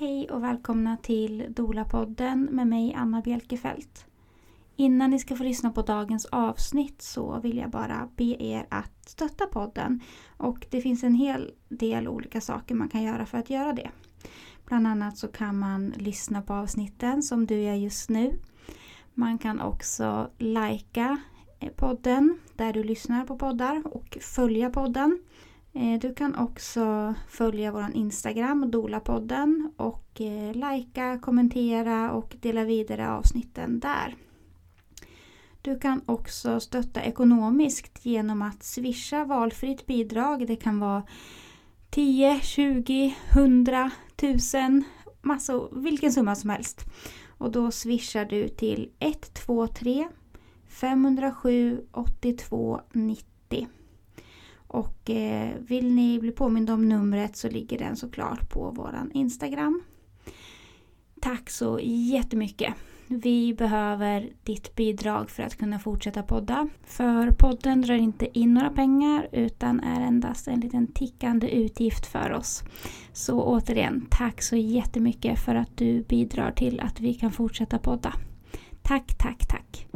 Hej 0.00 0.30
och 0.30 0.42
välkomna 0.42 0.96
till 0.96 1.46
Dola-podden 1.48 2.48
med 2.50 2.66
mig 2.66 2.94
Anna 2.94 3.20
Bjelkefelt. 3.20 4.06
Innan 4.76 5.10
ni 5.10 5.18
ska 5.18 5.36
få 5.36 5.42
lyssna 5.42 5.70
på 5.70 5.82
dagens 5.82 6.26
avsnitt 6.26 7.02
så 7.02 7.40
vill 7.40 7.56
jag 7.56 7.70
bara 7.70 8.08
be 8.16 8.24
er 8.24 8.66
att 8.68 9.08
stötta 9.08 9.46
podden. 9.46 10.00
Och 10.36 10.66
det 10.70 10.80
finns 10.80 11.04
en 11.04 11.14
hel 11.14 11.54
del 11.68 12.08
olika 12.08 12.40
saker 12.40 12.74
man 12.74 12.88
kan 12.88 13.02
göra 13.02 13.26
för 13.26 13.38
att 13.38 13.50
göra 13.50 13.72
det. 13.72 13.90
Bland 14.66 14.86
annat 14.86 15.18
så 15.18 15.28
kan 15.28 15.58
man 15.58 15.94
lyssna 15.96 16.42
på 16.42 16.52
avsnitten 16.54 17.22
som 17.22 17.46
du 17.46 17.60
gör 17.60 17.74
just 17.74 18.10
nu. 18.10 18.38
Man 19.14 19.38
kan 19.38 19.60
också 19.60 20.30
likea 20.38 21.16
podden 21.76 22.38
där 22.56 22.72
du 22.72 22.82
lyssnar 22.82 23.24
på 23.24 23.38
poddar 23.38 23.82
och 23.84 24.18
följa 24.20 24.70
podden. 24.70 25.20
Eh, 25.72 25.98
du 26.00 26.14
kan 26.14 26.34
också 26.34 27.14
följa 27.28 27.72
vår 27.72 27.86
Instagram, 27.94 28.70
Dolapodden 28.70 29.72
och 29.76 30.20
eh, 30.20 30.52
likea, 30.54 31.18
kommentera 31.18 32.12
och 32.12 32.36
dela 32.40 32.64
vidare 32.64 33.10
avsnitten 33.10 33.80
där. 33.80 34.16
Du 35.62 35.78
kan 35.78 36.00
också 36.06 36.60
stötta 36.60 37.02
ekonomiskt 37.02 38.06
genom 38.06 38.42
att 38.42 38.62
swisha 38.62 39.24
valfritt 39.24 39.86
bidrag. 39.86 40.46
Det 40.46 40.56
kan 40.56 40.80
vara 40.80 41.02
10, 41.90 42.40
20, 42.40 43.16
100, 43.32 43.90
1000, 44.16 44.84
massor, 45.22 45.68
vilken 45.72 46.12
summa 46.12 46.34
som 46.34 46.50
helst. 46.50 46.84
Och 47.38 47.50
då 47.50 47.70
swishar 47.70 48.24
du 48.24 48.48
till 48.48 48.90
123 48.98 50.08
507 50.68 51.80
82 51.92 52.80
90. 52.92 53.68
Och 54.72 55.10
eh, 55.10 55.54
vill 55.58 55.94
ni 55.94 56.18
bli 56.18 56.30
påminda 56.30 56.74
om 56.74 56.88
numret 56.88 57.36
så 57.36 57.48
ligger 57.48 57.78
den 57.78 57.96
såklart 57.96 58.48
på 58.48 58.70
våran 58.70 59.10
Instagram. 59.12 59.82
Tack 61.20 61.50
så 61.50 61.80
jättemycket! 61.82 62.74
Vi 63.06 63.54
behöver 63.54 64.32
ditt 64.44 64.74
bidrag 64.76 65.30
för 65.30 65.42
att 65.42 65.56
kunna 65.56 65.78
fortsätta 65.78 66.22
podda. 66.22 66.68
För 66.84 67.30
podden 67.30 67.82
drar 67.82 67.94
inte 67.94 68.38
in 68.38 68.54
några 68.54 68.70
pengar 68.70 69.28
utan 69.32 69.80
är 69.80 70.00
endast 70.00 70.48
en 70.48 70.60
liten 70.60 70.86
tickande 70.86 71.48
utgift 71.48 72.06
för 72.06 72.32
oss. 72.32 72.62
Så 73.12 73.42
återigen, 73.42 74.06
tack 74.10 74.42
så 74.42 74.56
jättemycket 74.56 75.38
för 75.38 75.54
att 75.54 75.76
du 75.76 76.02
bidrar 76.02 76.52
till 76.52 76.80
att 76.80 77.00
vi 77.00 77.14
kan 77.14 77.32
fortsätta 77.32 77.78
podda. 77.78 78.12
Tack, 78.82 79.14
tack, 79.18 79.46
tack! 79.48 79.86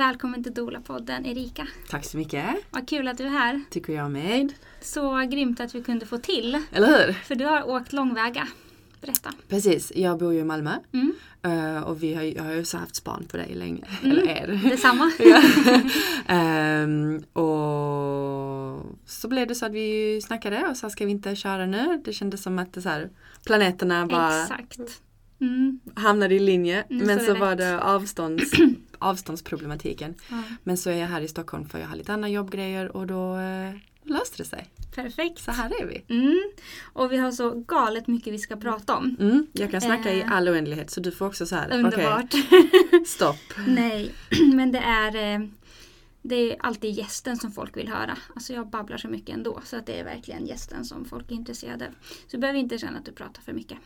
Välkommen 0.00 0.44
till 0.44 0.54
Dola-podden 0.54 1.26
Erika. 1.26 1.66
Tack 1.90 2.04
så 2.04 2.16
mycket. 2.16 2.44
Vad 2.70 2.88
kul 2.88 3.08
att 3.08 3.18
du 3.18 3.24
är 3.24 3.30
här. 3.30 3.62
Tycker 3.70 3.92
jag 3.92 4.10
med. 4.10 4.52
Så 4.80 5.26
grymt 5.30 5.60
att 5.60 5.74
vi 5.74 5.82
kunde 5.82 6.06
få 6.06 6.18
till. 6.18 6.62
Eller 6.72 7.06
hur? 7.06 7.12
För 7.12 7.34
du 7.34 7.44
har 7.44 7.68
åkt 7.68 7.92
långväga. 7.92 8.48
Berätta. 9.00 9.32
Precis, 9.48 9.92
jag 9.94 10.18
bor 10.18 10.32
ju 10.32 10.40
i 10.40 10.44
Malmö. 10.44 10.70
Mm. 10.92 11.12
Uh, 11.46 11.82
och 11.82 12.02
vi 12.02 12.14
har, 12.14 12.22
jag 12.22 12.42
har 12.42 12.52
ju 12.52 12.64
så 12.64 12.78
haft 12.78 12.96
span 12.96 13.24
på 13.30 13.36
dig 13.36 13.54
länge. 13.54 13.84
Mm. 14.02 14.12
Eller 14.12 14.28
er. 14.28 14.60
Detsamma. 14.70 15.04
um, 16.84 17.16
och 17.44 18.98
så 19.06 19.28
blev 19.28 19.46
det 19.46 19.54
så 19.54 19.66
att 19.66 19.72
vi 19.72 20.20
snackade 20.22 20.66
och 20.70 20.76
sa 20.76 20.90
ska 20.90 21.04
vi 21.04 21.10
inte 21.10 21.36
köra 21.36 21.66
nu? 21.66 22.02
Det 22.04 22.12
kändes 22.12 22.42
som 22.42 22.58
att 22.58 22.72
det 22.72 22.82
så 22.82 22.88
här, 22.88 23.10
planeterna 23.46 24.06
bara 24.06 24.42
Exakt. 24.42 25.02
Mm. 25.40 25.80
hamnade 25.94 26.34
i 26.34 26.38
linje. 26.38 26.84
Mm, 26.90 27.06
Men 27.06 27.18
så 27.18 27.24
så, 27.24 27.34
var 27.34 27.56
det 27.56 27.80
avstånds, 27.80 28.52
avståndsproblematiken. 29.00 30.14
Ja. 30.30 30.42
Men 30.62 30.76
så 30.76 30.90
är 30.90 30.96
jag 30.96 31.06
här 31.06 31.20
i 31.20 31.28
Stockholm 31.28 31.68
för 31.68 31.78
jag 31.78 31.86
har 31.86 31.96
lite 31.96 32.12
andra 32.12 32.28
jobbgrejer 32.28 32.96
och 32.96 33.06
då 33.06 33.36
uh, 33.36 33.74
löste 34.02 34.36
det 34.36 34.44
sig. 34.44 34.70
Perfekt. 34.94 35.38
Så 35.38 35.50
här 35.50 35.82
är 35.82 35.86
vi. 35.86 36.14
Mm. 36.14 36.50
Och 36.92 37.12
vi 37.12 37.16
har 37.16 37.32
så 37.32 37.50
galet 37.50 38.06
mycket 38.06 38.32
vi 38.32 38.38
ska 38.38 38.56
prata 38.56 38.96
om. 38.96 39.16
Mm, 39.20 39.46
jag 39.52 39.70
kan 39.70 39.80
snacka 39.80 40.12
i 40.12 40.20
Eh. 40.20 40.32
all 40.32 40.48
oändlighet 40.48 40.90
så 40.90 41.00
du 41.00 41.12
får 41.12 41.26
också 41.26 41.46
så 41.46 41.56
här. 41.56 41.72
Underbart. 41.72 42.34
stopp. 43.06 43.36
Nej, 43.66 44.12
men 44.54 44.72
det 44.72 44.78
är, 44.78 45.16
eh, 45.34 45.46
det 46.22 46.34
är 46.36 46.56
alltid 46.60 46.90
gästen 46.94 47.36
som 47.36 47.52
folk 47.52 47.76
vill 47.76 47.88
höra. 47.88 48.16
Alltså 48.34 48.52
jag 48.52 48.66
babblar 48.70 48.96
så 48.96 49.08
mycket 49.08 49.36
ändå 49.36 49.60
så 49.64 49.76
att 49.76 49.86
det 49.86 50.00
är 50.00 50.04
verkligen 50.04 50.46
gästen 50.46 50.84
som 50.84 51.04
folk 51.04 51.30
är 51.30 51.34
intresserade 51.34 51.86
av. 51.86 51.92
Så 52.02 52.36
du 52.36 52.38
behöver 52.38 52.58
inte 52.58 52.78
känna 52.78 52.98
att 52.98 53.04
du 53.04 53.12
pratar 53.12 53.42
för 53.42 53.52
mycket. 53.52 53.78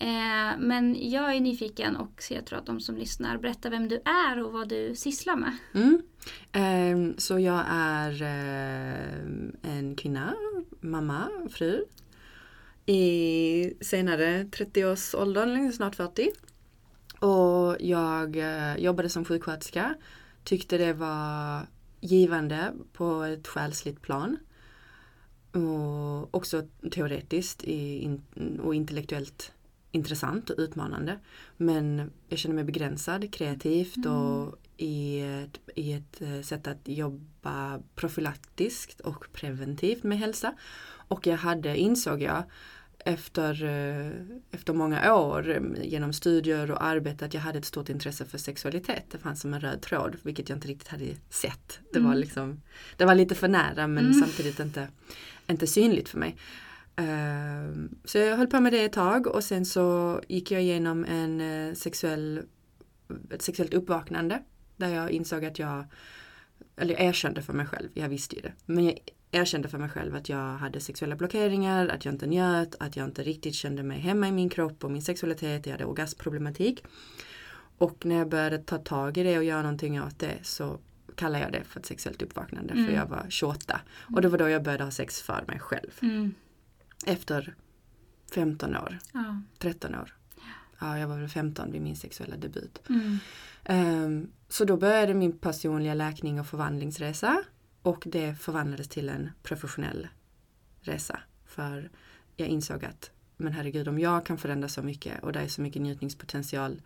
Eh, 0.00 0.58
men 0.58 1.10
jag 1.10 1.36
är 1.36 1.40
nyfiken 1.40 1.96
och 1.96 2.22
jag 2.30 2.46
tror 2.46 2.58
att 2.58 2.66
de 2.66 2.80
som 2.80 2.96
lyssnar 2.96 3.38
berättar 3.38 3.70
vem 3.70 3.88
du 3.88 3.96
är 4.04 4.44
och 4.44 4.52
vad 4.52 4.68
du 4.68 4.94
sysslar 4.94 5.36
med. 5.36 5.56
Mm. 5.74 6.02
Ehm, 6.52 7.14
så 7.18 7.38
jag 7.38 7.64
är 7.68 8.22
eh, 8.22 9.72
en 9.76 9.96
kvinna, 9.96 10.34
mamma, 10.80 11.28
fru. 11.50 11.84
I 12.86 13.74
senare 13.80 14.42
30-årsåldern, 14.42 15.72
snart 15.72 15.94
40. 15.94 16.30
Och 17.18 17.76
jag 17.80 18.36
eh, 18.36 18.76
jobbade 18.76 19.08
som 19.08 19.24
sjuksköterska. 19.24 19.94
Tyckte 20.44 20.78
det 20.78 20.92
var 20.92 21.66
givande 22.00 22.72
på 22.92 23.22
ett 23.22 23.48
själsligt 23.48 24.02
plan. 24.02 24.36
Och 25.52 26.34
också 26.34 26.62
teoretiskt 26.90 27.64
och 28.62 28.74
intellektuellt 28.74 29.52
intressant 29.92 30.50
och 30.50 30.58
utmanande. 30.58 31.18
Men 31.56 32.10
jag 32.28 32.38
känner 32.38 32.54
mig 32.54 32.64
begränsad 32.64 33.32
kreativt 33.34 34.06
och 34.06 34.56
i 34.76 35.20
ett, 35.20 35.60
i 35.74 35.92
ett 35.92 36.22
eh, 36.22 36.40
sätt 36.42 36.66
att 36.66 36.80
jobba 36.84 37.80
profylaktiskt 37.94 39.00
och 39.00 39.26
preventivt 39.32 40.02
med 40.02 40.18
hälsa. 40.18 40.54
Och 41.08 41.26
jag 41.26 41.36
hade, 41.36 41.76
insåg 41.78 42.22
jag, 42.22 42.42
efter, 43.04 43.64
eh, 43.64 44.12
efter 44.50 44.72
många 44.72 45.14
år 45.14 45.62
genom 45.82 46.12
studier 46.12 46.70
och 46.70 46.82
arbete 46.84 47.24
att 47.24 47.34
jag 47.34 47.40
hade 47.40 47.58
ett 47.58 47.64
stort 47.64 47.88
intresse 47.88 48.24
för 48.24 48.38
sexualitet. 48.38 49.04
Det 49.10 49.18
fanns 49.18 49.40
som 49.40 49.54
en 49.54 49.60
röd 49.60 49.82
tråd, 49.82 50.16
vilket 50.22 50.48
jag 50.48 50.56
inte 50.56 50.68
riktigt 50.68 50.88
hade 50.88 51.04
sett. 51.30 51.80
Det 51.92 51.98
var, 51.98 52.06
Mm. 52.10 52.20
liksom, 52.20 52.60
det 52.96 53.04
var 53.04 53.14
lite 53.14 53.34
för 53.34 53.48
nära 53.48 53.86
men 53.86 54.04
Mm. 54.06 54.20
samtidigt 54.20 54.60
inte, 54.60 54.88
inte 55.46 55.66
synligt 55.66 56.08
för 56.08 56.18
mig. 56.18 56.36
Ehm, 57.00 57.98
Så 58.04 58.18
jag 58.18 58.36
höll 58.36 58.46
på 58.46 58.60
med 58.60 58.72
det 58.72 58.84
ett 58.84 58.92
tag 58.92 59.26
och 59.26 59.44
sen 59.44 59.64
så 59.64 60.20
gick 60.28 60.50
jag 60.50 60.62
igenom 60.62 61.04
en 61.04 61.40
eh, 61.40 61.74
sexuell, 61.74 62.42
ett 63.30 63.42
sexuellt 63.42 63.74
uppvaknande 63.74 64.42
där 64.76 64.88
jag 64.88 65.10
insåg 65.10 65.44
att 65.44 65.58
jag, 65.58 65.84
eller 66.76 66.94
jag 66.94 67.02
erkände 67.02 67.42
för 67.42 67.52
mig 67.52 67.66
själv, 67.66 67.88
jag 67.94 68.08
visste 68.08 68.36
ju 68.36 68.42
det, 68.42 68.52
men 68.66 68.84
jag 68.84 68.98
erkände 69.30 69.68
för 69.68 69.78
mig 69.78 69.88
själv 69.88 70.16
att 70.16 70.28
jag 70.28 70.56
hade 70.56 70.80
sexuella 70.80 71.16
blockeringar, 71.16 71.88
att 71.88 72.04
jag 72.04 72.14
inte 72.14 72.26
njöt, 72.26 72.74
att 72.80 72.96
jag 72.96 73.06
inte 73.06 73.22
riktigt 73.22 73.54
kände 73.54 73.82
mig 73.82 73.98
hemma 73.98 74.28
i 74.28 74.32
min 74.32 74.48
kropp 74.48 74.84
och 74.84 74.90
min 74.90 75.02
sexualitet, 75.02 75.66
jag 75.66 75.72
hade 75.72 75.84
orgasmproblematik. 75.84 76.84
Och 77.78 78.06
när 78.06 78.16
jag 78.16 78.28
började 78.28 78.58
ta 78.58 78.78
tag 78.78 79.18
i 79.18 79.22
det 79.22 79.38
och 79.38 79.44
göra 79.44 79.62
någonting 79.62 80.02
åt 80.02 80.18
det 80.18 80.34
så 80.42 80.78
kallar 81.14 81.40
jag 81.40 81.52
det 81.52 81.64
för 81.64 81.80
ett 81.80 81.86
sexuellt 81.86 82.22
uppvaknande 82.22 82.72
Mm. 82.72 82.86
för 82.86 82.92
jag 82.94 83.06
var 83.06 83.26
28. 83.28 83.80
Och 84.14 84.22
det 84.22 84.28
var 84.28 84.38
då 84.38 84.48
jag 84.48 84.62
började 84.62 84.84
ha 84.84 84.90
sex 84.90 85.22
för 85.22 85.44
mig 85.48 85.58
själv. 85.58 85.90
Mm. 86.02 86.34
Efter 87.06 87.54
15 88.34 88.76
år, 88.76 88.98
Ja. 89.12 89.42
13 89.58 89.94
år. 89.94 90.16
Ja, 90.80 90.98
jag 90.98 91.08
var 91.08 91.18
väl 91.18 91.28
15 91.28 91.72
vid 91.72 91.82
min 91.82 91.96
sexuella 91.96 92.36
debut. 92.36 92.82
Mm. 92.88 93.18
Ehm, 93.64 94.32
så 94.48 94.64
då 94.64 94.76
började 94.76 95.14
min 95.14 95.38
personliga 95.38 95.94
läkning 95.94 96.40
och 96.40 96.46
förvandlingsresa 96.46 97.42
och 97.82 98.02
det 98.06 98.34
förvandlades 98.34 98.88
till 98.88 99.08
en 99.08 99.30
professionell 99.42 100.08
resa. 100.80 101.20
För 101.44 101.90
jag 102.36 102.48
insåg 102.48 102.84
att, 102.84 103.10
men 103.36 103.52
herregud 103.52 103.88
om 103.88 103.98
jag 103.98 104.26
kan 104.26 104.38
förändra 104.38 104.68
så 104.68 104.82
mycket 104.82 105.22
och 105.22 105.32
det 105.32 105.40
är 105.40 105.48
så 105.48 105.62
mycket 105.62 105.82
njutningspotential 105.82 106.82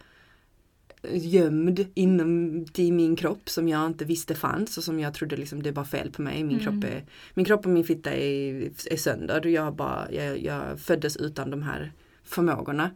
gömd 1.13 1.87
inom 1.95 2.65
i 2.77 2.93
min 2.93 3.17
kropp 3.17 3.49
som 3.49 3.69
jag 3.69 3.87
inte 3.87 4.05
visste 4.05 4.35
fanns 4.35 4.79
och 4.79 4.85
som 4.85 5.01
jag 5.01 5.15
trodde 5.15 5.37
liksom 5.37 5.63
det 5.63 5.73
var 5.73 5.85
fel 5.85 6.11
på 6.11 6.23
mig. 6.23 6.45
Min, 6.45 6.61
Mm. 6.61 6.65
kropp, 6.65 6.93
är, 6.93 7.05
min 7.35 7.45
kropp 7.45 7.67
och 7.67 7.73
min 7.73 7.85
fitta 7.85 8.13
är, 8.13 8.71
är 8.91 8.97
sönder. 8.97 9.47
Jag, 9.47 9.75
bara, 9.75 10.13
jag, 10.13 10.39
jag 10.43 10.81
föddes 10.81 11.17
utan 11.17 11.51
de 11.51 11.63
här 11.63 11.93
förmågorna. 12.25 12.91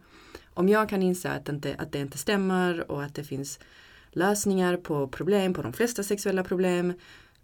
Om 0.53 0.69
jag 0.69 0.89
kan 0.89 1.03
inse 1.03 1.29
att, 1.31 1.49
inte, 1.49 1.75
att 1.77 1.91
det 1.91 1.99
inte 1.99 2.17
stämmer 2.17 2.91
och 2.91 3.03
att 3.03 3.15
det 3.15 3.23
finns 3.23 3.59
lösningar 4.11 4.77
på 4.77 5.07
problem, 5.07 5.53
på 5.53 5.61
de 5.61 5.73
flesta 5.73 6.03
sexuella 6.03 6.43
problem, 6.43 6.93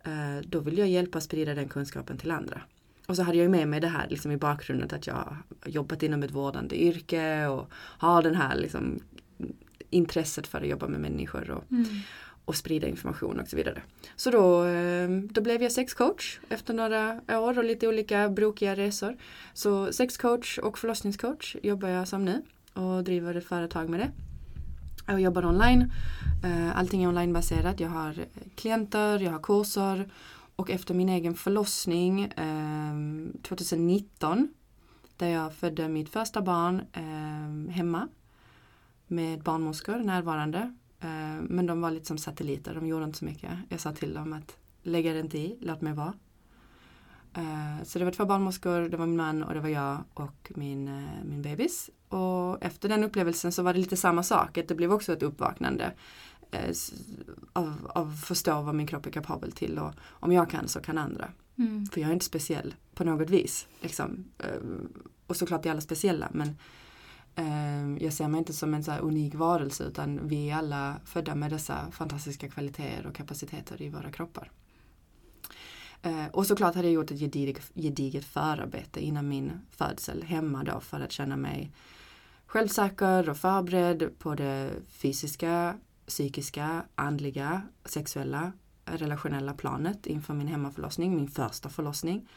eh, 0.04 0.48
då 0.48 0.60
vill 0.60 0.78
jag 0.78 0.88
hjälpa 0.88 1.18
att 1.18 1.24
sprida 1.24 1.54
den 1.54 1.68
kunskapen 1.70 2.18
till 2.18 2.32
andra. 2.32 2.62
Och 3.08 3.16
så 3.16 3.24
hade 3.24 3.38
jag 3.38 3.52
med 3.52 3.68
mig 3.68 3.80
det 3.80 3.88
här 3.88 4.08
liksom 4.10 4.32
i 4.32 4.38
bakgrunden 4.38 4.90
att 4.92 5.08
jag 5.08 5.38
jobbat 5.66 6.04
inom 6.04 6.24
ett 6.24 6.32
vårdande 6.32 6.84
yrke 6.84 7.48
och 7.48 7.68
har 7.74 8.22
den 8.24 8.36
här 8.36 8.56
liksom 8.56 9.00
intresset 9.96 10.48
för 10.48 10.62
att 10.62 10.68
jobba 10.68 10.88
med 10.88 11.00
människor. 11.02 11.52
Och, 11.52 11.72
Mm. 11.72 11.86
och 12.46 12.56
sprida 12.56 12.88
information 12.88 13.40
och 13.40 13.48
så 13.48 13.56
vidare. 13.56 13.82
Så 14.16 14.32
då, 14.32 14.66
eh, 14.66 15.10
då 15.10 15.42
blev 15.42 15.64
jag 15.64 15.72
sexcoach 15.72 16.40
efter 16.50 16.74
några 16.74 17.22
år 17.40 17.58
och 17.58 17.64
lite 17.64 17.88
olika 17.88 18.30
brokiga 18.30 18.76
resor. 18.76 19.18
Så 19.54 19.94
sexcoach 19.94 20.58
och 20.58 20.78
förlossningscoach 20.78 21.56
jobbar 21.64 21.90
jag 21.90 22.08
som 22.08 22.26
nu 22.26 22.42
och 22.74 23.04
driver 23.04 23.36
ett 23.36 23.46
företag 23.46 23.90
med 23.90 24.00
det. 24.00 24.12
Jag 25.08 25.22
jobbar 25.22 25.46
online. 25.46 25.92
Eh, 26.44 26.78
allting 26.78 27.04
är 27.04 27.08
onlinebaserat. 27.08 27.80
Jag 27.80 27.90
har 27.90 28.16
klienter, 28.56 29.20
jag 29.20 29.32
har 29.32 29.40
kurser 29.40 30.10
och 30.56 30.70
efter 30.70 30.94
min 30.94 31.10
egen 31.10 31.36
förlossning 31.36 32.30
2019 33.44 34.48
där 35.18 35.28
jag 35.28 35.54
födde 35.54 35.88
mitt 35.88 36.10
första 36.10 36.42
barn 36.42 36.82
hemma 37.70 38.08
med 39.08 39.44
barnmorskor 39.44 39.98
närvarande 39.98 40.74
Eh, 41.06 41.42
men 41.42 41.66
de 41.66 41.82
var 41.82 41.92
lite 41.92 42.06
som 42.06 42.18
satelliter, 42.18 42.76
de 42.76 42.88
gjorde 42.88 43.06
inte 43.06 43.18
så 43.18 43.26
mycket. 43.26 43.52
Jag 43.70 43.80
sa 43.80 43.92
till 43.92 44.14
dem 44.14 44.34
att 44.34 44.58
lägga 44.84 45.14
det 45.14 45.20
inte 45.20 45.38
i, 45.38 45.58
låt 45.62 45.82
mig 45.82 45.94
vara. 45.94 46.14
Eh, 47.34 47.84
så 47.84 48.00
det 48.00 48.06
var 48.06 48.12
två 48.12 48.26
barnmorskor, 48.26 48.90
det 48.90 48.98
var 48.98 49.06
min 49.06 49.18
man 49.18 49.44
och 49.44 49.54
det 49.54 49.60
var 49.60 49.70
jag 49.70 50.04
och 50.14 50.52
min, 50.56 50.88
eh, 50.88 51.24
min 51.26 51.42
bebis. 51.42 51.90
Och 52.10 52.64
efter 52.64 52.90
den 52.90 53.04
upplevelsen 53.04 53.52
så 53.52 53.64
var 53.64 53.74
det 53.74 53.80
lite 53.80 53.98
samma 53.98 54.24
sak, 54.24 54.58
att 54.58 54.68
det 54.68 54.76
blev 54.76 54.94
också 54.94 55.14
ett 55.14 55.24
uppvaknande 55.24 55.94
av, 57.54 57.92
av 57.96 58.12
förstå 58.12 58.62
vad 58.62 58.76
min 58.76 58.88
kropp 58.88 59.06
är 59.06 59.12
kapabel 59.12 59.52
till 59.52 59.80
och 59.80 59.94
om 60.10 60.32
jag 60.32 60.50
kan 60.50 60.68
så 60.68 60.80
kan 60.80 60.98
andra. 60.98 61.30
Mm. 61.58 61.86
För 61.86 62.02
jag 62.02 62.10
är 62.10 62.14
inte 62.14 62.26
speciell 62.26 62.76
på 62.94 63.04
något 63.04 63.30
vis. 63.30 63.68
Liksom. 63.82 64.26
Och 65.28 65.36
såklart 65.36 65.66
är 65.66 65.72
alla 65.72 65.82
speciella 65.82 66.30
men 66.34 66.58
Ehm, 67.36 67.98
jag 68.02 68.14
ser 68.14 68.28
mig 68.28 68.40
inte 68.40 68.54
som 68.54 68.74
en 68.74 68.84
så 68.84 68.92
unik 68.92 69.36
varelse 69.36 69.84
utan 69.84 70.28
vi 70.28 70.50
är 70.50 70.56
alla 70.56 70.96
födda 71.06 71.36
med 71.36 71.52
dessa 71.52 71.92
fantastiska 71.92 72.50
kvaliteter 72.50 73.08
och 73.08 73.16
kapaciteter 73.16 73.82
i 73.82 73.90
våra 73.90 74.12
kroppar. 74.12 74.52
Ehm, 76.02 76.30
och 76.32 76.48
såklart 76.48 76.76
hade 76.76 76.88
jag 76.88 76.94
gjort 76.94 77.12
ett 77.12 77.20
gediget, 77.20 77.72
gediget 77.76 78.26
förarbete 78.26 79.06
innan 79.06 79.28
min 79.28 79.52
födsel 79.70 80.24
hemma 80.24 80.64
då 80.64 80.80
för 80.80 81.00
att 81.00 81.12
känna 81.12 81.38
mig 81.38 81.72
självsäker 82.46 83.30
och 83.30 83.38
förberedd 83.38 84.20
på 84.20 84.36
det 84.36 84.72
fysiska, 84.90 85.78
psykiska, 86.08 86.86
andliga, 86.96 87.62
sexuella, 87.86 88.52
relationella 88.86 89.54
planet 89.54 90.06
inför 90.06 90.34
min 90.34 90.48
hemmaförlossning, 90.48 91.16
min 91.16 91.28
första 91.28 91.70
förlossning. 91.70 92.28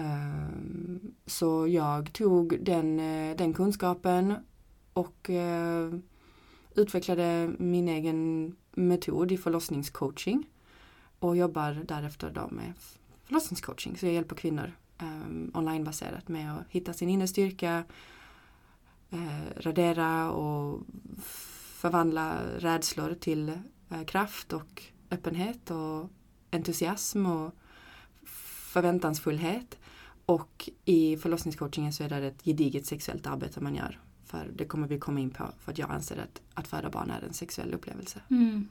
Ehm, 0.00 1.14
så 1.26 1.68
jag 1.68 2.12
tog 2.12 2.64
den, 2.64 3.00
eh, 3.00 3.36
den 3.36 3.54
kunskapen 3.54 4.34
och 4.92 5.30
eh, 5.30 5.94
utvecklade 6.74 7.50
min 7.58 7.88
egen 7.88 8.52
metod 8.72 9.32
i 9.32 9.38
förlossningscoaching 9.38 10.50
och 11.18 11.36
jobbar 11.36 11.72
därefter 11.88 12.30
då 12.30 12.48
med 12.50 12.72
förlossningscoaching. 13.24 13.96
Så 13.96 14.06
jag 14.06 14.14
hjälper 14.14 14.36
kvinnor 14.36 14.72
um, 15.02 15.50
onlinebaserat 15.54 16.28
med 16.28 16.52
att 16.54 16.66
hitta 16.68 16.92
sin 16.92 17.08
inre 17.08 17.28
styrka, 17.28 17.84
eh, 19.10 19.60
radera 19.60 20.30
och 20.30 20.80
förvandla 21.80 22.38
rädslor 22.58 23.14
till 23.14 23.58
kraft 24.06 24.52
och 24.52 24.82
öppenhet 25.10 25.70
och 25.70 26.10
entusiasm 26.50 27.26
och 27.26 27.54
förväntansfullhet. 28.72 29.79
Och 30.30 30.70
i 30.84 31.16
förlossningscoachingen 31.16 31.92
så 31.92 32.04
är 32.04 32.08
det 32.08 32.26
ett 32.26 32.44
gediget 32.44 32.86
sexuellt 32.86 33.26
arbete 33.26 33.60
man 33.60 33.74
gör. 33.74 33.98
För 34.24 34.50
det 34.54 34.64
kommer 34.64 34.88
vi 34.88 34.98
komma 34.98 35.20
in 35.20 35.30
på 35.30 35.44
för 35.60 35.72
att 35.72 35.78
jag 35.78 35.90
anser 35.90 36.16
att, 36.16 36.40
att 36.54 36.68
föda 36.68 36.90
barn 36.90 37.10
är 37.10 37.22
en 37.22 37.32
sexuell 37.32 37.74
upplevelse. 37.74 38.20
Mm. 38.30 38.68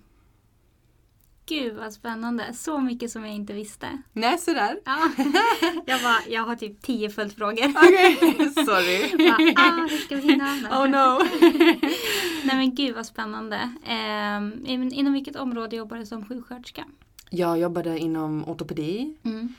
Gud 1.45 1.75
vad 1.75 1.93
spännande. 1.93 2.53
Så 2.53 2.79
mycket 2.79 3.11
som 3.11 3.25
jag 3.25 3.33
inte 3.35 3.53
visste. 3.53 4.01
Nej, 4.13 4.37
sådär. 4.37 4.79
Ja. 4.85 5.11
jag, 5.85 6.01
bara, 6.01 6.19
jag 6.29 6.43
har 6.43 6.55
typ 6.55 6.81
tio 6.81 7.09
följdfrågor. 7.09 7.69
Okej, 7.75 8.17
okay. 8.17 8.65
sorry. 8.65 9.17
bara, 9.17 9.63
ah, 9.63 9.87
hur 9.89 9.97
ska 9.97 10.15
vi 10.15 10.21
hinna? 10.21 10.53
Oh 10.71 10.87
no. 10.89 11.23
Nej 12.43 12.55
men 12.55 12.75
gud 12.75 12.95
vad 12.95 13.05
spännande. 13.05 13.73
Eh, 13.83 14.97
inom 14.99 15.13
vilket 15.13 15.35
område 15.35 15.75
jobbar 15.75 15.97
du 15.97 16.05
som 16.05 16.25
sjuksköterska? 16.25 16.85
Jag 17.29 17.59
jobbade 17.59 17.99
inom 17.99 18.49
ortopedi. 18.49 19.17
Mm 19.23 19.53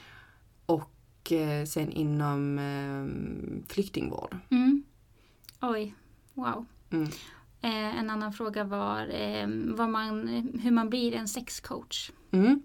och 0.70 0.90
eh, 1.32 1.64
sen 1.64 1.92
inom 1.92 2.58
eh, 2.58 3.72
flyktingvård. 3.72 4.36
Mm. 4.50 4.82
Oj, 5.60 5.94
wow. 6.34 6.66
Mm. 6.90 7.08
Eh, 7.62 7.98
en 7.98 8.10
annan 8.10 8.32
fråga 8.32 8.64
var 8.64 9.08
eh, 9.14 9.46
man, 9.46 10.28
hur 10.62 10.70
man 10.70 10.90
blir 10.90 11.14
en 11.14 11.28
sexcoach. 11.28 12.10
Mm. 12.30 12.62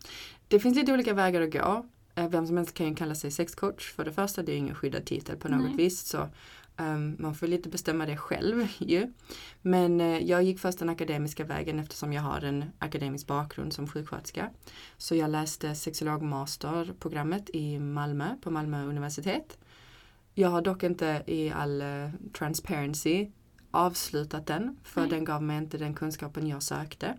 Det 0.47 0.59
finns 0.59 0.75
lite 0.75 0.93
olika 0.93 1.13
vägar 1.13 1.41
att 1.41 1.53
gå. 1.53 1.85
Eh, 2.15 2.29
vem 2.29 2.47
som 2.47 2.57
helst 2.57 2.73
kan 2.73 2.87
ju 2.87 2.95
kalla 2.95 3.15
sig 3.15 3.31
sexcoach. 3.31 3.93
För 3.93 4.05
det 4.05 4.11
första, 4.11 4.43
det 4.43 4.51
är 4.51 4.57
ingen 4.57 4.75
skyddad 4.75 5.05
titel 5.05 5.37
på 5.37 5.47
något 5.47 5.65
Nej. 5.65 5.75
vis. 5.75 5.99
Så 5.99 6.29
Um, 6.77 7.15
man 7.19 7.35
får 7.35 7.47
lite 7.47 7.69
bestämma 7.69 8.05
det 8.05 8.17
själv 8.17 8.67
ju. 8.77 9.13
Men 9.61 10.01
uh, 10.01 10.23
jag 10.23 10.43
gick 10.43 10.59
först 10.59 10.79
den 10.79 10.89
akademiska 10.89 11.43
vägen 11.43 11.79
eftersom 11.79 12.13
jag 12.13 12.21
har 12.21 12.41
en 12.41 12.65
akademisk 12.79 13.27
bakgrund 13.27 13.73
som 13.73 13.87
sjuksköterska. 13.87 14.49
Så 14.97 15.15
jag 15.15 15.29
läste 15.29 15.75
sexologmasterprogrammet 15.75 17.49
i 17.53 17.79
Malmö 17.79 18.35
på 18.41 18.51
Malmö 18.51 18.85
universitet. 18.85 19.57
Jag 20.33 20.49
har 20.49 20.61
dock 20.61 20.83
inte 20.83 21.23
i 21.27 21.49
all 21.49 21.81
uh, 21.81 22.09
transparency 22.33 23.31
avslutat 23.71 24.47
den 24.47 24.77
för 24.83 25.01
Nej. 25.01 25.09
den 25.09 25.25
gav 25.25 25.43
mig 25.43 25.57
inte 25.57 25.77
den 25.77 25.93
kunskapen 25.93 26.47
jag 26.47 26.63
sökte. 26.63 27.17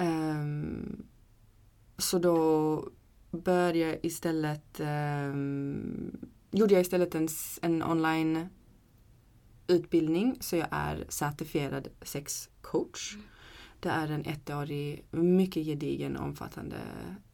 Um, 0.00 1.06
så 1.98 2.18
då 2.18 2.88
började 3.30 3.78
jag 3.78 3.98
istället 4.02 4.80
um, 4.80 6.33
gjorde 6.54 6.74
jag 6.74 6.80
istället 6.80 7.14
en, 7.14 7.28
en 7.62 7.82
online 7.82 8.48
utbildning 9.66 10.36
så 10.40 10.56
jag 10.56 10.68
är 10.70 11.04
certifierad 11.08 11.88
sexcoach. 12.02 13.14
Mm. 13.14 13.26
Det 13.80 13.88
är 13.88 14.10
en 14.10 14.24
ettårig, 14.24 15.04
mycket 15.10 15.66
gedigen, 15.66 16.16
omfattande 16.16 16.76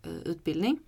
uh, 0.06 0.12
utbildning. 0.12 0.78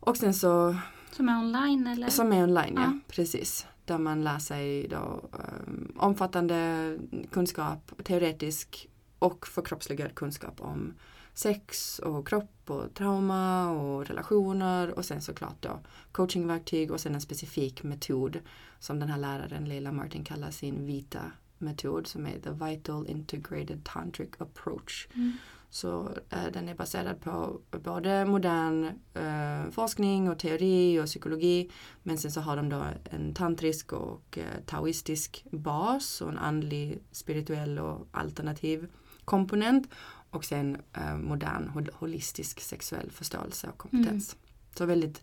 Och 0.00 0.16
sen 0.16 0.34
så... 0.34 0.76
Som 1.10 1.28
är 1.28 1.38
online 1.38 1.86
eller? 1.86 2.08
Som 2.08 2.32
är 2.32 2.42
online, 2.42 2.74
ja. 2.76 2.82
ja 2.82 2.98
precis. 3.08 3.66
Där 3.84 3.98
man 3.98 4.24
lär 4.24 4.38
sig 4.38 4.88
då 4.88 5.28
um, 5.66 5.92
omfattande 5.96 6.98
kunskap, 7.30 7.92
teoretisk 8.04 8.88
och 9.18 9.46
förkroppsligad 9.46 10.14
kunskap 10.14 10.60
om 10.60 10.94
sex 11.34 11.98
och 11.98 12.28
kropp 12.28 12.70
och 12.70 12.94
trauma 12.94 13.70
och 13.70 14.06
relationer 14.06 14.90
och 14.90 15.04
sen 15.04 15.20
såklart 15.20 15.62
då 15.62 15.80
coachingverktyg 16.12 16.90
och 16.90 17.00
sen 17.00 17.14
en 17.14 17.20
specifik 17.20 17.82
metod 17.82 18.38
som 18.78 18.98
den 18.98 19.08
här 19.08 19.18
läraren 19.18 19.64
Leila 19.64 19.92
Martin 19.92 20.24
kallar 20.24 20.50
sin 20.50 20.86
vita 20.86 21.20
metod 21.58 22.06
som 22.06 22.26
är 22.26 22.38
The 22.38 22.50
Vital 22.50 23.06
Integrated 23.06 23.84
Tantric 23.84 24.30
Approach. 24.38 25.08
Mm. 25.14 25.32
Så 25.70 26.08
eh, 26.30 26.52
den 26.52 26.68
är 26.68 26.74
baserad 26.74 27.20
på 27.20 27.60
både 27.70 28.24
modern 28.24 28.84
eh, 29.14 29.70
forskning 29.70 30.30
och 30.30 30.38
teori 30.38 31.00
och 31.00 31.06
psykologi 31.06 31.70
men 32.02 32.18
sen 32.18 32.32
så 32.32 32.40
har 32.40 32.56
de 32.56 32.68
då 32.68 32.84
en 33.04 33.34
tantrisk 33.34 33.92
och 33.92 34.38
eh, 34.38 34.64
taoistisk 34.66 35.44
bas 35.50 36.20
och 36.20 36.28
en 36.28 36.38
andlig, 36.38 37.02
spirituell 37.10 37.78
och 37.78 38.08
alternativ 38.10 38.88
komponent 39.24 39.88
och 40.30 40.44
sen 40.44 40.76
eh, 40.92 41.16
modern 41.16 41.88
holistisk 41.92 42.60
sexuell 42.60 43.10
förståelse 43.10 43.68
och 43.68 43.78
kompetens. 43.78 44.32
Mm. 44.34 44.46
Så 44.74 44.86
väldigt, 44.86 45.22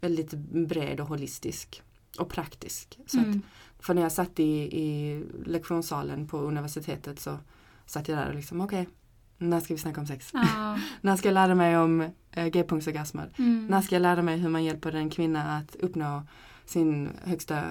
väldigt 0.00 0.30
bred 0.68 1.00
och 1.00 1.08
holistisk 1.08 1.82
och 2.18 2.28
praktisk. 2.28 2.98
Så 3.06 3.18
mm. 3.18 3.30
att, 3.30 3.36
för 3.84 3.94
när 3.94 4.02
jag 4.02 4.12
satt 4.12 4.40
i, 4.40 4.78
i 4.82 5.22
lektionssalen 5.46 6.28
på 6.28 6.38
universitetet 6.38 7.20
så 7.20 7.38
satt 7.86 8.08
jag 8.08 8.18
där 8.18 8.28
och 8.28 8.34
liksom 8.34 8.60
okej, 8.60 8.82
okay, 8.82 8.92
när 9.38 9.60
ska 9.60 9.74
vi 9.74 9.80
snacka 9.80 10.00
om 10.00 10.06
sex? 10.06 10.30
Ah. 10.34 10.76
när 11.00 11.16
ska 11.16 11.28
jag 11.28 11.34
lära 11.34 11.54
mig 11.54 11.76
om 11.76 12.00
eh, 12.30 12.46
g-punktsorgasmer? 12.46 13.30
Mm. 13.38 13.66
När 13.66 13.80
ska 13.80 13.94
jag 13.94 14.02
lära 14.02 14.22
mig 14.22 14.38
hur 14.38 14.48
man 14.48 14.64
hjälper 14.64 14.94
en 14.94 15.10
kvinna 15.10 15.56
att 15.56 15.76
uppnå 15.76 16.22
sin 16.66 17.10
högsta 17.24 17.64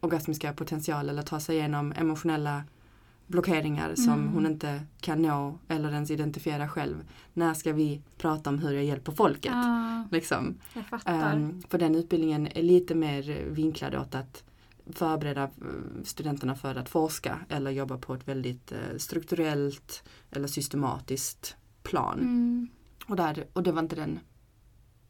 orgasmiska 0.00 0.52
potential 0.52 1.08
eller 1.08 1.22
ta 1.22 1.40
sig 1.40 1.56
igenom 1.56 1.92
emotionella 1.96 2.62
blockeringar 3.32 3.94
som 3.94 4.12
mm. 4.12 4.32
hon 4.32 4.46
inte 4.46 4.82
kan 5.00 5.22
nå 5.22 5.58
eller 5.68 5.92
ens 5.92 6.10
identifiera 6.10 6.68
själv. 6.68 7.04
När 7.32 7.54
ska 7.54 7.72
vi 7.72 8.02
prata 8.18 8.50
om 8.50 8.58
hur 8.58 8.72
jag 8.72 8.84
hjälper 8.84 9.12
folket? 9.12 9.52
Ah, 9.54 10.04
liksom. 10.10 10.58
Um, 11.06 11.62
för 11.68 11.78
den 11.78 11.94
utbildningen 11.94 12.46
är 12.46 12.62
lite 12.62 12.94
mer 12.94 13.44
vinklad 13.44 13.94
åt 13.94 14.14
att 14.14 14.44
förbereda 14.86 15.42
eh, 15.42 15.48
studenterna 16.04 16.54
för 16.54 16.74
att 16.74 16.88
forska 16.88 17.38
eller 17.48 17.70
jobba 17.70 17.98
på 17.98 18.14
ett 18.14 18.28
väldigt 18.28 18.72
uh, 18.72 18.98
strukturellt 18.98 20.02
eller 20.30 20.48
systematiskt 20.48 21.56
plan. 21.82 22.18
Mm. 22.20 22.68
Och, 23.06 23.16
där, 23.16 23.46
och 23.52 23.62
det 23.62 23.72
var 23.72 23.82
inte 23.82 23.96
den 23.96 24.20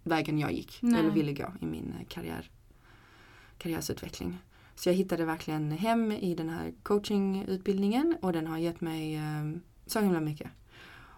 vägen 0.02 0.38
jag 0.38 0.52
gick 0.52 0.78
Nej. 0.82 1.00
eller 1.00 1.10
ville 1.10 1.32
gå 1.32 1.52
i 1.60 1.66
min 1.66 1.94
eh, 2.00 2.06
karriär, 2.08 2.50
karriärsutveckling. 3.58 4.38
Så 4.74 4.88
jag 4.88 4.94
hittade 4.94 5.24
verkligen 5.24 5.70
hem 5.72 6.12
i 6.12 6.34
den 6.34 6.48
här 6.48 6.72
coachingutbildningen 6.82 8.16
och 8.22 8.32
den 8.32 8.46
har 8.46 8.58
gett 8.58 8.80
mig 8.80 9.14
eh, 9.16 9.50
så 9.86 10.00
himla 10.00 10.20
mycket. 10.20 10.50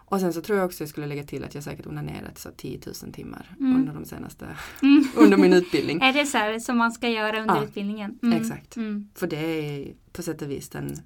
Och 0.06 0.20
sen 0.20 0.32
så 0.32 0.40
tror 0.40 0.58
jag 0.58 0.66
också 0.66 0.82
jag 0.82 0.88
skulle 0.88 1.06
lägga 1.06 1.24
till 1.24 1.44
att 1.44 1.54
jag 1.54 1.64
säkert 1.64 1.86
onanerat 1.86 2.38
så 2.38 2.50
10 2.56 2.80
000 3.02 3.12
timmar 3.12 3.56
Mm. 3.60 3.76
under 3.76 3.92
de 3.94 4.04
senaste, 4.04 4.56
Mm. 4.82 5.04
under 5.16 5.36
min 5.36 5.52
utbildning. 5.52 6.00
Är 6.02 6.12
det 6.12 6.26
så 6.26 6.38
här 6.38 6.58
som 6.58 6.78
man 6.78 6.92
ska 6.92 7.08
göra 7.08 7.40
under 7.40 7.54
Ja, 7.56 7.64
utbildningen? 7.64 8.18
exakt. 8.34 8.76
Mm. 8.76 9.08
För 9.14 9.26
det 9.26 9.36
är 9.36 9.94
på 10.12 10.22
sätt 10.22 10.42
och 10.42 10.50
vis 10.50 10.68
den, 10.68 10.96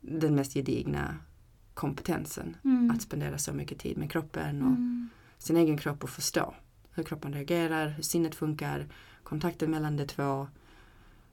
den 0.00 0.34
mest 0.34 0.54
gedigna 0.54 1.16
kompetensen. 1.74 2.56
Mm. 2.64 2.90
Att 2.90 3.02
spendera 3.02 3.38
så 3.38 3.52
mycket 3.52 3.78
tid 3.78 3.98
med 3.98 4.10
kroppen 4.10 4.62
och 4.62 4.68
Mm. 4.68 5.08
sin 5.38 5.56
egen 5.56 5.78
kropp 5.78 6.04
och 6.04 6.10
förstå 6.10 6.54
hur 6.94 7.02
kroppen 7.02 7.32
reagerar, 7.32 7.88
hur 7.88 8.02
sinnet 8.02 8.34
funkar, 8.34 8.86
kontakten 9.22 9.70
mellan 9.70 9.96
de 9.96 10.06
två. 10.06 10.48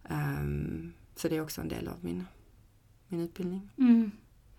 Ehm, 0.09 0.93
så 1.15 1.27
det 1.27 1.37
är 1.37 1.41
också 1.41 1.61
en 1.61 1.67
del 1.67 1.87
av 1.87 1.97
min, 2.01 2.25
min 3.07 3.19
utbildning. 3.19 3.69
Mm. 3.77 4.11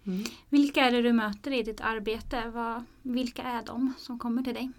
Mm. 0.06 0.24
Vilka 0.48 0.80
är 0.80 0.92
det 0.92 1.02
du 1.02 1.12
möter 1.12 1.52
i 1.52 1.62
ditt 1.62 1.80
arbete? 1.80 2.42
Vad, 2.54 2.84
vilka 3.02 3.42
är 3.42 3.62
de 3.66 3.92
som 3.98 4.18
kommer 4.18 4.42
till 4.42 4.54
dig? 4.54 4.70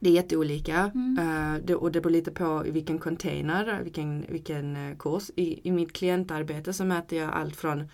Det 0.00 0.08
är 0.08 0.12
jätteolika 0.12 0.90
Mm. 0.94 1.18
eh, 1.18 1.60
det, 1.64 1.74
och 1.74 1.92
det 1.92 2.00
beror 2.00 2.12
lite 2.12 2.30
på 2.30 2.66
i 2.66 2.70
vilken 2.70 2.98
container, 2.98 3.80
vilken, 3.82 4.24
vilken 4.28 4.76
eh, 4.76 4.96
kurs. 4.96 5.30
I, 5.36 5.68
I 5.68 5.70
mitt 5.70 5.92
klientarbete 5.92 6.72
så 6.72 6.84
möter 6.84 7.16
jag 7.16 7.32
allt 7.32 7.56
från 7.56 7.88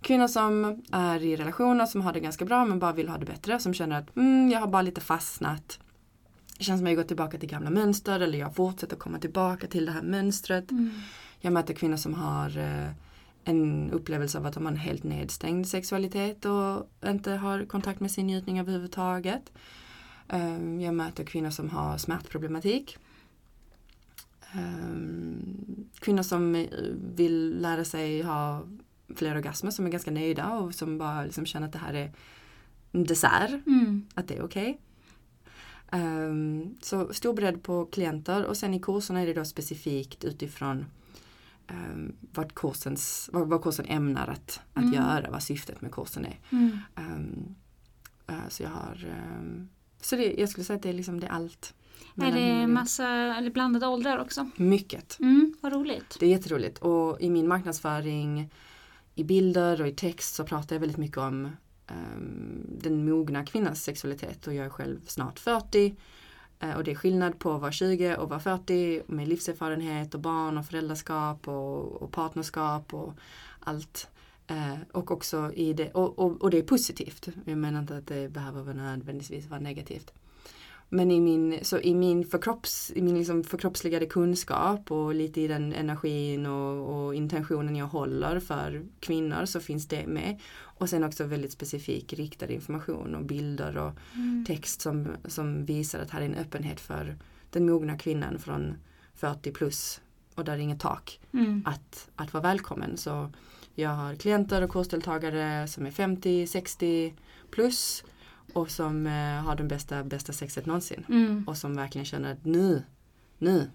kvinnor 0.00 0.26
som 0.28 0.82
är 0.92 1.22
i 1.22 1.36
relationer 1.36 1.86
som 1.86 2.00
har 2.00 2.12
det 2.12 2.20
ganska 2.20 2.44
bra 2.44 2.64
men 2.64 2.78
bara 2.78 2.92
vill 2.92 3.08
ha 3.08 3.18
det 3.18 3.26
bättre. 3.26 3.58
Som 3.58 3.74
känner 3.74 3.98
att 3.98 4.16
mm, 4.16 4.50
jag 4.50 4.60
har 4.60 4.66
bara 4.66 4.82
lite 4.82 5.00
fastnat. 5.00 5.78
Det 6.62 6.66
känns 6.66 6.78
som 6.80 6.86
att 6.86 6.90
jag 6.90 6.96
går 6.96 7.04
tillbaka 7.04 7.38
till 7.38 7.48
gamla 7.48 7.70
mönster 7.70 8.20
eller 8.20 8.38
jag 8.38 8.54
fortsätter 8.54 8.96
komma 8.96 9.18
tillbaka 9.18 9.66
till 9.66 9.86
det 9.86 9.92
här 9.92 10.02
mönstret. 10.02 10.70
Mm. 10.70 10.90
Jag 11.40 11.52
möter 11.52 11.74
kvinnor 11.74 11.96
som 11.96 12.14
har 12.14 12.58
eh, 12.58 12.90
en 13.44 13.90
upplevelse 13.90 14.38
av 14.38 14.46
att 14.46 14.54
de 14.54 14.64
har 14.64 14.72
en 14.72 14.78
helt 14.78 15.02
nedstängd 15.02 15.68
sexualitet 15.68 16.44
och 16.44 16.90
inte 17.06 17.30
har 17.30 17.64
kontakt 17.64 18.00
med 18.00 18.10
sin 18.10 18.26
njutning 18.26 18.60
överhuvudtaget. 18.60 19.52
Um, 20.28 20.80
jag 20.80 20.94
möter 20.94 21.24
kvinnor 21.24 21.50
som 21.50 21.70
har 21.70 21.98
smärtproblematik. 21.98 22.98
Um, 24.54 25.88
kvinnor 26.00 26.22
som 26.22 26.54
eh, 26.54 26.66
vill 27.14 27.60
lära 27.60 27.84
sig 27.84 28.22
ha 28.22 28.62
fler 29.16 29.36
orgasmer 29.36 29.70
som 29.70 29.86
är 29.86 29.90
ganska 29.90 30.10
nöjda 30.10 30.52
och 30.52 30.74
som 30.74 30.98
bara 30.98 31.24
liksom 31.24 31.46
känner 31.46 31.66
att 31.66 31.72
det 31.72 31.78
här 31.78 31.94
är 31.94 32.12
en 32.92 33.04
dessert, 33.04 33.66
Mm. 33.66 34.06
att 34.14 34.28
det 34.28 34.34
är 34.34 34.44
okej. 34.44 34.78
Ehm, 35.92 36.76
så 36.82 37.14
stor 37.14 37.34
bredd 37.34 37.62
på 37.62 37.86
klienter 37.86 38.44
och 38.44 38.56
sen 38.56 38.74
i 38.74 38.80
kurserna 38.80 39.20
är 39.20 39.26
det 39.26 39.34
då 39.34 39.44
specifikt 39.44 40.24
utifrån 40.24 40.84
um, 41.70 42.12
vad, 42.34 42.54
kursens, 42.54 43.30
vad, 43.32 43.48
vad 43.48 43.62
kursen 43.62 43.86
ämnar 43.88 44.26
att, 44.28 44.60
att 44.74 44.82
Mm. 44.82 44.94
göra, 44.94 45.30
vad 45.30 45.42
syftet 45.42 45.80
med 45.80 45.92
kursen 45.92 46.24
är. 46.26 46.38
Mm. 46.50 46.78
Ehm, 46.96 47.54
eh, 48.26 48.48
så 48.48 48.62
jag 48.62 48.70
har 48.70 49.06
ehm, 49.10 49.68
så 50.00 50.16
det, 50.16 50.34
jag 50.38 50.48
skulle 50.48 50.64
säga 50.64 50.76
att 50.76 50.82
det 50.82 50.88
är 50.88 50.92
liksom 50.92 51.20
det 51.20 51.26
är 51.26 51.30
allt. 51.30 51.74
Är 52.16 52.32
det 52.32 52.66
massa 52.66 53.08
eller 53.08 53.50
blandade 53.50 53.86
åldrar 53.86 54.18
också? 54.18 54.50
Mycket. 54.56 55.18
Mm, 55.20 55.54
vad 55.60 55.72
roligt. 55.72 56.16
Det 56.20 56.26
är 56.26 56.30
jätteroligt 56.30 56.78
och 56.78 57.20
i 57.20 57.30
min 57.30 57.48
marknadsföring 57.48 58.50
i 59.14 59.24
bilder 59.24 59.80
och 59.80 59.88
i 59.88 59.92
text 59.92 60.34
så 60.34 60.44
pratar 60.44 60.76
jag 60.76 60.80
väldigt 60.80 60.98
mycket 60.98 61.18
om 61.18 61.44
ehm, 61.44 61.56
Ehm, 61.92 62.66
den 62.82 63.04
mogna 63.04 63.44
kvinnans 63.44 63.84
sexualitet 63.84 64.46
och 64.46 64.54
jag 64.54 64.66
är 64.66 64.70
själv 64.70 65.00
snart 65.06 65.38
40 65.38 65.96
ehm, 66.60 66.76
och 66.76 66.84
det 66.84 66.90
är 66.90 66.94
skillnad 66.94 67.38
på 67.38 67.52
att 67.52 67.60
vara 67.60 67.72
20 67.72 68.16
och 68.16 68.28
vara 68.28 68.40
40 68.40 69.02
med 69.06 69.28
livserfarenhet 69.28 70.14
och 70.14 70.20
barn 70.20 70.58
och 70.58 70.66
föräldraskap 70.66 71.48
och, 71.48 72.02
och 72.02 72.12
partnerskap 72.12 72.94
och 72.94 73.14
allt. 73.60 74.08
Eh, 74.46 74.76
och 74.92 75.10
också 75.10 75.52
i 75.54 75.72
det, 75.72 75.90
och, 75.90 76.18
och, 76.18 76.42
och 76.42 76.50
det 76.50 76.58
är 76.58 76.62
positivt. 76.62 77.28
Jag 77.44 77.58
menar 77.58 77.80
inte 77.80 77.96
att 77.96 78.06
det 78.06 78.28
behöver 78.28 78.62
vara 78.62 78.74
nödvändigtvis 78.74 79.46
vara 79.46 79.60
negativt. 79.60 80.12
Men 80.94 81.10
i 81.10 81.20
min, 81.20 81.58
så 81.62 81.78
i 81.78 81.94
min, 81.94 82.24
förkropps, 82.24 82.92
i 82.94 83.02
min 83.02 83.18
liksom 83.18 83.44
förkroppsligade 83.44 84.06
kunskap 84.06 84.90
och 84.90 85.14
lite 85.14 85.40
i 85.40 85.48
den 85.48 85.72
energin 85.72 86.46
och, 86.46 87.04
och 87.04 87.14
intentionen 87.14 87.76
jag 87.76 87.86
håller 87.86 88.40
för 88.40 88.82
kvinnor 89.00 89.44
så 89.44 89.60
finns 89.60 89.88
det 89.88 90.06
med. 90.06 90.40
Och 90.60 90.88
sen 90.88 91.04
också 91.04 91.24
väldigt 91.24 91.52
specifik 91.52 92.12
riktad 92.12 92.46
information 92.52 93.14
och 93.14 93.24
bilder 93.24 93.76
och 93.76 93.92
Mm. 94.14 94.44
text 94.44 94.80
som, 94.80 95.08
som 95.24 95.64
visar 95.64 96.00
att 96.00 96.10
här 96.10 96.20
är 96.20 96.24
en 96.26 96.34
öppenhet 96.34 96.80
för 96.80 97.16
den 97.50 97.66
mogna 97.66 97.98
kvinnan 97.98 98.38
från 98.38 98.74
40 99.14 99.52
plus 99.52 100.00
och 100.34 100.44
där 100.44 100.52
är 100.52 100.58
inget 100.58 100.80
tak 100.80 101.20
Mm. 101.32 101.62
att, 101.66 102.10
att 102.16 102.32
vara 102.32 102.42
välkommen. 102.42 102.96
Så 102.96 103.30
jag 103.74 103.90
har 103.90 104.14
klienter 104.14 104.62
och 104.62 104.70
kursdeltagare 104.70 105.68
som 105.68 105.86
är 105.86 105.90
50, 105.90 106.46
60 106.46 107.14
plus 107.50 108.04
och 108.52 108.70
som 108.70 109.06
eh, 109.06 109.12
har 109.44 109.56
den 109.56 109.68
bästa, 109.68 110.04
bästa 110.04 110.32
sexet 110.32 110.66
någonsin. 110.66 111.04
Mm. 111.08 111.44
Och 111.46 111.56
som 111.56 111.76
verkligen 111.76 112.04
känner 112.04 112.32
att 112.32 112.44
nu, 112.44 112.82
nu, 113.38 113.70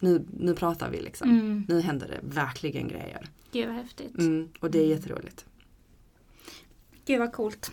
nu, 0.00 0.26
nu 0.38 0.54
pratar 0.54 0.90
vi 0.90 1.00
liksom. 1.00 1.30
Mm. 1.30 1.64
Nu 1.68 1.80
händer 1.80 2.08
det 2.08 2.18
verkligen 2.22 2.88
grejer. 2.88 3.26
Gud 3.52 3.66
vad 3.66 3.76
häftigt. 3.76 4.18
Mm, 4.18 4.48
och 4.60 4.70
det 4.70 4.78
är 4.78 4.86
jätteroligt. 4.86 5.44
Gud 7.06 7.18
vad 7.18 7.32
coolt. 7.32 7.72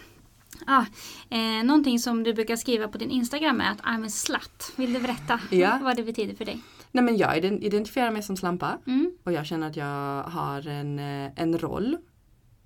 Ah, 0.67 0.85
eh, 1.29 1.63
någonting 1.63 1.99
som 1.99 2.23
du 2.23 2.33
brukar 2.33 2.55
skriva 2.55 2.87
på 2.87 2.97
din 2.97 3.09
Instagram 3.11 3.61
är 3.61 3.71
att 3.71 3.81
I'm 3.81 4.05
a 4.05 4.09
slut. 4.09 4.71
Vill 4.75 4.93
du 4.93 4.99
berätta 4.99 5.39
Ja. 5.51 5.79
vad 5.83 5.95
det 5.95 6.03
betyder 6.03 6.35
för 6.35 6.45
dig? 6.45 6.59
Nej 6.91 7.03
men 7.03 7.17
jag 7.17 7.37
ident- 7.37 7.61
identifierar 7.63 8.11
mig 8.11 8.23
som 8.23 8.37
slampa 8.37 8.77
Mm. 8.87 9.11
och 9.23 9.31
jag 9.31 9.45
känner 9.45 9.67
att 9.69 9.75
jag 9.75 10.23
har 10.23 10.67
en, 10.67 10.99
eh, 10.99 11.31
en 11.35 11.57
roll 11.59 11.97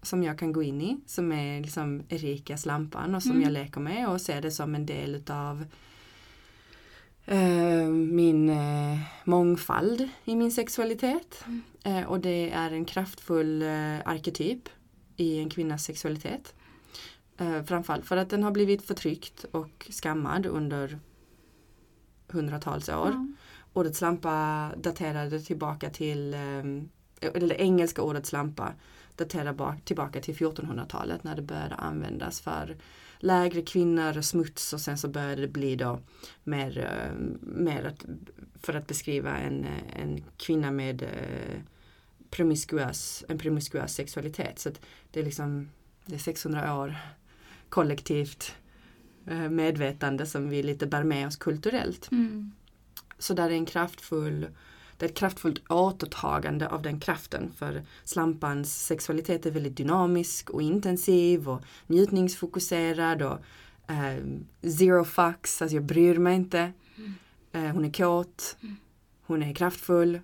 som 0.01 0.23
jag 0.23 0.39
kan 0.39 0.53
gå 0.53 0.63
in 0.63 0.81
i 0.81 0.97
som 1.05 1.31
är 1.31 1.61
liksom 1.61 2.03
Erika 2.09 2.57
Slampan 2.57 3.15
och 3.15 3.23
som 3.23 3.31
Mm. 3.31 3.43
jag 3.43 3.51
leker 3.51 3.81
med 3.81 4.09
och 4.09 4.21
ser 4.21 4.41
det 4.41 4.51
som 4.51 4.75
en 4.75 4.85
del 4.85 5.15
utav 5.15 5.65
eh, 7.25 7.87
min 7.89 8.49
eh, 8.49 8.99
mångfald 9.23 10.09
i 10.25 10.35
min 10.35 10.51
sexualitet. 10.51 11.43
Mm. 11.45 11.61
Eh, 11.83 12.07
och 12.09 12.19
det 12.19 12.49
är 12.51 12.71
en 12.71 12.85
kraftfull 12.85 13.61
eh, 13.61 13.99
arketyp 14.05 14.69
i 15.17 15.39
en 15.39 15.49
kvinnas 15.49 15.83
sexualitet. 15.83 16.53
Eh, 17.37 17.63
framförallt 17.63 18.05
för 18.05 18.17
att 18.17 18.29
den 18.29 18.43
har 18.43 18.51
blivit 18.51 18.81
förtryckt 18.87 19.43
och 19.51 19.87
skammad 20.01 20.45
under 20.45 20.99
hundratals 22.27 22.89
år. 22.89 23.09
Ja. 23.13 23.27
Ordet 23.73 23.95
slampa 23.95 24.71
daterade 24.77 25.39
tillbaka 25.39 25.89
till, 25.89 26.33
eh, 26.33 27.29
eller 27.33 27.47
det 27.47 27.61
engelska 27.61 28.01
ordet 28.01 28.25
slampa 28.25 28.73
daterar 29.15 29.53
bak, 29.53 29.85
tillbaka 29.85 30.21
till 30.21 30.35
1400-talet 30.35 31.23
när 31.23 31.35
det 31.35 31.41
började 31.41 31.75
användas 31.75 32.41
för 32.41 32.77
lägre 33.19 33.61
kvinnor 33.61 34.17
och 34.17 34.25
smuts 34.25 34.73
och 34.73 34.81
sen 34.81 34.97
så 34.97 35.07
började 35.07 35.41
det 35.41 35.47
bli 35.47 35.75
då 35.75 35.99
mer, 36.43 36.77
eh, 36.77 37.13
mer 37.41 37.83
att, 37.83 38.05
för 38.61 38.73
att 38.73 38.87
beskriva 38.87 39.37
en, 39.37 39.63
eh, 39.63 40.01
en 40.01 40.23
kvinna 40.37 40.71
med 40.71 41.03
eh, 41.03 41.61
promiskuös, 42.29 43.23
en 43.27 43.37
promiskuös 43.37 43.93
sexualitet. 43.93 44.59
Så 44.59 44.69
det 45.11 45.19
är 45.19 45.23
liksom 45.23 45.69
det 46.05 46.15
är 46.15 46.19
600 46.19 46.75
år 46.75 46.97
kollektivt 47.69 48.55
medvetande 49.49 50.25
som 50.25 50.49
vi 50.49 50.63
lite 50.63 50.87
bär 50.87 51.03
med 51.03 51.27
oss 51.27 51.35
kulturellt. 51.35 52.11
Mm. 52.11 52.51
Så 53.17 53.33
där 53.33 53.49
är 53.49 53.53
en 53.53 53.65
kraftfull 53.65 54.47
det 55.01 55.05
är 55.05 55.09
ett 55.09 55.17
kraftfullt 55.17 55.71
återtagande 55.71 56.67
av 56.69 56.81
den 56.81 56.99
kraften 56.99 57.51
för 57.57 57.83
slampans 58.03 58.85
sexualitet 58.85 59.45
är 59.45 59.51
väldigt 59.51 59.77
dynamisk 59.77 60.49
och 60.49 60.61
intensiv 60.61 61.49
och 61.49 61.61
njutningsfokuserad 61.87 63.21
och 63.21 63.39
eh, 63.87 64.23
zero 64.71 65.03
fucks, 65.05 65.61
alltså 65.61 65.75
jag 65.75 65.83
bryr 65.83 66.17
mig 66.17 66.35
inte. 66.35 66.71
Mm. 66.97 67.13
Eh, 67.51 67.73
hon 67.73 67.85
är 67.85 67.91
kåt, 67.91 68.57
hon 69.25 69.43
är 69.43 69.53
kraftfull, 69.53 70.19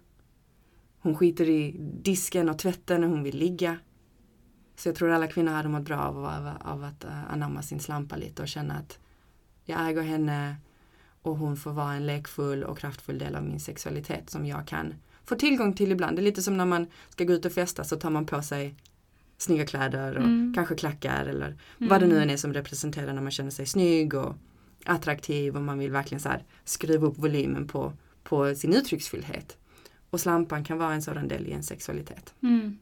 hon 1.00 1.16
skiter 1.16 1.50
i 1.50 1.76
disken 1.80 2.50
och 2.50 2.60
tvätten 2.60 3.04
och 3.04 3.10
hon 3.10 3.24
vill 3.24 3.38
ligga. 3.38 3.78
Så 4.76 4.90
jag 4.90 4.96
tror 4.96 5.10
alla 5.10 5.28
kvinnor 5.28 5.52
hade 5.52 5.70
mått 5.70 5.84
bra 5.84 6.00
av, 6.00 6.26
av, 6.26 6.52
av 6.62 6.84
att 6.84 7.06
uh, 7.06 7.32
anamma 7.34 7.62
sin 7.62 7.80
slampa 7.80 8.16
lite 8.16 8.42
och 8.42 8.48
känna 8.48 8.74
att 8.74 9.00
jag 9.66 9.90
äger 9.90 10.02
henne 10.02 10.56
och 11.28 11.38
hon 11.38 11.58
får 11.58 11.72
vara 11.72 11.94
en 11.94 12.06
lekfull 12.06 12.64
och 12.64 12.78
kraftfull 12.78 13.18
del 13.20 13.36
av 13.36 13.44
min 13.44 13.60
sexualitet 13.60 14.30
som 14.30 14.46
jag 14.46 14.68
kan 14.68 14.94
få 15.26 15.36
tillgång 15.36 15.74
till 15.74 15.92
ibland. 15.92 16.18
Det 16.18 16.22
är 16.22 16.24
lite 16.24 16.42
som 16.42 16.58
när 16.58 16.66
man 16.66 16.88
ska 17.10 17.24
gå 17.24 17.34
ut 17.34 17.46
och 17.46 17.52
festa 17.52 17.84
så 17.84 17.96
tar 17.96 18.10
man 18.10 18.26
på 18.26 18.42
sig 18.42 18.76
snygga 19.38 19.66
kläder 19.66 20.18
och 20.18 20.24
Mm. 20.24 20.54
kanske 20.56 20.76
klackar 20.76 21.26
eller 21.26 21.56
vad 21.78 22.02
det 22.02 22.08
nu 22.08 22.22
än 22.22 22.30
är 22.30 22.38
som 22.38 22.54
representerar 22.54 23.14
när 23.14 23.22
man 23.22 23.32
känner 23.32 23.52
sig 23.52 23.66
snygg 23.66 24.14
och 24.14 24.36
attraktiv 24.86 25.56
och 25.56 25.62
man 25.62 25.80
vill 25.80 25.92
verkligen 25.92 26.20
så 26.22 26.30
här 26.30 26.44
skruva 26.64 27.08
upp 27.08 27.18
volymen 27.18 27.68
på, 27.68 27.94
på 28.24 28.56
sin 28.56 28.74
uttrycksfullhet. 28.74 29.58
Och 30.10 30.20
slampan 30.20 30.64
kan 30.64 30.78
vara 30.78 30.94
en 30.94 31.02
sådan 31.02 31.28
del 31.28 31.48
i 31.48 31.52
en 31.52 31.64
sexualitet. 31.64 32.34
Mm. 32.42 32.78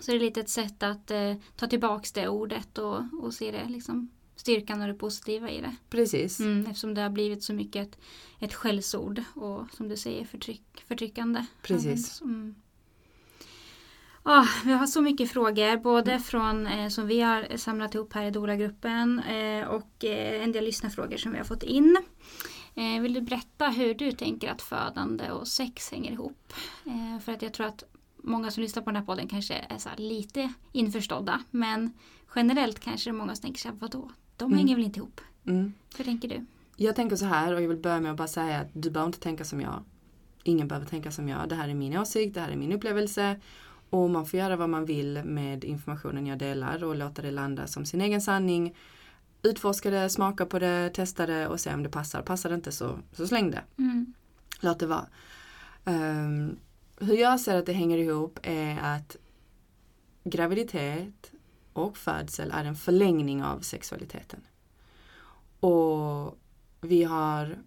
Så 0.00 0.10
det 0.10 0.16
är 0.16 0.20
lite 0.20 0.40
ett 0.40 0.48
sätt 0.48 0.82
att 0.82 1.10
eh, 1.10 1.34
ta 1.56 1.66
tillbaks 1.66 2.12
det 2.12 2.28
ordet 2.28 2.78
och, 2.78 3.02
och 3.22 3.34
se 3.34 3.50
det 3.50 3.68
liksom 3.68 4.08
styrkan 4.40 4.80
och 4.80 4.88
det 4.88 4.94
positiva 4.94 5.50
i 5.50 5.60
det. 5.60 5.76
Precis. 5.90 6.40
Mm, 6.40 6.66
eftersom 6.66 6.94
det 6.94 7.02
har 7.02 7.10
blivit 7.10 7.42
så 7.42 7.52
mycket 7.52 7.88
ett, 7.88 7.98
ett 8.38 8.54
skällsord 8.54 9.22
och 9.34 9.66
som 9.72 9.88
du 9.88 9.96
säger 9.96 10.24
förtryck, 10.24 10.84
förtryckande. 10.88 11.44
Precis. 11.62 12.20
Mm. 12.20 12.54
Ah, 14.22 14.46
vi 14.64 14.72
har 14.72 14.86
så 14.86 15.02
mycket 15.02 15.30
frågor, 15.30 15.76
både 15.76 16.18
från 16.18 16.66
eh, 16.66 16.88
som 16.88 17.06
vi 17.06 17.20
har 17.20 17.56
samlat 17.56 17.94
ihop 17.94 18.12
här 18.12 18.24
i 18.24 18.30
Dora-gruppen 18.30 19.18
eh, 19.18 19.68
och 19.68 20.04
eh, 20.04 20.42
en 20.42 20.52
del 20.52 20.64
lyssnarfrågor 20.64 21.16
som 21.16 21.32
vi 21.32 21.38
har 21.38 21.44
fått 21.44 21.62
in. 21.62 21.96
Eh, 22.74 23.02
vill 23.02 23.14
du 23.14 23.20
berätta 23.20 23.68
hur 23.68 23.94
du 23.94 24.12
tänker 24.12 24.50
att 24.50 24.62
födande 24.62 25.30
och 25.30 25.48
sex 25.48 25.90
hänger 25.90 26.12
ihop? 26.12 26.52
Eh, 26.84 27.20
för 27.24 27.32
att 27.32 27.42
jag 27.42 27.54
tror 27.54 27.66
att 27.66 27.84
många 28.16 28.50
som 28.50 28.62
lyssnar 28.62 28.82
på 28.82 28.90
den 28.90 28.96
här 28.96 29.06
podden 29.06 29.28
kanske 29.28 29.54
är 29.54 29.96
lite 29.96 30.52
införstådda. 30.72 31.42
Men 31.50 31.92
generellt 32.34 32.80
kanske 32.80 33.10
det 33.10 33.14
är 33.14 33.18
många 33.18 33.34
som 33.34 33.42
tänker 33.42 33.68
här, 33.68 33.76
vadå? 33.80 34.10
De 34.40 34.44
Mm. 34.46 34.58
hänger 34.58 34.74
väl 34.76 34.84
inte 34.84 34.98
ihop? 34.98 35.20
Mm. 35.46 35.72
Hur 35.96 36.04
tänker 36.04 36.28
du? 36.28 36.46
Jag 36.76 36.96
tänker 36.96 37.16
så 37.16 37.24
här 37.24 37.54
och 37.54 37.62
jag 37.62 37.68
vill 37.68 37.76
börja 37.78 38.00
med 38.00 38.10
att 38.10 38.16
bara 38.16 38.28
säga 38.28 38.60
att 38.60 38.68
du 38.72 38.90
behöver 38.90 39.06
inte 39.08 39.20
tänka 39.20 39.44
som 39.44 39.60
jag. 39.60 39.82
Ingen 40.42 40.68
behöver 40.68 40.86
tänka 40.86 41.10
som 41.10 41.28
jag. 41.28 41.48
Det 41.48 41.54
här 41.54 41.68
är 41.68 41.74
min 41.74 41.98
åsikt, 41.98 42.34
det 42.34 42.40
här 42.40 42.48
är 42.50 42.56
min 42.56 42.72
upplevelse. 42.72 43.40
Och 43.90 44.10
man 44.10 44.26
får 44.26 44.38
göra 44.38 44.56
vad 44.56 44.68
man 44.68 44.84
vill 44.84 45.22
med 45.24 45.64
informationen 45.64 46.26
jag 46.26 46.38
delar 46.38 46.84
och 46.84 46.96
låta 46.96 47.22
det 47.22 47.30
landa 47.30 47.66
som 47.66 47.84
sin 47.86 48.00
egen 48.00 48.20
sanning. 48.20 48.76
Utforska 49.42 49.90
det, 49.90 50.08
smaka 50.10 50.46
på 50.46 50.58
det, 50.58 50.90
testa 50.94 51.26
det 51.26 51.48
och 51.48 51.60
se 51.60 51.74
om 51.74 51.82
det 51.82 51.88
passar. 51.88 52.22
Passar 52.22 52.48
det 52.48 52.54
inte 52.54 52.72
så, 52.72 52.98
så 53.12 53.26
släng 53.26 53.50
det. 53.50 53.62
Mm. 53.78 54.14
Låt 54.60 54.78
det 54.78 54.86
vara. 54.86 55.06
Ehm, 55.84 56.56
hur 57.00 57.16
jag 57.16 57.40
ser 57.40 57.56
att 57.58 57.66
det 57.66 57.72
hänger 57.72 57.98
ihop 57.98 58.38
är 58.42 58.78
att 58.78 59.16
graviditet 60.24 61.32
och 61.72 61.96
födsel 61.96 62.50
är 62.50 62.64
en 62.64 62.76
förlängning 62.76 63.42
av 63.42 63.60
sexualiteten. 63.60 64.40
Och 65.60 66.38
vi 66.80 67.04
har 67.04 67.58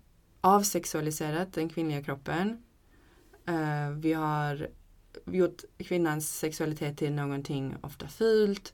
avsexualiserat 0.42 1.54
den 1.54 1.70
kvinnliga 1.70 2.04
kroppen. 2.04 2.64
Eh, 3.46 3.90
vi 3.90 4.14
har 4.14 4.68
gjort 5.26 5.62
kvinnans 5.78 6.40
sexualitet 6.40 6.98
till 6.98 7.14
någonting 7.14 7.76
ofta 7.82 8.08
fult 8.08 8.74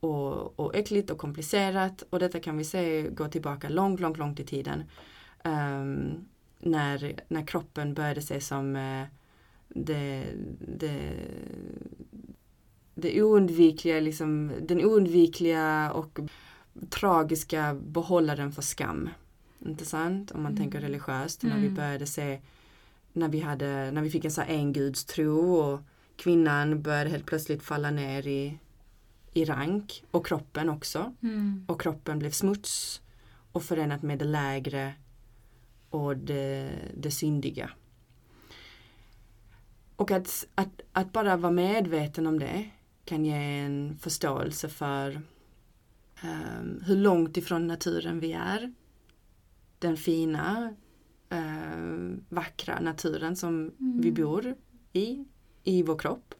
och, 0.00 0.60
och 0.60 0.76
äckligt 0.76 1.10
och 1.10 1.18
komplicerat. 1.18 2.02
Och 2.10 2.18
detta 2.18 2.40
kan 2.40 2.56
vi 2.58 2.64
se 2.64 3.02
gå 3.10 3.28
tillbaka 3.28 3.68
långt, 3.68 4.00
långt, 4.00 4.18
långt 4.18 4.40
i 4.40 4.44
tiden. 4.44 4.84
Um, 5.44 6.28
när, 6.58 7.14
när 7.28 7.46
kroppen 7.46 7.94
började 7.94 8.20
ses 8.20 8.46
som 8.46 8.76
uh, 8.76 9.04
det, 9.68 10.26
det, 10.76 11.12
det 13.00 13.22
oundvikliga, 13.22 14.00
liksom, 14.00 14.52
den 14.62 14.84
oundvikliga 14.84 15.92
och 15.92 16.18
tragiska 16.90 17.74
behållaren 17.74 18.52
för 18.52 18.62
skam. 18.62 19.08
Inte 19.66 19.84
sant? 19.84 20.30
Om 20.30 20.42
man 20.42 20.52
Mm. 20.52 20.62
tänker 20.62 20.80
religiöst. 20.80 21.42
När 21.42 21.56
vi 21.56 21.62
Mm. 21.66 21.74
började 21.74 22.06
se, 22.06 22.40
när 23.12 23.28
vi, 23.28 23.40
hade, 23.40 23.90
när 23.90 24.02
vi 24.02 24.10
fick 24.10 24.24
en 24.24 24.30
sån 24.30 24.44
här 24.44 24.54
engudstro 24.54 25.54
och 25.54 25.80
kvinnan 26.16 26.82
började 26.82 27.10
helt 27.10 27.26
plötsligt 27.26 27.62
falla 27.62 27.90
ner 27.90 28.26
i, 28.26 28.58
i 29.32 29.44
rank 29.44 30.04
och 30.10 30.26
kroppen 30.26 30.68
också. 30.70 31.14
Mm. 31.22 31.64
Och 31.68 31.80
kroppen 31.80 32.18
blev 32.18 32.30
smuts 32.30 33.00
och 33.52 33.62
förenat 33.62 34.02
med 34.02 34.18
det 34.18 34.24
lägre 34.24 34.92
och 35.90 36.16
det, 36.16 36.70
det 36.96 37.10
syndiga. 37.10 37.70
Och 39.96 40.10
att, 40.10 40.46
att, 40.54 40.80
att 40.92 41.12
bara 41.12 41.36
vara 41.36 41.52
medveten 41.52 42.26
om 42.26 42.38
det 42.38 42.70
kan 43.10 43.24
ge 43.24 43.58
en 43.58 43.98
förståelse 43.98 44.68
för 44.68 45.20
ehm, 46.22 46.82
hur 46.86 46.96
långt 46.96 47.36
ifrån 47.36 47.66
naturen 47.66 48.20
vi 48.20 48.32
är. 48.32 48.72
Den 49.78 49.96
fina, 49.96 50.74
ehm, 51.28 52.24
vackra 52.28 52.80
naturen 52.80 53.36
som 53.36 53.72
vi 53.78 54.08
Mm. 54.08 54.14
bor 54.14 54.54
i, 54.92 55.24
i 55.64 55.82
vår 55.82 55.98
kropp. 55.98 56.34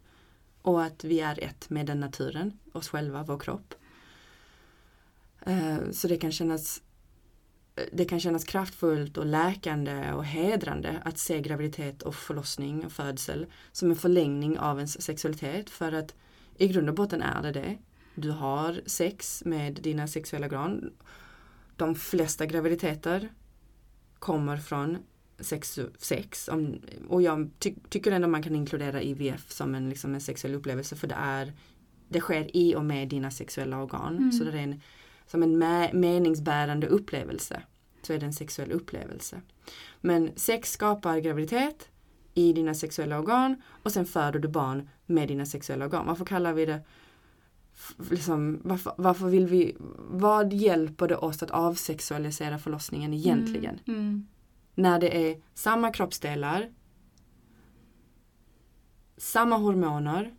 Och 0.62 0.83
att 0.85 1.05
vi 1.05 1.21
är 1.21 1.45
ett 1.45 1.71
med 1.71 1.87
den 1.87 2.00
naturen, 2.00 2.59
oss 2.73 2.89
själva, 2.89 3.23
vår 3.23 3.39
kropp. 3.39 3.75
Eh, 5.47 5.79
Så 5.93 6.09
det 6.09 6.17
kan 6.17 6.33
kännas 6.33 6.83
det 7.93 8.05
kan 8.05 8.21
kännas 8.21 8.45
kraftfullt 8.45 9.17
och 9.19 9.27
läkande 9.27 10.12
och 10.12 10.25
hedrande 10.25 11.03
att 11.05 11.19
se 11.19 11.41
graviditet 11.41 12.03
och 12.03 12.15
förlossning 12.15 12.85
och 12.87 12.93
födsel 12.93 13.47
som 13.73 13.91
en 13.91 13.97
förlängning 13.97 14.59
av 14.59 14.77
ens 14.77 15.03
sexualitet 15.03 15.71
för 15.71 15.93
att 15.93 16.15
i 16.61 16.69
grund 16.69 16.88
och 16.88 16.95
botten 16.95 17.23
är 17.23 17.43
det 17.43 17.52
det. 17.52 17.79
Du 18.14 18.31
har 18.31 18.81
sex 18.87 19.42
med 19.46 19.75
dina 19.75 20.07
sexuella 20.07 20.46
organ. 20.46 20.92
De 21.77 21.94
flesta 21.94 22.46
graviditeter 22.46 23.29
kommer 24.18 24.57
från 24.57 24.99
sex, 25.38 25.79
sex 25.99 26.49
om, 26.49 26.81
och 27.09 27.23
jag 27.23 27.51
ty, 27.59 27.75
tycker 27.88 28.12
ändå 28.12 28.29
man 28.29 28.42
kan 28.42 28.57
inkludera 28.57 29.03
IVF 29.03 29.51
som 29.51 29.75
en, 29.75 29.88
liksom 29.88 30.14
en 30.14 30.20
sexuell 30.20 30.55
upplevelse 30.55 30.96
för 30.96 31.07
det 31.07 31.14
är 31.18 31.53
det 32.09 32.20
sker 32.20 32.57
i 32.57 32.75
och 32.75 32.85
med 32.85 33.09
dina 33.09 33.31
sexuella 33.31 33.83
organ. 33.83 34.16
Mm. 34.16 34.33
Så 34.33 34.44
det 34.44 34.51
är 34.51 34.57
en, 34.57 34.81
som 35.27 35.42
en 35.42 35.59
meningsbärande 36.01 36.87
upplevelse 36.87 37.62
så 38.03 38.12
är 38.12 38.18
det 38.18 38.27
en 38.27 38.33
sexuell 38.33 38.73
upplevelse. 38.73 39.40
Men 40.01 40.31
sex 40.37 40.73
skapar 40.73 41.18
graviditet 41.18 41.88
i 42.35 42.53
dina 42.53 42.75
sexuella 42.75 43.19
organ 43.19 43.62
och 43.83 43.93
sen 43.93 44.07
föder 44.07 44.40
du 44.40 44.49
barn 44.49 44.88
med 45.07 45.29
dina 45.29 45.47
sexuella 45.47 45.85
organ. 45.85 46.07
Varför 46.07 46.25
kallar 46.25 46.53
vi 46.53 46.66
det 46.66 46.81
liksom, 48.11 48.61
varför, 48.64 48.93
varför 48.97 49.27
vill 49.29 49.47
vi, 49.47 49.77
vad 49.99 50.53
hjälper 50.53 51.09
det 51.09 51.16
oss 51.16 51.43
att 51.43 51.51
avsexualisera 51.51 52.59
förlossningen 52.59 53.14
egentligen? 53.14 53.81
Mm. 53.87 54.01
Mm. 54.01 54.27
När 54.75 55.01
det 55.01 55.31
är 55.31 55.40
samma 55.55 55.90
kroppsdelar, 55.90 56.71
samma 59.16 59.57
hormoner, 59.57 60.35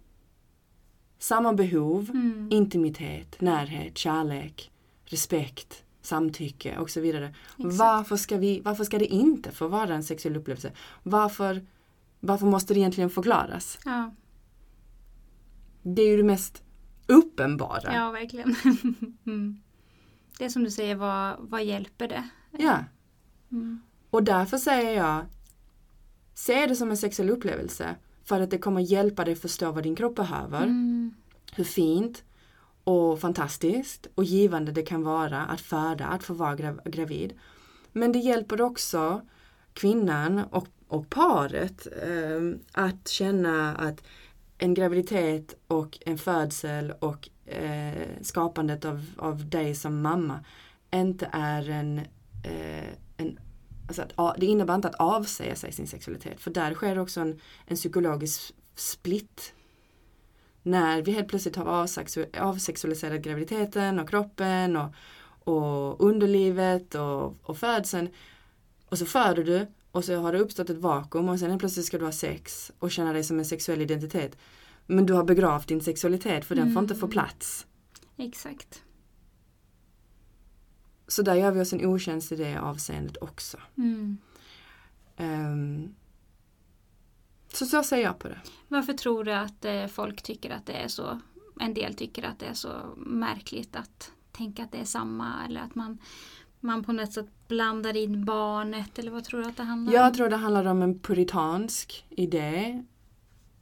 samma 1.19 1.53
behov, 1.53 2.09
Mm. 2.13 2.47
intimitet, 2.51 3.41
närhet, 3.41 3.97
kärlek, 3.97 4.71
respekt, 5.05 5.83
samtycke 6.01 6.77
och 6.77 6.89
så 6.89 7.01
vidare. 7.01 7.35
Exakt. 7.57 7.75
Varför 7.75 8.15
ska, 8.17 8.37
vi, 8.37 8.59
varför 8.59 8.83
ska 8.83 8.99
det 8.99 9.05
inte 9.13 9.51
få 9.51 9.67
vara 9.67 9.93
en 9.93 10.03
sexuell 10.03 10.35
upplevelse? 10.37 10.71
Varför, 11.03 11.65
varför 12.21 12.45
måste 12.45 12.73
det 12.73 12.79
egentligen 12.79 13.09
förklaras? 13.09 13.79
Ja, 13.85 14.11
Det 15.83 16.01
är 16.01 16.07
ju 16.07 16.17
det 16.17 16.23
mest 16.23 16.63
uppenbara. 17.07 17.93
ja 17.95 18.11
verkligen. 18.11 18.55
mm. 19.25 19.61
Det 20.37 20.45
är 20.45 20.49
som 20.49 20.63
du 20.63 20.71
säger, 20.71 20.95
vad, 20.95 21.35
vad 21.39 21.63
hjälper 21.63 22.07
det? 22.07 22.29
Ja. 22.51 22.77
Mm. 23.51 23.81
Och 24.09 24.23
därför 24.23 24.57
säger 24.57 24.97
jag, 25.03 25.25
se 26.33 26.67
det 26.67 26.75
som 26.75 26.89
en 26.91 26.97
sexuell 26.97 27.29
upplevelse 27.29 27.95
för 28.23 28.41
att 28.41 28.49
det 28.51 28.57
kommer 28.57 28.81
hjälpa 28.81 29.25
dig 29.25 29.35
förstå 29.35 29.71
vad 29.71 29.83
din 29.83 29.95
kropp 29.95 30.15
behöver. 30.15 30.63
Mm. 30.63 31.13
hur 31.55 31.63
fint 31.63 32.23
och 32.83 33.19
fantastiskt 33.19 34.07
och 34.15 34.23
givande 34.23 34.71
det 34.71 34.81
kan 34.81 35.03
vara 35.03 35.45
att 35.45 35.61
föda, 35.61 36.05
att 36.05 36.23
få 36.23 36.33
vara 36.33 36.55
grav- 36.55 36.81
gravid. 36.89 37.33
Men 37.91 38.11
det 38.11 38.19
hjälper 38.19 38.61
också 38.61 39.21
kvinnan 39.73 40.39
och, 40.39 40.67
och 40.91 41.09
paret 41.09 41.87
eh, 42.01 42.57
att 42.71 43.07
känna 43.07 43.75
att 43.75 44.03
en 44.57 44.73
graviditet 44.73 45.55
och 45.67 45.97
en 46.05 46.17
födsel 46.17 46.93
och 46.99 47.29
eh, 47.45 48.07
skapandet 48.21 48.85
av, 48.85 49.05
av 49.17 49.49
dig 49.49 49.75
som 49.75 50.01
mamma 50.01 50.39
inte 50.93 51.29
är 51.31 51.69
en, 51.69 51.99
eh, 52.43 52.89
en 53.17 53.39
alltså 53.87 54.01
att, 54.15 54.35
det 54.37 54.45
innebär 54.45 54.75
inte 54.75 54.87
att 54.87 54.95
avsäga 54.95 55.55
sig 55.55 55.71
sin 55.71 55.87
sexualitet 55.87 56.39
för 56.41 56.51
där 56.51 56.73
sker 56.73 56.99
också 56.99 57.21
en, 57.21 57.39
en 57.65 57.75
psykologisk 57.75 58.53
split 58.75 59.53
när 60.63 61.01
vi 61.01 61.11
helt 61.11 61.27
plötsligt 61.27 61.55
har 61.55 61.87
avsexualiserat 62.39 63.21
graviditeten 63.21 63.99
och 63.99 64.09
kroppen 64.09 64.77
och, 64.77 64.93
och 65.53 66.01
underlivet 66.05 66.95
och, 66.95 67.35
och 67.43 67.57
födseln. 67.57 68.09
Och 68.85 68.97
så 68.97 69.05
föder 69.05 69.43
du 69.43 69.67
och 69.91 70.05
så 70.05 70.15
har 70.15 70.31
det 70.31 70.39
uppstått 70.39 70.69
ett 70.69 70.77
vakuum 70.77 71.29
och 71.29 71.39
sen 71.39 71.59
plötsligt 71.59 71.85
ska 71.85 71.97
du 71.97 72.05
ha 72.05 72.11
sex 72.11 72.71
och 72.79 72.91
känna 72.91 73.13
dig 73.13 73.23
som 73.23 73.39
en 73.39 73.45
sexuell 73.45 73.81
identitet. 73.81 74.37
Men 74.87 75.05
du 75.05 75.13
har 75.13 75.23
begravt 75.23 75.67
din 75.67 75.81
sexualitet 75.81 76.45
för 76.45 76.55
den 76.55 76.73
får 76.73 76.81
inte 76.81 76.95
få 76.95 77.05
Mm. 77.05 77.11
plats. 77.11 77.67
Exakt. 78.17 78.83
Så 81.07 81.21
där 81.21 81.35
gör 81.35 81.51
vi 81.51 81.61
oss 81.61 81.73
en 81.73 81.85
otjänst 81.85 82.31
i 82.31 82.35
det 82.35 82.57
avseendet 82.61 83.17
också. 83.21 83.57
Mm. 83.77 84.17
Ehm, 85.17 85.95
så 87.53 87.65
så 87.65 87.83
ser 87.83 87.97
jag 87.97 88.19
på 88.19 88.27
det. 88.27 88.39
Varför 88.67 88.93
tror 88.93 89.23
du 89.23 89.31
att 89.33 89.65
eh, 89.65 89.87
folk 89.87 90.21
tycker 90.23 90.49
att 90.49 90.65
det 90.65 90.73
är 90.73 90.87
så, 90.87 91.19
en 91.59 91.73
del 91.73 91.93
tycker 91.93 92.23
att 92.23 92.39
det 92.39 92.45
är 92.45 92.53
så 92.53 92.69
märkligt 92.97 93.75
att 93.75 94.11
tänka 94.31 94.63
att 94.63 94.71
det 94.71 94.77
är 94.77 94.85
samma 94.85 95.45
eller 95.45 95.61
att 95.61 95.75
man, 95.75 95.97
man 96.61 96.83
på 96.83 96.93
något 96.93 97.13
sätt 97.13 97.27
blandar 97.47 97.97
in 97.97 98.25
barnet 98.25 98.99
eller 98.99 99.11
vad 99.11 99.23
tror 99.23 99.41
du 99.41 99.47
att 99.47 99.57
det 99.57 99.63
handlar 99.63 99.93
Jag 99.93 100.07
om? 100.07 100.13
tror 100.13 100.29
det 100.29 100.35
handlar 100.35 100.65
om 100.65 100.81
en 100.81 100.99
puritansk 100.99 102.05
idé 102.09 102.83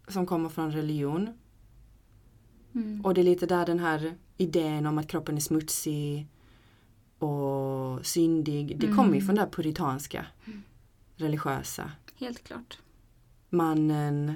som 0.08 0.26
kommer 0.26 0.50
från 0.50 0.72
religion. 0.72 1.30
Mm. 2.76 3.06
Och 3.06 3.14
det 3.14 3.22
är 3.22 3.24
lite 3.26 3.46
där 3.46 3.66
den 3.66 3.80
här 3.80 4.14
idén 4.38 4.86
om 4.86 4.98
att 4.98 5.08
kroppen 5.08 5.36
är 5.36 5.42
smutsig 5.42 6.28
och 7.20 8.06
syndig. 8.06 8.80
Det 8.80 8.86
Mm. 8.86 8.98
kommer 8.98 9.16
ju 9.16 9.22
från 9.22 9.36
det 9.36 9.42
här 9.42 9.50
puritanska, 9.50 10.26
religiösa. 11.16 11.92
Helt 12.16 12.44
klart. 12.44 12.78
Mannen 13.50 14.34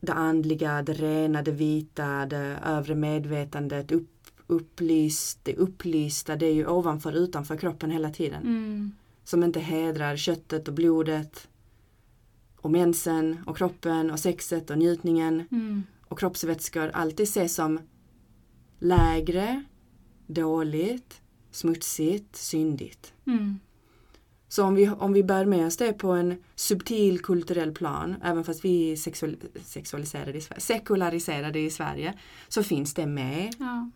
det 0.00 0.12
andliga, 0.12 0.82
det 0.82 0.92
rena, 0.92 1.42
det 1.42 1.50
vita, 1.52 2.26
det 2.26 2.58
övre 2.64 2.94
medvetandet, 2.94 3.92
upp, 3.92 4.09
upplyst, 4.50 5.38
det 5.42 5.56
upplysta, 5.56 6.36
det 6.36 6.46
är 6.46 6.54
ju 6.54 6.66
ovanför 6.66 7.12
utanför 7.12 7.56
kroppen 7.56 7.90
hela 7.90 8.10
tiden. 8.10 8.42
Mm. 8.42 8.92
Som 9.24 9.44
inte 9.44 9.60
hedrar 9.60 10.16
köttet 10.16 10.68
och 10.68 10.74
blodet 10.74 11.48
och 12.56 12.70
mensen 12.70 13.36
och 13.46 13.56
kroppen 13.56 14.10
och 14.10 14.20
sexet 14.20 14.70
och 14.70 14.78
njutningen 14.78 15.46
Mm. 15.50 15.82
och 16.08 16.18
kroppsvätskor 16.18 16.90
alltid 16.94 17.24
ses 17.24 17.54
som 17.54 17.78
lägre, 18.78 19.64
dåligt, 20.26 21.20
smutsigt, 21.50 22.36
syndigt. 22.36 23.12
Mm. 23.26 23.58
Så 24.48 24.64
om 24.64 24.74
vi, 24.74 24.88
om 24.88 25.12
vi 25.12 25.22
bär 25.22 25.44
med 25.44 25.66
oss 25.66 25.76
det 25.76 25.92
på 25.92 26.10
en 26.10 26.42
subtil 26.54 27.22
kulturell 27.22 27.72
plan, 27.72 28.14
även 28.22 28.44
fast 28.44 28.64
vi 28.64 28.96
sexual, 28.96 29.36
sexualiserade 29.64 30.38
i 30.38 30.40
sekulariserade 30.58 31.58
i 31.58 31.70
Sverige, 31.70 32.14
så 32.48 32.62
finns 32.62 32.94
det 32.94 33.06
med. 33.06 33.54
Ja. 33.58 33.90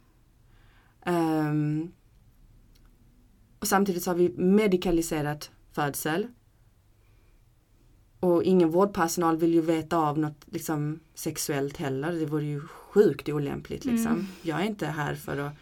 Ehm, 1.04 1.92
och 3.58 3.66
samtidigt 3.66 4.02
så 4.02 4.10
har 4.10 4.16
vi 4.16 4.34
medikaliserat 4.36 5.50
födsel. 5.72 6.26
Och 8.20 8.42
ingen 8.42 8.70
vårdpersonal 8.70 9.36
vill 9.36 9.54
ju 9.54 9.60
veta 9.60 9.96
av 9.96 10.18
något 10.18 10.44
liksom, 10.46 11.00
sexuellt 11.14 11.76
heller. 11.76 12.12
Det 12.12 12.26
vore 12.26 12.44
ju 12.44 12.60
sjukt 12.60 13.28
olämpligt. 13.28 13.84
Liksom. 13.84 14.12
Mm. 14.12 14.26
Jag 14.42 14.60
är 14.60 14.64
inte 14.64 14.86
här 14.86 15.14
för 15.14 15.38
att 15.38 15.52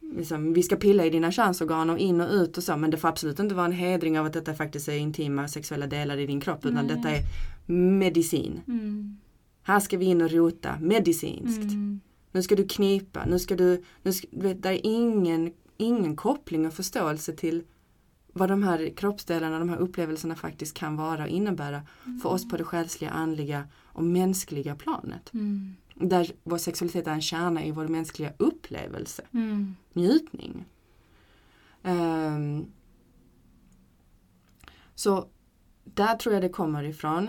liksom, 0.00 0.52
vi 0.52 0.62
ska 0.62 0.76
pilla 0.76 1.04
i 1.04 1.10
dina 1.10 1.32
könsorgan 1.32 1.90
och 1.90 1.98
in 1.98 2.20
och 2.20 2.30
ut 2.30 2.56
och 2.56 2.64
så 2.64 2.76
men 2.76 2.90
det 2.90 2.96
får 2.96 3.08
absolut 3.08 3.38
inte 3.38 3.54
vara 3.54 3.66
en 3.66 3.72
hedring 3.72 4.18
av 4.18 4.26
att 4.26 4.32
detta 4.32 4.54
faktiskt 4.54 4.88
är 4.88 4.96
intima 4.96 5.48
sexuella 5.48 5.86
delar 5.86 6.18
i 6.18 6.26
din 6.26 6.40
kropp 6.40 6.64
utan 6.64 6.86
Nej. 6.86 6.96
detta 6.96 7.10
är 7.10 7.22
medicin. 7.72 8.60
Mm. 8.68 9.18
Här 9.62 9.80
ska 9.80 9.96
vi 9.96 10.04
in 10.04 10.22
och 10.22 10.30
rota 10.30 10.78
medicinskt. 10.80 11.62
Mm. 11.62 12.00
Nu 12.34 12.42
ska 12.42 12.56
du 12.56 12.68
knipa, 12.68 13.24
nu 13.24 13.38
ska 13.38 13.56
du, 13.56 13.82
nu 14.02 14.12
ska, 14.12 14.26
du 14.30 14.48
vet, 14.48 14.62
det 14.62 14.68
är 14.68 14.80
ingen, 14.86 15.52
ingen 15.76 16.16
koppling 16.16 16.66
och 16.66 16.74
förståelse 16.74 17.32
till 17.32 17.62
vad 18.32 18.48
de 18.48 18.62
här 18.62 18.90
kroppsdelarna, 18.96 19.58
de 19.58 19.68
här 19.68 19.76
upplevelserna 19.76 20.34
faktiskt 20.34 20.74
kan 20.74 20.96
vara 20.96 21.22
och 21.22 21.28
innebära 21.28 21.82
för 22.22 22.28
oss 22.28 22.48
på 22.48 22.56
det 22.56 22.64
själsliga, 22.64 23.10
andliga 23.10 23.68
och 23.82 24.04
mänskliga 24.04 24.74
planet. 24.74 25.34
Mm. 25.34 25.74
Där 25.94 26.32
vår 26.42 26.58
sexualitet 26.58 27.06
är 27.06 27.12
en 27.12 27.22
kärna 27.22 27.64
i 27.64 27.70
vår 27.70 27.88
mänskliga 27.88 28.32
upplevelse, 28.36 29.22
Mm. 29.32 29.76
njutning. 29.92 30.64
Ehm, 31.82 32.66
så 34.94 35.28
där 35.84 36.16
tror 36.16 36.34
jag 36.34 36.42
det 36.42 36.48
kommer 36.48 36.84
ifrån. 36.84 37.28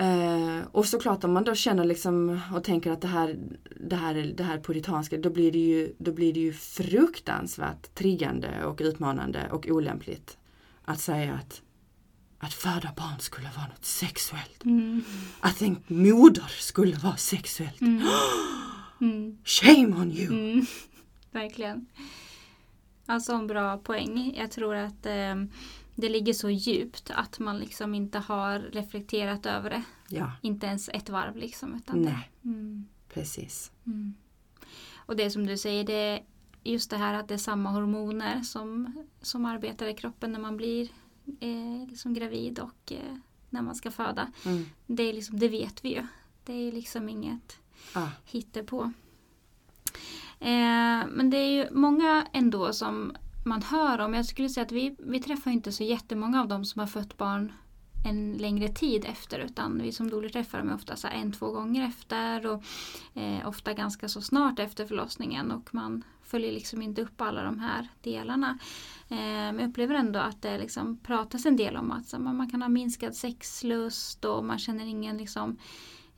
Eh, 0.00 0.60
och 0.72 0.86
såklart 0.86 1.24
om 1.24 1.32
man 1.32 1.44
då 1.44 1.54
känner 1.54 1.84
liksom 1.84 2.40
och 2.54 2.64
tänker 2.64 2.90
att 2.90 3.00
det 3.00 3.08
här, 3.08 3.38
det 3.80 3.96
här, 3.96 4.14
är- 4.14 4.32
det 4.32 4.42
här 4.44 4.58
puritanska, 4.60 5.16
då 5.18 5.30
blir, 5.30 5.52
det 5.52 5.58
ju, 5.58 5.94
då 5.98 6.12
blir 6.12 6.32
det 6.32 6.40
ju 6.40 6.52
fruktansvärt 6.52 7.94
triggande 7.94 8.64
och 8.64 8.80
utmanande 8.80 9.48
och 9.50 9.66
olämpligt 9.68 10.38
att 10.84 11.00
säga 11.00 11.34
att, 11.34 11.62
att 12.38 12.54
föda 12.54 12.92
barn 12.96 13.18
skulle 13.20 13.48
vara 13.56 13.66
något 13.66 13.84
sexuellt. 13.84 14.64
Mm. 14.64 15.02
Att 15.40 15.62
en 15.62 15.76
moder 15.86 16.46
skulle 16.48 16.96
vara 16.96 17.16
sexuellt. 17.16 17.80
Mm. 17.80 18.02
Mm. 19.02 19.38
Shame 19.44 19.86
on 19.96 20.12
you! 20.12 20.26
Mm. 20.52 20.66
Verkligen. 21.30 21.86
Alltså 23.06 23.32
en 23.32 23.46
bra 23.46 23.78
poäng. 23.78 24.34
Jag 24.36 24.50
tror 24.50 24.74
att 24.74 25.06
eh, 25.06 25.34
det 26.00 26.08
ligger 26.08 26.32
så 26.32 26.50
djupt 26.50 27.10
att 27.14 27.38
man 27.38 27.58
liksom 27.58 27.94
inte 27.94 28.18
har 28.18 28.58
reflekterat 28.58 29.46
över 29.46 29.70
det. 29.70 29.82
Ja, 30.08 30.32
Inte 30.42 30.66
ens 30.66 30.88
ett 30.88 31.08
varv 31.08 31.36
liksom. 31.36 31.74
Utan 31.74 32.02
nej, 32.02 32.30
Mm. 32.44 32.86
precis. 33.08 33.72
Mm. 33.86 34.14
Och 34.96 35.16
det 35.16 35.30
som 35.30 35.46
du 35.46 35.56
säger, 35.58 35.84
det 35.84 35.92
är 35.94 36.22
just 36.64 36.90
det 36.90 36.96
här 36.96 37.14
att 37.14 37.28
det 37.28 37.34
är 37.34 37.38
samma 37.38 37.70
hormoner 37.70 38.40
som, 38.42 38.92
som 39.22 39.44
arbetar 39.44 39.86
i 39.86 39.94
kroppen 39.94 40.32
när 40.32 40.40
man 40.40 40.56
blir 40.56 40.88
eh, 41.40 41.88
liksom 41.88 42.14
gravid 42.14 42.58
och 42.58 42.92
eh, 42.92 43.16
när 43.50 43.62
man 43.62 43.74
ska 43.74 43.90
föda. 43.90 44.32
Mm. 44.46 44.64
Det, 44.86 45.02
är 45.02 45.12
liksom, 45.12 45.38
det 45.38 45.48
vet 45.48 45.84
vi 45.84 45.94
ju. 45.94 46.06
Det 46.44 46.52
är 46.52 46.72
liksom 46.72 47.08
inget 47.08 47.56
Ah, 47.94 48.08
hittepå. 48.24 48.92
Eh, 50.40 51.06
men 51.08 51.30
det 51.30 51.36
är 51.36 51.50
ju 51.50 51.70
många 51.70 52.26
ändå 52.32 52.72
som 52.72 53.12
man 53.50 53.62
hör 53.62 53.98
om. 53.98 54.14
Jag 54.14 54.26
skulle 54.26 54.48
säga 54.48 54.64
att 54.64 54.72
vi, 54.72 54.96
vi 54.98 55.20
träffar 55.20 55.50
inte 55.50 55.72
så 55.72 55.82
jättemånga 55.84 56.40
av 56.40 56.48
dem 56.48 56.64
som 56.64 56.80
har 56.80 56.86
fött 56.86 57.16
barn 57.16 57.52
en 58.04 58.32
längre 58.32 58.68
tid 58.68 59.04
efter 59.04 59.38
utan 59.38 59.82
vi 59.82 59.92
som 59.92 60.10
doler 60.10 60.28
träffar 60.28 60.58
dem 60.58 60.68
är 60.68 60.74
ofta 60.74 60.96
så 60.96 61.08
en, 61.08 61.32
två 61.32 61.50
gånger 61.50 61.88
efter 61.88 62.46
och 62.46 62.62
eh, 63.14 63.48
ofta 63.48 63.72
ganska 63.72 64.08
så 64.08 64.20
snart 64.20 64.58
efter 64.58 64.86
förlossningen 64.86 65.50
och 65.50 65.74
man 65.74 66.04
följer 66.22 66.52
liksom 66.52 66.82
inte 66.82 67.02
upp 67.02 67.20
alla 67.20 67.42
de 67.42 67.58
här 67.58 67.88
delarna. 68.02 68.58
Eh, 69.08 69.16
men 69.16 69.58
jag 69.58 69.68
upplever 69.68 69.94
ändå 69.94 70.18
att 70.18 70.42
det 70.42 70.58
liksom 70.58 70.96
pratas 70.96 71.46
en 71.46 71.56
del 71.56 71.76
om 71.76 71.90
att 71.90 72.08
så, 72.08 72.18
man 72.18 72.50
kan 72.50 72.62
ha 72.62 72.68
minskad 72.68 73.16
sexlust 73.16 74.24
och 74.24 74.44
man 74.44 74.58
känner 74.58 74.86
ingen 74.86 75.16
liksom 75.16 75.56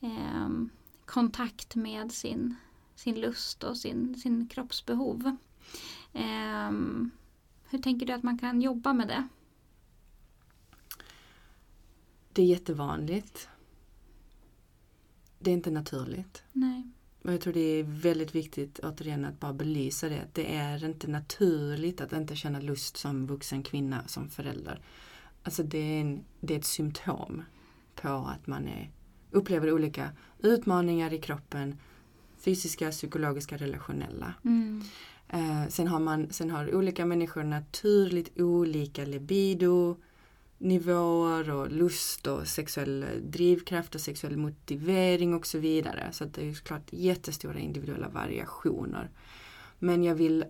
eh, 0.01 0.49
kontakt 1.05 1.75
med 1.75 2.13
sin, 2.13 2.55
sin 2.95 3.21
lust 3.21 3.65
och 3.65 3.77
sin, 3.77 4.15
sin 4.15 4.49
kroppsbehov. 4.49 5.37
Ehm, 6.13 7.11
hur 7.73 7.79
tänker 7.79 8.07
du 8.07 8.13
att 8.13 8.23
man 8.23 8.39
kan 8.39 8.63
jobba 8.63 8.93
med 8.93 9.09
det? 9.09 9.29
det 12.33 12.43
är 12.43 12.47
jättevanligt. 12.47 13.49
Det 15.39 15.51
är 15.51 15.55
inte 15.55 15.71
naturligt. 15.71 16.43
Nej. 16.53 16.83
Och 17.23 17.33
jag 17.33 17.41
tror 17.41 17.53
det 17.53 17.61
är 17.61 17.83
väldigt 17.83 18.35
viktigt 18.35 18.79
återigen 18.79 19.25
att 19.25 19.41
bara 19.41 19.53
belysa 19.53 20.09
det. 20.09 20.21
att 20.21 20.35
Det 20.35 20.55
är 20.55 20.85
inte 20.85 21.09
naturligt 21.09 22.01
att 22.01 22.13
inte 22.13 22.37
känna 22.37 22.61
lust 22.61 22.97
som 22.97 23.27
vuxen 23.27 23.63
kvinna, 23.63 24.09
som 24.09 24.29
förälder. 24.29 24.81
Alltså 25.43 25.63
det 25.63 25.79
är, 25.79 26.01
en, 26.01 26.25
det 26.41 26.55
är 26.55 26.59
ett 26.59 26.65
symptom 26.65 27.43
på 27.95 28.09
att 28.09 28.47
man 28.47 28.69
är, 28.69 28.91
upplever 29.31 29.73
olika 29.73 30.11
utmaningar 30.39 31.13
i 31.13 31.19
kroppen. 31.19 31.77
Fysiska, 32.39 32.91
psykologiska, 32.91 33.57
relationella. 33.57 34.35
Mm. 34.45 34.83
Eh, 35.33 35.69
sen, 35.69 35.89
har 35.89 36.01
man, 36.01 36.33
sen 36.33 36.51
har 36.51 36.75
olika 36.75 37.07
människor 37.07 37.43
naturligt 37.43 38.41
olika 38.41 39.05
libido, 39.05 39.97
nivåer 40.59 41.51
och 41.51 41.71
lust 41.71 42.27
och 42.27 42.47
sexuell 42.47 43.07
drivkraft 43.23 43.95
och 43.95 44.01
sexuell 44.01 44.37
motivering 44.37 45.35
och 45.35 45.47
så 45.47 45.59
vidare. 45.59 46.09
Så 46.13 46.25
att 46.25 46.35
det 46.35 46.41
är 46.41 46.45
ju 46.45 46.55
såklart 46.55 46.89
jättestora 46.91 47.59
individuella 47.59 48.09
variationer. 48.09 49.11
Men 49.79 50.05
jag 50.05 50.15
vill 50.15 50.45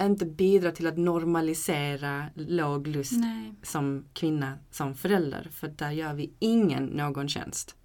inte 0.00 0.26
bidra 0.26 0.72
till 0.72 0.86
att 0.86 0.96
normalisera 0.96 2.24
låg 2.34 2.86
lust 2.86 3.20
Nej. 3.20 3.54
som 3.62 4.04
kvinna, 4.12 4.58
som 4.70 4.94
förälder. 4.94 5.48
För 5.52 5.68
där 5.68 5.90
gör 5.90 6.14
vi 6.14 6.32
ingen 6.38 6.84
någon 6.84 7.28
tjänst. 7.28 7.76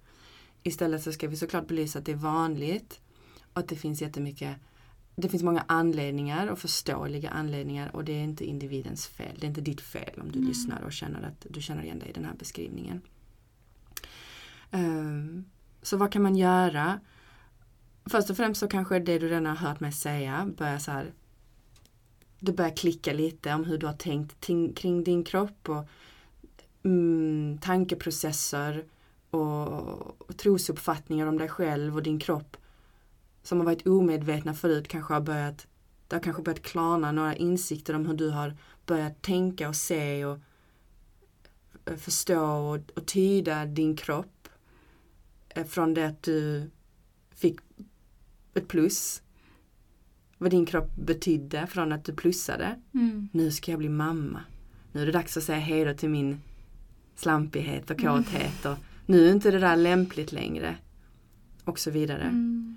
Istället 0.62 1.02
så 1.02 1.12
ska 1.12 1.28
vi 1.28 1.36
såklart 1.36 1.68
belysa 1.68 1.98
att 1.98 2.04
det 2.04 2.12
är 2.12 2.16
vanligt 2.16 3.00
och 3.52 3.58
att 3.58 3.68
det 3.68 3.76
finns 3.76 4.02
jättemycket 4.02 4.56
det 5.16 5.28
finns 5.28 5.42
många 5.42 5.64
anledningar 5.66 6.46
och 6.46 6.58
förståeliga 6.58 7.30
anledningar 7.30 7.96
och 7.96 8.04
det 8.04 8.12
är 8.12 8.24
inte 8.24 8.44
individens 8.44 9.06
fel. 9.06 9.36
Det 9.38 9.46
är 9.46 9.48
inte 9.48 9.60
ditt 9.60 9.80
fel 9.80 10.20
om 10.20 10.32
du 10.32 10.38
Nej. 10.38 10.48
lyssnar 10.48 10.82
och 10.82 10.92
känner 10.92 11.22
att 11.22 11.46
du 11.50 11.62
känner 11.62 11.82
igen 11.82 11.98
dig 11.98 12.08
i 12.08 12.12
den 12.12 12.24
här 12.24 12.34
beskrivningen. 12.38 13.00
Ehm, 14.70 15.44
så 15.82 15.96
vad 15.96 16.12
kan 16.12 16.22
man 16.22 16.36
göra? 16.36 17.00
Först 18.04 18.30
och 18.30 18.36
främst 18.36 18.60
så 18.60 18.68
kanske 18.68 18.98
det 18.98 19.18
du 19.18 19.28
redan 19.28 19.46
har 19.46 19.56
hört 19.56 19.80
mig 19.80 19.92
säga 19.92 20.50
börjar 20.56 20.78
så 20.78 20.90
här 20.90 21.12
det 22.38 22.52
börjar 22.52 22.76
klicka 22.76 23.12
lite 23.12 23.54
om 23.54 23.64
hur 23.64 23.78
du 23.78 23.86
har 23.86 23.92
tänkt 23.92 24.40
kring 24.74 25.04
din 25.04 25.24
kropp 25.24 25.68
och 25.68 25.84
mm, 26.82 27.58
tankeprocesser 27.62 28.84
och, 29.30 29.68
och 30.20 30.36
trosuppfattningar 30.36 31.26
om 31.26 31.38
dig 31.38 31.48
själv 31.48 31.96
och 31.96 32.02
din 32.02 32.18
kropp 32.18 32.56
som 33.42 33.58
har 33.58 33.64
varit 33.64 33.86
omedvetna 33.86 34.54
förut 34.54 34.88
kanske 34.88 35.14
har 35.14 35.20
börjat 35.20 35.66
det 36.10 36.16
har 36.16 36.22
kanske 36.22 36.42
börjat 36.42 36.62
klarna 36.62 37.12
några 37.12 37.36
insikter 37.36 37.94
om 37.94 38.06
hur 38.06 38.14
du 38.14 38.30
har 38.30 38.56
börjat 38.86 39.22
tänka 39.22 39.68
och 39.68 39.76
se 39.76 40.24
och 40.24 40.38
eh, 41.84 41.96
förstå 41.96 42.44
och, 42.44 42.78
och 42.96 43.06
tyda 43.06 43.66
din 43.66 43.96
kropp 43.96 44.48
eh, 45.48 45.64
från 45.66 45.94
det 45.94 46.06
att 46.06 46.22
du 46.22 46.70
fick 47.30 47.60
ett 48.54 48.68
plus. 48.68 49.22
Vad 50.38 50.50
din 50.50 50.66
kropp 50.66 50.96
betydde 50.96 51.66
från 51.66 51.92
att 51.92 52.04
du 52.04 52.12
plussade. 52.12 52.80
Mm. 52.94 53.28
Nu 53.32 53.50
ska 53.50 53.70
jag 53.70 53.78
bli 53.78 53.88
mamma. 53.88 54.40
Nu 54.92 55.02
är 55.02 55.06
det 55.06 55.12
dags 55.12 55.36
att 55.36 55.44
säga 55.44 55.58
hej 55.58 55.84
då 55.84 55.94
till 55.94 56.10
min 56.10 56.40
slampighet 57.14 57.90
och 57.90 58.00
kåthet 58.00 58.66
och 58.66 58.76
nu 59.06 59.28
är 59.28 59.32
inte 59.32 59.50
det 59.50 59.58
där 59.58 59.76
lämpligt 59.76 60.32
längre. 60.32 60.76
Och 61.64 61.78
så 61.78 61.90
vidare. 61.90 62.22
Mm. 62.22 62.76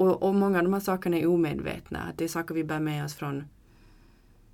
Och, 0.00 0.22
och 0.22 0.34
många 0.34 0.58
av 0.58 0.64
de 0.64 0.72
här 0.72 0.80
sakerna 0.80 1.16
är 1.16 1.26
omedvetna. 1.26 2.12
Det 2.16 2.24
är 2.24 2.28
saker 2.28 2.54
vi 2.54 2.64
bär 2.64 2.80
med 2.80 3.04
oss 3.04 3.14
från 3.14 3.44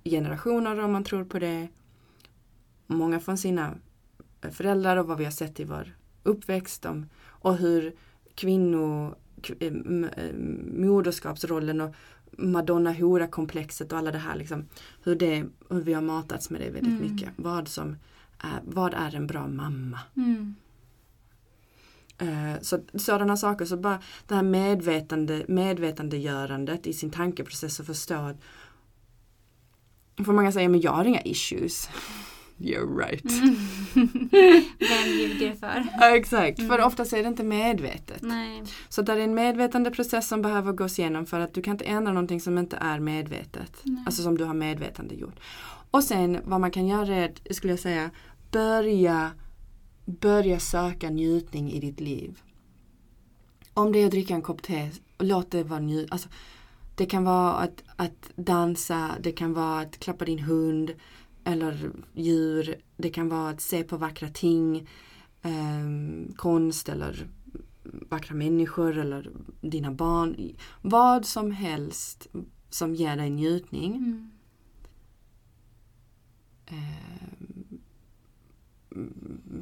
generationer 0.03 0.79
om 0.79 0.91
man 0.91 1.03
tror 1.03 1.23
på 1.23 1.39
det. 1.39 1.67
Många 2.87 3.19
från 3.19 3.37
sina 3.37 3.73
föräldrar 4.51 4.97
och 4.97 5.07
vad 5.07 5.17
vi 5.17 5.23
har 5.23 5.31
sett 5.31 5.59
i 5.59 5.63
vår 5.63 5.95
uppväxt 6.23 6.85
om, 6.85 7.05
och 7.25 7.57
hur 7.57 7.95
kvinno, 8.35 9.15
eh, 9.59 9.73
moderskapsrollen 10.77 11.81
och 11.81 11.95
Madonna 12.31 12.93
hora-komplexet 12.93 13.91
och 13.91 13.97
alla 13.97 14.11
det 14.11 14.17
här 14.17 14.35
liksom, 14.35 14.65
hur, 15.03 15.15
det, 15.15 15.45
hur 15.69 15.81
vi 15.81 15.93
har 15.93 16.01
matats 16.01 16.49
med 16.49 16.61
det 16.61 16.69
väldigt 16.69 17.01
Mm. 17.01 17.11
mycket. 17.11 17.29
Vad 17.35 17.67
som 17.67 17.95
är, 18.39 18.59
vad 18.63 18.93
är 18.93 19.15
en 19.15 19.27
bra 19.27 19.47
mamma? 19.47 19.99
Mm. 20.15 20.55
Eh, 22.21 22.61
Så 22.61 22.79
sådana 22.95 23.37
saker, 23.37 23.65
så 23.65 23.77
bara 23.77 23.99
det 24.27 24.35
här 24.35 24.43
medvetande, 24.43 25.45
medvetandegörandet 25.47 26.87
i 26.87 26.93
sin 26.93 27.09
tankeprocess 27.11 27.79
och 27.79 27.85
förstå 27.85 28.15
att 28.15 28.37
för 30.25 30.33
många 30.33 30.51
säger 30.51 30.69
men 30.69 30.81
jag 30.81 30.91
har 30.91 31.05
inga 31.05 31.21
issues. 31.21 31.89
You're 32.57 32.97
right. 32.97 33.23
Mm. 33.31 33.55
Vem 34.79 35.07
ljuger 35.19 35.53
för? 35.55 35.87
Ja, 35.99 36.15
Exakt, 36.17 36.57
för 36.57 36.73
Mm. 36.75 36.87
oftast 36.87 37.13
är 37.13 37.21
det 37.21 37.27
inte 37.27 37.43
medvetet. 37.43 38.21
Nej. 38.21 38.63
Så 38.89 39.01
det 39.01 39.11
är 39.13 39.17
en 39.17 39.33
medvetande 39.35 39.91
process 39.91 40.27
som 40.27 40.41
behöver 40.41 40.71
gås 40.71 40.99
igenom 40.99 41.25
för 41.25 41.39
att 41.39 41.53
du 41.53 41.61
kan 41.61 41.71
inte 41.73 41.85
ändra 41.85 42.13
någonting 42.13 42.41
som 42.41 42.57
inte 42.57 42.77
är 42.77 42.99
medvetet. 42.99 43.71
Nej. 43.83 44.03
Alltså 44.05 44.21
som 44.23 44.37
du 44.37 44.43
har 44.43 44.53
medvetande 44.53 45.15
gjort. 45.15 45.39
Och 45.91 46.03
sen 46.03 46.39
vad 46.45 46.61
man 46.61 46.71
kan 46.71 46.87
göra 46.87 47.15
är, 47.15 47.53
skulle 47.53 47.73
jag 47.73 47.79
säga, 47.79 48.09
börja, 48.51 49.31
börja 50.07 50.59
söka 50.59 51.09
njutning 51.09 51.71
i 51.71 51.79
ditt 51.79 51.99
liv. 51.99 52.41
Om 53.73 53.91
det 53.91 53.99
är 53.99 54.05
att 54.05 54.11
dricka 54.11 54.33
en 54.33 54.41
kopp 54.41 54.61
te, 54.61 54.91
låt 55.17 55.51
det 55.51 55.63
vara 55.63 55.79
njut. 55.79 56.11
Alltså, 56.11 56.29
det 56.95 57.05
kan 57.05 57.23
vara 57.23 57.53
att, 57.53 57.83
att 57.95 58.31
dansa, 58.35 59.11
det 59.21 59.31
kan 59.31 59.53
vara 59.53 59.79
att 59.79 59.99
klappa 59.99 60.25
din 60.25 60.39
hund 60.39 60.93
eller 61.43 61.91
djur. 62.13 62.75
Det 62.97 63.09
kan 63.09 63.29
vara 63.29 63.49
att 63.49 63.61
se 63.61 63.83
på 63.83 63.97
vackra 63.97 64.29
ting, 64.29 64.89
ehm, 65.41 66.33
konst 66.35 66.89
eller 66.89 67.27
vackra 68.09 68.35
människor 68.35 68.97
eller 68.97 69.31
dina 69.61 69.91
barn. 69.91 70.55
Vad 70.81 71.25
som 71.25 71.51
helst 71.51 72.27
som 72.69 72.95
ger 72.95 73.15
dig 73.15 73.29
njutning. 73.29 73.95
Mm. 73.95 74.29
ehm, 76.65 77.66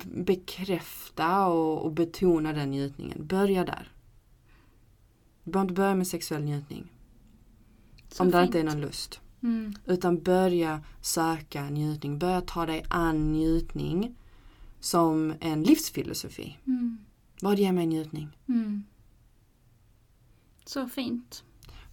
bekräfta 0.06 1.48
och, 1.48 1.86
och 1.86 1.91
betona 1.91 2.54
den 2.54 2.71
njutningen. 2.71 3.28
Börja 3.28 3.65
där. 3.65 3.91
Du 5.43 5.52
behöver 5.52 5.69
inte 5.69 5.82
börja 5.82 5.95
med 5.95 6.08
sexuell 6.08 6.43
njutning. 6.43 6.91
Så 8.10 8.24
om 8.24 8.32
det 8.32 8.38
fint. 8.38 8.45
inte 8.45 8.60
är 8.60 8.63
någon 8.63 8.82
lust. 8.82 9.21
Mm. 9.43 9.74
Utan 9.86 10.24
börja 10.24 10.82
söka 11.02 11.69
njutning. 11.69 12.19
Börja 12.19 12.41
ta 12.41 12.65
dig 12.65 12.86
an 12.89 13.32
njutning 13.34 14.15
som 14.80 15.34
en 15.39 15.63
livsfilosofi. 15.63 16.58
Mm. 16.67 16.98
Vad 17.41 17.60
ger 17.60 17.71
mig 17.71 17.86
njutning? 17.86 18.38
Mm. 18.48 18.84
Så 20.65 20.88
fint. 20.88 21.43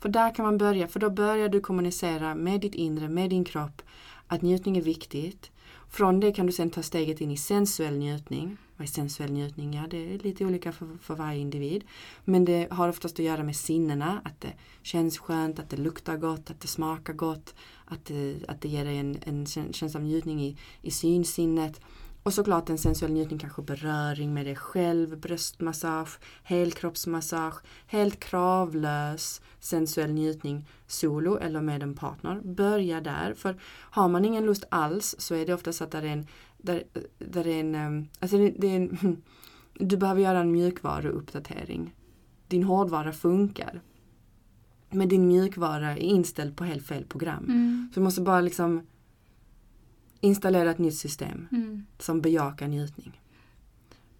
För 0.00 0.08
där 0.08 0.34
kan 0.34 0.44
man 0.44 0.58
börja, 0.58 0.88
för 0.88 1.00
då 1.00 1.10
börjar 1.10 1.48
du 1.48 1.60
kommunicera 1.60 2.34
med 2.34 2.60
ditt 2.60 2.74
inre, 2.74 3.08
med 3.08 3.30
din 3.30 3.44
kropp, 3.44 3.82
att 4.26 4.42
njutning 4.42 4.76
är 4.76 4.82
viktigt. 4.82 5.50
Från 5.92 6.20
det 6.20 6.32
kan 6.32 6.46
du 6.46 6.52
sen 6.52 6.70
ta 6.70 6.82
steget 6.82 7.20
in 7.20 7.30
i 7.30 7.36
sensuell 7.36 7.98
njutning. 7.98 8.56
Vad 8.76 8.88
är 8.88 8.92
sensuell 8.92 9.32
njutning? 9.32 9.74
Ja, 9.74 9.86
det 9.90 10.14
är 10.14 10.18
lite 10.18 10.44
olika 10.44 10.72
för, 10.72 10.86
för 11.02 11.14
varje 11.14 11.40
individ. 11.40 11.84
Men 12.24 12.44
det 12.44 12.68
har 12.70 12.88
oftast 12.88 13.14
att 13.14 13.24
göra 13.24 13.42
med 13.42 13.56
sinnena, 13.56 14.20
att 14.24 14.40
det 14.40 14.52
känns 14.82 15.18
skönt, 15.18 15.58
att 15.58 15.70
det 15.70 15.76
luktar 15.76 16.16
gott, 16.16 16.50
att 16.50 16.60
det 16.60 16.68
smakar 16.68 17.12
gott, 17.12 17.54
att 17.84 18.04
det, 18.04 18.36
att 18.48 18.60
det 18.60 18.68
ger 18.68 18.84
dig 18.84 18.98
en, 18.98 19.18
en 19.24 19.46
känsla 19.46 20.00
av 20.00 20.04
njutning 20.04 20.42
i, 20.42 20.56
i 20.82 20.90
synsinnet. 20.90 21.80
Och 22.22 22.34
såklart 22.34 22.70
en 22.70 22.78
sensuell 22.78 23.12
njutning, 23.12 23.38
kanske 23.38 23.62
beröring 23.62 24.34
med 24.34 24.46
dig 24.46 24.56
själv, 24.56 25.18
bröstmassage, 25.18 26.18
helkroppsmassage, 26.42 27.62
helt 27.86 28.20
kravlös 28.20 29.42
sensuell 29.60 30.12
njutning 30.12 30.68
solo 30.86 31.38
eller 31.38 31.60
med 31.60 31.82
en 31.82 31.94
partner. 31.94 32.40
Börja 32.44 33.00
där, 33.00 33.34
för 33.34 33.56
har 33.90 34.08
man 34.08 34.24
ingen 34.24 34.46
lust 34.46 34.64
alls 34.68 35.14
så 35.18 35.34
är 35.34 35.46
det 35.46 35.54
ofta 35.54 35.72
så 35.72 35.84
att 35.84 35.90
det 35.90 35.98
är 35.98 36.02
en, 36.02 36.26
där, 36.58 36.82
där 37.18 37.46
är 37.46 37.60
en, 37.60 37.74
ehm, 37.74 38.08
alltså 38.20 38.36
det 38.36 38.66
är 38.66 38.76
en 38.76 39.22
du 39.74 39.96
behöver 39.96 40.20
göra 40.20 40.40
en 40.40 40.52
mjukvaruuppdatering. 40.52 41.94
Din 42.48 42.62
hårdvara 42.62 43.12
funkar. 43.12 43.80
Men 44.90 45.08
din 45.08 45.26
mjukvara 45.26 45.90
är 45.90 45.96
inställd 45.96 46.56
på 46.56 46.64
helt 46.64 46.86
fel 46.86 47.04
program. 47.04 47.44
Mm. 47.44 47.90
Så 47.94 48.00
du 48.00 48.04
måste 48.04 48.20
bara 48.20 48.40
liksom 48.40 48.86
installera 50.22 50.70
ett 50.70 50.78
nytt 50.78 50.96
system 50.96 51.48
Mm. 51.52 51.86
som 51.98 52.20
bejakar 52.20 52.68
njutning. 52.68 53.20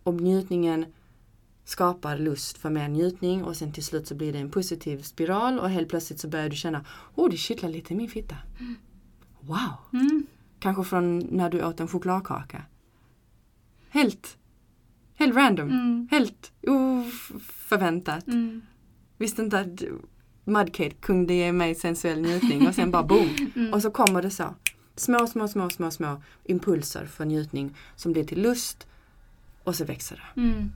Och 0.03 0.15
njutningen 0.15 0.85
skapar 1.65 2.19
lust 2.19 2.59
för 2.59 2.71
mer 2.71 2.89
njutning 2.89 3.45
och 3.45 3.57
sen 3.57 3.73
till 3.73 3.85
slut 3.85 4.07
så 4.07 4.15
blir 4.15 4.33
det 4.33 4.39
en 4.39 4.51
positiv 4.51 5.03
spiral 5.03 5.59
och 5.59 5.71
helt 5.71 5.89
plötsligt 5.89 6.21
så 6.21 6.29
börjar 6.29 6.49
du 6.49 6.57
känna 6.57 6.85
Åh, 7.15 7.31
det 7.31 7.37
kittlar 7.37 7.71
lite 7.71 7.93
i 7.93 7.97
min 7.97 8.09
fitta. 8.11 8.37
Wow! 9.41 9.71
Mm. 9.93 10.27
Kanske 10.59 10.85
från 10.85 11.19
när 11.19 11.51
du 11.51 11.65
åt 11.65 11.81
en 11.81 11.89
chokladkaka. 11.89 12.63
Helt, 13.89 14.37
helt 15.15 15.35
random. 15.35 15.71
Mm. 15.71 16.09
Helt 16.11 16.53
oförväntat. 16.67 18.27
Mm. 18.27 18.63
Visste 19.19 19.43
inte 19.43 19.59
att 19.61 19.83
Mudcake 20.45 20.91
kunde 20.91 21.35
ge 21.35 21.53
mig 21.53 21.75
sensuell 21.75 22.21
njutning 22.21 22.69
och 22.69 22.75
sen 22.75 22.91
bara 22.91 23.03
boom. 23.03 23.29
Mm. 23.57 23.73
Och 23.75 23.83
så 23.83 23.91
kommer 23.91 24.23
det 24.23 24.31
så. 24.31 24.55
Små, 24.97 25.27
små, 25.27 25.49
små, 25.49 25.71
små, 25.71 25.91
små 25.91 26.23
impulser 26.45 27.07
för 27.07 27.25
njutning 27.25 27.77
som 27.97 28.13
blir 28.13 28.25
till 28.25 28.43
lust 28.43 28.87
och 29.65 29.77
så 29.77 29.85
växer 29.85 30.17
det. 30.35 30.41
Mm. 30.41 30.73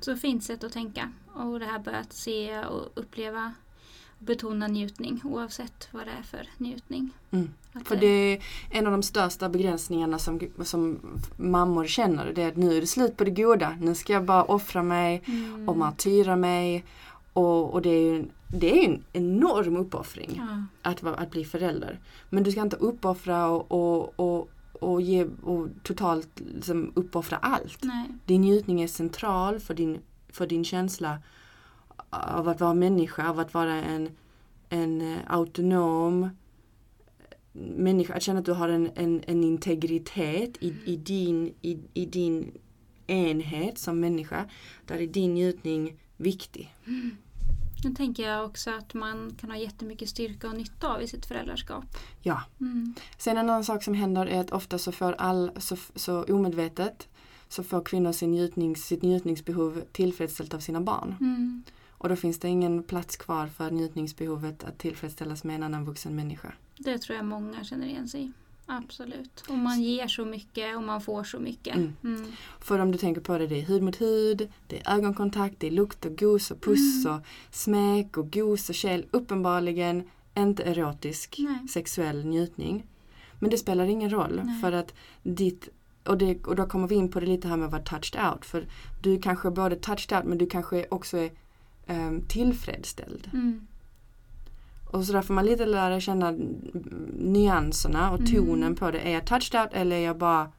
Så 0.00 0.16
fint 0.16 0.44
sätt 0.44 0.64
att 0.64 0.72
tänka. 0.72 1.12
Och 1.34 1.60
det 1.60 1.66
här 1.66 1.78
börjat 1.78 2.06
att 2.06 2.12
se 2.12 2.58
och 2.58 2.88
uppleva 2.94 3.52
och 4.18 4.24
betona 4.24 4.66
njutning 4.66 5.20
oavsett 5.24 5.88
vad 5.90 6.06
det 6.06 6.12
är 6.18 6.22
för 6.22 6.48
njutning. 6.56 7.10
Mm. 7.30 7.50
För 7.84 7.96
det 7.96 8.06
är 8.06 8.42
en 8.70 8.86
av 8.86 8.92
de 8.92 9.02
största 9.02 9.48
begränsningarna 9.48 10.18
som, 10.18 10.40
som 10.62 10.98
mammor 11.36 11.86
känner. 11.86 12.32
Det 12.32 12.42
är 12.42 12.48
att 12.48 12.56
nu 12.56 12.76
är 12.76 12.80
det 12.80 12.86
slut 12.86 13.16
på 13.16 13.24
det 13.24 13.30
goda. 13.30 13.76
Nu 13.80 13.94
ska 13.94 14.12
jag 14.12 14.24
bara 14.24 14.44
offra 14.44 14.82
mig 14.82 15.22
Mm. 15.26 15.68
och 15.68 15.76
martyra 15.76 16.36
mig. 16.36 16.84
Och, 17.32 17.72
och 17.72 17.82
det 17.82 17.90
är 17.90 18.00
ju 18.14 18.24
det 18.48 18.70
är 18.70 18.76
ju 18.76 18.94
en 18.94 19.04
enorm 19.12 19.76
uppoffring 19.76 20.34
Ja. 20.36 20.64
att, 20.82 21.04
att 21.04 21.30
bli 21.30 21.44
förälder. 21.44 22.00
Men 22.30 22.42
du 22.42 22.52
ska 22.52 22.62
inte 22.62 22.76
uppoffra 22.76 23.48
och, 23.48 23.72
och, 23.72 24.20
och, 24.20 24.48
och, 24.72 25.02
ge, 25.02 25.24
och 25.42 25.68
totalt 25.82 26.40
liksom 26.54 26.92
uppoffra 26.94 27.36
allt. 27.36 27.84
Nej. 27.84 28.04
Din 28.24 28.40
njutning 28.40 28.80
är 28.80 28.86
central 28.86 29.60
för 29.60 29.74
din, 29.74 29.98
för 30.28 30.46
din 30.46 30.64
känsla 30.64 31.18
av 32.10 32.48
att 32.48 32.60
vara 32.60 32.74
människa, 32.74 33.28
av 33.28 33.38
att 33.38 33.54
vara 33.54 33.74
en, 33.74 34.10
en 34.68 35.00
eh, 35.00 35.18
autonom 35.26 36.28
människa. 37.76 38.14
Att 38.14 38.22
känna 38.22 38.38
att 38.38 38.44
du 38.46 38.52
har 38.52 38.68
en, 38.68 38.90
en, 38.94 39.22
en 39.26 39.44
integritet 39.44 40.56
i, 40.60 40.74
i, 40.84 40.96
din, 40.96 41.54
i, 41.62 41.78
i 41.94 42.06
din 42.06 42.52
enhet 43.06 43.78
som 43.78 44.00
människa. 44.00 44.44
Där 44.86 44.96
är 44.96 45.06
din 45.06 45.34
njutning 45.34 45.96
viktig. 46.16 46.74
Nu 47.84 47.94
tänker 47.94 48.28
jag 48.28 48.44
också 48.44 48.70
att 48.70 48.94
man 48.94 49.34
kan 49.40 49.50
ha 49.50 49.56
jättemycket 49.56 50.08
styrka 50.08 50.48
och 50.48 50.56
nytta 50.56 50.94
av 50.94 51.02
i 51.02 51.08
sitt 51.08 51.26
föräldraskap. 51.26 51.84
Ja. 52.22 52.42
Mm. 52.60 52.94
Sen 53.18 53.36
en 53.36 53.48
annan 53.48 53.64
sak 53.64 53.82
som 53.82 53.94
händer 53.94 54.26
är 54.26 54.40
att 54.40 54.50
ofta 54.50 54.78
så 54.78 54.92
får 54.92 55.12
all, 55.12 55.50
så, 55.56 55.76
så 55.94 56.24
omedvetet 56.24 57.08
så 57.48 57.62
får 57.62 57.84
kvinnor 57.84 58.12
sin 58.12 58.30
njutning, 58.30 58.76
sitt 58.76 59.02
njutningsbehov 59.02 59.82
tillfredsställt 59.92 60.54
av 60.54 60.58
sina 60.58 60.80
barn. 60.80 61.14
Mm. 61.20 61.62
Och 61.90 62.08
då 62.08 62.16
finns 62.16 62.38
det 62.38 62.48
ingen 62.48 62.82
plats 62.82 63.16
kvar 63.16 63.46
för 63.46 63.70
njutningsbehovet 63.70 64.64
att 64.64 64.78
tillfredsställas 64.78 65.44
med 65.44 65.56
en 65.56 65.62
annan 65.62 65.84
vuxen 65.84 66.16
människa. 66.16 66.52
Det 66.76 66.98
tror 66.98 67.16
jag 67.16 67.24
många 67.24 67.64
känner 67.64 67.86
igen 67.86 68.08
sig 68.08 68.22
i. 68.22 68.32
Absolut. 68.70 69.44
Och 69.48 69.58
man 69.58 69.82
ger 69.82 70.08
så 70.08 70.24
mycket 70.24 70.76
och 70.76 70.82
man 70.82 71.00
får 71.00 71.24
så 71.24 71.38
mycket. 71.38 71.76
Mm. 71.76 71.96
Mm. 72.04 72.32
För 72.60 72.78
om 72.78 72.92
du 72.92 72.98
tänker 72.98 73.20
på 73.20 73.38
det, 73.38 73.46
det 73.46 73.60
är 73.60 73.62
hud 73.62 73.82
mot 73.82 74.00
hud, 74.00 74.48
det 74.66 74.80
är 74.80 74.94
ögonkontakt, 74.94 75.54
det 75.58 75.66
är 75.66 75.70
lukt 75.70 76.04
och 76.04 76.18
gos 76.18 76.50
och 76.50 76.60
puss 76.60 77.04
Mm. 77.04 77.16
och 77.16 77.26
smek 77.50 78.16
och 78.16 78.32
gos 78.32 78.68
och 78.68 78.74
käll. 78.74 79.06
Uppenbarligen 79.10 80.02
inte 80.36 80.62
erotisk 80.62 81.36
Nej. 81.38 81.68
sexuell 81.68 82.24
njutning. 82.24 82.86
Men 83.38 83.50
det 83.50 83.58
spelar 83.58 83.86
ingen 83.86 84.10
roll 84.10 84.40
Nej. 84.44 84.60
för 84.60 84.72
att 84.72 84.94
ditt 85.22 85.68
och, 86.04 86.18
det, 86.18 86.46
och 86.46 86.56
då 86.56 86.66
kommer 86.66 86.88
vi 86.88 86.94
in 86.94 87.10
på 87.10 87.20
det 87.20 87.26
lite 87.26 87.48
här 87.48 87.56
med 87.56 87.66
att 87.66 87.72
vara 87.72 87.82
touched 87.82 88.26
out. 88.32 88.44
För 88.44 88.66
du 89.02 89.18
kanske 89.18 89.48
är 89.48 89.52
både 89.52 89.76
touched 89.76 90.18
out 90.18 90.26
men 90.26 90.38
du 90.38 90.46
kanske 90.46 90.86
också 90.90 91.16
är 91.16 91.30
um, 91.86 92.22
tillfredsställd. 92.28 93.30
Mm. 93.32 93.66
Och 94.92 95.04
så 95.04 95.12
där 95.12 95.22
får 95.22 95.34
man 95.34 95.46
lite 95.46 95.66
lära 95.66 96.00
känna 96.00 96.34
nyanserna 97.18 98.10
och 98.12 98.20
Mm. 98.20 98.32
tonen 98.32 98.76
på 98.76 98.90
det. 98.90 98.98
Är 99.00 99.10
jag 99.12 99.26
touched 99.26 99.60
out 99.60 99.70
eller 99.72 99.96
är 99.96 100.00
jag 100.00 100.18
bara 100.18 100.52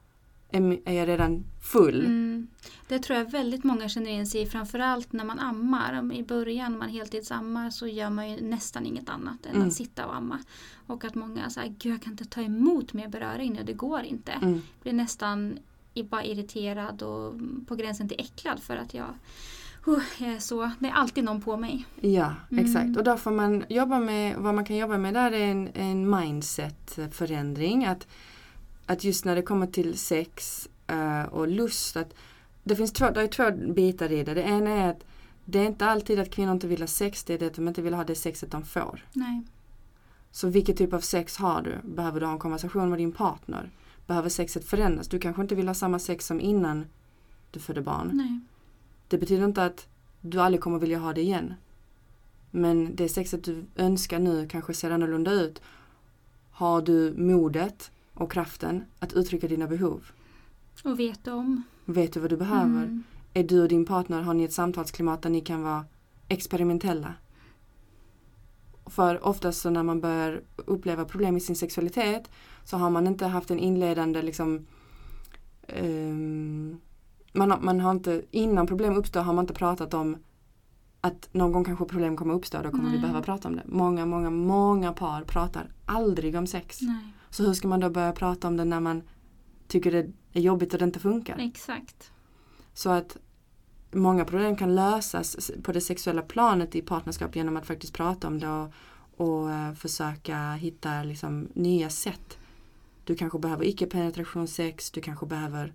är, 0.52 0.92
jag 0.92 1.08
redan 1.08 1.44
full? 1.62 2.00
Mm. 2.06 2.46
Det 2.88 2.98
tror 2.98 3.18
jag 3.18 3.30
väldigt 3.30 3.64
många 3.64 3.88
känner 3.88 4.10
in 4.10 4.26
sig 4.26 4.40
i. 4.42 4.46
Framförallt 4.46 5.12
när 5.12 5.24
man 5.24 5.38
ammar. 5.38 6.12
I 6.14 6.22
början 6.22 6.72
när 6.72 6.78
man 6.78 6.88
heltidsammar 6.88 7.70
så 7.70 7.86
gör 7.86 8.10
man 8.10 8.30
ju 8.30 8.40
nästan 8.40 8.86
inget 8.86 9.08
annat 9.08 9.46
än 9.46 9.54
Mm. 9.56 9.68
att 9.68 9.74
sitta 9.74 10.06
och 10.06 10.16
amma. 10.16 10.38
Och 10.86 11.04
att 11.04 11.14
många 11.14 11.50
säger 11.50 11.74
gud 11.78 11.92
jag 11.94 12.02
kan 12.02 12.12
inte 12.12 12.24
ta 12.24 12.40
emot 12.40 12.92
mer 12.92 13.08
beröring 13.08 13.52
nu, 13.52 13.62
det 13.62 13.72
går 13.72 14.00
inte. 14.02 14.32
Mm. 14.32 14.60
Blir 14.82 14.92
nästan 14.92 15.58
bara 16.10 16.24
irriterad 16.24 17.02
och 17.02 17.34
på 17.66 17.74
gränsen 17.76 18.08
till 18.08 18.20
äcklad 18.20 18.60
för 18.62 18.76
att 18.76 18.94
jag, 18.94 19.06
uh, 19.88 19.98
jag 20.18 20.30
är 20.32 20.38
så, 20.38 20.70
det 20.78 20.88
är 20.88 20.92
alltid 20.92 21.24
någon 21.24 21.40
på 21.40 21.56
mig. 21.56 21.86
Ja, 22.00 22.34
Mm. 22.50 22.64
exakt. 22.64 22.96
Och 22.96 23.04
då 23.04 23.16
får 23.16 23.30
man 23.30 23.64
jobba 23.68 23.98
med, 24.00 24.36
vad 24.36 24.54
man 24.54 24.64
kan 24.64 24.76
jobba 24.76 24.98
med 24.98 25.14
där 25.14 25.32
är 25.32 25.46
en, 25.50 25.68
en 25.74 26.10
mindset-förändring. 26.10 27.84
Att, 27.84 28.06
att 28.86 29.04
just 29.04 29.24
när 29.24 29.36
det 29.36 29.42
kommer 29.42 29.66
till 29.66 29.98
sex 29.98 30.68
eh, 30.86 31.22
och 31.22 31.48
lust, 31.48 31.96
att 31.96 32.14
det 32.64 32.76
finns 32.76 32.92
två, 32.92 33.10
det 33.10 33.22
är 33.22 33.26
två 33.26 33.72
bitar 33.72 34.12
i 34.12 34.24
det. 34.24 34.34
Det 34.34 34.42
ena 34.42 34.70
är 34.70 34.90
att 34.90 35.04
det 35.44 35.58
är 35.58 35.66
inte 35.66 35.86
alltid 35.86 36.18
att 36.18 36.30
kvinnor 36.30 36.52
inte 36.52 36.66
vill 36.66 36.80
ha 36.82 36.86
sex, 36.86 37.24
det 37.24 37.34
är 37.34 37.38
det 37.38 37.46
att 37.46 37.54
de 37.54 37.68
inte 37.68 37.82
vill 37.82 37.94
ha 37.94 38.04
det 38.04 38.14
sexet 38.14 38.50
de 38.50 38.64
får. 38.64 39.04
Nej. 39.12 39.42
Så 40.30 40.48
vilket 40.48 40.76
typ 40.76 40.92
av 40.92 41.00
sex 41.00 41.36
har 41.36 41.62
du? 41.62 41.88
Behöver 41.88 42.20
du 42.20 42.26
ha 42.26 42.32
en 42.32 42.38
konversation 42.38 42.90
med 42.90 42.98
din 42.98 43.12
partner? 43.12 43.70
Behöver 44.06 44.28
sexet 44.28 44.64
förändras? 44.64 45.08
Du 45.08 45.18
kanske 45.18 45.42
inte 45.42 45.54
vill 45.54 45.66
ha 45.68 45.74
samma 45.74 45.98
sex 45.98 46.26
som 46.26 46.40
innan 46.40 46.86
du 47.50 47.60
födde 47.60 47.82
barn. 47.82 48.10
Nej. 48.12 48.40
Det 49.10 49.18
betyder 49.18 49.44
inte 49.44 49.64
att 49.64 49.88
du 50.20 50.40
aldrig 50.40 50.60
kommer 50.60 50.78
vilja 50.78 50.98
ha 50.98 51.12
det 51.12 51.20
igen. 51.20 51.54
Men 52.50 52.96
det 52.96 53.08
sexet 53.08 53.44
du 53.44 53.64
önskar 53.76 54.18
nu 54.18 54.48
kanske 54.48 54.74
ser 54.74 54.90
annorlunda 54.90 55.32
ut. 55.32 55.62
Har 56.50 56.82
du 56.82 57.14
modet 57.16 57.90
och 58.14 58.32
kraften 58.32 58.84
att 58.98 59.12
uttrycka 59.12 59.48
dina 59.48 59.66
behov? 59.66 60.04
Och 60.84 60.98
vet 60.98 61.28
om. 61.28 61.62
Vet 61.84 62.12
du 62.12 62.20
vad 62.20 62.30
du 62.30 62.36
behöver? 62.36 62.82
Mm. 62.82 63.02
Är 63.34 63.44
du 63.44 63.62
och 63.62 63.68
din 63.68 63.86
partner, 63.86 64.22
har 64.22 64.34
ni 64.34 64.44
ett 64.44 64.52
samtalsklimat 64.52 65.22
där 65.22 65.30
ni 65.30 65.40
kan 65.40 65.62
vara 65.62 65.84
experimentella? 66.28 67.14
För 68.86 69.26
oftast 69.26 69.60
så 69.60 69.70
när 69.70 69.82
man 69.82 70.00
börjar 70.00 70.42
uppleva 70.56 71.04
problem 71.04 71.36
i 71.36 71.40
sin 71.40 71.56
sexualitet 71.56 72.30
så 72.64 72.76
har 72.76 72.90
man 72.90 73.06
inte 73.06 73.26
haft 73.26 73.50
en 73.50 73.58
inledande 73.58 74.22
liksom 74.22 74.66
ehm, 75.66 76.80
man, 77.32 77.50
har, 77.50 77.60
man 77.60 77.80
har 77.80 77.90
inte, 77.90 78.22
innan 78.30 78.66
problem 78.66 78.96
uppstår 78.96 79.20
har 79.20 79.32
man 79.32 79.42
inte 79.42 79.54
pratat 79.54 79.94
om 79.94 80.16
att 81.00 81.28
någon 81.32 81.52
gång 81.52 81.64
kanske 81.64 81.84
problem 81.84 82.16
kommer 82.16 82.34
uppstå, 82.34 82.62
då 82.62 82.70
kommer 82.70 82.84
vi 82.84 82.90
Nej. 82.90 83.00
behöva 83.00 83.22
prata 83.22 83.48
om 83.48 83.56
det. 83.56 83.62
Många, 83.66 84.06
många, 84.06 84.30
många 84.30 84.92
par 84.92 85.22
pratar 85.22 85.72
aldrig 85.86 86.36
om 86.36 86.46
sex. 86.46 86.80
Nej. 86.80 87.14
Så 87.30 87.44
hur 87.44 87.52
ska 87.52 87.68
man 87.68 87.80
då 87.80 87.90
börja 87.90 88.12
prata 88.12 88.48
om 88.48 88.56
det 88.56 88.64
när 88.64 88.80
man 88.80 89.02
tycker 89.68 89.92
det 89.92 90.06
är 90.32 90.40
jobbigt 90.40 90.72
och 90.72 90.78
det 90.78 90.84
inte 90.84 91.00
funkar? 91.00 91.36
Exakt. 91.38 92.10
Så 92.74 92.90
att 92.90 93.16
många 93.90 94.24
problem 94.24 94.56
kan 94.56 94.74
lösas 94.74 95.50
på 95.62 95.72
det 95.72 95.80
sexuella 95.80 96.22
planet 96.22 96.74
i 96.74 96.82
partnerskap 96.82 97.36
genom 97.36 97.56
att 97.56 97.66
faktiskt 97.66 97.92
prata 97.92 98.26
om 98.26 98.38
det 98.38 98.48
och, 98.48 98.72
och 99.16 99.50
eh, 99.50 99.74
försöka 99.74 100.52
hitta 100.52 101.02
liksom 101.02 101.48
nya 101.54 101.90
sätt. 101.90 102.38
Du 103.04 103.16
kanske 103.16 103.38
behöver 103.38 103.64
icke-penetrationssex, 103.64 104.90
du 104.90 105.00
kanske 105.00 105.26
behöver 105.26 105.72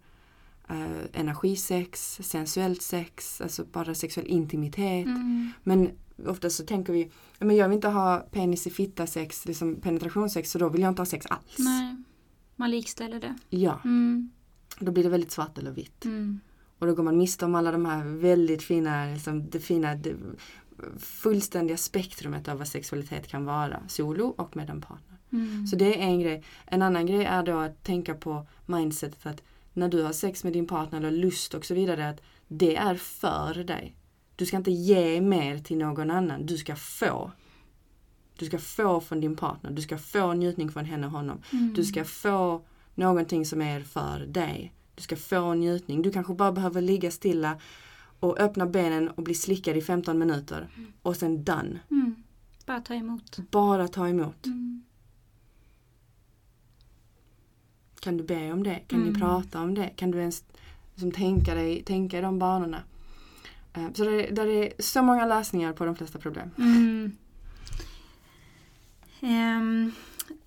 eh, 0.70 1.20
energisex, 1.22 2.20
sensuellt 2.24 2.82
sex, 2.82 3.42
alltså 3.42 3.66
bara 3.72 3.96
sexuell 3.96 4.28
intimitet. 4.28 5.06
Mm. 5.06 5.52
Men 5.64 5.92
ofta 6.28 6.50
så 6.50 6.66
tänker 6.66 6.94
vi, 6.94 7.12
"Ja, 7.40 7.46
men 7.46 7.56
jag 7.56 7.68
vill 7.70 7.76
inte 7.76 7.88
ha 7.88 8.20
penis 8.32 8.68
i 8.68 8.70
fitta 8.70 9.08
sex, 9.08 9.46
liksom 9.46 9.76
penetrationssex, 9.76 10.52
så 10.52 10.58
då 10.60 10.70
vill 10.70 10.82
jag 10.82 10.92
inte 10.92 11.02
ha 11.02 11.06
sex 11.06 11.26
alls. 11.26 11.56
Nej. 11.60 11.96
Man 12.56 12.72
likställer 12.72 13.20
det. 13.20 13.36
Ja, 13.50 13.80
Mm. 13.84 14.30
då 14.80 14.92
blir 14.92 15.04
det 15.04 15.10
väldigt 15.10 15.32
svart 15.32 15.58
eller 15.58 15.72
vitt. 15.72 16.06
Mm. 16.06 16.40
Och 16.80 16.88
då 16.88 16.96
går 16.96 17.04
man 17.04 17.18
miste 17.18 17.46
om 17.46 17.56
alla 17.56 17.72
de 17.72 17.86
här 17.86 18.06
väldigt 18.06 18.64
fina, 18.64 19.06
liksom, 19.06 19.50
det 19.50 19.60
fina, 19.60 19.96
det 19.96 20.16
fullständiga 21.00 21.78
spektrumet 21.78 22.48
av 22.48 22.58
vad 22.58 22.68
sexualitet 22.68 23.28
kan 23.28 23.46
vara, 23.46 23.80
solo 23.88 24.26
och 24.26 24.56
med 24.56 24.70
en 24.70 24.82
partner. 24.82 25.18
Mm. 25.32 25.68
Så 25.68 25.76
det 25.76 25.96
är 26.02 26.06
en 26.06 26.20
grej. 26.20 26.44
En 26.66 26.82
annan 26.82 27.06
grej 27.06 27.24
är 27.26 27.44
då 27.44 27.58
att 27.60 27.84
tänka 27.84 28.14
på 28.14 28.48
mindsetet 28.66 29.26
att 29.26 29.42
när 29.76 29.90
du 29.90 30.04
har 30.04 30.14
sex 30.14 30.44
med 30.44 30.54
din 30.54 30.68
partner 30.68 30.98
eller 30.98 31.12
lust 31.12 31.54
och 31.54 31.66
så 31.66 31.74
vidare, 31.74 32.10
att 32.10 32.22
det 32.48 32.76
är 32.76 32.96
för 32.96 33.64
dig. 33.64 33.96
Du 34.36 34.46
ska 34.46 34.58
inte 34.58 34.72
ge 34.72 35.22
mer 35.22 35.58
till 35.58 35.78
någon 35.78 36.12
annan, 36.12 36.46
du 36.46 36.58
ska 36.58 36.76
få. 36.76 37.32
Du 38.38 38.46
ska 38.46 38.60
få 38.60 39.02
från 39.02 39.22
din 39.22 39.36
partner, 39.36 39.72
du 39.72 39.82
ska 39.82 39.98
få 39.98 40.34
njutning 40.34 40.72
från 40.72 40.86
henne 40.86 41.08
och 41.08 41.14
honom. 41.14 41.42
Mm. 41.52 41.74
Du 41.74 41.84
ska 41.84 42.06
få 42.06 42.62
någonting 42.96 43.46
som 43.46 43.62
är 43.62 43.82
för 43.82 44.20
dig. 44.20 44.74
Du 44.96 45.02
ska 45.02 45.16
få 45.16 45.54
njutning. 45.54 46.02
Du 46.02 46.12
kanske 46.12 46.34
bara 46.34 46.52
behöver 46.52 46.82
ligga 46.82 47.12
stilla 47.12 47.60
och 48.20 48.40
öppna 48.40 48.66
benen 48.66 49.10
och 49.10 49.24
bli 49.24 49.34
slickad 49.34 49.78
i 49.78 49.82
15 49.82 50.20
minuter. 50.20 50.68
Och 51.02 51.16
sen 51.16 51.44
done. 51.44 51.80
Mm. 51.92 52.16
Bara 52.66 52.80
ta 52.82 52.94
emot. 52.94 53.38
Bara 53.52 53.88
ta 53.88 54.08
emot. 54.08 54.46
Mm. 54.46 54.84
Kan 58.06 58.18
du 58.18 58.24
be 58.24 58.52
om 58.54 58.64
det? 58.64 58.80
Kan 58.88 59.00
Mm. 59.02 59.14
ni 59.14 59.20
prata 59.20 59.62
om 59.62 59.74
det? 59.76 59.90
Kan 59.96 60.12
du 60.12 60.20
ens 60.20 60.44
liksom, 60.94 61.12
tänka, 61.12 61.54
dig, 61.56 61.84
tänka 61.84 62.18
i 62.18 62.22
de 62.22 62.40
banorna? 62.40 62.82
Eh, 63.74 63.88
Så 63.94 64.04
det, 64.04 64.28
där 64.32 64.48
är 64.48 64.74
så 64.80 65.02
många 65.02 65.26
lösningar 65.26 65.74
på 65.74 65.86
de 65.86 65.96
flesta 65.96 66.20
problem. 66.20 66.50
Mm. 66.58 67.12
Ehm, 69.22 69.92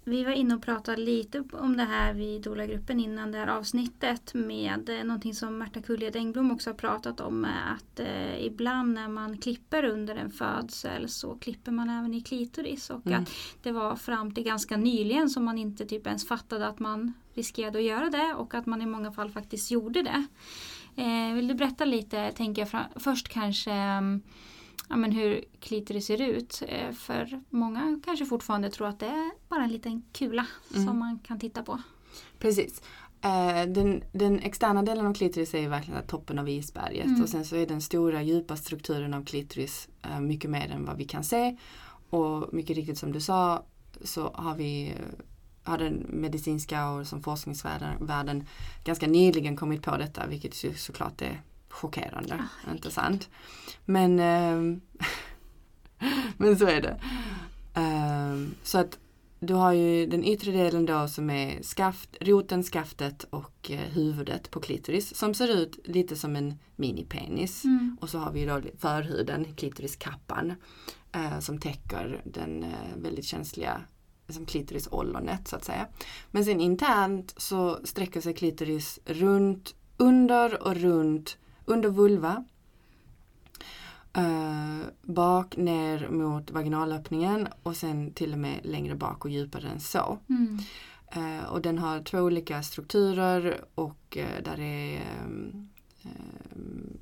vi 0.08 0.24
var 0.24 0.32
inne 0.32 0.54
och 0.54 0.62
pratade 0.62 1.02
lite 1.02 1.44
om 1.52 1.76
det 1.76 1.84
här 1.84 2.12
vid 2.14 2.42
Dola-gruppen 2.42 3.00
innan 3.00 3.32
det 3.32 3.38
här 3.38 3.46
avsnittet 3.46 4.34
med 4.34 4.88
eh, 4.88 5.04
någonting 5.04 5.34
som 5.34 5.58
Märta 5.58 5.82
Kulled 5.82 6.16
Engblom 6.16 6.50
också 6.50 6.70
har 6.70 6.74
pratat 6.74 7.20
om. 7.20 7.44
eh, 7.44 7.72
Att 7.72 8.00
eh, 8.00 8.44
ibland 8.46 8.94
när 8.94 9.08
man 9.08 9.38
klipper 9.38 9.84
under 9.84 10.16
en 10.16 10.30
födsel 10.30 11.08
så 11.08 11.34
klipper 11.34 11.72
man 11.72 11.90
även 11.90 12.14
i 12.14 12.20
klitoris. 12.20 12.90
Och 12.90 13.06
Mm. 13.06 13.22
att 13.22 13.30
det 13.62 13.72
var 13.72 13.96
fram 13.96 14.34
till 14.34 14.44
ganska 14.44 14.76
nyligen 14.76 15.30
som 15.30 15.44
man 15.44 15.58
inte 15.58 15.86
typ 15.86 16.06
ens 16.06 16.28
fattade 16.28 16.68
att 16.68 16.78
man 16.78 17.12
riskerade 17.34 17.78
att 17.78 17.84
göra 17.84 18.10
det 18.10 18.34
och 18.34 18.54
att 18.54 18.66
man 18.66 18.82
i 18.82 18.86
många 18.86 19.12
fall 19.12 19.30
faktiskt 19.30 19.70
gjorde 19.70 20.02
det. 20.02 20.26
Eh, 21.02 21.34
vill 21.34 21.48
du 21.48 21.54
berätta 21.54 21.84
lite, 21.84 22.32
tänker 22.32 22.68
jag, 22.72 22.84
först 23.02 23.28
kanske 23.28 23.72
mm, 23.72 24.22
ja, 24.88 24.96
men 24.96 25.12
hur 25.12 25.44
klitoris 25.60 26.06
ser 26.06 26.20
ut. 26.22 26.62
Eh, 26.68 26.92
För 26.92 27.40
många 27.50 28.00
kanske 28.04 28.26
fortfarande 28.26 28.70
tror 28.70 28.86
att 28.88 28.98
det 29.00 29.06
är 29.06 29.30
bara 29.48 29.64
en 29.64 29.70
liten 29.72 30.02
kula 30.12 30.46
Mm. 30.74 30.86
som 30.86 30.98
man 30.98 31.18
kan 31.18 31.38
titta 31.40 31.62
på. 31.62 31.82
Precis. 32.38 32.82
Eh, 33.20 33.66
Den, 33.68 34.02
den 34.12 34.38
externa 34.38 34.82
delen 34.82 35.06
av 35.06 35.14
klitoris 35.14 35.54
är 35.54 35.60
ju 35.60 35.68
verkligen 35.68 36.06
toppen 36.06 36.38
av 36.38 36.48
isberget 36.48 37.06
Mm. 37.06 37.22
och 37.22 37.28
sen 37.28 37.44
så 37.44 37.56
är 37.56 37.66
den 37.66 37.80
stora 37.80 38.22
djupa 38.22 38.56
strukturen 38.56 39.14
av 39.14 39.24
klitoris 39.24 39.88
eh, 40.02 40.20
mycket 40.20 40.50
mer 40.50 40.70
än 40.70 40.84
vad 40.84 40.96
vi 40.96 41.04
kan 41.04 41.24
se. 41.24 41.56
Och 42.10 42.54
mycket 42.54 42.76
riktigt 42.76 42.98
som 42.98 43.12
du 43.12 43.20
sa 43.20 43.64
så 44.04 44.30
har 44.34 44.54
vi 44.54 44.94
har 45.62 45.78
den 45.78 46.06
medicinska 46.08 46.90
och 46.90 47.06
som 47.06 47.22
forskningsvärlden 47.22 48.06
världen 48.06 48.46
ganska 48.84 49.06
nyligen 49.06 49.56
kommit 49.56 49.82
på 49.82 49.96
detta 49.96 50.26
vilket 50.26 50.64
ju 50.64 50.74
såklart 50.74 51.22
är 51.22 51.42
chockerande. 51.78 52.34
Ah, 52.34 52.70
inte 52.70 52.90
sant? 52.90 53.28
Men, 53.84 54.18
ehm, 54.18 54.80
men 56.36 56.58
så 56.58 56.66
är 56.66 56.80
det. 56.80 57.00
Ehm, 57.74 58.54
så 58.62 58.78
att 58.78 58.98
du 59.40 59.54
har 59.54 59.72
ju 59.72 60.06
den 60.06 60.24
yttre 60.24 60.52
delen 60.52 60.86
då 60.86 61.08
som 61.08 61.30
är 61.30 61.62
skaft, 61.62 62.16
roten, 62.20 62.62
skaftet 62.62 63.24
och 63.30 63.70
eh, 63.70 63.78
huvudet 63.78 64.50
på 64.50 64.60
klitoris 64.60 65.14
som 65.14 65.34
ser 65.34 65.48
ut 65.48 65.78
lite 65.84 66.16
som 66.16 66.36
en 66.36 66.54
minipenis. 66.76 67.64
Mm. 67.64 67.96
Och 68.00 68.10
så 68.10 68.18
har 68.18 68.32
vi 68.32 68.44
då 68.44 68.60
förhuden, 68.78 69.46
klitoriskappan, 69.56 70.54
eh, 71.12 71.38
som 71.40 71.58
täcker 71.58 72.22
den 72.24 72.62
eh, 72.62 72.96
väldigt 72.96 73.24
känsliga 73.24 73.80
som 74.28 74.46
klitorisollonet 74.46 75.48
så 75.48 75.56
att 75.56 75.64
säga. 75.64 75.86
Men 76.30 76.44
sen 76.44 76.60
internt 76.60 77.34
så 77.36 77.78
sträcker 77.84 78.20
sig 78.20 78.34
klitoris 78.34 78.98
runt, 79.04 79.74
under 79.96 80.62
och 80.62 80.76
runt, 80.76 81.38
under 81.68 81.88
vulva. 81.88 82.44
Eh, 84.12 84.78
bak 85.02 85.56
ner 85.56 86.08
mot 86.08 86.50
vaginalöppningen 86.50 87.48
och 87.62 87.76
sen 87.76 88.12
till 88.12 88.32
och 88.32 88.38
med 88.38 88.60
längre 88.62 88.94
bak 88.94 89.24
och 89.24 89.30
djupare 89.30 89.68
än 89.68 89.80
så. 89.80 90.18
Mm. 90.28 90.58
Eh, 91.12 91.44
och 91.44 91.62
den 91.62 91.78
har 91.78 92.02
två 92.02 92.18
olika 92.18 92.62
strukturer 92.62 93.64
och 93.74 94.16
eh, 94.16 94.42
där 94.44 94.60
är 94.60 95.00
ehm, 95.00 95.68
ehm, 96.02 96.98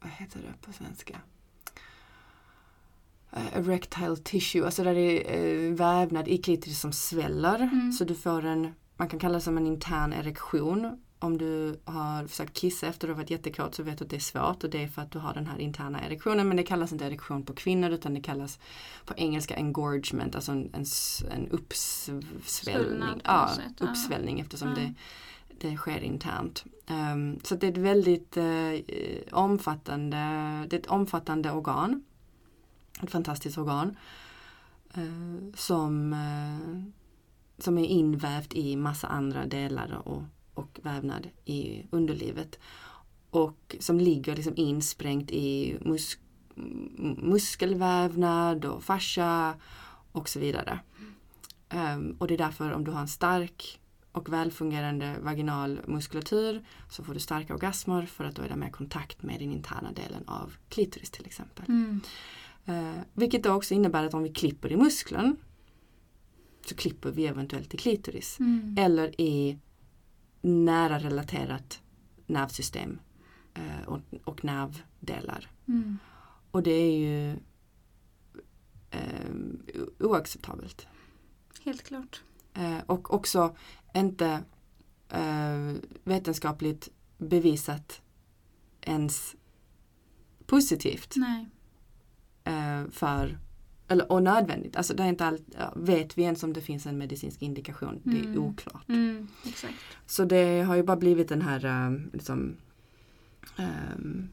vad 0.00 0.10
heter 0.10 0.40
det 0.40 0.66
på 0.66 0.72
svenska? 0.72 1.20
Erectile 3.52 4.16
tissue, 4.16 4.64
alltså 4.64 4.84
där 4.84 4.94
det 4.94 5.34
är 5.36 5.72
vävnad 5.72 6.28
i 6.28 6.38
klitoris 6.38 6.80
som 6.80 6.92
sväller. 6.92 7.60
Mm. 7.60 7.92
Så 7.92 8.04
du 8.04 8.14
får 8.14 8.44
en, 8.44 8.74
man 8.96 9.08
kan 9.08 9.18
kalla 9.18 9.34
det 9.34 9.40
som 9.40 9.56
en 9.56 9.66
intern 9.66 10.12
erektion. 10.12 11.03
Om 11.18 11.38
du 11.38 11.80
har 11.84 12.26
försökt 12.26 12.54
kissa 12.54 12.86
efter 12.86 13.06
att 13.06 13.08
du 13.08 13.14
har 13.14 13.22
varit 13.22 13.30
jättekåt 13.30 13.74
så 13.74 13.82
vet 13.82 13.98
du 13.98 14.04
att 14.04 14.10
det 14.10 14.16
är 14.16 14.20
svårt 14.20 14.64
och 14.64 14.70
det 14.70 14.82
är 14.82 14.88
för 14.88 15.02
att 15.02 15.10
du 15.10 15.18
har 15.18 15.34
den 15.34 15.46
här 15.46 15.58
interna 15.58 16.00
erektionen. 16.06 16.48
Men 16.48 16.56
det 16.56 16.62
kallas 16.62 16.92
inte 16.92 17.04
erektion 17.04 17.44
på 17.44 17.54
kvinnor 17.54 17.90
utan 17.90 18.14
det 18.14 18.20
kallas 18.20 18.58
på 19.04 19.14
engelska 19.16 19.54
engorgement, 19.56 20.34
alltså 20.34 20.52
en, 20.52 20.70
en, 20.74 20.84
en 21.30 21.48
uppsvällning. 21.48 23.20
Ja, 23.24 23.50
uppsvällning 23.80 24.40
eftersom 24.40 24.68
Ja. 24.68 24.74
det, 24.74 24.94
det 25.68 25.76
sker 25.76 26.00
internt. 26.00 26.64
Ehm, 26.86 27.40
så 27.42 27.54
det 27.54 27.66
är 27.66 27.70
ett 27.72 27.78
väldigt 27.78 28.36
eh, 28.36 28.74
omfattande, 29.32 30.16
det 30.68 30.76
är 30.76 30.80
ett 30.80 30.86
omfattande 30.86 31.50
organ. 31.50 32.04
Ett 33.02 33.10
fantastiskt 33.10 33.58
organ. 33.58 33.96
eh, 34.94 35.54
som 35.54 36.12
eh, 36.12 36.82
som 37.58 37.78
är 37.78 37.84
invävt 37.86 38.54
i 38.54 38.76
massa 38.76 39.06
andra 39.06 39.46
delar 39.46 40.08
och, 40.08 40.22
och 40.54 40.80
vävnad 40.82 41.28
i 41.44 41.86
underlivet. 41.90 42.58
Och 43.30 43.76
som 43.80 44.00
ligger 44.00 44.36
liksom 44.36 44.52
insprängt 44.56 45.30
i 45.30 45.78
mus 45.80 46.18
muskelvävnad 47.16 48.64
och 48.64 48.84
fascia 48.84 49.54
och 50.12 50.28
så 50.28 50.40
vidare. 50.40 50.80
Um, 51.74 52.16
och 52.18 52.28
det 52.28 52.34
är 52.34 52.38
därför 52.38 52.72
om 52.72 52.84
du 52.84 52.90
har 52.90 53.00
en 53.00 53.08
stark 53.08 53.80
och 54.12 54.32
välfungerande 54.32 55.16
vaginal 55.20 55.80
muskulatur 55.86 56.64
så 56.90 57.04
får 57.04 57.14
du 57.14 57.20
starka 57.20 57.54
orgasmer 57.54 58.06
för 58.06 58.24
att 58.24 58.36
då 58.36 58.42
är 58.42 58.48
det 58.48 58.56
mer 58.56 58.70
kontakt 58.70 59.22
med 59.22 59.40
den 59.40 59.52
interna 59.52 59.92
delen 59.92 60.28
av 60.28 60.56
klitoris 60.68 61.10
till 61.10 61.26
exempel. 61.26 61.64
Mm. 61.68 62.00
Uh, 62.68 63.00
vilket 63.12 63.42
då 63.42 63.52
också 63.52 63.74
innebär 63.74 64.04
att 64.04 64.14
om 64.14 64.22
vi 64.22 64.32
klipper 64.32 64.72
i 64.72 64.76
muskeln 64.76 65.36
så 66.66 66.74
klipper 66.74 67.10
vi 67.10 67.26
eventuellt 67.26 67.74
i 67.74 67.76
klitoris. 67.76 68.40
Mm. 68.40 68.76
Eller 68.78 69.20
i 69.20 69.58
nära 70.44 70.98
relaterat 70.98 71.82
nervsystem 72.26 72.98
uh, 73.58 73.88
och, 73.88 74.00
och 74.24 74.44
nervdelar. 74.44 75.50
Mm. 75.68 75.98
Och 76.50 76.62
det 76.62 76.70
är 76.70 76.98
ju 76.98 77.36
um, 78.92 79.66
oacceptabelt. 79.98 80.86
Helt 81.64 81.82
klart. 81.82 82.22
Eh, 82.54 82.78
och 82.86 83.14
också 83.14 83.56
inte 83.94 84.44
eh, 85.08 85.72
vetenskapligt 86.04 86.88
bevisat 87.18 88.02
ens 88.80 89.36
positivt 90.46 91.14
Nej. 91.16 91.48
eh, 92.44 92.90
för 92.90 93.38
eller, 93.88 94.12
och 94.12 94.22
nödvändigt. 94.22 94.76
Alltså 94.76 94.94
det 94.94 95.02
är 95.02 95.08
inte 95.08 95.24
allt, 95.26 95.42
vet 95.76 96.18
vi 96.18 96.22
ens 96.22 96.42
om 96.42 96.52
det 96.52 96.60
finns 96.60 96.86
en 96.86 96.98
medicinsk 96.98 97.42
indikation? 97.42 98.00
Det 98.04 98.18
är 98.18 98.24
Mm. 98.24 98.38
oklart. 98.44 98.88
Mm. 98.88 99.28
Exakt. 99.46 99.74
Så 100.06 100.24
det 100.24 100.62
har 100.62 100.76
ju 100.76 100.82
bara 100.82 100.96
blivit 100.96 101.28
den 101.28 101.42
här 101.42 101.64
eh, 101.64 101.98
liksom, 102.12 102.56
ehm, 103.56 104.28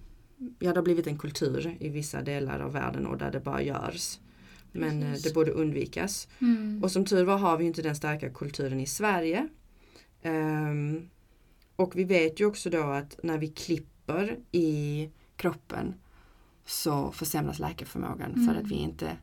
Ja 0.59 0.69
det 0.73 0.75
har 0.77 0.83
blivit 0.83 1.07
en 1.07 1.17
kultur 1.17 1.77
i 1.79 1.89
vissa 1.89 2.21
delar 2.21 2.59
av 2.59 2.71
världen 2.73 3.05
och 3.07 3.17
där 3.17 3.31
det 3.31 3.39
bara 3.39 3.61
görs. 3.61 4.19
Men 4.71 5.03
eh, 5.03 5.09
Precis. 5.11 5.23
det 5.23 5.33
borde 5.33 5.51
undvikas. 5.51 6.27
Mm. 6.39 6.83
Och 6.83 6.91
som 6.91 7.05
tur 7.05 7.23
var 7.23 7.37
har 7.37 7.57
vi 7.57 7.65
inte 7.65 7.81
den 7.81 7.95
starka 7.95 8.29
kulturen 8.29 8.79
i 8.79 8.85
Sverige. 8.85 9.47
Ehm, 10.21 11.09
och 11.75 11.95
vi 11.95 12.03
vet 12.03 12.39
ju 12.39 12.45
också 12.45 12.69
då 12.69 12.83
att 12.83 13.19
när 13.23 13.37
vi 13.37 13.47
klipper 13.47 14.39
i 14.51 15.09
kroppen 15.35 15.93
så 16.65 17.11
försämras 17.11 17.59
läkarförmågan 17.59 18.31
Mm. 18.33 18.47
för 18.47 18.55
att 18.61 18.67
vi 18.67 18.75
inte, 18.75 19.17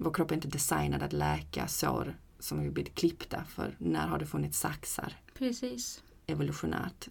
vår 0.00 0.12
kropp 0.12 0.30
är 0.30 0.34
inte 0.34 0.48
designad 0.48 1.02
att 1.02 1.12
läka 1.12 1.68
sår 1.68 2.16
som 2.38 2.58
har 2.58 2.70
blivit 2.70 2.94
klippta. 2.94 3.44
För 3.44 3.76
när 3.78 4.08
har 4.08 4.18
det 4.18 4.26
funnits 4.26 4.58
saxar 4.58 5.16
Precis. 5.34 6.02
evolutionärt? 6.26 7.08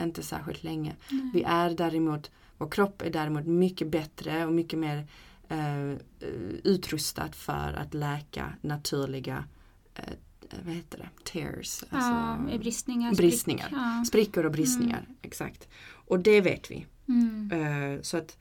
Inte 0.00 0.22
särskilt 0.22 0.64
länge. 0.64 0.96
Nej. 1.10 1.30
Vi 1.34 1.42
är 1.42 1.70
däremot, 1.70 2.30
vår 2.58 2.70
kropp 2.70 3.02
är 3.02 3.10
däremot 3.10 3.46
mycket 3.46 3.88
bättre 3.88 4.46
och 4.46 4.52
mycket 4.52 4.78
mer 4.78 5.06
eh, 5.48 5.96
utrustat 6.64 7.36
för 7.36 7.72
att 7.72 7.94
läka 7.94 8.52
naturliga 8.60 9.44
eh, 9.94 10.04
vad 10.64 10.74
heter 10.74 10.98
det? 10.98 11.08
Tears. 11.24 11.84
ja, 11.90 12.38
bristningar. 12.58 13.14
bristningar. 13.14 13.66
Sprick. 13.66 13.78
Ja. 13.80 14.04
Sprickor 14.06 14.46
och 14.46 14.52
bristningar. 14.52 15.06
Exakt. 15.22 15.68
Och 16.06 16.20
det 16.20 16.40
vet 16.40 16.70
vi. 16.70 16.86
Mm. 17.08 17.50
Eh, 17.52 18.02
så 18.02 18.16
att 18.16 18.36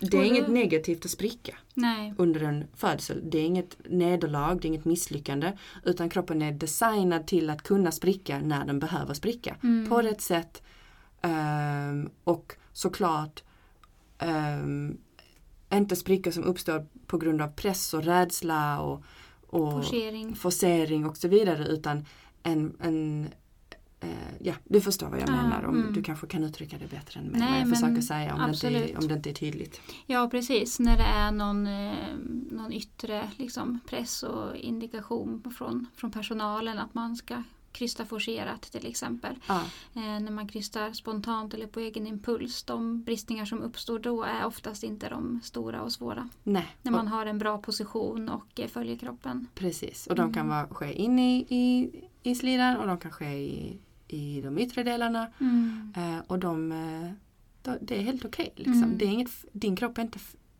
det 0.00 0.16
är 0.16 0.24
inget 0.24 0.48
negativt 0.48 1.04
att 1.04 1.10
spricka 1.10 1.56
Nej. 1.74 2.14
under 2.18 2.42
en 2.42 2.64
födsel. 2.74 3.30
Det 3.30 3.38
är 3.38 3.44
inget 3.44 3.76
nederlag, 3.84 4.54
det 4.54 4.64
är 4.64 4.68
inget 4.68 4.84
misslyckande. 4.84 5.52
Utan 5.84 6.08
kroppen 6.08 6.42
är 6.42 6.52
designad 6.52 7.26
till 7.26 7.50
att 7.50 7.62
kunna 7.62 7.92
spricka 7.92 8.40
när 8.40 8.64
den 8.64 8.78
behöver 8.78 9.14
spricka. 9.14 9.56
Mm. 9.62 9.88
På 9.88 10.02
rätt 10.02 10.20
sätt. 10.20 10.62
Ehm, 11.22 12.10
och 12.24 12.54
såklart 12.72 13.42
ehm, 14.18 14.96
inte 15.72 15.96
sprickor 15.96 16.30
som 16.30 16.44
uppstår 16.44 16.86
på 17.06 17.18
grund 17.18 17.42
av 17.42 17.48
press 17.48 17.94
och 17.94 18.04
rädsla 18.04 18.80
och, 18.80 19.02
och 19.46 19.72
Forcering. 19.72 20.36
forcering 20.36 21.06
och 21.06 21.16
så 21.16 21.28
vidare 21.28 21.66
utan 21.66 22.04
en, 22.42 22.76
en 22.80 23.28
ja, 24.40 24.54
du 24.64 24.80
förstår 24.80 25.08
vad 25.08 25.20
jag 25.20 25.28
Ja, 25.28 25.32
menar. 25.32 25.64
Om 25.64 25.80
mm. 25.80 25.92
Du 25.92 26.02
kanske 26.02 26.26
kan 26.26 26.44
uttrycka 26.44 26.78
det 26.78 26.90
bättre 26.90 27.20
än 27.20 27.26
mig. 27.26 27.40
Nej, 27.40 27.50
vad 27.50 27.60
jag 27.60 27.68
försöker 27.68 28.00
säga 28.00 28.34
om 28.34 28.40
det, 28.40 28.50
inte, 28.50 28.68
är- 28.92 28.98
om 28.98 29.08
det 29.08 29.14
inte 29.14 29.30
är 29.30 29.34
tydligt. 29.34 29.80
Ja 30.06 30.28
precis, 30.30 30.78
när 30.80 30.96
det 30.96 31.04
är 31.04 31.30
någon, 31.32 31.66
eh, 31.66 31.94
någon 32.50 32.72
yttre 32.72 33.30
liksom, 33.36 33.80
press 33.86 34.22
och 34.22 34.56
indikation 34.56 35.52
från, 35.58 35.86
från 35.96 36.10
personalen 36.10 36.78
att 36.78 36.94
man 36.94 37.16
ska 37.16 37.42
krysta 37.72 38.04
forcerat 38.04 38.62
till 38.62 38.86
exempel. 38.86 39.34
Ja, 39.48 39.62
Eh, 39.94 40.00
när 40.20 40.30
man 40.30 40.48
krystar 40.48 40.92
spontant 40.92 41.54
eller 41.54 41.66
på 41.66 41.80
egen 41.80 42.06
impuls, 42.06 42.62
de 42.62 43.02
bristningar 43.02 43.44
som 43.44 43.62
uppstår 43.62 43.98
då 43.98 44.22
är 44.22 44.44
oftast 44.46 44.82
inte 44.84 45.08
de 45.08 45.40
stora 45.42 45.82
och 45.82 45.92
svåra. 45.92 46.28
nej. 46.42 46.66
När 46.82 46.92
man 46.92 47.08
har 47.08 47.26
en 47.26 47.38
bra 47.38 47.58
position 47.58 48.28
och 48.28 48.60
eh, 48.60 48.68
följer 48.68 48.96
kroppen. 48.96 49.46
Precis, 49.54 50.06
och 50.06 50.14
de 50.16 50.32
kan 50.32 50.46
Mm. 50.46 50.56
vara, 50.56 50.68
ske 50.68 50.92
in 50.92 51.18
i, 51.18 51.46
i, 51.48 51.90
i 52.22 52.34
slidan 52.34 52.76
och 52.76 52.86
de 52.86 52.98
kan 52.98 53.10
ske 53.10 53.26
i, 53.38 53.78
i 54.08 54.40
de 54.40 54.58
yttre 54.58 54.82
delarna. 54.82 55.32
Mm. 55.40 55.92
Eh, 55.96 56.18
och 56.26 56.38
de, 56.38 56.72
eh, 56.72 57.10
då, 57.62 57.78
det 57.80 57.98
är 57.98 58.02
helt 58.02 58.24
okej. 58.24 58.52
liksom. 58.56 58.82
Mm. 58.82 58.98
Det 58.98 59.04
är 59.04 59.08
inget, 59.08 59.30
din 59.52 59.76
kropp 59.76 59.98
är 59.98 60.02
inte 60.02 60.18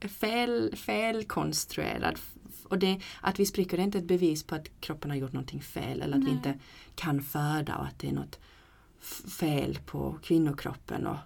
fel, 0.08 0.76
felkonstruerad. 0.76 2.18
Och 2.64 2.78
det, 2.78 3.00
att 3.20 3.40
vi 3.40 3.46
spricker 3.46 3.78
är 3.78 3.82
inte 3.82 3.98
ett 3.98 4.04
bevis 4.04 4.42
på 4.42 4.54
att 4.54 4.80
kroppen 4.80 5.10
har 5.10 5.18
gjort 5.18 5.32
någonting 5.32 5.60
fel 5.60 6.02
eller 6.02 6.16
att 6.16 6.22
vi 6.22 6.26
Nej. 6.26 6.34
inte 6.34 6.58
kan 6.94 7.22
föda 7.22 7.76
och 7.76 7.86
att 7.86 7.98
det 7.98 8.08
är 8.08 8.12
något 8.12 8.38
fel 9.40 9.78
på 9.86 10.18
kvinnokroppen 10.22 11.06
och 11.06 11.16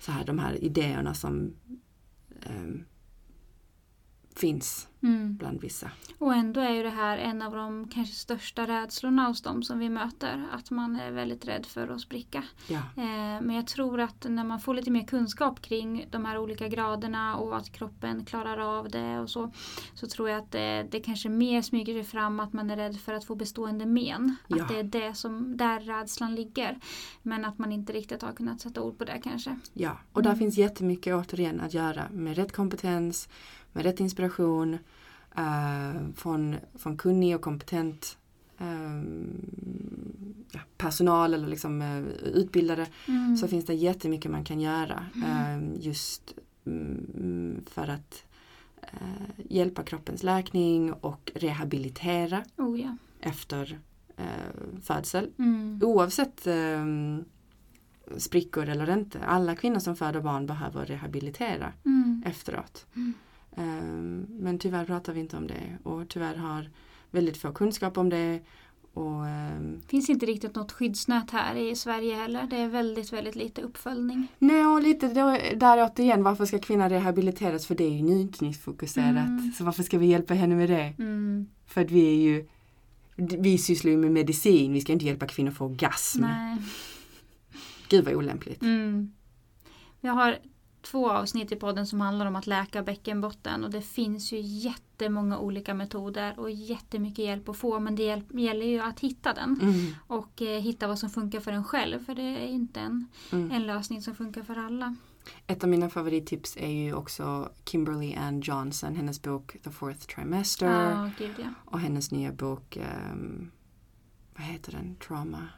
så 0.00 0.12
här, 0.12 0.24
de 0.24 0.38
här 0.38 0.64
idéerna 0.64 1.14
som 1.14 1.54
ehm, 2.42 2.84
finns 4.38 4.84
Mm. 5.02 5.36
bland 5.36 5.60
vissa. 5.60 5.90
Och 6.18 6.34
ändå 6.34 6.60
är 6.60 6.70
ju 6.70 6.82
det 6.82 6.90
här 6.90 7.18
en 7.18 7.42
av 7.42 7.52
de 7.54 7.88
kanske 7.88 8.14
största 8.14 8.66
rädslorna 8.66 9.26
hos 9.28 9.42
dem 9.42 9.62
som 9.62 9.78
vi 9.78 9.88
möter. 9.88 10.46
Att 10.52 10.70
man 10.70 10.96
är 10.96 11.10
väldigt 11.10 11.48
rädd 11.48 11.66
för 11.66 11.88
att 11.88 12.00
spricka. 12.00 12.44
Ja, 12.68 12.78
Eh, 12.96 13.40
Men 13.42 13.50
jag 13.50 13.66
tror 13.66 14.00
att 14.00 14.26
när 14.28 14.44
man 14.44 14.60
får 14.60 14.74
lite 14.74 14.90
mer 14.90 15.04
kunskap 15.06 15.60
kring 15.62 16.06
de 16.10 16.24
här 16.24 16.38
olika 16.38 16.68
graderna 16.68 17.36
och 17.36 17.56
att 17.56 17.72
kroppen 17.72 18.24
klarar 18.24 18.78
av 18.78 18.88
det 18.90 19.18
och 19.18 19.30
så. 19.30 19.50
Så 19.94 20.06
tror 20.06 20.28
jag 20.30 20.38
att 20.38 20.52
det, 20.52 20.86
det 20.90 21.00
kanske 21.00 21.28
mer 21.28 21.62
smyger 21.62 21.94
sig 21.94 22.04
fram 22.04 22.40
att 22.40 22.52
man 22.52 22.70
är 22.70 22.76
rädd 22.76 22.96
för 23.00 23.12
att 23.14 23.24
få 23.24 23.34
bestående 23.34 23.86
men. 23.86 24.36
Ja. 24.46 24.62
Att 24.62 24.68
det 24.68 24.78
är 24.78 24.82
det 24.82 25.14
som, 25.14 25.56
där 25.56 25.80
rädslan 25.80 26.34
ligger. 26.34 26.78
Men 27.22 27.44
att 27.44 27.58
man 27.58 27.72
inte 27.72 27.92
riktigt 27.92 28.22
har 28.22 28.32
kunnat 28.32 28.60
sätta 28.60 28.80
ord 28.82 28.98
på 28.98 29.04
det 29.04 29.20
kanske. 29.24 29.58
ja. 29.72 29.98
och 30.12 30.22
där 30.22 30.30
Mm. 30.30 30.38
finns 30.38 30.58
jättemycket 30.58 31.14
återigen 31.14 31.60
att 31.60 31.74
göra 31.74 32.02
med 32.12 32.36
rätt 32.36 32.52
kompetens, 32.52 33.28
med 33.72 33.84
rätt 33.84 34.00
inspiration 34.00 34.78
eh, 35.36 36.08
från, 36.16 36.56
från 36.74 36.96
kunnig 36.96 37.34
och 37.36 37.42
kompetent 37.42 38.18
ja, 40.52 40.60
personal 40.76 41.34
eller 41.34 41.48
liksom 41.48 41.82
eh, 41.82 41.98
utbildare 42.34 42.86
Mm. 43.08 43.36
så 43.36 43.48
finns 43.48 43.66
det 43.66 43.74
jättemycket 43.74 44.30
man 44.30 44.44
kan 44.44 44.60
göra 44.60 45.06
Mm. 45.14 45.72
eh, 45.74 45.80
just 45.86 46.34
mm, 46.66 47.64
för 47.70 47.88
att 47.88 48.24
eh, 48.82 49.44
hjälpa 49.48 49.82
kroppens 49.82 50.22
läkning 50.22 50.92
och 50.92 51.32
rehabilitera 51.34 52.44
Oh 52.56 52.80
ja. 52.80 52.96
efter 53.20 53.78
eh, 54.16 54.80
födsel. 54.82 55.30
Mm. 55.38 55.80
Oavsett 55.82 56.46
eh, 56.46 56.84
sprickor 58.16 58.68
eller 58.68 58.90
inte. 58.98 59.20
Alla 59.24 59.56
kvinnor 59.56 59.78
som 59.78 59.96
föder 59.96 60.20
barn 60.20 60.46
behöver 60.46 60.86
rehabilitera 60.86 61.72
Mm. 61.84 62.22
efteråt. 62.26 62.86
Mm. 62.96 63.14
Eh, 63.58 63.84
men 64.28 64.58
tyvärr 64.58 64.84
pratar 64.84 65.12
vi 65.12 65.20
inte 65.20 65.36
om 65.36 65.46
det 65.46 65.78
och 65.82 66.08
tyvärr 66.08 66.34
har 66.36 66.70
väldigt 67.10 67.36
få 67.36 67.52
kunskap 67.52 67.98
om 67.98 68.08
det. 68.08 68.40
Och, 68.92 69.26
ehm, 69.26 69.80
finns 69.86 70.10
inte 70.10 70.26
riktigt 70.26 70.54
något 70.54 70.72
skyddsnät 70.72 71.30
här 71.30 71.54
i 71.54 71.76
Sverige 71.76 72.14
heller. 72.14 72.46
Det 72.50 72.56
är 72.56 72.68
väldigt, 72.68 73.12
väldigt 73.12 73.36
lite 73.36 73.62
uppföljning. 73.62 74.28
Nej, 74.38 74.66
och 74.66 74.82
lite 74.82 75.08
då, 75.08 75.38
där 75.56 75.84
återigen, 75.84 76.22
varför 76.22 76.46
ska 76.46 76.58
kvinnan 76.58 76.90
rehabiliteras? 76.90 77.66
För 77.66 77.74
det 77.74 77.84
är 77.84 77.90
ju 77.90 78.02
njutningsfokuserat. 78.02 79.28
Mm. 79.28 79.52
Så 79.58 79.64
varför 79.64 79.82
ska 79.82 79.98
vi 79.98 80.06
hjälpa 80.06 80.34
henne 80.34 80.54
med 80.54 80.70
det? 80.70 80.94
Mm. 80.98 81.46
För 81.66 81.80
att 81.80 81.90
vi 81.90 82.06
är 82.08 82.14
ju, 82.14 82.48
vi 83.16 83.58
sysslar 83.58 83.90
ju 83.90 83.96
med 83.96 84.10
medicin, 84.10 84.72
vi 84.72 84.80
ska 84.80 84.92
inte 84.92 85.04
hjälpa 85.04 85.26
kvinnor 85.26 85.50
att 85.50 85.56
få 85.56 85.64
orgasm. 85.64 86.20
Nej. 86.20 86.56
Gud 87.88 88.04
vad 88.04 88.14
olämpligt. 88.14 88.62
Mm. 88.62 89.12
Jag 90.00 90.12
har 90.12 90.38
två 90.90 91.10
avsnitt 91.10 91.52
i 91.52 91.56
podden 91.56 91.86
som 91.86 92.00
handlar 92.00 92.26
om 92.26 92.36
att 92.36 92.46
läka 92.46 92.82
bäckenbotten 92.82 93.64
och 93.64 93.70
det 93.70 93.82
finns 93.82 94.32
ju 94.32 94.40
jättemånga 94.40 95.38
olika 95.38 95.74
metoder 95.74 96.40
och 96.40 96.50
jättemycket 96.50 97.24
hjälp 97.24 97.48
att 97.48 97.56
få 97.56 97.80
men 97.80 97.96
det 97.96 98.22
gäller 98.30 98.66
ju 98.66 98.80
att 98.80 99.00
hitta 99.00 99.34
den 99.34 99.58
Mm, 99.62 99.94
och 100.06 100.42
eh, 100.42 100.60
hitta 100.60 100.86
vad 100.86 100.98
som 100.98 101.10
funkar 101.10 101.40
för 101.40 101.52
en 101.52 101.64
själv 101.64 102.04
för 102.04 102.14
det 102.14 102.22
är 102.22 102.46
inte 102.46 102.80
en, 102.80 103.06
mm. 103.32 103.50
en 103.50 103.66
lösning 103.66 104.02
som 104.02 104.14
funkar 104.14 104.42
för 104.42 104.56
alla. 104.56 104.96
Ett 105.46 105.64
av 105.64 105.70
mina 105.70 105.90
favorittips 105.90 106.56
är 106.56 106.70
ju 106.70 106.94
också 106.94 107.50
Kimberly 107.64 108.14
Ann 108.14 108.40
Johnson, 108.40 108.96
hennes 108.96 109.22
bok 109.22 109.56
The 109.64 109.70
Fourth 109.70 110.06
Trimester 110.06 110.90
Ja, 110.90 111.10
gud 111.18 111.34
ja. 111.38 111.48
och 111.64 111.80
hennes 111.80 112.10
nya 112.10 112.32
bok 112.32 112.76
ehm, 112.76 113.50
vad 114.36 114.46
heter 114.46 114.72
den, 114.72 114.96
trauma, 114.96 115.48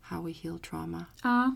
how 0.00 0.22
we 0.22 0.32
heal 0.32 0.58
trauma. 0.58 1.04
Ja, 1.22 1.54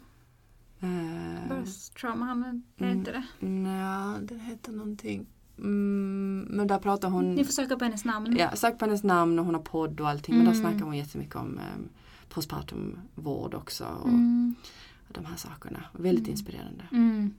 Eh, 0.82 1.48
birth 1.48 1.92
trauma, 2.00 2.24
han 2.24 2.44
är 2.44 2.84
Mm. 2.84 2.98
inte 2.98 3.12
det. 3.12 3.46
Nja, 3.46 4.18
det 4.22 4.38
heter 4.38 4.72
någonting. 4.72 5.26
Mm, 5.58 6.46
men 6.50 6.66
där 6.66 6.78
pratar 6.78 7.08
hon... 7.10 7.34
Ni 7.34 7.44
får 7.44 7.52
söka 7.52 7.76
på 7.76 7.84
hennes 7.84 8.04
namn. 8.04 8.36
Ja, 8.38 8.56
sök 8.56 8.78
på 8.78 8.84
hennes 8.84 9.02
namn 9.04 9.38
och 9.38 9.44
hon 9.44 9.54
har 9.54 9.62
podd 9.62 10.00
och 10.00 10.08
allting. 10.08 10.34
Men 10.36 10.44
där 10.44 10.52
Mm. 10.52 10.62
snackar 10.62 10.84
hon 10.86 10.96
jättemycket 10.96 11.36
om 11.36 11.46
um, 11.76 11.88
postpartumvård 12.28 13.54
också. 13.54 13.84
Och 13.84 14.08
Mm. 14.08 14.54
de 15.08 15.24
här 15.24 15.36
sakerna. 15.36 15.84
Väldigt 15.92 16.24
Mm. 16.26 16.30
inspirerande. 16.30 16.84
Mm. 16.92 17.34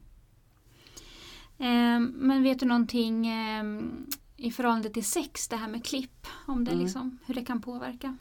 Ehm, 1.58 2.14
men 2.16 2.44
vet 2.44 2.60
du 2.60 2.66
någonting 2.66 3.28
ehm, 3.28 4.06
i 4.38 4.52
förhållande 4.52 4.90
till 4.90 5.06
sex, 5.06 5.48
det 5.48 5.56
här 5.56 5.68
med 5.68 5.86
klipp? 5.86 6.28
Om 6.46 6.64
det 6.64 6.72
Mm. 6.72 6.84
liksom, 6.84 7.18
hur 7.26 7.34
det 7.34 7.46
kan 7.46 7.62
påverka? 7.62 8.18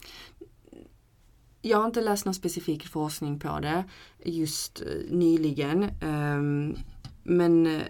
Jag 1.65 1.77
har 1.77 1.85
inte 1.85 2.01
läst 2.01 2.25
någon 2.25 2.33
specifik 2.33 2.87
forskning 2.87 3.39
på 3.39 3.59
det 3.59 3.83
just 4.23 4.81
eh, 4.81 4.87
nyligen. 5.09 5.83
ehm, 6.01 6.75
men 7.23 7.67
eh, 7.67 7.81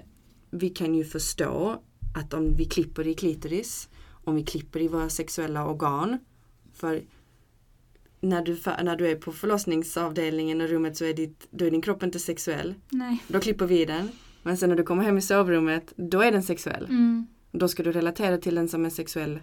vi 0.50 0.70
kan 0.70 0.96
ju 0.96 1.04
förstå 1.04 1.82
att 2.16 2.34
om 2.34 2.56
vi 2.56 2.66
klipper 2.66 3.08
i 3.08 3.14
klitoris, 3.14 3.90
om 4.24 4.36
vi 4.36 4.44
klipper 4.44 4.80
i 4.82 4.88
våra 4.88 5.10
sexuella 5.10 5.68
organ. 5.68 6.18
För 6.74 7.02
när 8.20 8.42
du, 8.42 8.60
när 8.84 8.96
du 8.96 9.08
är 9.08 9.16
på 9.16 9.32
förlossningsavdelningen 9.32 10.62
och 10.62 10.70
rummet 10.70 10.98
så 10.98 11.06
är, 11.06 11.14
ditt, 11.14 11.48
då 11.52 11.66
är 11.66 11.72
din 11.72 11.82
kropp 11.82 12.04
inte 12.04 12.20
sexuell. 12.20 12.74
Nej. 12.90 13.24
Då 13.28 13.40
klipper 13.40 13.66
vi 13.66 13.86
den. 13.86 14.10
Men 14.44 14.58
sen 14.58 14.70
när 14.70 14.76
du 14.76 14.84
kommer 14.84 15.04
hem 15.04 15.18
i 15.18 15.22
sovrummet, 15.22 15.94
då 15.96 16.22
är 16.22 16.32
den 16.32 16.44
sexuell. 16.44 16.86
Mm. 16.86 17.28
Då 17.52 17.68
ska 17.68 17.84
du 17.84 17.92
relatera 17.92 18.38
till 18.38 18.56
den 18.56 18.68
som 18.70 18.86
en 18.86 18.92
sexuell 18.92 19.40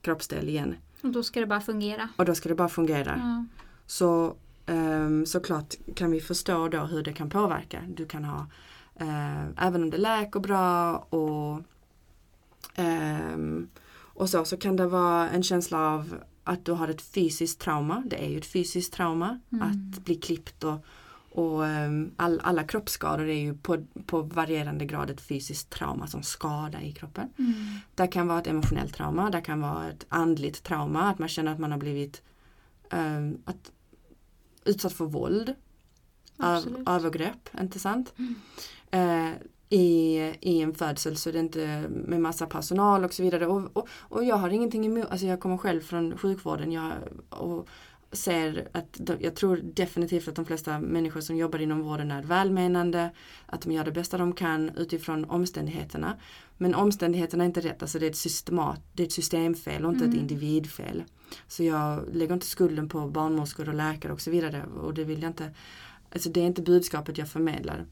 kroppsdel 0.00 0.48
igen. 0.48 0.74
Och 1.02 1.10
då 1.10 1.22
ska 1.22 1.40
det 1.40 1.46
bara 1.46 1.60
fungera. 1.60 2.08
Och 2.16 2.24
då 2.24 2.34
ska 2.34 2.48
det 2.48 2.54
bara 2.54 2.68
fungera. 2.68 3.16
Ja. 3.18 3.44
Så 3.86 4.36
um, 4.66 5.26
såklart 5.26 5.74
kan 5.94 6.10
vi 6.10 6.20
förstå 6.20 6.68
då 6.68 6.78
hur 6.78 7.02
det 7.02 7.12
kan 7.12 7.30
påverka. 7.30 7.82
Du 7.88 8.06
kan 8.06 8.24
ha, 8.24 8.46
eh, 8.96 9.66
även 9.66 9.82
om 9.82 9.90
det 9.90 9.98
läker 9.98 10.40
bra 10.40 10.96
och, 10.96 11.62
ehm, 12.74 13.68
och 14.16 14.30
så, 14.30 14.44
så 14.44 14.56
kan 14.56 14.76
det 14.76 14.86
vara 14.86 15.30
en 15.30 15.42
känsla 15.42 15.78
av 15.78 16.14
att 16.44 16.64
du 16.64 16.72
har 16.72 16.88
ett 16.88 17.02
fysiskt 17.02 17.60
trauma. 17.60 18.02
Det 18.06 18.24
är 18.24 18.28
ju 18.28 18.38
ett 18.38 18.46
fysiskt 18.46 18.92
trauma 18.92 19.40
Mm. 19.52 19.68
att 19.70 20.04
bli 20.04 20.14
klippt 20.14 20.64
och, 20.64 20.84
och 21.30 21.66
ehm, 21.66 22.10
all, 22.16 22.40
alla 22.44 22.64
kroppsskador 22.64 23.28
är 23.28 23.40
ju 23.40 23.54
på, 23.54 23.84
på 24.06 24.22
varierande 24.22 24.84
grad 24.84 25.10
ett 25.10 25.20
fysiskt 25.20 25.70
trauma 25.70 26.06
som 26.06 26.22
skada 26.22 26.82
i 26.82 26.92
kroppen. 26.92 27.28
Mm. 27.38 27.54
Det 27.94 28.06
kan 28.06 28.26
vara 28.28 28.38
ett 28.40 28.46
emotionellt 28.46 28.94
trauma, 28.94 29.30
det 29.30 29.40
kan 29.40 29.60
vara 29.60 29.88
ett 29.90 30.06
andligt 30.08 30.62
trauma, 30.62 31.10
att 31.10 31.18
man 31.18 31.28
känner 31.28 31.52
att 31.52 31.58
man 31.58 31.70
har 31.72 31.78
blivit 31.78 32.22
ehm, 32.90 33.38
att, 33.44 33.70
utsatt 34.64 34.92
för 34.92 35.04
våld, 35.04 35.54
Absolut. 36.36 36.88
övergrepp, 36.88 37.48
inte 37.60 37.78
sant? 37.78 38.14
Mm. 38.18 38.34
Eh, 38.90 39.34
i, 39.68 40.16
I 40.40 40.62
en 40.62 40.74
födsel 40.74 41.16
så 41.16 41.28
är 41.28 41.32
det 41.32 41.38
inte 41.38 41.86
med 41.88 42.20
massa 42.20 42.46
personal 42.46 43.04
och 43.04 43.14
så 43.14 43.22
vidare. 43.22 43.46
Och, 43.46 43.76
och, 43.76 43.88
och 43.90 44.24
jag 44.24 44.36
har 44.36 44.48
ingenting 44.48 44.86
emot, 44.86 45.06
alltså 45.10 45.26
jag 45.26 45.40
kommer 45.40 45.56
själv 45.56 45.80
från 45.80 46.18
sjukvården 46.18 46.72
jag, 46.72 46.92
och 47.28 47.68
ser 48.14 48.68
att 48.72 49.00
jag 49.20 49.34
tror 49.34 49.56
definitivt 49.56 50.28
att 50.28 50.36
de 50.36 50.44
flesta 50.44 50.78
människor 50.78 51.20
som 51.20 51.36
jobbar 51.36 51.58
inom 51.58 51.82
vården 51.82 52.10
är 52.10 52.22
välmenande, 52.22 53.10
att 53.46 53.62
de 53.62 53.72
gör 53.72 53.84
det 53.84 53.92
bästa 53.92 54.18
de 54.18 54.32
kan 54.32 54.70
utifrån 54.76 55.24
omständigheterna. 55.24 56.16
Men 56.58 56.74
omständigheterna 56.74 57.44
är 57.44 57.46
inte 57.46 57.60
rätt, 57.60 57.82
alltså 57.82 57.98
det 57.98 58.06
är 58.06 58.10
ett, 58.10 58.16
systemat, 58.16 58.80
det 58.92 59.02
är 59.02 59.06
ett 59.06 59.12
systemfel 59.12 59.84
och 59.84 59.92
inte 59.92 60.04
ett 60.04 60.10
Mm. 60.10 60.20
individfel. 60.20 61.04
Så 61.48 61.62
jag 61.62 62.04
lägger 62.12 62.34
inte 62.34 62.46
skulden 62.46 62.88
på 62.88 63.08
barnmorskor 63.08 63.68
och 63.68 63.74
läkare 63.74 64.12
och 64.12 64.20
så 64.20 64.30
vidare 64.30 64.64
och 64.64 64.94
det 64.94 65.04
vill 65.04 65.22
jag 65.22 65.30
inte, 65.30 65.50
alltså 66.10 66.28
det 66.28 66.40
är 66.40 66.46
inte 66.46 66.62
budskapet 66.62 67.18
jag 67.18 67.28
förmedlar. 67.28 67.86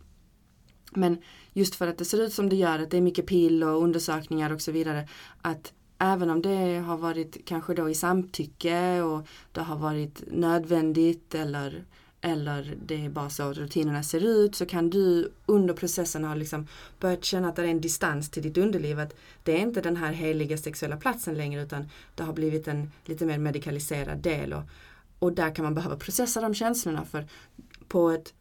Men 0.91 1.18
just 1.53 1.75
för 1.75 1.89
att 1.89 1.99
det 1.99 2.05
ser 2.05 2.23
ut 2.23 2.33
som 2.33 2.49
det 2.49 2.57
gör, 2.57 2.79
att 2.79 2.91
det 2.91 2.97
är 2.97 3.01
mycket 3.01 3.27
pill 3.27 3.64
och 3.64 3.83
undersökningar 3.83 4.53
och 4.53 4.61
så 4.61 4.73
vidare, 4.73 5.09
att 5.43 5.73
även 6.05 6.30
om 6.30 6.42
det 6.42 6.78
har 6.78 6.96
varit 6.96 7.44
kanske 7.44 7.74
då 7.74 7.90
i 7.90 7.94
samtycke 7.94 9.03
och 9.03 9.26
det 9.53 9.61
har 9.61 9.76
varit 9.76 10.22
nödvändigt 10.26 11.34
eller, 11.34 11.84
eller 12.20 12.76
det 12.86 13.05
är 13.05 13.09
bara 13.09 13.30
så 13.30 13.53
rutinerna 13.53 14.03
ser 14.03 14.24
ut 14.24 14.55
så 14.55 14.66
kan 14.66 14.90
du 14.90 15.32
under 15.46 15.74
processen 15.74 16.24
ha 16.24 16.34
liksom 16.34 16.66
börjat 17.00 17.24
känna 17.24 17.48
att 17.48 17.57
det 17.57 17.62
är 17.62 17.66
en 17.66 17.80
distans 17.80 18.30
till 18.30 18.42
ditt 18.42 18.59
underliv. 18.59 19.00
Att 19.00 19.16
det 19.42 19.53
är 19.53 19.59
inte 19.59 19.80
den 19.80 19.96
här 19.96 20.12
heliga 20.12 20.59
sexuella 20.59 20.96
platsen 20.96 21.34
längre 21.34 21.62
utan 21.62 21.88
det 22.14 22.22
har 22.22 22.32
blivit 22.32 22.68
en 22.68 22.92
lite 23.05 23.26
mer 23.26 23.38
medikaliserad 23.38 24.18
del. 24.18 24.53
Och, 24.53 24.62
och 25.18 25.32
där 25.32 25.55
kan 25.55 25.64
man 25.64 25.74
behöva 25.74 25.96
processa 25.96 26.40
de 26.40 26.55
känslorna 26.55 27.05
för 27.05 27.26
på 27.88 28.11
ett 28.11 28.34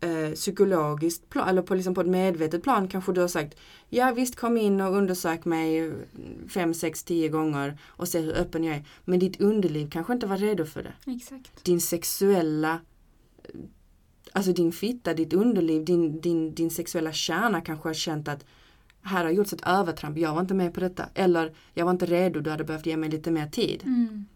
eh, 0.00 0.32
psykologiskt 0.34 1.28
plan, 1.30 1.48
eller 1.48 1.62
på, 1.62 1.74
liksom 1.74 1.94
på 1.94 2.00
ett 2.00 2.06
medvetet 2.06 2.62
plan 2.62 2.88
kanske 2.88 3.12
du 3.12 3.20
har 3.20 3.28
sagt 3.28 3.58
Ja 3.88 4.12
visst 4.12 4.36
kom 4.36 4.56
in 4.56 4.80
och 4.80 4.96
undersök 4.96 5.44
mig 5.44 5.92
fem, 6.48 6.74
sex, 6.74 7.04
tio 7.04 7.28
gånger 7.28 7.78
och 7.86 8.08
se 8.08 8.20
hur 8.20 8.32
öppen 8.32 8.64
jag 8.64 8.76
är. 8.76 8.84
Men 9.04 9.18
ditt 9.18 9.40
underliv 9.40 9.90
kanske 9.90 10.12
inte 10.12 10.26
var 10.26 10.36
redo 10.36 10.64
för 10.64 10.82
det. 10.82 11.12
Exakt. 11.12 11.64
Din 11.64 11.80
sexuella 11.80 12.80
Alltså 14.32 14.52
din 14.52 14.72
fitta, 14.72 15.14
ditt 15.14 15.32
underliv, 15.32 15.84
din, 15.84 16.20
din, 16.20 16.54
din 16.54 16.70
sexuella 16.70 17.12
kärna 17.12 17.60
kanske 17.60 17.88
har 17.88 17.94
känt 17.94 18.28
att 18.28 18.44
här 19.02 19.24
har 19.24 19.30
gjorts 19.30 19.52
ett 19.52 19.66
övertramp, 19.66 20.18
jag 20.18 20.32
var 20.32 20.40
inte 20.40 20.54
med 20.54 20.74
på 20.74 20.80
detta. 20.80 21.08
Eller 21.14 21.54
jag 21.74 21.84
var 21.84 21.92
inte 21.92 22.06
redo, 22.06 22.40
du 22.40 22.50
hade 22.50 22.64
behövt 22.64 22.86
ge 22.86 22.96
mig 22.96 23.10
lite 23.10 23.30
mer 23.30 23.46
tid. 23.46 23.82
Mm. 23.82 24.26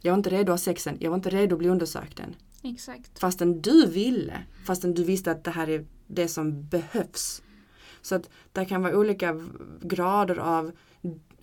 Jag 0.00 0.12
var 0.12 0.16
inte 0.16 0.30
redo 0.30 0.52
att 0.52 0.60
ha 0.60 0.64
sexen, 0.64 0.96
jag 1.00 1.10
var 1.10 1.16
inte 1.16 1.30
redo 1.30 1.54
att 1.54 1.58
bli 1.58 1.68
undersökt 1.68 2.20
än. 2.20 2.36
Exakt. 2.62 3.18
Fastän 3.18 3.60
du 3.60 3.86
ville, 3.86 4.42
fastän 4.66 4.94
du 4.94 5.04
visste 5.04 5.30
att 5.30 5.44
det 5.44 5.50
här 5.50 5.68
är 5.68 5.86
det 6.06 6.28
som 6.28 6.68
behövs. 6.68 7.42
Så 8.02 8.14
att 8.14 8.30
det 8.52 8.64
kan 8.64 8.82
vara 8.82 8.98
olika 8.98 9.40
grader 9.80 10.36
av 10.36 10.72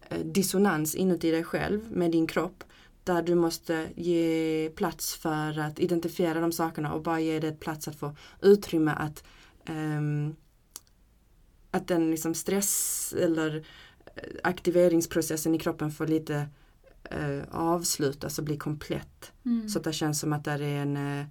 eh, 0.10 0.20
dissonans 0.20 0.96
inuti 0.96 1.32
dig 1.32 1.44
själv 1.44 1.92
med 1.92 2.12
din 2.12 2.28
kropp. 2.28 2.64
Där 3.04 3.22
du 3.22 3.36
måste 3.36 3.88
ge 3.96 4.70
plats 4.76 5.16
för 5.16 5.60
att 5.60 5.80
identifiera 5.80 6.40
de 6.40 6.52
sakerna 6.52 6.94
och 6.94 7.02
bara 7.02 7.20
ge 7.20 7.40
det 7.40 7.60
plats 7.60 7.88
att 7.88 7.96
få 7.96 8.16
utrymme 8.42 8.92
att 8.92 9.24
um, 9.70 10.36
att 11.72 11.88
den 11.88 12.12
liksom 12.12 12.34
stress 12.34 13.14
eller 13.20 13.56
eh, 14.16 14.24
aktiveringsprocessen 14.44 15.56
i 15.56 15.60
kroppen 15.60 15.92
får 15.92 16.08
lite 16.08 16.48
eh, 17.12 17.44
avslutas 17.52 18.40
och 18.40 18.46
bli 18.46 18.58
komplett. 18.58 19.32
Mm. 19.46 19.70
Så 19.70 19.78
att 19.78 19.84
det 19.84 19.94
känns 19.94 20.20
som 20.20 20.34
att 20.34 20.44
det 20.44 20.52
är 20.52 20.62
en, 20.62 20.98
eh, 20.98 21.26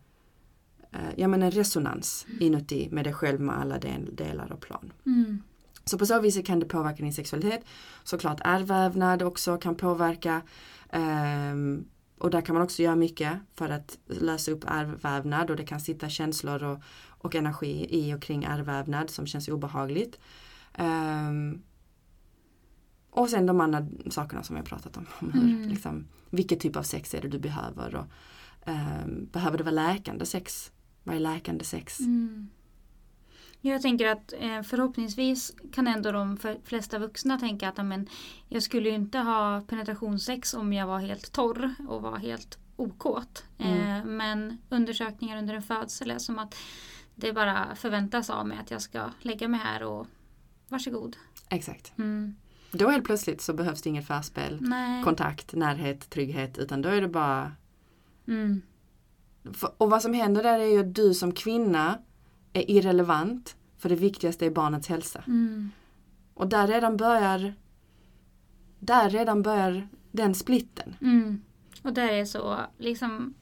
eh, 0.93 1.11
ja, 1.17 1.29
men 1.29 1.43
en 1.43 1.51
resonans 1.51 2.27
inuti 2.41 2.89
med 2.91 3.05
dig 3.05 3.13
själv 3.13 3.41
med 3.41 3.59
alla 3.59 3.79
del, 3.79 4.17
delar 4.17 4.53
och 4.53 4.61
plan. 4.61 4.93
Mm. 5.07 5.43
Så 5.85 5.99
på 5.99 6.07
så 6.07 6.21
vis 6.21 6.47
kan 6.47 6.61
det 6.61 6.67
påverka 6.67 7.03
din 7.03 7.13
sexualitet. 7.13 7.65
Såklart 8.05 8.41
ärrvävnad 8.45 9.23
också 9.23 9.57
kan 9.57 9.75
påverka. 9.75 10.43
ehm, 10.91 11.85
och 12.19 12.31
där 12.31 12.41
kan 12.41 12.55
man 12.55 12.63
också 12.65 12.83
göra 12.83 12.97
mycket 12.97 13.33
för 13.55 13.69
att 13.69 13.99
lösa 14.07 14.51
upp 14.51 14.65
ärrvävnad 14.67 15.51
och 15.51 15.57
det 15.57 15.65
kan 15.65 15.81
sitta 15.81 16.09
känslor 16.09 16.65
och, 16.65 16.79
och 17.09 17.35
energi 17.35 17.87
i 17.91 18.15
och 18.15 18.23
kring 18.23 18.45
ärrvävnad 18.45 19.11
som 19.11 19.27
känns 19.27 19.49
obehagligt. 19.49 20.19
Ehm, 20.75 21.63
och 23.15 23.31
sen 23.31 23.47
de 23.47 23.61
andra 23.61 23.87
sakerna 24.11 24.43
som 24.43 24.57
jag 24.57 24.65
pratat 24.65 24.97
om. 24.97 25.07
om 25.21 25.33
hur, 25.33 25.43
Mm. 25.43 25.69
liksom, 25.69 26.07
vilket 26.31 26.61
typ 26.61 26.77
av 26.77 26.83
sex 26.83 27.15
är 27.15 27.23
det 27.23 27.29
du 27.29 27.39
behöver 27.39 27.95
och 27.95 28.07
ehm, 28.69 29.29
behöver 29.33 29.59
det 29.59 29.65
vara 29.65 29.75
läkande 29.75 30.27
sex? 30.27 30.73
Vad 31.05 31.17
är 31.17 31.21
läkande 31.21 31.65
sex? 31.65 32.01
Mm. 32.01 32.49
Jag 33.61 33.83
tänker 33.83 34.07
att 34.09 34.33
eh, 34.41 34.63
förhoppningsvis 34.63 35.53
kan 35.73 35.87
ändå 35.87 36.13
de 36.13 36.39
flesta 36.65 36.99
vuxna 36.99 37.39
tänka 37.39 37.69
att 37.69 37.79
amen, 37.79 38.09
jag 38.49 38.63
skulle 38.63 38.89
ju 38.89 38.95
inte 38.95 39.19
ha 39.19 39.61
penetrationssex 39.61 40.55
om 40.55 40.73
jag 40.73 40.87
var 40.87 40.99
helt 40.99 41.33
torr 41.33 41.75
och 41.89 42.03
var 42.03 42.17
helt 42.17 42.59
okåt. 42.77 43.45
Mm. 43.59 43.79
Eh, 43.99 44.05
men 44.05 44.59
undersökningar 44.69 45.39
under 45.39 45.55
en 45.55 45.63
födsel 45.63 46.11
är 46.11 46.19
som 46.19 46.39
att 46.39 46.55
det 47.15 47.33
bara 47.33 47.75
förväntas 47.75 48.31
av 48.31 48.47
mig 48.47 48.59
att 48.59 48.71
jag 48.71 48.83
ska 48.83 49.11
lägga 49.21 49.49
mig 49.49 49.61
här 49.61 49.83
och 49.83 50.07
varsågod. 50.69 51.17
Exakt. 51.49 51.93
Mm. 51.99 52.37
Då 52.75 52.89
helt 52.89 53.05
plötsligt 53.05 53.41
så 53.41 53.53
behövs 53.53 53.83
det 53.83 53.89
inget 53.89 54.07
förspel, 54.07 54.59
Nej. 54.61 55.05
kontakt, 55.05 55.53
närhet, 55.53 56.11
trygghet 56.11 56.59
utan 56.59 56.83
då 56.83 56.89
är 56.89 57.01
det 57.01 57.09
bara 57.09 57.53
Mm. 58.27 58.63
Och 59.79 59.91
vad 59.91 60.03
som 60.03 60.15
händer 60.15 60.43
där 60.43 60.59
är 60.59 60.65
ju 60.65 60.81
att 60.81 60.95
du 60.95 61.15
som 61.15 61.33
kvinna 61.33 61.99
är 62.53 62.71
irrelevant 62.71 63.57
för 63.79 63.89
det 63.89 63.95
viktigaste 63.95 64.47
är 64.47 64.51
barnets 64.51 64.89
hälsa. 64.89 65.25
Mm. 65.27 65.71
Och 66.35 66.49
där 66.49 66.67
redan 66.67 66.97
börjar 66.97 67.55
där 68.79 69.11
redan 69.11 69.43
börjar 69.43 69.89
den 70.13 70.35
splitten. 70.35 70.97
Mm. 71.01 71.43
Och 71.83 71.93
där 71.93 72.09
är 72.09 72.25
så 72.25 72.61
liksom 72.79 73.35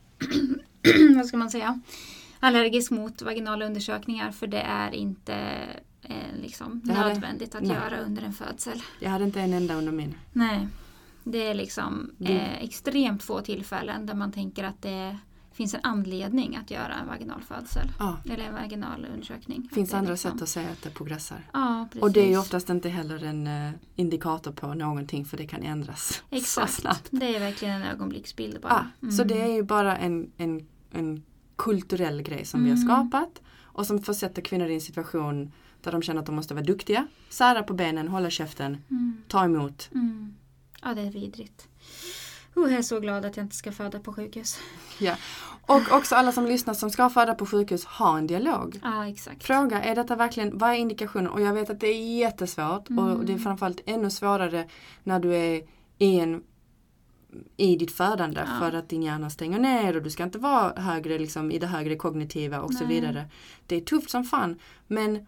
vad 1.17 1.27
ska 1.27 1.37
man 1.37 1.51
säga 1.51 1.81
allergisk 2.41 2.91
mot 2.91 3.23
vaginala 3.23 3.67
undersökningar 3.67 4.33
för 4.33 4.47
det 4.47 4.61
är 4.61 4.91
inte 4.95 5.37
eh, 6.03 6.17
liksom 6.43 6.83
hade- 6.89 7.09
nödvändigt 7.09 7.55
att 7.55 7.63
nej. 7.63 7.77
göra 7.77 8.01
under 8.01 8.23
en 8.23 8.33
födsel. 8.33 8.83
Jag 9.01 9.11
hade 9.11 9.25
inte 9.25 9.41
en 9.41 9.53
enda 9.53 9.75
under 9.75 9.93
min. 9.93 10.15
Nej. 10.33 10.69
Det 11.25 11.47
är 11.47 11.55
liksom 11.55 12.11
eh, 12.21 12.63
extremt 12.63 13.23
få 13.23 13.41
tillfällen 13.41 14.07
där 14.07 14.15
man 14.15 14.33
tänker 14.33 14.65
att 14.65 14.83
det 14.83 15.19
finns 15.53 15.75
en 15.75 15.81
anledning 15.83 16.57
att 16.57 16.71
göra 16.71 16.95
en 16.95 17.07
vaginal 17.07 17.43
födsel. 17.43 17.89
Ja. 17.99 18.17
Eller 18.31 18.45
en 18.45 18.55
vaginal 18.55 19.07
undersökning. 19.15 19.63
Det 19.69 19.75
finns 19.75 19.91
det 19.91 19.97
andra 19.99 20.11
liksom- 20.13 20.33
sätt 20.33 20.43
att 20.43 20.49
säga 20.49 20.69
att 20.71 20.83
det 20.83 20.91
progressar. 20.91 21.47
Ja, 21.53 21.87
precis. 21.91 22.03
Och 22.03 22.13
det 22.13 22.21
är 22.21 22.29
ju 22.31 22.39
oftast 22.39 22.71
inte 22.71 22.89
heller 22.89 23.25
en 23.25 23.47
eh, 23.47 23.71
indikator 23.97 24.53
på 24.53 24.75
någonting 24.75 25.25
för 25.25 25.37
det 25.37 25.47
kan 25.47 25.63
ändras 25.63 26.23
så 26.31 26.37
Exakt. 26.37 26.73
snabbt. 26.73 27.09
Det 27.11 27.37
är 27.37 27.41
verkligen 27.41 27.75
en 27.75 27.83
ögonblicksbild 27.83 28.55
Ja, 28.55 28.61
bara. 28.69 28.89
Mm. 29.03 29.13
Så 29.13 29.25
det 29.25 29.43
är 29.43 29.53
ju 29.53 29.63
bara 29.63 29.97
en, 29.97 30.33
en, 30.37 30.67
en 30.91 31.23
kulturell 31.57 32.23
grej 32.23 32.45
som 32.45 32.65
vi 32.65 32.71
har 32.71 32.77
Mm. 32.77 32.89
skapat 32.89 33.43
och 33.63 33.87
som 33.87 34.03
försätter 34.03 34.43
kvinnor 34.43 34.67
i 34.69 34.75
en 34.75 34.81
situation 34.81 35.53
där 35.85 35.93
de 35.93 36.03
känner 36.03 36.21
att 36.21 36.27
de 36.27 36.35
måste 36.35 36.55
vara 36.55 36.65
duktiga, 36.65 37.07
sära 37.29 37.63
på 37.63 37.75
benen, 37.75 38.09
hålla 38.09 38.31
käften, 38.31 38.77
Mm. 38.91 39.17
ta 39.29 39.45
emot. 39.45 39.89
Mm. 39.95 40.35
Ja, 40.83 40.95
det 40.95 41.01
är 41.01 41.11
vidrigt. 41.11 41.69
Oh, 42.55 42.71
jag 42.71 42.79
är 42.79 42.83
så 42.83 43.01
glad 43.01 43.25
att 43.25 43.37
jag 43.37 43.45
inte 43.45 43.57
ska 43.57 43.73
föda 43.73 43.99
på 44.01 44.13
sjukhus. 44.13 44.59
Och 45.67 45.93
också 45.93 46.15
alla 46.15 46.33
som 46.33 46.47
lyssnar 46.47 46.75
som 46.75 46.91
ska 46.91 47.11
föda 47.11 47.35
på 47.35 47.47
sjukhus, 47.47 47.85
ha 47.85 48.19
en 48.19 48.27
dialog. 48.27 48.81
Ja, 48.83 49.07
exakt. 49.09 49.45
Fråga, 49.45 49.83
är 49.83 49.95
detta 49.95 50.17
verkligen, 50.17 50.59
vad 50.59 50.71
är 50.71 50.75
indikationen? 50.75 51.27
Och 51.31 51.41
jag 51.41 51.53
vet 51.55 51.71
att 51.71 51.81
det 51.81 51.87
är 51.87 52.17
jättesvårt 52.19 52.87
och 52.89 52.91
Mm. 52.91 53.27
det 53.27 53.33
är 53.33 53.39
framförallt 53.39 53.81
ännu 53.87 54.11
svårare 54.11 54.69
när 55.03 55.21
du 55.21 55.35
är 55.35 55.63
i, 55.99 56.21
en, 56.21 56.43
i 57.57 57.77
ditt 57.77 57.93
födande 57.93 58.41
Ja. 58.41 58.59
för 58.59 58.73
att 58.79 58.89
din 58.89 59.03
hjärna 59.03 59.31
stänger 59.31 59.59
ner 59.59 59.97
och 59.97 60.03
du 60.03 60.11
ska 60.11 60.23
inte 60.23 60.39
vara 60.39 60.81
högre, 60.81 61.19
liksom, 61.19 61.51
i 61.51 61.59
det 61.59 61.67
högre 61.67 61.97
kognitiva 61.97 62.61
och 62.61 62.75
så 62.75 62.85
Nej. 62.85 62.95
vidare. 62.95 63.25
Det 63.67 63.77
är 63.77 63.81
tufft 63.81 64.11
som 64.11 64.25
fan 64.25 64.59
men 64.87 65.27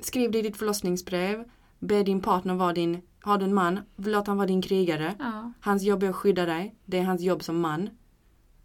skriv 0.00 0.30
det 0.30 0.38
i 0.38 0.42
ditt 0.42 0.56
förlossningsbrev, 0.56 1.44
be 1.78 2.02
din 2.02 2.20
partner 2.20 2.54
vara 2.54 2.72
din, 2.72 3.00
har 3.22 3.38
du 3.38 3.44
en 3.44 3.54
man, 3.54 3.80
låt 3.96 4.26
han 4.26 4.36
vara 4.36 4.46
din 4.46 4.62
krigare. 4.62 5.14
Ja. 5.18 5.52
Hans 5.60 5.82
jobb 5.82 6.02
är 6.02 6.08
att 6.08 6.16
skydda 6.16 6.46
dig, 6.46 6.74
det 6.84 6.98
är 6.98 7.02
hans 7.04 7.20
jobb 7.22 7.42
som 7.42 7.60
man. 7.60 7.88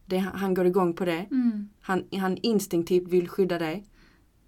Det, 0.06 0.18
han 0.18 0.54
går 0.54 0.66
igång 0.66 0.94
på 0.94 1.06
det. 1.06 1.28
Mm. 1.32 1.70
Han, 1.82 2.04
han 2.20 2.38
instinktivt 2.38 3.08
vill 3.08 3.30
skydda 3.30 3.60
dig 3.60 3.86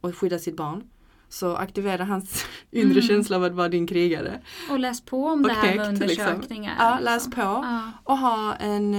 och 0.01 0.17
skydda 0.17 0.39
sitt 0.39 0.55
barn. 0.57 0.83
Så 1.29 1.55
aktivera 1.55 2.03
hans 2.03 2.45
inre 2.71 2.91
Mm. 2.91 3.01
känsla 3.01 3.36
av 3.38 3.43
att 3.43 3.53
vara 3.53 3.69
din 3.69 3.88
krigare. 3.88 4.41
Och 4.69 4.79
läs 4.79 5.05
på 5.05 5.25
om 5.27 5.41
det 5.43 5.49
Och 5.49 5.55
här 5.55 5.75
med 5.75 5.99
liksom. 5.99 6.25
undersökningar. 6.25 6.75
Ja, 6.79 6.89
liksom. 6.89 7.05
läs 7.05 7.29
på. 7.29 7.41
Ja. 7.41 7.91
Och 8.03 8.17
ha 8.17 8.55
en... 8.55 8.93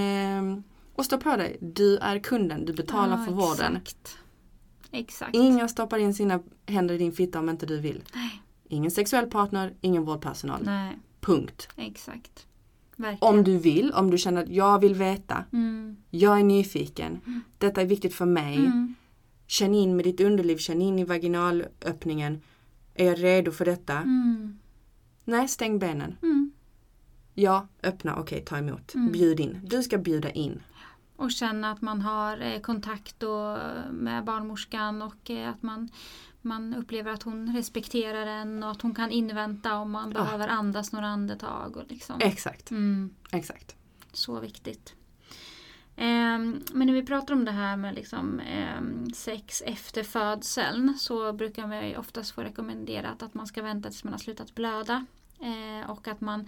Eh, 0.57 0.63
och 0.95 1.05
stå 1.05 1.19
på 1.19 1.37
dig. 1.37 1.57
Du 1.61 1.97
är 1.97 2.19
kunden, 2.19 2.65
du 2.65 2.73
betalar 2.73 3.19
Ja, 3.19 3.25
för 3.25 3.33
vården. 3.33 3.77
Exakt. 3.77 4.19
Exakt. 4.99 5.35
Ingen 5.35 5.69
stoppar 5.69 5.99
in 5.99 6.15
sina 6.15 6.41
händer 6.67 6.95
i 6.95 6.99
din 6.99 7.13
fitta 7.13 7.39
om 7.39 7.49
inte 7.49 7.67
du 7.67 7.81
vill. 7.81 8.03
Nej. 8.15 8.43
Ingen 8.69 8.91
sexuell 8.91 9.27
partner, 9.27 9.75
ingen 9.81 10.05
vårdpersonal. 10.05 10.63
Nej, 10.65 10.99
Punkt. 11.21 11.69
exakt. 11.77 12.47
Verkligen. 12.97 13.35
Om 13.35 13.45
du 13.45 13.59
vill, 13.59 13.93
om 13.93 14.11
du 14.11 14.19
känner 14.19 14.43
att 14.43 14.49
jag 14.49 14.79
vill 14.81 14.95
veta, 14.95 15.45
Mm. 15.53 15.97
jag 16.11 16.39
är 16.41 16.45
nyfiken, 16.45 17.21
detta 17.59 17.81
är 17.83 17.87
viktigt 17.87 18.15
för 18.15 18.27
mig. 18.27 18.57
Mm. 18.57 18.95
Känn 19.47 19.75
in 19.75 19.97
med 19.97 20.05
ditt 20.05 20.21
underliv, 20.21 20.57
känn 20.57 20.83
in 20.83 20.99
i 20.99 21.05
vaginalöppningen. 21.05 22.41
Är 22.95 23.07
jag 23.07 23.23
redo 23.23 23.51
för 23.53 23.65
detta? 23.65 23.93
Mm. 23.99 24.59
Nej, 25.25 25.49
stäng 25.49 25.79
benen. 25.79 26.17
Mm. 26.23 26.51
Ja, 27.35 27.69
öppna, 27.83 28.17
okej, 28.17 28.45
ta 28.45 28.59
emot. 28.59 28.95
Mm. 28.95 29.13
Bjud 29.13 29.41
in. 29.41 29.61
Du 29.65 29.83
ska 29.83 29.99
bjuda 29.99 30.31
in. 30.31 30.63
Och 31.17 31.33
känna 31.33 31.71
att 31.71 31.83
man 31.83 32.03
har 32.03 32.41
eh, 32.41 32.61
kontakt 32.61 33.23
och, 33.23 33.59
med 33.91 34.25
barnmorskan 34.25 35.03
och 35.03 35.31
eh, 35.31 35.49
att 35.51 35.63
man, 35.63 35.89
man 36.43 36.75
upplever 36.75 37.13
att 37.13 37.23
hon 37.23 37.57
respekterar 37.57 38.27
en 38.27 38.63
och 38.63 38.71
att 38.71 38.83
hon 38.83 38.95
kan 38.95 39.11
invänta 39.11 39.77
om 39.79 39.91
man 39.91 40.13
Ja. 40.15 40.23
behöver 40.25 40.49
andas 40.49 40.93
några 40.93 41.07
andetag. 41.07 41.77
Och 41.77 41.85
liksom. 41.89 42.17
Exakt, 42.21 42.71
Mm. 42.71 43.15
exakt. 43.33 43.77
Så 44.13 44.41
viktigt. 44.41 44.95
Ehm, 45.97 46.61
men 46.73 46.87
när 46.87 46.95
vi 46.95 47.03
pratar 47.07 47.35
om 47.35 47.45
det 47.45 47.53
här 47.53 47.77
med 47.77 47.95
liksom, 47.95 48.41
ehm, 48.41 49.11
sex 49.15 49.63
efter 49.67 50.03
födseln 50.03 50.95
så 50.99 51.33
brukar 51.33 51.67
vi 51.83 51.97
oftast 51.97 52.31
få 52.31 52.43
rekommenderat 52.43 53.23
att 53.23 53.35
man 53.35 53.47
ska 53.47 53.63
vänta 53.63 53.89
tills 53.91 54.05
man 54.05 54.13
har 54.13 54.21
slutat 54.21 54.55
blöda. 54.55 55.07
Eh, 55.41 55.91
och 55.91 56.09
att 56.09 56.21
man, 56.21 56.47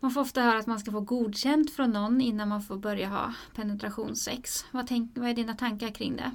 man 0.00 0.10
får 0.10 0.20
ofta 0.20 0.42
höra 0.42 0.58
att 0.58 0.66
man 0.66 0.80
ska 0.80 0.92
få 0.92 1.00
godkänt 1.00 1.72
från 1.72 1.90
någon 1.90 2.20
innan 2.20 2.48
man 2.48 2.62
får 2.62 2.76
börja 2.76 3.08
ha 3.08 3.34
penetrationssex. 3.54 4.64
Vad, 4.70 4.86
tänk, 4.86 5.18
vad 5.18 5.28
är 5.28 5.34
dina 5.34 5.54
tankar 5.54 5.90
kring 5.90 6.16
det? 6.16 6.30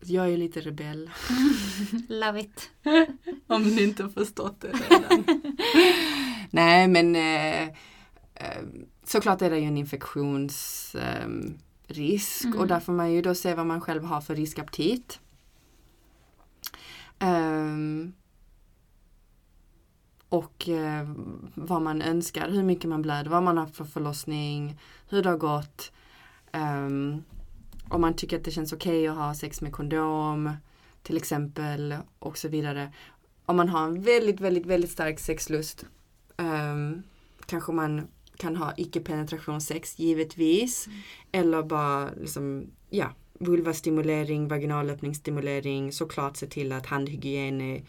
Jag 0.00 0.32
är 0.32 0.36
lite 0.36 0.60
rebell. 0.60 1.10
Love 2.08 2.40
it. 2.40 2.70
Om 3.46 3.62
ni 3.62 3.82
inte 3.82 4.02
har 4.02 4.10
förstått 4.10 4.60
det 4.60 4.68
redan. 4.68 5.24
Nej, 6.50 6.88
men 6.88 7.16
eh, 7.16 7.62
eh, 8.34 8.62
såklart 9.04 9.42
är 9.42 9.50
det 9.50 9.58
ju 9.58 9.66
en 9.66 9.78
infektionsrisk 9.78 12.44
eh, 12.44 12.44
Mm. 12.44 12.58
och 12.58 12.66
där 12.66 12.80
får 12.80 12.92
man 12.92 13.12
ju 13.12 13.22
då 13.22 13.34
se 13.34 13.54
vad 13.54 13.66
man 13.66 13.80
själv 13.80 14.04
har 14.04 14.20
för 14.20 14.34
riskaptit. 14.34 15.20
Ehm, 17.18 18.12
och 20.28 20.68
eh, 20.68 21.08
vad 21.54 21.82
man 21.82 22.02
önskar, 22.02 22.50
hur 22.50 22.62
mycket 22.62 22.90
man 22.90 23.02
blöder, 23.02 23.30
vad 23.30 23.42
man 23.42 23.58
har 23.58 23.66
för 23.66 23.84
förlossning, 23.84 24.80
hur 25.08 25.22
det 25.22 25.28
har 25.28 25.36
gått. 25.36 25.92
Ehm, 26.52 27.22
om 27.88 28.00
man 28.00 28.14
tycker 28.14 28.36
att 28.36 28.44
det 28.44 28.50
känns 28.50 28.72
okej 28.72 29.08
att 29.08 29.16
ha 29.16 29.34
sex 29.34 29.60
med 29.60 29.72
kondom 29.72 30.50
till 31.02 31.16
exempel 31.16 31.96
och 32.18 32.38
så 32.38 32.48
vidare. 32.48 32.92
Om 33.46 33.56
man 33.56 33.68
har 33.68 33.84
en 33.84 34.02
väldigt, 34.02 34.40
väldigt, 34.40 34.66
väldigt 34.66 34.90
stark 34.90 35.20
sexlust 35.20 35.84
ehm, 36.36 37.02
kanske 37.46 37.72
man 37.72 38.08
kan 38.36 38.56
ha 38.56 38.74
icke-penetrationssex 38.76 39.98
givetvis. 39.98 40.88
Eller 41.32 41.62
bara 41.62 42.10
liksom, 42.20 42.66
ja, 42.90 43.12
vulvastimulering, 43.38 44.48
vaginalöppningsstimulering, 44.48 45.92
såklart 45.92 46.36
se 46.36 46.46
till 46.46 46.72
att 46.72 46.86
handhygien 46.86 47.60
är 47.60 47.82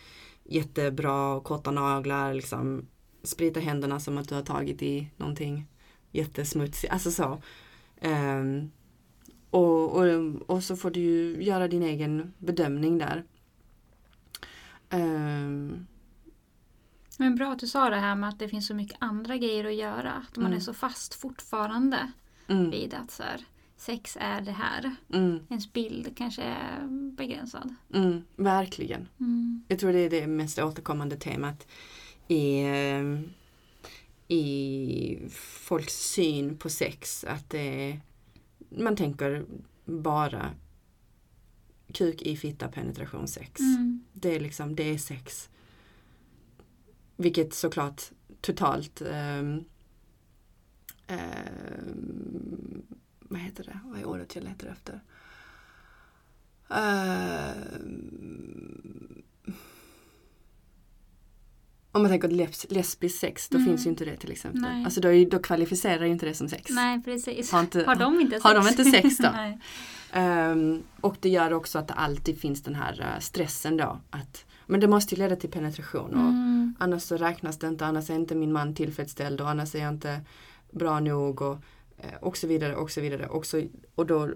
jättebra, 0.50 1.40
korta 1.40 1.72
naglar, 1.72 2.34
liksom 2.34 2.88
sprita 3.24 3.60
händerna 3.60 4.00
som 4.00 4.18
att 4.18 4.30
du 4.30 4.36
har 4.36 4.42
tagit 4.42 4.82
i 4.82 5.12
någonting 5.18 5.68
jättesmutsigt, 6.12 6.94
alltså 6.94 7.12
så. 7.12 7.42
Ehm, 8.02 8.72
och, 9.50 9.96
och, 9.96 10.06
och 10.46 10.64
så 10.64 10.76
får 10.76 10.92
du 10.92 11.00
ju 11.00 11.44
göra 11.44 11.68
din 11.68 11.84
egen 11.84 12.34
bedömning 12.38 12.98
där. 12.98 13.24
Ehm, 14.90 15.88
Men 17.18 17.36
bra 17.36 17.52
att 17.52 17.60
du 17.60 17.68
sa 17.68 17.90
det 17.90 17.96
här 17.96 18.16
med 18.16 18.30
att 18.30 18.40
det 18.40 18.48
finns 18.50 18.68
så 18.68 18.74
mycket 18.76 18.98
andra 19.00 19.38
grejer 19.38 19.66
att 19.66 19.76
göra. 19.76 20.12
Att 20.14 20.38
man 20.38 20.46
Mm. 20.46 20.58
är 20.58 20.62
så 20.62 20.74
fast 20.74 21.14
fortfarande 21.14 22.12
mm, 22.48 22.70
vid 22.70 22.94
att 22.94 23.12
så 23.12 23.24
här, 23.24 23.46
sex 23.78 24.18
är 24.20 24.42
det 24.42 24.52
här. 24.52 24.96
mm, 25.14 25.40
Ens 25.50 25.74
bild 25.74 26.18
kanske 26.18 26.42
är 26.42 26.88
begränsad. 27.18 27.76
mm, 27.94 28.24
verkligen. 28.36 29.08
Mm. 29.20 29.64
Jag 29.68 29.80
tror 29.80 29.94
det 29.94 30.00
är 30.00 30.10
det 30.10 30.28
mest 30.28 30.60
återkommande 30.60 31.16
temat 31.18 31.68
i, 32.28 32.62
eh, 32.64 33.20
i 34.28 35.20
folks 35.32 35.94
syn 35.94 36.58
på 36.58 36.70
sex. 36.70 37.24
Att 37.24 37.50
det 37.50 37.90
är, 37.92 38.02
man 38.70 38.96
tänker 38.96 39.46
bara 39.86 40.52
kuk 41.94 42.22
i 42.22 42.38
fitta 42.38 42.68
penetration 42.68 43.28
sex. 43.28 43.60
Mm. 43.60 44.04
Det 44.14 44.36
är 44.36 44.40
liksom, 44.40 44.76
det 44.76 44.84
är 44.84 44.98
sex. 44.98 45.50
Vilket 47.16 47.54
såklart 47.54 48.02
totalt 48.42 49.02
ehm, 49.02 49.64
ehm, 51.08 52.82
vad 53.28 53.40
heter 53.40 53.64
det? 53.64 53.80
Vad 53.86 54.00
är 54.00 54.06
ordet 54.06 54.36
jag 54.36 54.44
letar 54.44 54.68
efter? 54.68 55.02
Ehm, 57.88 59.24
om 61.92 62.02
man 62.02 62.12
tänker 62.12 62.28
lesb 62.28 62.72
lesbisk 62.72 63.20
sex, 63.20 63.50
då 63.50 63.58
Mm. 63.58 63.68
finns 63.70 63.86
ju 63.86 63.90
inte 63.90 64.06
det 64.06 64.18
till 64.18 64.32
exempel. 64.32 64.62
Nej. 64.62 64.86
Alltså 64.86 65.02
då, 65.02 65.26
då 65.32 65.40
kvalificerar 65.40 66.06
ju 66.06 66.12
inte 66.12 66.26
det 66.26 66.34
som 66.34 66.50
sex. 66.50 66.72
Nej, 66.72 67.02
precis. 67.04 67.52
Har, 67.52 67.60
inte, 67.60 67.84
Har 67.88 67.96
de 67.96 68.20
inte 68.20 68.32
sex? 68.36 68.44
har 68.44 68.56
de 68.56 68.68
inte 68.68 68.84
sex 68.86 69.18
då? 69.18 69.30
Nej. 69.34 69.60
Ehm, 70.12 70.84
och 71.02 71.16
det 71.20 71.30
gör 71.30 71.54
också 71.54 71.80
att 71.80 71.88
det 71.88 71.94
alltid 71.94 72.40
finns 72.40 72.64
den 72.64 72.76
här 72.76 73.02
eh, 73.02 73.20
stressen 73.20 73.78
då. 73.78 74.00
Att, 74.10 74.46
men 74.66 74.80
det 74.80 74.88
måste 74.88 75.16
ju 75.16 75.22
leda 75.22 75.36
till 75.36 75.50
penetration. 75.52 76.14
Och 76.14 76.30
Mm. 76.30 76.76
Annars 76.80 77.04
så 77.04 77.18
räknas 77.18 77.58
det 77.60 77.68
inte, 77.68 77.86
annars 77.86 78.10
är 78.10 78.16
inte 78.16 78.36
min 78.36 78.52
man 78.54 78.76
tillfredsställd 78.76 79.42
och 79.42 79.50
annars 79.50 79.76
är 79.76 79.80
jag 79.80 79.94
inte 79.94 80.22
bra 80.72 81.00
nog 81.00 81.42
och, 81.42 81.58
och 82.22 82.38
så 82.38 82.48
vidare 82.48 82.76
och 82.76 82.92
så 82.92 83.02
vidare. 83.02 83.28
Och, 83.28 83.46
så, 83.46 83.64
och, 83.96 84.06
då, 84.06 84.30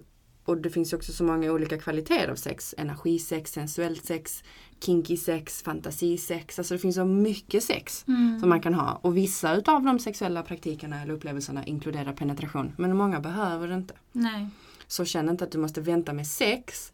och 0.45 0.57
det 0.57 0.69
finns 0.69 0.93
ju 0.93 0.97
också 0.97 1.11
så 1.13 1.23
många 1.23 1.51
olika 1.51 1.77
kvaliteter 1.77 2.27
av 2.31 2.35
sex. 2.35 2.75
Energisex, 2.77 3.51
sensuellt 3.51 4.05
sex, 4.05 4.43
kinky 4.79 5.17
sex, 5.17 5.61
fantasisex. 5.63 6.59
Alltså 6.59 6.73
det 6.73 6.79
finns 6.79 6.95
så 6.95 7.05
mycket 7.05 7.63
sex 7.63 8.05
Mm. 8.07 8.39
som 8.39 8.49
man 8.49 8.61
kan 8.61 8.73
ha. 8.73 8.99
Och 9.03 9.17
vissa 9.17 9.55
utav 9.55 9.83
de 9.83 9.99
sexuella 9.99 10.43
praktikerna 10.43 11.01
eller 11.01 11.13
upplevelserna 11.13 11.65
inkluderar 11.65 12.13
penetration. 12.13 12.73
Men 12.77 12.97
många 12.97 13.19
behöver 13.19 13.67
det 13.67 13.73
inte. 13.75 13.93
Nej. 14.11 14.47
Så 14.87 15.05
känn 15.05 15.29
inte 15.29 15.43
att 15.43 15.51
du 15.51 15.57
måste 15.57 15.81
vänta 15.81 16.13
med 16.13 16.27
sex 16.27 16.93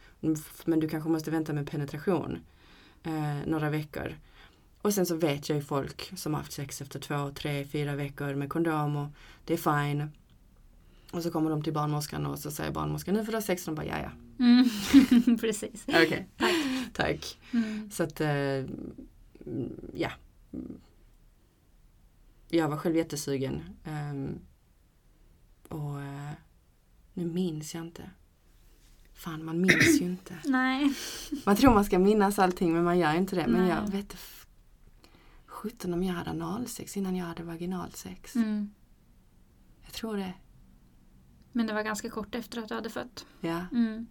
men 0.65 0.79
du 0.79 0.89
kanske 0.89 1.09
måste 1.09 1.31
vänta 1.31 1.53
med 1.53 1.69
penetration 1.71 2.37
eh, 3.03 3.47
några 3.47 3.69
veckor. 3.69 4.13
och 4.81 4.93
sen 4.93 5.05
så 5.05 5.15
vet 5.15 5.49
jag 5.49 5.55
ju 5.55 5.61
folk 5.63 6.11
som 6.17 6.33
haft 6.33 6.51
sex 6.51 6.81
efter 6.81 6.99
två, 6.99 7.31
tre, 7.35 7.65
fyra 7.65 7.95
veckor 7.95 8.33
med 8.35 8.49
kondom 8.49 8.95
och 8.95 9.07
det 9.45 9.53
är 9.53 9.57
fine. 9.87 10.11
Och 11.11 11.23
så 11.23 11.31
kommer 11.31 11.49
de 11.49 11.63
till 11.63 11.73
barnmorskan 11.73 12.25
och 12.25 12.39
så 12.39 12.51
säger 12.51 12.71
barnmorskan 12.71 13.13
nu 13.15 13.25
får 13.25 13.31
du 13.31 13.37
ha 13.37 13.41
sex 13.41 13.67
och 13.67 13.75
de 13.75 13.87
bara 13.87 13.97
ja 13.99 13.99
ja. 13.99 14.11
Mm. 14.45 15.37
Precis. 15.41 15.85
Okej. 15.87 16.27
Tack. 16.37 16.55
Tack. 16.93 17.37
Mm. 17.53 17.91
Så 17.91 18.03
att 18.03 18.21
eh, 18.21 18.65
ja. 19.93 20.11
Jag 22.49 22.69
var 22.69 22.77
själv 22.77 22.95
jättesugen. 22.95 23.61
ehm, 23.83 24.39
och 25.69 26.01
eh, 26.01 26.31
nu 27.13 27.25
minns 27.25 27.75
jag 27.75 27.83
inte. 27.83 28.09
Fan 29.13 29.45
man 29.45 29.61
minns 29.61 30.01
ju 30.01 30.05
inte. 30.05 30.37
Nej. 30.45 30.93
Man 31.45 31.55
tror 31.55 31.73
man 31.73 31.85
ska 31.85 31.99
minnas 31.99 32.39
allting 32.39 32.73
men 32.73 32.83
man 32.83 32.99
gör 32.99 33.15
inte 33.15 33.35
det. 33.35 33.47
Men 33.47 33.61
Nej. 33.61 33.69
jag 33.69 33.91
vet 33.91 34.15
17 35.45 35.93
om 35.93 36.03
jag 36.03 36.13
hade 36.13 36.29
analsex 36.29 36.97
innan 36.97 37.15
jag 37.15 37.25
hade 37.25 37.43
vaginalsex. 37.43 38.35
Mm. 38.35 38.73
Jag 39.83 39.93
tror 39.93 40.17
det. 40.17 40.33
Men 41.57 41.67
det 41.67 41.73
var 41.73 41.83
ganska 41.83 42.09
kort 42.09 42.35
efter 42.35 42.61
att 42.61 42.67
du 42.69 42.75
hade 42.75 42.89
fött. 42.89 43.25
Ja. 43.41 43.61
Mm. 43.71 44.07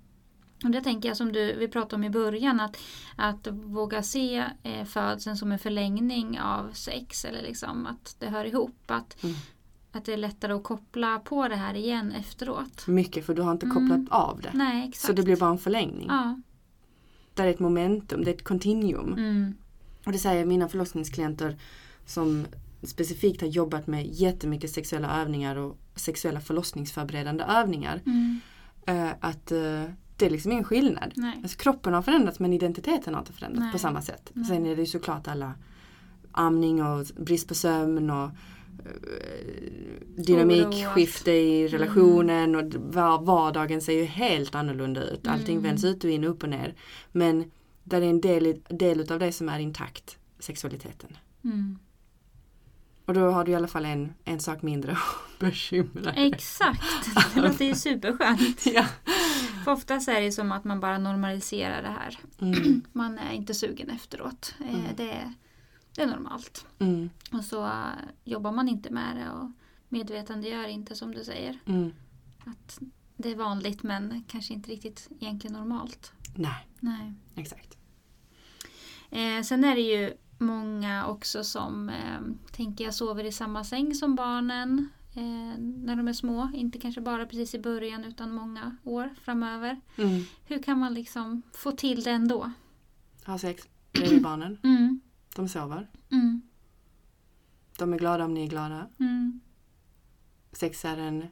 Och 0.64 0.70
det 0.70 0.80
tänker 0.80 1.08
jag 1.08 1.16
som 1.16 1.32
du, 1.32 1.52
vi 1.56 1.68
pratade 1.68 1.94
om 1.96 2.04
i 2.04 2.10
början 2.10 2.60
att, 2.60 2.76
att 3.16 3.46
våga 3.52 4.02
se 4.02 4.44
eh, 4.62 4.84
födseln 4.84 5.36
som 5.36 5.52
en 5.52 5.58
förlängning 5.58 6.40
av 6.40 6.72
sex 6.72 7.24
eller 7.24 7.42
liksom 7.42 7.86
att 7.86 8.16
det 8.18 8.26
hör 8.26 8.44
ihop. 8.44 8.80
Att, 8.86 9.22
Mm. 9.24 9.36
att 9.92 10.04
det 10.04 10.12
är 10.12 10.16
lättare 10.16 10.52
att 10.52 10.62
koppla 10.62 11.18
på 11.18 11.48
det 11.48 11.56
här 11.56 11.74
igen 11.74 12.12
efteråt. 12.12 12.86
Mycket 12.86 13.26
för 13.26 13.34
du 13.34 13.42
har 13.42 13.52
inte 13.52 13.66
Mm. 13.66 13.76
kopplat 13.88 14.20
av 14.20 14.40
det. 14.40 14.50
Nej 14.54 14.88
exakt. 14.88 15.06
Så 15.06 15.12
det 15.12 15.22
blir 15.22 15.36
bara 15.36 15.50
en 15.50 15.58
förlängning. 15.58 16.06
Ja. 16.08 16.40
Där 17.34 17.44
är 17.44 17.50
ett 17.50 17.58
momentum, 17.60 18.24
det 18.24 18.30
är 18.30 18.34
ett 18.34 18.44
continuum. 18.44 19.12
Mm. 19.12 19.54
Och 20.06 20.12
det 20.12 20.18
säger 20.18 20.44
mina 20.44 20.68
förlossningsklienter 20.68 21.56
som 22.06 22.46
specifikt 22.86 23.40
har 23.40 23.48
jobbat 23.48 23.86
med 23.86 24.06
jättemycket 24.06 24.70
sexuella 24.70 25.20
övningar 25.22 25.56
och 25.56 25.78
sexuella 25.94 26.40
förlossningsförberedande 26.40 27.44
övningar. 27.44 28.00
Mm. 28.06 28.40
eh, 28.86 29.10
att 29.20 29.52
eh, 29.52 29.84
det 30.16 30.26
är 30.26 30.30
liksom 30.30 30.52
ingen 30.52 30.64
skillnad. 30.64 31.12
Alltså, 31.42 31.58
kroppen 31.58 31.94
har 31.94 32.02
förändrats 32.02 32.38
men 32.38 32.52
identiteten 32.52 33.14
har 33.14 33.20
inte 33.20 33.32
förändrats 33.32 33.60
Nej. 33.60 33.72
på 33.72 33.78
samma 33.78 34.02
sätt. 34.02 34.30
Nej. 34.32 34.44
Sen 34.44 34.66
är 34.66 34.76
det 34.76 34.82
ju 34.82 34.86
såklart 34.86 35.28
alla 35.28 35.54
amning 36.32 36.82
och 36.82 37.06
brist 37.16 37.48
på 37.48 37.54
sömn 37.54 38.10
och 38.10 38.24
eh, 38.24 38.30
dynamikskifte 40.16 41.32
i 41.32 41.68
relationen 41.68 42.54
och 42.54 42.74
var, 42.74 43.22
vardagen 43.22 43.80
ser 43.80 43.92
ju 43.92 44.04
helt 44.04 44.54
annorlunda 44.54 45.02
ut. 45.02 45.26
Allting 45.26 45.56
Mm. 45.58 45.62
vänds 45.62 45.84
ut 45.84 46.04
och 46.04 46.10
in, 46.10 46.24
upp 46.24 46.42
och 46.42 46.48
ner. 46.48 46.74
Men 47.12 47.50
där 47.84 48.02
är 48.02 48.06
en 48.06 48.20
del, 48.20 48.62
del 48.68 49.00
utav 49.00 49.18
det 49.18 49.32
som 49.32 49.48
är 49.48 49.58
intakt, 49.58 50.18
sexualiteten. 50.38 51.16
Mm. 51.44 51.78
Och 53.06 53.14
då 53.14 53.30
har 53.30 53.44
du 53.44 53.52
i 53.52 53.54
alla 53.54 53.68
fall 53.68 53.84
en, 53.84 54.14
en 54.24 54.40
sak 54.40 54.62
mindre 54.62 54.92
att 54.92 54.98
bekymra 55.38 56.12
dig. 56.12 56.26
Exakt, 56.32 56.82
det 57.34 57.40
låter 57.40 57.64
ju 57.64 57.74
superskönt. 57.74 58.66
Ja. 58.66 58.84
För 59.64 59.72
oftast 59.72 60.08
är 60.08 60.20
det 60.20 60.32
som 60.32 60.52
att 60.52 60.64
man 60.64 60.80
bara 60.80 60.98
normaliserar 60.98 61.82
det 61.82 61.88
här. 61.88 62.18
Mm, 62.40 62.82
Man 62.92 63.18
är 63.18 63.32
inte 63.32 63.54
sugen 63.54 63.90
efteråt. 63.90 64.54
Eh, 64.60 64.74
Mm. 64.74 64.86
Det, 64.96 65.10
är, 65.10 65.32
det 65.94 66.02
är 66.02 66.06
normalt. 66.06 66.66
mm, 66.78 67.10
Och 67.32 67.44
så 67.44 67.64
eh, 67.66 67.82
jobbar 68.24 68.52
man 68.52 68.68
inte 68.68 68.90
med 68.90 69.16
det 69.16 69.30
och 69.30 69.50
medvetandegör 69.88 70.68
inte 70.68 70.94
som 70.96 71.14
du 71.14 71.24
säger. 71.24 71.58
mm. 71.66 71.92
Att 72.44 72.78
det 73.16 73.30
är 73.30 73.36
vanligt 73.36 73.82
men 73.82 74.24
kanske 74.28 74.54
inte 74.54 74.70
riktigt 74.70 75.08
egentligen 75.20 75.56
normalt. 75.56 76.12
Nej, 76.34 76.66
Nej. 76.80 77.14
exakt. 77.34 77.76
Eh, 79.10 79.42
sen 79.42 79.64
är 79.64 79.74
det 79.74 79.80
ju 79.80 80.12
många 80.38 81.06
också 81.06 81.44
som 81.44 81.88
eh, 81.88 82.20
tänker 82.52 82.84
jag 82.84 82.94
sover 82.94 83.24
i 83.24 83.32
samma 83.32 83.64
säng 83.64 83.94
som 83.94 84.14
barnen 84.14 84.88
eh, 85.14 85.58
när 85.58 85.96
de 85.96 86.08
är 86.08 86.12
små. 86.12 86.50
Inte 86.54 86.78
kanske 86.78 87.00
bara 87.00 87.26
precis 87.26 87.54
i 87.54 87.58
början 87.58 88.04
utan 88.04 88.30
många 88.34 88.76
år 88.84 89.14
framöver. 89.22 89.80
Mm. 89.98 90.22
Hur 90.44 90.62
kan 90.62 90.78
man 90.78 90.94
liksom 90.94 91.42
få 91.52 91.72
till 91.72 92.02
det 92.02 92.10
ändå? 92.10 92.52
Ha 93.26 93.38
sex 93.38 93.68
bredvid 93.92 94.22
barnen. 94.22 94.58
Mm, 94.64 95.00
De 95.36 95.48
sover. 95.48 95.90
mm, 96.10 96.42
De 97.78 97.92
är 97.92 97.98
glada 97.98 98.24
om 98.24 98.34
ni 98.34 98.44
är 98.44 98.48
glada. 98.48 98.88
mm, 98.98 99.40
Sex 100.52 100.84
är 100.84 100.96
en, 100.98 101.24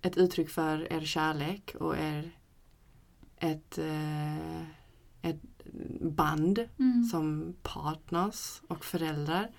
ett 0.00 0.16
uttryck 0.16 0.50
för 0.50 0.92
er 0.92 1.00
kärlek 1.00 1.74
och 1.80 1.96
er 1.96 2.30
ett, 3.36 3.78
eh, 3.78 4.62
ett 5.22 5.40
band 6.00 6.68
mm. 6.78 7.04
som 7.04 7.54
partners 7.62 8.62
och 8.68 8.84
föräldrar. 8.84 9.50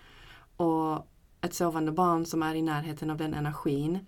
Och 0.58 1.08
ett 1.42 1.54
sovande 1.54 1.92
barn 1.92 2.26
som 2.26 2.44
är 2.44 2.56
i 2.56 2.62
närheten 2.62 3.10
av 3.10 3.18
den 3.18 3.34
energin 3.34 4.00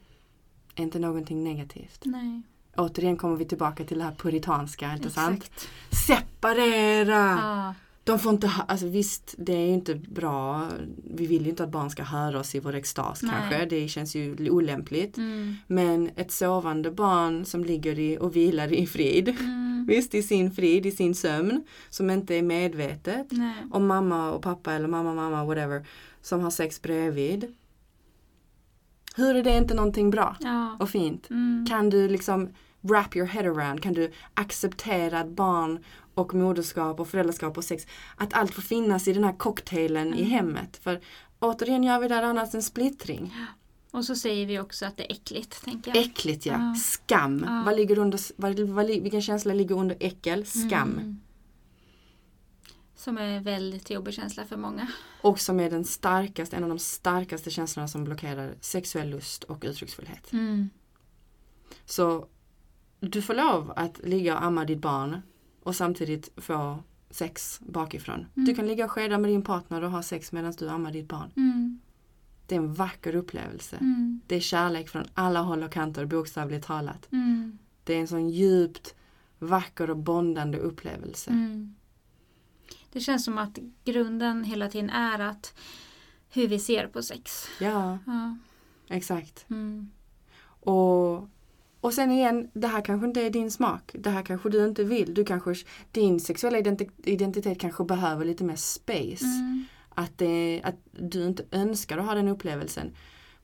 är 0.75 0.83
inte 0.83 0.99
någonting 0.99 1.43
negativt. 1.43 2.01
Nej, 2.05 2.41
Återigen 2.77 3.17
kommer 3.17 3.35
vi 3.35 3.45
tillbaka 3.45 3.83
till 3.83 3.97
det 3.97 4.03
här 4.03 4.15
puritanska, 4.15 4.93
inte 4.93 5.09
sant? 5.09 5.37
exakt. 5.37 5.67
Separera! 6.07 7.39
Ja, 7.41 7.73
De 8.07 8.19
får 8.19 8.31
inte, 8.33 8.51
alltså 8.67 8.87
visst 8.87 9.35
det 9.37 9.53
är 9.53 9.65
ju 9.67 9.73
inte 9.73 9.95
bra. 9.95 10.67
Vi 11.15 11.25
vill 11.27 11.43
ju 11.43 11.49
inte 11.49 11.63
att 11.63 11.69
barn 11.71 11.89
ska 11.89 12.03
höra 12.03 12.39
oss 12.39 12.55
i 12.55 12.59
vår 12.59 12.75
extas 12.75 13.23
Nej. 13.23 13.31
kanske. 13.31 13.65
Det 13.65 13.87
känns 13.87 14.15
ju 14.15 14.49
olämpligt. 14.49 15.17
mm, 15.17 15.55
Men 15.67 16.09
ett 16.15 16.31
sovande 16.31 16.91
barn 16.91 17.45
som 17.45 17.63
ligger 17.63 17.99
i 17.99 18.17
och 18.17 18.35
vilar 18.35 18.73
i 18.73 18.87
frid. 18.87 19.29
mm, 19.29 19.85
Visst, 19.87 20.15
i 20.15 20.23
sin 20.23 20.51
frid, 20.51 20.85
i 20.85 20.91
sin 20.91 21.15
sömn. 21.15 21.63
Som 21.89 22.09
inte 22.09 22.35
är 22.35 22.41
medvetet. 22.41 23.27
nej, 23.31 23.53
Och 23.71 23.81
mamma 23.81 24.31
och 24.31 24.41
pappa 24.41 24.73
eller 24.73 24.87
mamma, 24.87 25.13
mamma, 25.13 25.45
whatever. 25.45 25.85
Som 26.21 26.41
har 26.41 26.49
sex 26.51 26.81
bredvid. 26.81 27.55
Hur 29.15 29.35
är 29.35 29.43
det 29.43 29.57
inte 29.57 29.73
någonting 29.73 30.09
bra 30.09 30.35
ja, 30.39 30.77
och 30.79 30.89
fint? 30.89 31.29
mm, 31.29 31.65
Kan 31.69 31.89
du 31.89 32.07
liksom 32.09 32.49
wrap 32.81 33.15
your 33.15 33.27
head 33.27 33.43
around? 33.45 33.83
Kan 33.83 33.93
du 33.93 34.11
acceptera 34.33 35.19
att 35.19 35.29
barn 35.29 35.79
och 36.18 36.34
moderskap 36.34 36.99
och 36.99 37.07
föräldraskap 37.07 37.57
och 37.57 37.63
sex, 37.63 37.88
att 38.15 38.34
allt 38.34 38.53
får 38.53 38.61
finnas 38.61 39.07
i 39.07 39.13
den 39.13 39.24
här 39.24 39.38
cocktailen 39.38 40.07
i 40.13 40.18
Mm. 40.22 40.32
hemmet? 40.32 40.78
För 40.78 41.01
återigen 41.39 41.84
gör 41.84 41.99
vi 41.99 42.07
där 42.07 42.24
annars 42.24 42.55
en 42.55 42.63
splittring. 42.63 43.34
Och 43.91 44.05
så 44.05 44.15
säger 44.15 44.45
vi 44.45 44.59
också 44.59 44.86
att 44.86 44.97
det 44.97 45.03
är 45.11 45.15
äckligt, 45.15 45.63
tänker 45.65 45.95
jag. 45.95 46.05
Äckligt 46.05 46.45
ja, 46.45 46.53
Ja. 46.53 46.76
skam. 46.76 47.43
Ja. 47.47 47.63
Vad 47.65 47.76
ligger 47.76 47.97
under, 47.99 48.20
vad, 48.36 48.59
vad, 48.59 48.86
vilken 48.86 49.22
känsla 49.22 49.53
ligger 49.53 49.76
under 49.76 49.97
äckel? 49.99 50.45
Skam. 50.45 50.91
Mm. 50.93 51.20
Som 52.95 53.18
är 53.18 53.24
en 53.28 53.43
väldigt 53.43 53.89
jobbig 53.89 54.13
känsla 54.13 54.45
för 54.45 54.57
många. 54.57 54.88
Och 55.22 55.39
som 55.39 55.59
är 55.59 55.70
den 55.70 55.86
starkaste, 55.86 56.55
en 56.55 56.63
av 56.63 56.70
de 56.70 56.80
starkaste 56.80 57.49
känslorna 57.51 57.88
som 57.88 58.03
blockerar 58.03 58.55
sexuell 58.61 59.09
lust 59.09 59.43
och 59.43 59.63
uttrycksfullhet. 59.65 60.34
Mm. 60.34 60.70
Så 61.86 62.28
du 62.99 63.22
får 63.22 63.34
lov 63.34 63.74
att 63.76 63.99
ligga 64.03 64.38
och 64.38 64.43
amma 64.43 64.65
ditt 64.65 64.80
barn 64.80 65.22
och 65.68 65.76
samtidigt 65.76 66.30
få 66.38 66.80
sex 67.09 67.59
bakifrån. 67.65 68.15
Mm. 68.36 68.45
Du 68.45 68.55
kan 68.55 68.68
ligga 68.68 68.86
och 68.86 68.91
skeda 68.91 69.18
med 69.18 69.32
din 69.32 69.41
partner 69.41 69.84
och 69.84 69.91
ha 69.91 70.03
sex 70.03 70.32
medan 70.32 70.53
du 70.57 70.70
ammar 70.70 70.91
ditt 70.91 71.07
barn. 71.07 71.32
Mm. 71.36 71.80
Det 72.45 72.55
är 72.55 72.59
en 72.59 72.74
vacker 72.74 73.15
upplevelse. 73.15 73.76
Mm. 73.76 74.22
Det 74.28 74.36
är 74.36 74.39
kärlek 74.39 74.89
från 74.89 75.03
alla 75.13 75.39
håll 75.41 75.63
och 75.63 75.72
kanter, 75.72 76.05
bokstavligt 76.05 76.68
talat. 76.68 77.11
Mm. 77.11 77.57
Det 77.84 77.93
är 77.93 77.99
en 77.99 78.07
sån 78.07 78.30
djupt 78.30 78.95
vacker 79.39 79.89
och 79.89 79.97
bondande 79.97 80.57
upplevelse. 80.57 81.30
Mm. 81.32 81.76
Det 82.91 82.99
känns 82.99 83.26
som 83.26 83.38
att 83.38 83.59
grunden 83.84 84.43
hela 84.43 84.70
tiden 84.70 84.89
är 84.89 85.20
att 85.20 85.53
hur 86.30 86.47
vi 86.47 86.59
ser 86.59 86.88
på 86.88 87.01
sex. 87.01 87.47
Ja, 87.59 87.97
Ja. 88.05 88.38
exakt. 88.88 89.45
Mm. 89.49 89.91
Och, 90.59 91.16
och 91.88 91.93
sen 91.93 92.11
igen, 92.11 92.49
det 92.53 92.67
här 92.67 92.81
kanske 92.81 93.07
inte 93.07 93.21
är 93.21 93.29
din 93.29 93.51
smak. 93.51 93.91
Det 93.93 94.09
här 94.09 94.21
kanske 94.23 94.49
du 94.49 94.65
inte 94.65 94.83
vill. 94.83 95.13
Du 95.13 95.25
kanske, 95.25 95.55
din 95.91 96.19
sexuella 96.19 96.59
identi- 96.59 96.91
identitet 97.03 97.59
kanske 97.59 97.83
behöver 97.83 98.25
lite 98.25 98.43
mer 98.43 98.55
space. 98.55 99.25
Mm. 99.25 99.65
Att, 99.89 100.17
det, 100.17 100.61
att 100.63 100.75
du 100.91 101.25
inte 101.25 101.43
önskar 101.51 101.97
att 101.97 102.05
ha 102.05 102.13
den 102.13 102.27
upplevelsen. 102.27 102.91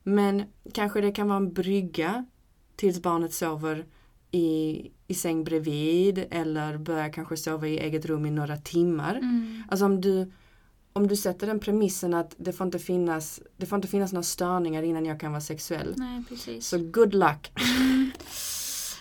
Men 0.04 0.44
kanske 0.74 1.02
det 1.02 1.12
kan 1.12 1.28
vara 1.28 1.38
en 1.38 1.54
brygga 1.54 2.26
tills 2.76 3.02
barnet 3.02 3.34
sover 3.34 3.86
i, 4.32 4.82
i 5.08 5.14
säng 5.14 5.44
bredvid 5.44 6.26
eller 6.32 6.78
börjar 6.78 7.10
kanske 7.10 7.38
sova 7.38 7.68
i 7.68 7.80
eget 7.80 8.06
rum 8.06 8.26
i 8.26 8.32
några 8.32 8.58
timmar. 8.58 9.16
Mm. 9.16 9.64
Alltså 9.70 9.86
om 9.86 10.02
du, 10.02 10.32
om 10.94 11.08
du 11.08 11.16
sätter 11.16 11.48
den 11.48 11.60
premissen 11.60 12.14
att 12.14 12.36
det 12.38 12.54
får, 12.54 12.66
inte 12.66 12.80
finnas, 12.80 13.41
det 13.58 13.66
får 13.66 13.76
inte 13.76 13.88
finnas 13.88 14.14
några 14.14 14.24
störningar 14.24 14.84
innan 14.84 15.06
jag 15.06 15.20
kan 15.20 15.32
vara 15.32 15.41
sexuell. 15.41 15.94
Nej, 15.98 16.24
precis. 16.30 16.68
Så 16.68 16.78
good 16.78 17.14
luck! 17.14 17.52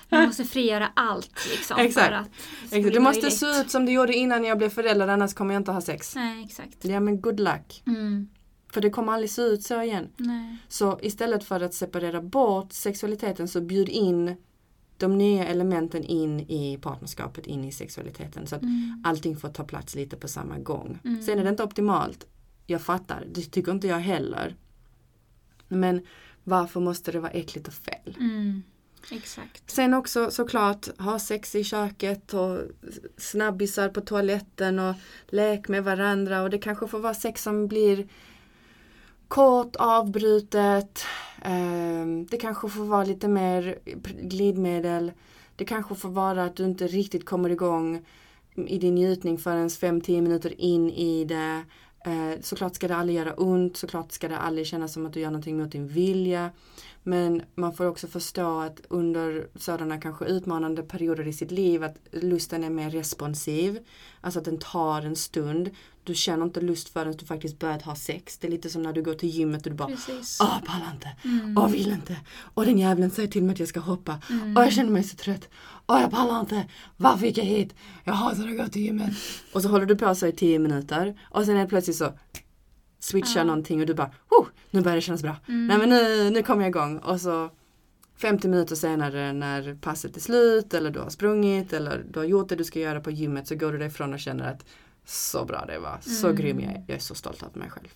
Man 0.09 0.27
måste 0.27 0.45
frigöra 0.45 0.89
allt 0.97 1.49
liksom. 1.51 1.79
Exakt. 1.81 2.31
Det 2.71 3.01
måste 3.01 3.31
se 3.31 3.47
ut 3.47 3.71
som 3.71 3.87
det 3.87 3.93
gjorde 3.93 4.15
innan 4.15 4.45
jag 4.45 4.59
blev 4.59 4.69
förälder 4.69 5.09
annars 5.09 5.35
kommer 5.35 5.55
jag 5.55 5.61
inte 5.61 5.73
ha 5.73 5.81
sex. 5.81 6.15
Nej, 6.15 6.45
exakt. 6.45 6.85
Ja 6.85 7.01
men 7.01 7.21
good 7.21 7.41
luck. 7.41 7.83
Mm. 7.87 8.29
För 8.73 8.81
det 8.81 8.91
kommer 8.91 9.13
aldrig 9.13 9.31
se 9.31 9.43
ut 9.43 9.63
så 9.63 9.83
igen. 9.83 10.09
Nej. 10.17 10.57
Så 10.69 10.99
istället 11.03 11.45
för 11.45 11.61
att 11.61 11.75
separera 11.75 12.23
bort 12.23 12.73
sexualiteten 12.73 13.49
så 13.49 13.61
bjud 13.61 13.89
in 13.89 14.37
de 15.03 15.19
nya 15.19 15.45
elementen 15.47 16.05
in 16.05 16.41
i 16.41 16.79
partnerskapet, 16.83 17.47
in 17.47 17.65
i 17.65 17.73
sexualiteten. 17.73 18.47
Så 18.47 18.57
att 18.57 18.63
Mm. 18.63 19.03
allting 19.05 19.37
får 19.37 19.49
ta 19.49 19.65
plats 19.65 19.95
lite 19.95 20.17
på 20.17 20.29
samma 20.29 20.59
gång. 20.59 20.99
Mm. 21.05 21.23
Sen 21.23 21.39
är 21.39 21.45
det 21.45 21.51
inte 21.51 21.63
optimalt. 21.63 22.27
Jag 22.67 22.81
fattar, 22.83 23.25
det 23.35 23.43
tycker 23.43 23.73
inte 23.73 23.87
jag 23.89 23.99
heller. 23.99 24.57
Men 25.69 26.01
varför 26.45 26.81
måste 26.81 27.13
det 27.13 27.21
vara 27.21 27.31
äckligt 27.33 27.69
och 27.69 27.75
fel? 27.75 28.17
Mm. 28.21 28.63
Exakt. 29.11 29.71
Sen 29.71 29.95
också 29.95 30.31
såklart 30.31 30.99
ha 30.99 31.19
sex 31.19 31.55
i 31.55 31.65
köket 31.65 32.35
och 32.35 32.59
snabbisar 33.17 33.89
på 33.89 34.01
toaletten 34.01 34.79
och 34.79 34.95
lek 35.29 35.69
med 35.69 35.85
varandra 35.85 36.43
och 36.43 36.51
det 36.51 36.59
kanske 36.59 36.89
får 36.89 36.99
vara 36.99 37.15
sex 37.15 37.43
som 37.43 37.67
blir 37.67 38.09
kort, 39.33 39.77
avbrutet. 39.77 41.05
Ehm, 41.43 42.27
det 42.27 42.37
kanske 42.37 42.69
får 42.69 42.85
vara 42.85 43.05
lite 43.05 43.29
mer 43.29 43.79
glidmedel. 44.23 45.13
Det 45.57 45.65
kanske 45.65 45.95
får 45.95 46.09
vara 46.09 46.45
att 46.45 46.57
du 46.57 46.65
inte 46.65 46.87
riktigt 46.87 47.25
kommer 47.25 47.51
igång 47.51 48.07
i 48.55 48.79
din 48.79 48.95
njutning 48.95 49.39
förrän 49.39 49.69
5-10 49.69 50.21
minuter 50.21 50.61
in 50.61 50.91
i 50.91 51.25
det. 51.25 51.63
Eh, 52.05 52.41
såklart 52.41 52.75
ska 52.75 52.89
det 52.89 52.97
aldrig 52.97 53.19
göra 53.19 53.35
ont, 53.35 53.77
såklart 53.77 54.13
ska 54.13 54.29
det 54.29 54.39
aldrig 54.39 54.67
kännas 54.67 54.93
som 54.93 55.07
att 55.07 55.13
du 55.13 55.21
gör 55.21 55.31
någonting 55.31 55.59
mot 55.59 55.73
din 55.73 55.89
vilja. 55.89 56.51
Men 57.03 57.43
man 57.55 57.73
får 57.73 57.87
också 57.87 58.07
förstå 58.07 58.61
att 58.61 58.81
under 58.89 59.47
sådana 59.55 60.01
kanske 60.01 60.25
utmanande 60.25 60.83
perioder 60.83 61.29
i 61.29 61.33
sitt 61.33 61.51
liv 61.51 61.85
att 61.85 61.97
lusten 62.11 62.65
är 62.65 62.71
mer 62.71 62.91
responsiv. 62.91 63.79
Alltså 64.21 64.39
att 64.39 64.45
den 64.45 64.59
tar 64.59 65.03
en 65.03 65.17
stund. 65.17 65.71
Du 66.05 66.15
känner 66.15 66.45
inte 66.45 66.61
lust 66.61 66.89
förrän 66.89 67.17
du 67.17 67.27
faktiskt 67.27 67.59
börjat 67.59 67.83
ha 67.83 67.95
sex. 67.95 68.39
Det 68.39 68.47
är 68.47 68.51
lite 68.51 68.71
som 68.71 68.83
när 68.83 68.93
du 68.93 69.03
går 69.03 69.15
till 69.15 69.29
gymmet 69.29 69.67
och 69.67 69.73
du 69.73 69.77
bara 69.77 69.89
Precis. 69.89 70.39
Åh, 70.41 70.59
pallar 70.65 70.91
inte. 70.95 71.09
Mm. 71.25 71.59
Åh, 71.59 71.69
vill 71.71 71.93
inte. 71.93 72.17
Och 72.55 72.65
den 72.65 72.79
jävlen 72.79 73.11
säger 73.11 73.29
till 73.29 73.43
mig 73.43 73.53
att 73.53 73.59
jag 73.59 73.69
ska 73.69 73.81
hoppa. 73.81 74.19
Mm. 74.31 74.57
Åh, 74.57 74.65
jag 74.65 74.73
känner 74.73 74.91
mig 74.91 75.03
så 75.05 75.17
trött. 75.17 75.49
Åh, 75.87 76.01
jag 76.01 76.11
pallar 76.11 76.41
inte. 76.41 76.67
Varför 76.97 77.27
gick 77.27 77.39
jag 77.39 77.45
hit? 77.45 77.75
Jag 78.05 78.13
hatar 78.13 78.49
att 78.49 78.57
gå 78.57 78.67
till 78.67 78.83
gymmet. 78.83 79.11
Och 79.53 79.63
så 79.63 79.69
håller 79.69 79.87
du 79.87 79.97
på 79.97 80.15
så 80.15 80.27
i 80.27 80.33
tio 80.33 80.59
minuter. 80.59 81.21
Och 81.23 81.45
sen 81.45 81.57
är 81.57 81.61
det 81.61 81.67
plötsligt 81.67 81.97
så 81.97 82.13
switchar 82.99 83.41
Ja. 83.41 83.45
någonting 83.45 83.81
och 83.81 83.87
du 83.87 83.95
bara, 83.95 84.11
oh, 84.31 84.47
nu 84.71 84.81
börjar 84.81 84.97
det 84.97 85.03
kännas 85.03 85.23
bra. 85.23 85.37
Mm. 85.49 85.67
Nej 85.67 85.79
men 85.79 85.89
nu, 85.89 86.31
nu 86.31 86.43
kommer 86.43 86.63
jag 86.63 86.69
igång. 86.69 86.99
Och 86.99 87.21
så 87.21 87.51
50 88.17 88.49
minuter 88.49 88.75
senare 88.77 89.33
när 89.33 89.75
passet 89.75 90.17
är 90.17 90.21
slut 90.21 90.75
eller 90.75 90.91
du 90.91 91.01
har 91.01 91.11
sprungit 91.11 91.73
eller 91.73 92.05
du 92.11 92.19
har 92.19 92.27
gjort 92.27 92.49
det 92.49 92.57
du 92.57 92.65
ska 92.65 92.81
göra 92.81 93.01
på 93.01 93.11
gymmet 93.11 93.49
så 93.49 93.55
går 93.55 93.73
du 93.73 93.79
därifrån 93.79 94.13
och 94.13 94.21
känner 94.21 94.51
att 94.51 94.65
så 95.05 95.45
bra 95.45 95.65
det 95.67 95.79
var, 95.79 95.99
så 96.01 96.27
Mm. 96.27 96.37
grym 96.41 96.61
jag 96.61 96.73
är. 96.73 96.85
Jag 96.87 96.97
är 96.97 97.01
så 97.01 97.15
stolt 97.15 97.43
över 97.43 97.59
mig 97.59 97.71
själv. 97.71 97.89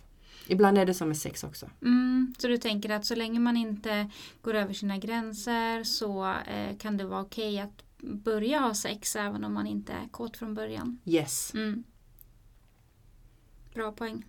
Ibland 0.46 0.78
är 0.78 0.86
det 0.86 0.94
som 0.94 1.08
med 1.08 1.16
sex 1.16 1.44
också. 1.44 1.70
Mm, 1.82 2.34
så 2.38 2.48
du 2.48 2.58
tänker 2.58 2.90
att 2.90 3.06
så 3.06 3.14
länge 3.14 3.40
man 3.40 3.56
inte 3.56 4.10
går 4.42 4.54
över 4.54 4.74
sina 4.74 4.98
gränser 4.98 5.84
så 5.84 6.32
eh, 6.46 6.76
kan 6.78 6.96
det 6.96 7.04
vara 7.04 7.20
okej 7.22 7.60
att 7.60 7.82
börja 7.98 8.58
ha 8.60 8.74
sex 8.74 9.16
även 9.16 9.44
om 9.44 9.54
man 9.54 9.66
inte 9.66 9.92
är 9.92 10.08
kåt 10.10 10.36
från 10.36 10.54
början. 10.54 10.98
Yes. 11.04 11.54
Mm. 11.54 11.84
Bra 13.74 13.92
poäng. 13.92 14.24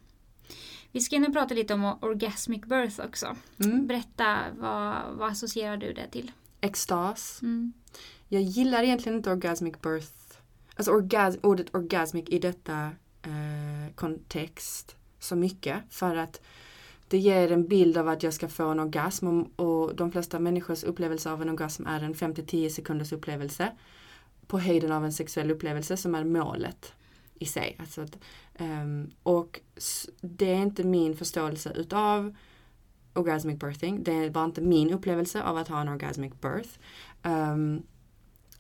Vi 0.91 1.01
ska 1.01 1.19
nu 1.19 1.31
prata 1.31 1.53
lite 1.53 1.73
om 1.73 1.85
orgasmic 2.01 2.61
birth 2.65 2.99
också. 3.05 3.35
Mm. 3.59 3.87
Berätta, 3.87 4.37
vad, 4.57 4.95
vad 5.17 5.31
associerar 5.31 5.77
du 5.77 5.93
det 5.93 6.07
till? 6.07 6.31
Extas. 6.61 7.39
Mm. 7.41 7.73
Jag 8.27 8.41
gillar 8.41 8.83
egentligen 8.83 9.17
inte 9.17 9.31
orgasmic 9.31 9.81
birth. 9.81 10.11
Alltså 10.77 10.91
orgasm, 10.91 11.39
ordet 11.43 11.75
orgasmic 11.75 12.25
i 12.27 12.39
detta 12.39 12.91
eh, 13.21 13.93
kontext 13.95 14.95
så 15.19 15.35
mycket. 15.35 15.77
För 15.89 16.15
att 16.15 16.41
det 17.07 17.17
ger 17.17 17.51
en 17.51 17.67
bild 17.67 17.97
av 17.97 18.07
att 18.07 18.23
jag 18.23 18.33
ska 18.33 18.47
få 18.47 18.67
en 18.67 18.79
orgasm 18.79 19.27
och, 19.27 19.47
och 19.55 19.95
de 19.95 20.11
flesta 20.11 20.39
människors 20.39 20.83
upplevelse 20.83 21.31
av 21.31 21.41
en 21.41 21.49
orgasm 21.49 21.85
är 21.87 22.03
en 22.03 22.13
5-10 22.13 22.69
sekunders 22.69 23.11
upplevelse. 23.11 23.71
På 24.47 24.59
höjden 24.59 24.91
av 24.91 25.05
en 25.05 25.13
sexuell 25.13 25.51
upplevelse 25.51 25.97
som 25.97 26.15
är 26.15 26.23
målet 26.23 26.93
i 27.39 27.45
sig. 27.45 27.75
Alltså 27.79 28.01
att, 28.01 28.17
um, 28.59 29.11
och 29.23 29.59
det 30.21 30.51
är 30.51 30.61
inte 30.61 30.83
min 30.83 31.17
förståelse 31.17 31.73
utav 31.75 32.35
orgasmic 33.13 33.59
birthing. 33.59 34.03
Det 34.03 34.29
var 34.29 34.45
inte 34.45 34.61
min 34.61 34.93
upplevelse 34.93 35.43
av 35.43 35.57
att 35.57 35.67
ha 35.67 35.81
en 35.81 35.89
orgasmic 35.89 36.33
birth. 36.41 36.69
Um, 37.23 37.83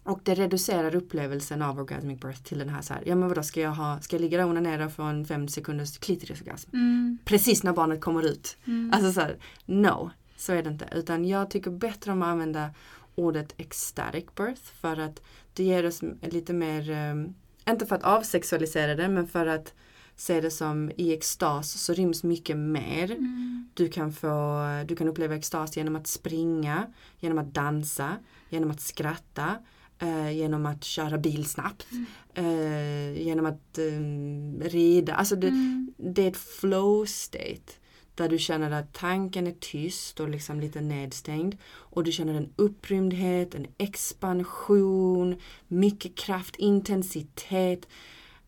och 0.07 0.19
det 0.23 0.35
reducerar 0.35 0.95
upplevelsen 0.95 1.61
av 1.61 1.79
orgasmic 1.79 2.19
birth 2.19 2.41
till 2.41 2.59
den 2.59 2.69
här 2.69 2.81
så 2.81 2.93
här, 2.93 3.03
ja 3.05 3.15
men 3.15 3.29
vadå 3.29 3.43
ska 3.43 3.61
jag 3.61 3.71
ha, 3.71 3.99
ska 4.01 4.15
jag 4.15 4.21
ligga 4.21 4.37
där 4.37 4.45
och 4.45 4.51
onanera 4.51 4.85
och 4.85 4.93
få 4.93 5.03
en 5.03 5.25
fem 5.25 5.47
sekunders 5.47 5.97
klitorisorgasm? 5.97 6.69
Mm. 6.73 7.17
Precis 7.25 7.63
när 7.63 7.73
barnet 7.73 8.01
kommer 8.01 8.23
ut. 8.23 8.57
Mm. 8.65 8.91
Alltså 8.93 9.11
så 9.11 9.21
här, 9.21 9.37
no, 9.65 10.11
så 10.37 10.53
är 10.53 10.63
det 10.63 10.69
inte. 10.69 10.89
Utan 10.91 11.25
jag 11.25 11.49
tycker 11.49 11.71
bättre 11.71 12.11
om 12.11 12.21
att 12.21 12.27
använda 12.27 12.69
ordet 13.15 13.53
ecstatic 13.57 14.25
birth 14.35 14.61
för 14.61 14.99
att 14.99 15.21
det 15.53 15.63
ger 15.63 15.85
oss 15.85 16.01
lite 16.21 16.53
mer, 16.53 16.89
ehm, 16.89 17.33
inte 17.69 17.85
för 17.85 17.95
att 17.95 18.03
avsexualisera 18.03 18.95
det, 18.95 19.09
men 19.09 19.27
för 19.27 19.45
att 19.45 19.73
se 20.15 20.41
det 20.41 20.51
som 20.51 20.91
i 20.95 21.13
extas 21.13 21.71
så 21.71 21.93
ryms 21.93 22.23
mycket 22.23 22.57
mer. 22.57 23.11
Mm. 23.11 23.69
Du 23.73 23.89
kan, 23.89 24.13
få, 24.13 24.61
du 24.87 24.95
kan 24.95 25.07
uppleva 25.07 25.35
extas 25.35 25.77
genom 25.77 25.95
att 25.95 26.07
springa, 26.07 26.93
genom 27.19 27.37
att 27.37 27.53
dansa, 27.53 28.15
genom 28.49 28.71
att 28.71 28.81
skratta, 28.81 29.55
eh, 29.99 30.31
genom 30.31 30.65
att 30.65 30.83
köra 30.83 31.17
bil 31.17 31.45
snabbt, 31.45 31.87
eh, 32.33 33.21
genom 33.21 33.45
att 33.45 33.77
eh, 33.77 34.69
rida. 34.69 35.13
Alltså 35.13 35.35
det, 35.35 35.47
Mm. 35.47 35.93
det 35.97 36.23
är 36.23 36.27
ett 36.27 36.37
flow 36.37 37.05
state 37.05 37.71
där 38.15 38.29
du 38.29 38.37
känner 38.37 38.71
att 38.71 38.93
tanken 38.93 39.47
är 39.47 39.55
tyst 39.59 40.19
och 40.19 40.29
liksom 40.29 40.59
lite 40.59 40.81
nedstängd 40.81 41.55
och 41.65 42.03
du 42.03 42.11
känner 42.11 42.33
en 42.33 42.49
upprymdhet, 42.55 43.55
en 43.55 43.67
expansion, 43.77 45.35
mycket 45.67 46.15
kraft, 46.15 46.55
intensitet. 46.55 47.87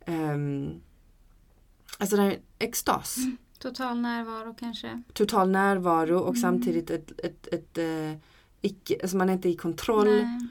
Um, 0.08 0.82
alltså 1.98 2.16
det 2.16 2.24
är 2.24 2.40
extas, 2.60 3.18
Total 3.60 3.98
närvaro 4.00 4.56
kanske. 4.60 5.02
total 5.14 5.50
närvaro 5.50 6.20
och 6.20 6.30
Mm. 6.36 6.42
samtidigt 6.42 6.90
ett, 6.90 7.12
ett, 7.24 7.48
ett, 7.48 7.78
eh, 7.78 8.14
icke, 8.62 8.98
alltså 9.02 9.18
man 9.18 9.30
är 9.30 9.34
inte 9.34 9.50
i 9.50 9.56
kontroll. 9.56 10.08
Nej. 10.08 10.48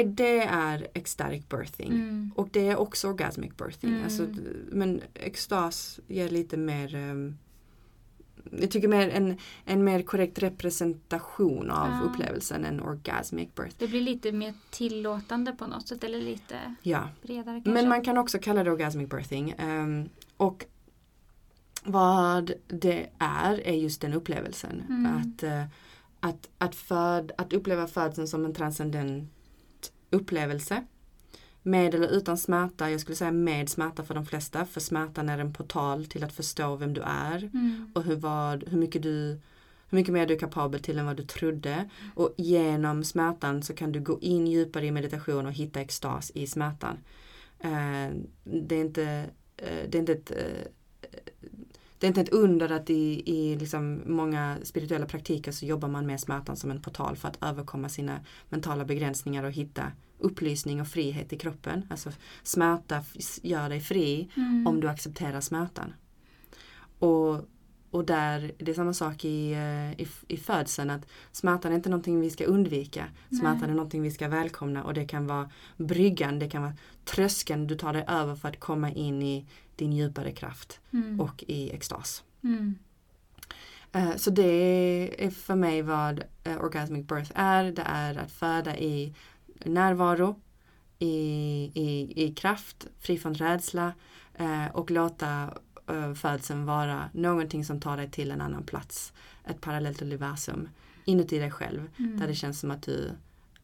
Eh, 0.00 0.06
Det 0.08 0.42
är 0.42 0.86
ecstatic 0.94 1.48
birthing. 1.48 1.92
Mm. 1.92 2.30
Och 2.36 2.48
det 2.52 2.68
är 2.68 2.76
också 2.76 3.08
orgasmic 3.08 3.56
birthing. 3.56 3.90
Mm. 3.90 4.04
Alltså, 4.04 4.26
men 4.70 5.00
extas 5.14 6.00
ger 6.08 6.28
lite 6.28 6.56
mer 6.56 6.94
ehm, 6.94 7.36
jag 8.60 8.70
tycker 8.70 8.88
mer 8.88 9.08
en, 9.08 9.36
en 9.64 9.84
mer 9.84 10.02
korrekt 10.02 10.38
representation 10.38 11.70
av 11.70 11.88
Ja. 11.88 12.00
upplevelsen 12.10 12.64
än 12.64 12.80
orgasmic 12.80 13.48
birth. 13.54 13.74
Det 13.78 13.88
blir 13.88 14.00
lite 14.00 14.32
mer 14.32 14.54
tillåtande 14.70 15.52
på 15.52 15.66
något 15.66 15.88
sätt 15.88 16.04
eller 16.04 16.20
lite 16.20 16.74
Ja, 16.82 17.08
bredare 17.22 17.44
kanske. 17.54 17.70
men 17.70 17.88
man 17.88 18.04
kan 18.04 18.18
också 18.18 18.38
kalla 18.38 18.64
det 18.64 18.70
orgasmic 18.70 19.08
birthing. 19.10 19.54
ehm, 19.58 20.08
och 20.36 20.64
vad 21.84 22.52
det 22.68 23.06
är, 23.18 23.60
är 23.68 23.74
just 23.74 24.00
den 24.00 24.12
upplevelsen. 24.14 24.82
Mm. 24.88 25.06
Att, 25.16 25.42
eh, 25.42 25.64
att, 26.20 26.48
att, 26.58 26.74
föd, 26.74 27.32
att 27.38 27.52
uppleva 27.52 27.86
födseln 27.86 28.28
som 28.28 28.44
en 28.44 28.54
transcendent 28.54 29.30
upplevelse. 30.10 30.84
Med 31.62 31.94
eller 31.94 32.08
utan 32.08 32.38
smärta, 32.38 32.90
jag 32.90 33.00
skulle 33.00 33.16
säga 33.16 33.32
med 33.32 33.68
smärta 33.68 34.02
för 34.04 34.14
de 34.14 34.26
flesta. 34.26 34.66
För 34.66 34.80
smärtan 34.80 35.28
är 35.28 35.38
en 35.38 35.52
portal 35.52 36.06
till 36.06 36.24
att 36.24 36.32
förstå 36.32 36.76
vem 36.76 36.94
du 36.94 37.00
är. 37.00 37.38
Mm. 37.38 37.90
Och 37.94 38.02
hur, 38.02 38.16
vad, 38.16 38.64
hur, 38.68 38.78
mycket 38.78 39.02
du, 39.02 39.40
hur 39.88 39.98
mycket 39.98 40.12
mer 40.12 40.26
du 40.26 40.34
är 40.34 40.38
kapabel 40.38 40.80
till 40.80 40.98
än 40.98 41.06
vad 41.06 41.16
du 41.16 41.22
trodde. 41.22 41.90
Och 42.14 42.34
genom 42.36 43.04
smärtan 43.04 43.62
så 43.62 43.74
kan 43.74 43.92
du 43.92 44.00
gå 44.00 44.20
in 44.20 44.46
djupare 44.46 44.86
i 44.86 44.90
meditation 44.90 45.46
och 45.46 45.52
hitta 45.52 45.80
extas 45.80 46.30
i 46.34 46.46
smärtan. 46.46 46.98
Eh, 47.58 48.14
det, 48.44 48.76
är 48.76 48.80
inte, 48.80 49.30
eh, 49.56 49.88
det, 49.88 49.98
är 49.98 50.00
inte 50.00 50.12
ett, 50.12 50.30
eh, 50.30 50.70
det 51.98 52.06
är 52.06 52.08
inte 52.08 52.20
ett 52.20 52.28
under 52.28 52.72
att 52.72 52.90
i, 52.90 53.22
i 53.26 53.56
liksom 53.56 54.02
många 54.06 54.56
spirituella 54.62 55.06
praktiker 55.06 55.52
så 55.52 55.66
jobbar 55.66 55.88
man 55.88 56.06
med 56.06 56.20
smärtan 56.20 56.56
som 56.56 56.70
en 56.70 56.82
portal 56.82 57.16
för 57.16 57.28
att 57.28 57.42
överkomma 57.42 57.88
sina 57.88 58.20
mentala 58.48 58.84
begränsningar 58.84 59.44
och 59.44 59.52
hitta 59.52 59.92
upplysning 60.18 60.80
och 60.80 60.88
frihet 60.88 61.32
i 61.32 61.38
kroppen. 61.38 61.86
Alltså 61.90 62.10
smärta 62.42 63.04
gör 63.42 63.68
dig 63.68 63.80
fri 63.80 64.28
Mm. 64.36 64.66
om 64.66 64.80
du 64.80 64.88
accepterar 64.88 65.40
smärtan. 65.40 65.94
Och, 66.98 67.40
och 67.90 68.04
där, 68.04 68.52
det 68.58 68.70
är 68.70 68.74
samma 68.74 68.92
sak 68.92 69.24
i, 69.24 69.52
eh, 69.52 70.00
i, 70.00 70.08
i 70.28 70.36
födseln 70.36 70.90
att 70.90 71.06
smärtan 71.32 71.72
är 71.72 71.76
inte 71.76 71.88
någonting 71.88 72.20
vi 72.20 72.30
ska 72.30 72.44
undvika. 72.44 73.04
Smärtan 73.28 73.60
Nej. 73.60 73.70
är 73.70 73.74
någonting 73.74 74.02
vi 74.02 74.10
ska 74.10 74.28
välkomna 74.28 74.84
och 74.84 74.94
det 74.94 75.04
kan 75.04 75.26
vara 75.26 75.50
bryggan, 75.76 76.38
det 76.38 76.50
kan 76.50 76.62
vara 76.62 76.74
tröskeln 77.04 77.66
du 77.66 77.74
tar 77.74 77.92
dig 77.92 78.04
över 78.08 78.34
för 78.34 78.48
att 78.48 78.60
komma 78.60 78.90
in 78.92 79.22
i 79.22 79.46
din 79.76 79.92
djupare 79.92 80.32
kraft 80.32 80.80
Mm. 80.92 81.20
och 81.20 81.44
i 81.48 81.70
extas. 81.70 82.24
Mm. 82.44 82.78
Eh, 83.92 84.16
Så 84.16 84.30
det 84.30 84.42
är 85.24 85.30
för 85.30 85.54
mig 85.54 85.82
vad 85.82 86.22
eh, 86.44 86.56
orgasmic 86.60 87.06
birth 87.06 87.30
är. 87.34 87.64
Det 87.72 87.82
är 87.86 88.18
att 88.18 88.32
föda 88.32 88.76
i 88.78 89.14
närvaro, 89.64 90.40
i, 90.98 91.14
i, 91.74 92.12
i 92.24 92.34
kraft, 92.34 92.86
fri 93.00 93.18
från 93.18 93.34
rädsla 93.34 93.92
eh, 94.34 94.66
och 94.66 94.90
låta 94.90 95.54
födseln 96.16 96.64
vara 96.64 97.10
någonting 97.12 97.64
som 97.64 97.80
tar 97.80 97.96
dig 97.96 98.10
till 98.10 98.30
en 98.30 98.40
annan 98.40 98.62
plats. 98.62 99.12
Ett 99.44 99.60
parallellt 99.60 100.02
universum 100.02 100.68
inuti 101.04 101.38
dig 101.38 101.50
själv 101.50 101.90
Mm. 101.98 102.18
där 102.18 102.26
det 102.26 102.34
känns 102.34 102.60
som 102.60 102.70
att 102.70 102.82
du 102.82 103.10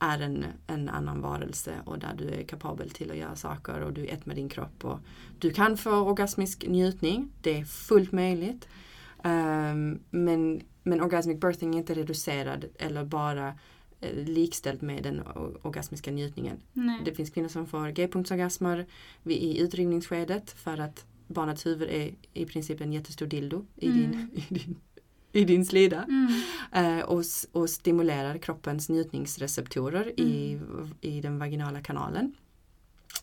är 0.02 0.20
en, 0.20 0.44
en 0.66 0.88
annan 0.88 1.20
varelse 1.20 1.74
och 1.84 1.98
där 1.98 2.14
du 2.18 2.28
är 2.28 2.42
kapabel 2.42 2.90
till 2.90 3.10
att 3.10 3.16
göra 3.16 3.36
saker 3.36 3.80
och 3.80 3.92
du 3.92 4.06
är 4.06 4.12
ett 4.14 4.26
med 4.26 4.36
din 4.36 4.48
kropp. 4.48 4.84
Och 4.84 4.98
du 5.38 5.50
kan 5.50 5.76
få 5.76 5.90
orgasmisk 5.90 6.64
njutning, 6.68 7.32
det 7.40 7.58
är 7.58 7.64
fullt 7.64 8.12
möjligt. 8.12 8.68
Um, 9.24 10.00
men, 10.10 10.60
men 10.82 11.00
orgasmic 11.00 11.40
birthing 11.40 11.74
är 11.74 11.78
inte 11.78 11.94
reducerad 11.94 12.64
eller 12.78 13.04
bara 13.04 13.54
eh, 14.00 14.14
likställd 14.14 14.82
med 14.82 15.02
den 15.02 15.22
orgasmiska 15.62 16.10
njutningen. 16.10 16.56
Nej. 16.72 17.00
Det 17.04 17.14
finns 17.14 17.30
kvinnor 17.30 17.48
som 17.48 17.66
får 17.66 17.88
g-punktsorgasmer 17.88 18.86
i 19.24 19.60
utdrivningsskedet 19.60 20.50
för 20.50 20.80
att 20.80 21.04
barnets 21.26 21.66
huvud 21.66 21.88
är 21.88 22.14
i 22.32 22.44
princip 22.46 22.80
en 22.80 22.92
jättestor 22.92 23.26
dildo 23.26 23.64
i, 23.76 23.88
Mm. 23.88 24.00
din, 24.10 24.30
i, 24.34 24.54
din, 24.54 24.76
i 25.32 25.44
din 25.44 25.64
slida. 25.64 26.04
Mm. 26.08 26.32
Eh, 26.72 27.04
och, 27.04 27.24
och 27.52 27.70
stimulerar 27.70 28.38
kroppens 28.38 28.88
njutningsreceptorer 28.88 30.20
i, 30.20 30.60
i 31.00 31.20
den 31.20 31.38
vaginala 31.38 31.80
kanalen. 31.80 32.34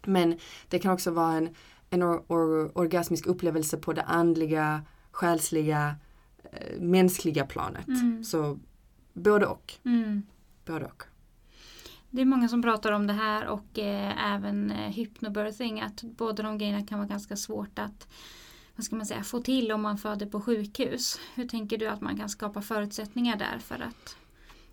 Men 0.05 0.37
det 0.67 0.79
kan 0.79 0.93
också 0.93 1.11
vara 1.11 1.33
en, 1.33 1.49
en 1.89 2.03
or, 2.03 2.23
or, 2.27 2.77
orgasmisk 2.77 3.27
upplevelse 3.27 3.77
på 3.77 3.93
det 3.93 4.03
andliga, 4.03 4.81
själsliga, 5.11 5.95
eh, 6.51 6.81
mänskliga 6.81 7.45
planet. 7.45 7.87
Mm. 7.87 8.23
Så 8.23 8.59
både 9.13 9.45
och. 9.45 9.73
Mm. 9.85 10.23
Både 10.65 10.85
och. 10.85 11.03
Det 12.09 12.21
är 12.21 12.25
många 12.25 12.47
som 12.47 12.61
pratar 12.61 12.91
om 12.91 13.07
det 13.07 13.13
här 13.13 13.47
och 13.47 13.79
eh, 13.79 14.33
även 14.33 14.71
eh, 14.71 14.89
hypnobirthing 14.89 15.81
att 15.81 16.03
båda 16.03 16.43
de 16.43 16.57
grejerna 16.57 16.85
kan 16.85 16.99
vara 16.99 17.07
ganska 17.07 17.35
svårt 17.35 17.79
att 17.79 18.07
vad 18.79 18.85
ska 18.85 18.95
man 18.95 19.05
säga, 19.05 19.23
få 19.23 19.39
till 19.39 19.71
om 19.71 19.81
man 19.81 19.97
föder 19.97 20.25
på 20.25 20.41
sjukhus. 20.41 21.19
Hur 21.35 21.47
tänker 21.47 21.77
du 21.77 21.87
att 21.87 22.01
man 22.01 22.17
kan 22.17 22.29
skapa 22.29 22.61
förutsättningar 22.61 23.37
där 23.37 23.59
för 23.59 23.75
att 23.75 24.15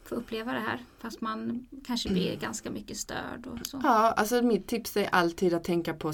få 0.04 0.14
uppleva 0.14 0.52
det 0.52 0.60
här 0.60 0.84
fast 0.98 1.20
man 1.20 1.66
kanske 1.86 2.08
blir 2.08 2.36
ganska 2.36 2.70
mycket 2.70 2.96
störd 2.96 3.46
och 3.46 3.66
så. 3.66 3.80
Ja, 3.82 4.12
alltså 4.12 4.42
mitt 4.42 4.66
tips 4.66 4.96
är 4.96 5.06
alltid 5.06 5.54
att 5.54 5.64
tänka 5.64 5.94
på 5.94 6.12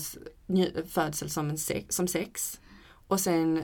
födsel 0.88 1.30
som, 1.30 1.50
en 1.50 1.58
sex, 1.58 1.96
som 1.96 2.08
sex. 2.08 2.60
Och 3.08 3.20
sen 3.20 3.58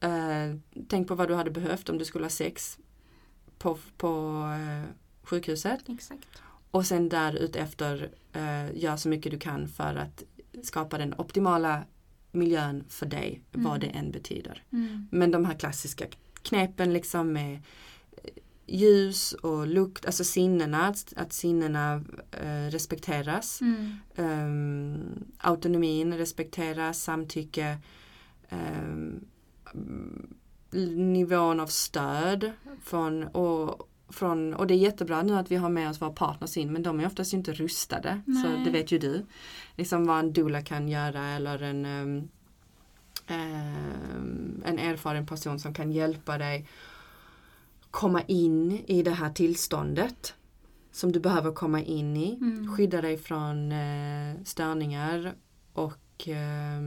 eh, 0.00 0.56
tänk 0.88 1.08
på 1.08 1.14
vad 1.14 1.28
du 1.28 1.34
hade 1.34 1.50
behövt 1.50 1.88
om 1.88 1.98
du 1.98 2.04
skulle 2.04 2.24
ha 2.24 2.30
sex 2.30 2.78
på, 3.58 3.78
på 3.96 4.42
eh, 4.54 4.90
sjukhuset. 5.22 5.88
Exakt. 5.88 6.28
Och 6.70 6.86
sen 6.86 7.08
där 7.08 7.32
utefter 7.32 8.10
eh, 8.32 8.76
gör 8.76 8.96
så 8.96 9.08
mycket 9.08 9.32
du 9.32 9.38
kan 9.38 9.68
för 9.68 9.94
att 9.94 10.22
skapa 10.62 10.98
den 10.98 11.14
optimala 11.18 11.84
miljön 12.32 12.84
för 12.88 13.06
dig, 13.06 13.42
Mm. 13.54 13.64
vad 13.70 13.80
det 13.80 13.86
än 13.86 14.10
betyder. 14.10 14.62
Mm. 14.72 15.06
Men 15.10 15.30
de 15.30 15.44
här 15.44 15.54
klassiska 15.54 16.06
knepen 16.42 16.92
liksom 16.92 17.32
med 17.32 17.54
eh, 17.54 18.30
ljus 18.66 19.32
och 19.32 19.66
lukt, 19.66 20.06
alltså 20.06 20.24
sinnena, 20.24 20.86
att, 20.86 21.12
att 21.16 21.32
sinnena 21.32 22.04
eh, 22.32 22.70
respekteras. 22.70 23.60
Mm. 23.60 23.96
Um, 24.16 25.24
autonomin 25.38 26.14
respekteras, 26.18 27.02
samtycke, 27.02 27.78
um, 28.50 29.24
nivån 31.12 31.60
av 31.60 31.66
stöd 31.66 32.52
från 32.82 33.22
och, 33.24 33.88
från, 34.10 34.54
och 34.54 34.66
det 34.66 34.74
är 34.74 34.78
jättebra 34.78 35.22
nu 35.22 35.36
att 35.36 35.50
vi 35.50 35.56
har 35.56 35.68
med 35.68 35.90
oss 35.90 36.00
våra 36.00 36.10
partners 36.10 36.56
in 36.56 36.72
men 36.72 36.82
de 36.82 37.00
är 37.00 37.06
oftast 37.06 37.32
inte 37.32 37.52
rustade. 37.52 38.22
Så 38.26 38.48
Nej. 38.48 38.64
det 38.64 38.70
vet 38.70 38.92
ju 38.92 38.98
du. 38.98 39.26
Liksom 39.76 40.06
vad 40.06 40.18
en 40.18 40.32
doula 40.32 40.62
kan 40.62 40.88
göra 40.88 41.26
eller 41.26 41.62
en, 41.62 41.86
um, 41.86 42.28
um, 43.28 44.62
en 44.64 44.78
erfaren 44.78 45.26
person 45.26 45.58
som 45.58 45.74
kan 45.74 45.92
hjälpa 45.92 46.38
dig 46.38 46.66
komma 47.90 48.22
in 48.22 48.84
i 48.86 49.02
det 49.02 49.10
här 49.10 49.30
tillståndet 49.30 50.34
som 50.92 51.12
du 51.12 51.20
behöver 51.20 51.52
komma 51.52 51.80
in 51.82 52.16
i. 52.16 52.34
Mm. 52.34 52.76
Skydda 52.76 53.00
dig 53.00 53.18
från 53.18 53.72
eh, 53.72 54.34
störningar 54.44 55.34
och, 55.72 56.28
eh, 56.28 56.80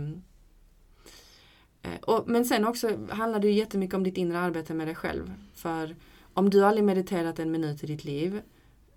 och 2.01 2.23
Men 2.27 2.45
sen 2.45 2.65
också 2.65 3.07
handlar 3.09 3.39
det 3.39 3.47
ju 3.47 3.53
jättemycket 3.53 3.95
om 3.95 4.03
ditt 4.03 4.17
inre 4.17 4.39
arbete 4.39 4.73
med 4.73 4.87
dig 4.87 4.95
själv. 4.95 5.33
För 5.53 5.95
om 6.33 6.49
du 6.49 6.65
aldrig 6.65 6.83
mediterat 6.83 7.39
en 7.39 7.51
minut 7.51 7.83
i 7.83 7.87
ditt 7.87 8.03
liv 8.03 8.41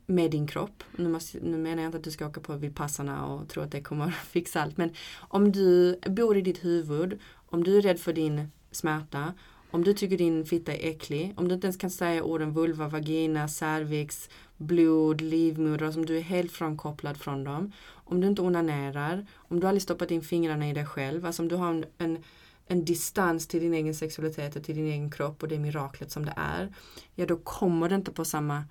med 0.07 0.31
din 0.31 0.47
kropp, 0.47 0.85
nu, 0.97 1.09
måste, 1.09 1.39
nu 1.43 1.59
menar 1.59 1.83
jag 1.83 1.89
inte 1.89 1.99
att 1.99 2.05
du 2.05 2.11
ska 2.11 2.27
åka 2.27 2.41
på 2.41 2.57
Vipassana 2.57 3.27
och 3.27 3.49
tro 3.49 3.63
att 3.63 3.71
det 3.71 3.81
kommer 3.81 4.11
fixa 4.31 4.63
allt, 4.63 4.77
men 4.77 4.91
om 5.19 5.53
du 5.53 5.99
bor 6.07 6.37
i 6.37 6.41
ditt 6.41 6.65
huvud, 6.65 7.19
om 7.35 7.65
du 7.65 7.77
är 7.77 7.83
rädd 7.83 8.01
för 8.01 8.13
din 8.13 8.51
smärta, 8.71 9.33
om 9.71 9.85
du 9.85 9.93
tycker 9.93 10.19
din 10.19 10.45
fitta 10.45 10.73
är 10.73 10.91
äcklig, 10.91 11.35
om 11.37 11.49
du 11.49 11.55
inte 11.55 11.67
ens 11.67 11.77
kan 11.77 11.91
säga 11.91 12.23
orden 12.23 12.53
vulva, 12.53 12.89
vagina, 12.89 13.49
cervix, 13.49 14.29
blod, 14.57 15.21
livmoder, 15.21 15.91
som 15.91 16.07
du 16.07 16.17
är 16.17 16.23
helt 16.23 16.53
frånkopplad 16.53 17.17
från 17.17 17.45
dem. 17.45 17.73
Om 17.89 18.21
du 18.21 18.27
inte 18.27 18.43
onanerar, 18.43 19.27
om 19.35 19.61
du 19.61 19.67
aldrig 19.67 19.83
stoppat 19.83 20.11
in 20.11 20.23
fingrarna 20.23 20.69
i 20.69 20.73
dig 20.73 20.87
själv, 20.87 21.27
alltså 21.27 21.43
om 21.43 21.49
du 21.49 21.57
har 21.57 21.69
en, 21.69 21.85
en, 21.99 22.19
en 22.67 22.85
distans 22.85 23.47
till 23.47 23.61
din 23.61 23.75
egen 23.75 23.95
sexualitet 23.95 24.57
och 24.57 24.65
till 24.65 24.77
din 24.77 24.87
egen 24.87 25.11
kropp 25.11 25.43
och 25.43 25.49
det 25.49 25.59
miraklet 25.59 26.11
som 26.11 26.25
det 26.25 26.35
är, 26.37 26.75
ja 27.15 27.27
då 27.27 27.37
kommer 27.37 27.89
det 27.89 27.95
inte 27.95 28.13
på 28.13 28.25
samma, 28.25 28.65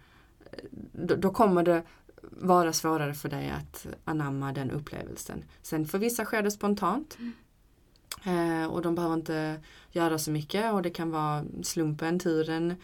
då, 0.91 1.16
då 1.16 1.30
kommer 1.30 1.64
det 1.64 1.84
vara 2.22 2.74
svårare 2.74 3.14
för 3.14 3.30
dig 3.30 3.50
att 3.50 3.88
anamma 4.04 4.54
den 4.54 4.72
upplevelsen. 4.72 5.43
Sen 5.62 5.86
för 5.86 5.98
vissa 5.98 6.26
sker 6.26 6.43
det 6.43 6.52
spontant. 6.52 7.18
Eh, 8.26 8.66
och 8.66 8.82
de 8.82 8.96
behöver 8.96 9.16
inte 9.16 9.60
göra 9.91 10.20
så 10.20 10.32
mycket 10.32 10.74
och 10.74 10.82
det 10.82 10.89
kan 10.89 11.12
vara 11.12 11.46
slumpen, 11.64 12.20
turen 12.20 12.76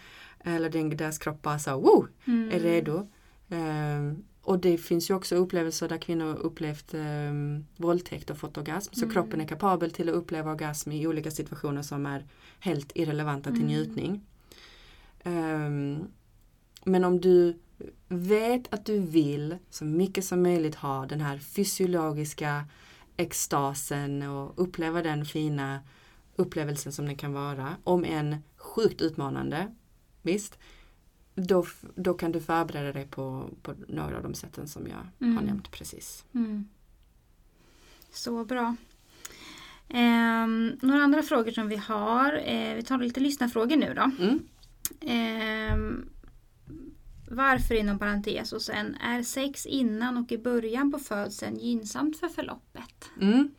eller 0.43 0.69
den, 0.69 0.97
deras 0.97 1.17
kropp 1.17 1.41
bara 1.41 1.59
så 1.59 1.79
wow, 1.79 2.07
Mm. 2.25 2.51
är 2.51 2.59
redo. 2.59 3.07
Ehm, 3.49 4.23
och 4.43 4.59
det 4.59 4.77
finns 4.77 5.09
ju 5.09 5.13
också 5.13 5.35
upplevelser 5.35 5.89
där 5.89 5.97
kvinnor 5.97 6.35
upplevt 6.35 6.93
um, 6.93 7.65
våldtäkt 7.77 8.29
och 8.29 8.37
fått 8.37 8.57
orgasm. 8.57 8.93
Så 8.93 9.03
Mm. 9.03 9.13
kroppen 9.13 9.41
är 9.41 9.47
kapabel 9.47 9.91
till 9.91 10.09
att 10.09 10.15
uppleva 10.15 10.51
orgasm 10.51 10.91
i 10.91 11.07
olika 11.07 11.31
situationer 11.31 11.81
som 11.81 12.05
är 12.05 12.25
helt 12.59 12.91
irrelevanta 12.95 13.49
till 13.49 13.59
Mm. 13.61 13.67
njutning. 13.67 14.21
Ehm, 15.23 15.99
men 16.85 17.03
om 17.03 17.21
du 17.21 17.59
vet 18.07 18.73
att 18.73 18.85
du 18.85 18.99
vill 18.99 19.57
så 19.69 19.85
mycket 19.85 20.25
som 20.25 20.41
möjligt 20.43 20.75
ha 20.75 21.05
den 21.05 21.21
här 21.21 21.37
fysiologiska 21.37 22.65
extasen 23.17 24.21
och 24.21 24.53
uppleva 24.55 25.01
den 25.01 25.25
fina 25.25 25.79
upplevelsen 26.35 26.91
som 26.91 27.05
den 27.05 27.15
kan 27.17 27.33
vara. 27.33 27.75
Om 27.83 28.05
en 28.05 28.35
sjukt 28.57 29.01
utmanande, 29.01 29.75
visst. 30.21 30.59
Då, 31.47 31.65
då 31.95 32.13
kan 32.13 32.31
du 32.31 32.39
förbereda 32.41 32.93
dig 32.93 33.05
på, 33.07 33.49
på 33.61 33.73
några 33.87 34.17
av 34.17 34.23
de 34.23 34.33
sätten 34.33 34.67
som 34.67 34.87
jag 34.87 34.95
har 34.95 35.07
Mm. 35.27 35.45
nämnt 35.45 35.71
precis. 35.71 36.25
Mm. 36.33 36.67
Så 38.11 38.45
bra. 38.45 38.75
Ehm, 39.89 40.77
några 40.81 41.03
andra 41.03 41.23
frågor 41.23 41.51
som 41.51 41.67
vi 41.67 41.75
har. 41.75 42.41
Eh, 42.45 42.75
vi 42.75 42.83
tar 42.83 42.97
lite 42.97 43.19
lyssnarfrågor 43.19 43.75
nu 43.77 43.93
då. 43.93 44.11
Mm. 44.23 44.39
Ehm, 45.01 46.09
varför 47.31 47.75
inom 47.75 47.99
parentes 47.99 48.53
och 48.53 48.61
sen 48.61 48.95
är 48.95 49.23
sex 49.23 49.65
innan 49.65 50.17
och 50.17 50.31
i 50.31 50.37
början 50.37 50.91
på 50.91 50.99
födseln 50.99 51.59
gynnsamt 51.59 52.17
för 52.19 52.27
förloppet? 52.27 53.09
Mm. 53.21 53.49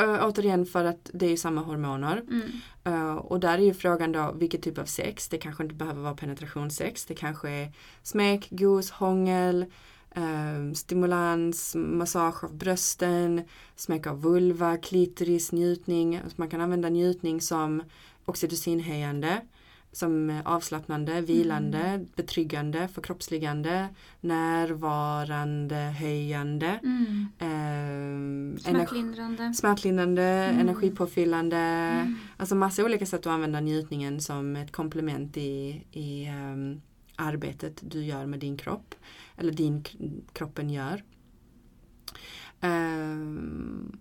Ö, 0.00 0.24
återigen 0.24 0.66
för 0.66 0.84
att 0.84 1.10
det 1.14 1.32
är 1.32 1.36
samma 1.36 1.60
hormoner. 1.60 2.22
Mm. 2.30 2.42
Uh, 2.88 3.16
och 3.16 3.40
där 3.40 3.58
är 3.58 3.62
ju 3.62 3.74
frågan 3.74 4.12
då 4.12 4.32
vilket 4.32 4.62
typ 4.62 4.78
av 4.78 4.84
sex. 4.84 5.28
Det 5.28 5.38
kanske 5.38 5.62
inte 5.62 5.74
behöver 5.74 6.02
vara 6.02 6.14
penetrationssex. 6.14 7.04
Det 7.04 7.14
kanske 7.14 7.50
är 7.50 7.72
smek, 8.02 8.50
gos, 8.50 8.90
hångel, 8.90 9.66
eh, 10.14 10.72
stimulans, 10.74 11.74
massage 11.74 12.44
av 12.44 12.54
brösten, 12.54 13.42
smek 13.76 14.06
av 14.06 14.22
vulva, 14.22 14.76
klitoris, 14.76 15.52
njutning. 15.52 16.16
Alltså 16.16 16.34
man 16.36 16.50
kan 16.50 16.60
använda 16.60 16.88
njutning 16.88 17.40
som 17.40 17.82
oxytocinhöjande, 18.24 19.40
som 19.92 20.40
avslappnande, 20.44 21.20
vilande, 21.20 22.06
betryggande, 22.16 22.88
förkroppsligande, 22.88 23.88
närvarande, 24.20 25.76
höjande. 25.76 26.80
Mm. 26.82 27.26
Eh, 27.38 27.46
energi- 27.46 28.58
Smärtlindrande. 28.60 29.54
smärtlindrande, 29.54 30.22
Mm. 30.22 30.60
energipåfyllande. 30.60 31.56
Mm. 31.56 32.16
Alltså 32.36 32.54
massa 32.54 32.84
olika 32.84 33.06
sätt 33.06 33.20
att 33.20 33.26
använda 33.32 33.60
njutningen 33.60 34.20
som 34.20 34.56
ett 34.56 34.72
komplement 34.72 35.36
i, 35.36 35.84
i 35.92 36.24
ehm, 36.26 36.80
arbetet 37.16 37.80
du 37.90 38.04
gör 38.04 38.26
med 38.26 38.38
din 38.40 38.56
kropp. 38.56 38.94
Eller 39.36 39.52
din 39.52 39.84
kroppen 40.32 40.70
gör. 40.70 41.04
Ehm, 42.60 43.98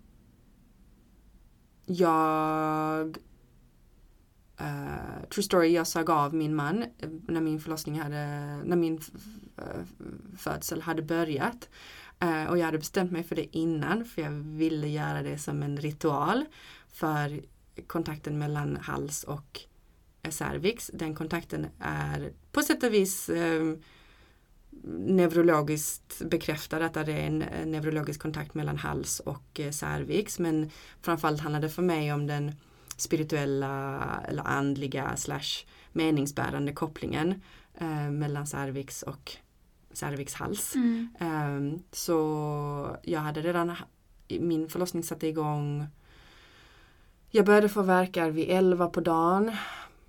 jag 1.86 3.18
Uh, 4.62 5.26
True 5.30 5.44
story, 5.44 5.74
jag 5.74 5.88
sög 5.88 6.10
av 6.10 6.34
min 6.36 6.56
man 6.56 6.84
eh, 6.84 7.10
när 7.28 7.42
min 7.42 7.60
förlossning 7.60 8.00
hade, 8.00 8.18
när 8.64 8.76
min 8.76 9.02
födsel 10.38 10.82
hade 10.82 11.02
börjat. 11.02 11.70
Uh, 12.24 12.46
och 12.46 12.58
jag 12.58 12.66
hade 12.66 12.78
bestämt 12.78 13.12
mig 13.12 13.24
för 13.24 13.36
det 13.36 13.58
innan 13.58 14.06
för 14.06 14.22
jag 14.22 14.32
ville 14.32 14.88
göra 14.88 15.24
det 15.24 15.38
som 15.38 15.64
en 15.64 15.78
ritual 15.78 16.46
för 16.88 17.42
kontakten 17.88 18.40
mellan 18.40 18.78
hals 18.78 19.24
och 19.24 19.60
cervix. 20.30 20.92
Den 20.94 21.16
kontakten 21.16 21.68
är 21.80 22.34
på 22.52 22.62
sätt 22.62 22.84
och 22.84 22.94
vis 22.94 23.30
um, 23.30 23.82
neurologiskt 24.94 26.22
bekräftad 26.26 26.86
att 26.86 26.94
det 26.94 27.14
är 27.14 27.28
en 27.28 27.40
neurologisk 27.72 28.22
kontakt 28.22 28.54
mellan 28.54 28.78
hals 28.78 29.20
och 29.20 29.60
cervix 29.72 30.40
men 30.40 30.70
framförallt 31.02 31.42
handlar 31.42 31.62
det 31.62 31.70
för 31.70 31.82
mig 31.82 32.14
om 32.14 32.28
den 32.28 32.56
spirituella 33.02 34.24
eller 34.28 34.44
andliga 34.44 35.18
slash 35.18 35.66
meningsbärande 35.92 36.74
kopplingen 36.74 37.42
eh, 37.78 38.12
mellan 38.12 38.48
cervix 38.48 39.04
och 39.04 39.32
cervixhals. 39.94 40.76
Mm. 40.76 41.10
Um, 41.20 41.84
så 41.92 42.98
jag 43.04 43.20
hade 43.20 43.42
redan, 43.42 43.76
min 44.28 44.70
förlossning 44.70 45.04
satte 45.04 45.28
igång 45.28 45.88
jag 47.32 47.46
började 47.46 47.70
få 47.70 47.82
verkar 47.82 48.30
vid 48.30 48.50
11 48.50 48.88
på 48.90 49.02
dagen, 49.02 49.52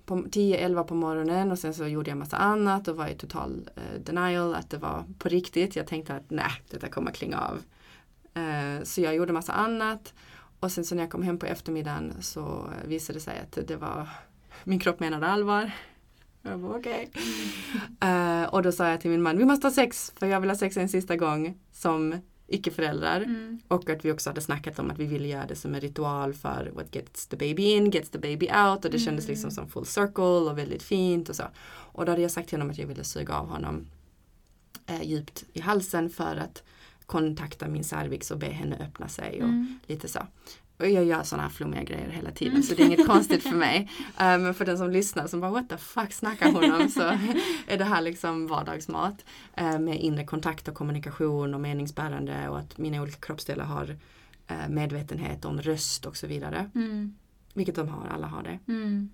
på 0.05 0.15
10-11 0.15 0.83
på 0.83 0.95
morgonen 0.95 1.51
och 1.51 1.59
sen 1.59 1.73
så 1.73 1.87
gjorde 1.87 2.09
jag 2.09 2.17
massa 2.17 2.37
annat 2.37 2.87
och 2.87 2.97
var 2.97 3.07
i 3.07 3.15
total 3.15 3.69
uh, 3.77 4.01
denial 4.03 4.55
att 4.55 4.69
det 4.69 4.77
var 4.77 5.03
på 5.19 5.29
riktigt. 5.29 5.75
Jag 5.75 5.87
tänkte 5.87 6.15
att 6.15 6.29
nej, 6.29 6.51
detta 6.69 6.87
kommer 6.87 7.11
klinga 7.11 7.39
av. 7.39 7.55
Uh, 8.37 8.83
så 8.83 9.01
jag 9.01 9.15
gjorde 9.15 9.33
massa 9.33 9.53
annat 9.53 10.13
och 10.61 10.71
sen 10.71 10.85
så 10.85 10.95
när 10.95 11.03
jag 11.03 11.11
kom 11.11 11.23
hem 11.23 11.37
på 11.37 11.45
eftermiddagen 11.45 12.13
så 12.21 12.69
visade 12.85 13.19
det 13.19 13.23
sig 13.23 13.39
att 13.39 13.67
det 13.67 13.75
var 13.75 14.09
min 14.63 14.79
kropp 14.79 14.99
menade 14.99 15.27
allvar. 15.27 15.71
Jag 16.41 16.57
var 16.57 16.77
okej. 16.77 17.09
Okay. 17.09 18.11
Uh, 18.11 18.53
och 18.53 18.63
då 18.63 18.71
sa 18.71 18.89
jag 18.89 19.01
till 19.01 19.11
min 19.11 19.21
man, 19.21 19.37
vi 19.37 19.45
måste 19.45 19.67
ha 19.67 19.71
sex 19.71 20.13
för 20.15 20.27
jag 20.27 20.41
vill 20.41 20.49
ha 20.49 20.57
sex 20.57 20.77
en 20.77 20.89
sista 20.89 21.15
gång 21.15 21.57
som 21.71 22.15
icke-föräldrar. 22.47 23.21
Mm. 23.21 23.59
Och 23.67 23.89
att 23.89 24.05
vi 24.05 24.11
också 24.11 24.29
hade 24.29 24.41
snackat 24.41 24.79
om 24.79 24.91
att 24.91 24.99
vi 24.99 25.05
ville 25.05 25.27
göra 25.27 25.45
det 25.45 25.55
som 25.55 25.75
en 25.75 25.81
ritual 25.81 26.33
för 26.33 26.71
what 26.73 26.95
gets 26.95 27.27
the 27.27 27.37
baby 27.37 27.63
in, 27.63 27.91
gets 27.91 28.09
the 28.09 28.19
baby 28.19 28.47
out 28.47 28.85
och 28.85 28.91
det 28.91 28.99
kändes 28.99 29.25
Mm. 29.25 29.33
liksom 29.33 29.51
som 29.51 29.69
full 29.69 29.85
circle 29.85 30.23
och 30.23 30.57
väldigt 30.57 30.83
fint 30.83 31.29
och 31.29 31.35
så. 31.35 31.43
Och 31.93 32.05
då 32.05 32.11
hade 32.11 32.21
jag 32.21 32.31
sagt 32.31 32.49
till 32.49 32.57
honom 32.57 32.71
att 32.71 32.77
jag 32.77 32.87
ville 32.87 33.03
suga 33.03 33.33
av 33.33 33.47
honom 33.47 33.87
eh, 34.85 35.03
djupt 35.03 35.43
i 35.53 35.61
halsen 35.61 36.09
för 36.09 36.35
att 36.35 36.63
kontakta 37.11 37.67
min 37.67 37.83
cervix 37.83 38.31
och 38.31 38.37
be 38.39 38.45
henne 38.47 38.77
öppna 38.87 39.07
sig 39.07 39.43
och 39.43 39.49
Mm. 39.49 39.79
lite 39.87 40.07
så. 40.07 40.19
Och 40.77 40.89
jag 40.89 41.05
gör 41.05 41.23
sådana 41.23 41.43
här 41.43 41.49
flummiga 41.49 41.83
grejer 41.83 42.09
hela 42.09 42.31
tiden 42.31 42.63
så 42.63 42.75
det 42.75 42.83
är 42.83 42.85
inget 42.87 43.07
konstigt 43.07 43.43
för 43.43 43.55
mig. 43.67 43.89
Eh, 44.19 44.37
Men 44.37 44.53
för 44.53 44.65
den 44.65 44.77
som 44.77 44.89
lyssnar 44.91 45.27
som 45.27 45.39
bara 45.39 45.51
what 45.51 45.69
the 45.69 45.77
fuck 45.77 46.13
snackar 46.13 46.51
hon 46.51 46.81
om 46.81 46.89
så 46.89 47.01
är 47.67 47.77
det 47.77 47.83
här 47.83 48.01
liksom 48.01 48.47
vardagsmat. 48.47 49.25
eh, 49.53 49.79
Med 49.79 49.99
inre 49.99 50.25
kontakt 50.25 50.67
och 50.67 50.75
kommunikation 50.75 51.53
och 51.53 51.61
meningsbärande 51.61 52.49
och 52.49 52.59
att 52.59 52.77
mina 52.77 53.01
olika 53.01 53.17
kroppsdelar 53.19 53.65
har 53.65 53.97
eh, 54.47 54.69
medvetenhet 54.69 55.45
om 55.45 55.61
röst 55.61 56.05
och 56.05 56.17
så 56.17 56.27
vidare. 56.27 56.69
Mm. 56.75 57.15
Vilket 57.53 57.75
de 57.75 57.87
har, 57.89 58.07
alla 58.07 58.27
har 58.27 58.43
det. 58.43 58.59
Mm. 58.67 59.09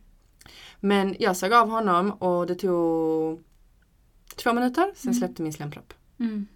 Men 0.80 1.16
jag 1.20 1.38
sög 1.38 1.54
av 1.54 1.70
honom 1.70 2.12
och 2.12 2.48
det 2.48 2.56
tog 2.56 3.44
två 4.36 4.54
minuter, 4.54 4.92
sen 4.96 5.10
Mm. 5.12 5.20
släppte 5.20 5.42
min 5.42 5.54
slempropp. 5.54 5.94
Mm. 6.20 6.48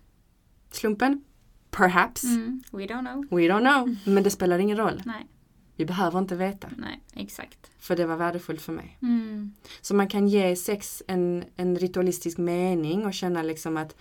Slumpen? 0.71 1.23
Perhaps. 1.71 2.23
Mm. 2.23 2.63
We 2.71 2.79
don't 2.85 3.01
know. 3.01 3.39
We 3.39 3.47
don't 3.47 3.59
know. 3.61 3.95
Men 4.13 4.23
det 4.23 4.29
spelar 4.31 4.59
ingen 4.59 4.77
roll. 4.77 5.01
Nej, 5.05 5.27
Vi 5.75 5.85
behöver 5.85 6.19
inte 6.19 6.35
veta. 6.35 6.69
nej, 6.77 6.99
exakt. 7.13 7.71
För 7.79 7.95
det 7.95 8.05
var 8.05 8.15
värdefullt 8.15 8.61
för 8.61 8.73
mig. 8.73 8.97
Mm. 9.01 9.53
Så 9.81 9.95
man 9.95 10.07
kan 10.07 10.27
ge 10.27 10.55
sex 10.55 11.03
en, 11.07 11.43
en 11.55 11.75
ritualistisk 11.77 12.37
mening 12.37 13.05
och 13.05 13.13
känna 13.13 13.43
liksom 13.43 13.77
att 13.77 13.95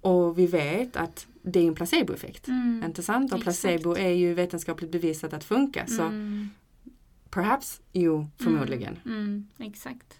och 0.00 0.38
vi 0.38 0.46
vet 0.46 0.96
att 0.96 1.26
det 1.42 1.60
är 1.60 1.68
en 1.68 1.74
placeboeffekt. 1.74 2.48
Mm. 2.48 2.82
Inte 2.86 3.02
sant? 3.02 3.32
Och 3.32 3.38
Exakt. 3.38 3.62
placebo 3.62 3.96
är 3.96 4.10
ju 4.10 4.34
vetenskapligt 4.34 4.90
bevisat 4.92 5.32
att 5.32 5.44
funka. 5.44 5.86
Så 5.86 6.02
Mm. 6.02 6.48
perhaps, 7.30 7.80
jo, 7.92 8.26
förmodligen. 8.36 8.98
Mm. 9.06 9.48
Exakt. 9.58 10.14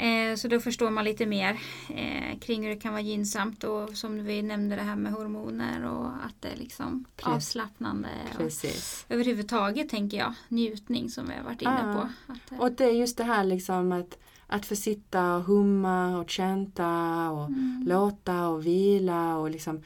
Mm. 0.00 0.30
Eh, 0.32 0.36
så 0.36 0.48
då 0.48 0.60
förstår 0.60 0.90
man 0.90 1.04
lite 1.04 1.26
mer 1.26 1.60
eh, 1.94 2.38
kring 2.38 2.62
hur 2.62 2.70
det 2.70 2.80
kan 2.80 2.92
vara 2.92 3.02
gynnsamt 3.02 3.64
och 3.64 3.96
som 3.96 4.24
vi 4.24 4.42
nämnde 4.42 4.76
det 4.76 4.82
här 4.82 4.96
med 4.96 5.12
hormoner 5.12 5.84
och 5.84 6.06
att 6.06 6.34
det 6.40 6.48
är 6.48 6.56
liksom 6.56 7.04
Precis. 7.16 7.34
avslappnande. 7.34 8.08
Och 8.32 8.36
Precis. 8.38 9.06
överhuvudtaget 9.08 9.88
tänker 9.88 10.16
jag 10.18 10.34
njutning 10.48 11.10
som 11.10 11.28
vi 11.28 11.34
har 11.34 11.42
varit 11.42 11.62
inne 11.62 11.90
Ah. 11.90 11.94
på. 11.94 12.32
Att, 12.32 12.52
eh, 12.52 12.60
Och 12.60 12.72
det 12.72 12.84
är 12.84 12.92
just 12.92 13.16
det 13.16 13.24
här 13.24 13.44
liksom 13.44 13.92
att, 13.92 14.18
att 14.46 14.66
få 14.66 14.76
sitta 14.76 15.34
och 15.36 15.42
humma 15.44 16.18
och 16.18 16.30
chanta 16.30 17.30
och 17.30 17.46
mm. 17.46 17.84
låta 17.86 18.48
och 18.48 18.66
vila 18.66 19.36
och 19.36 19.50
liksom 19.50 19.82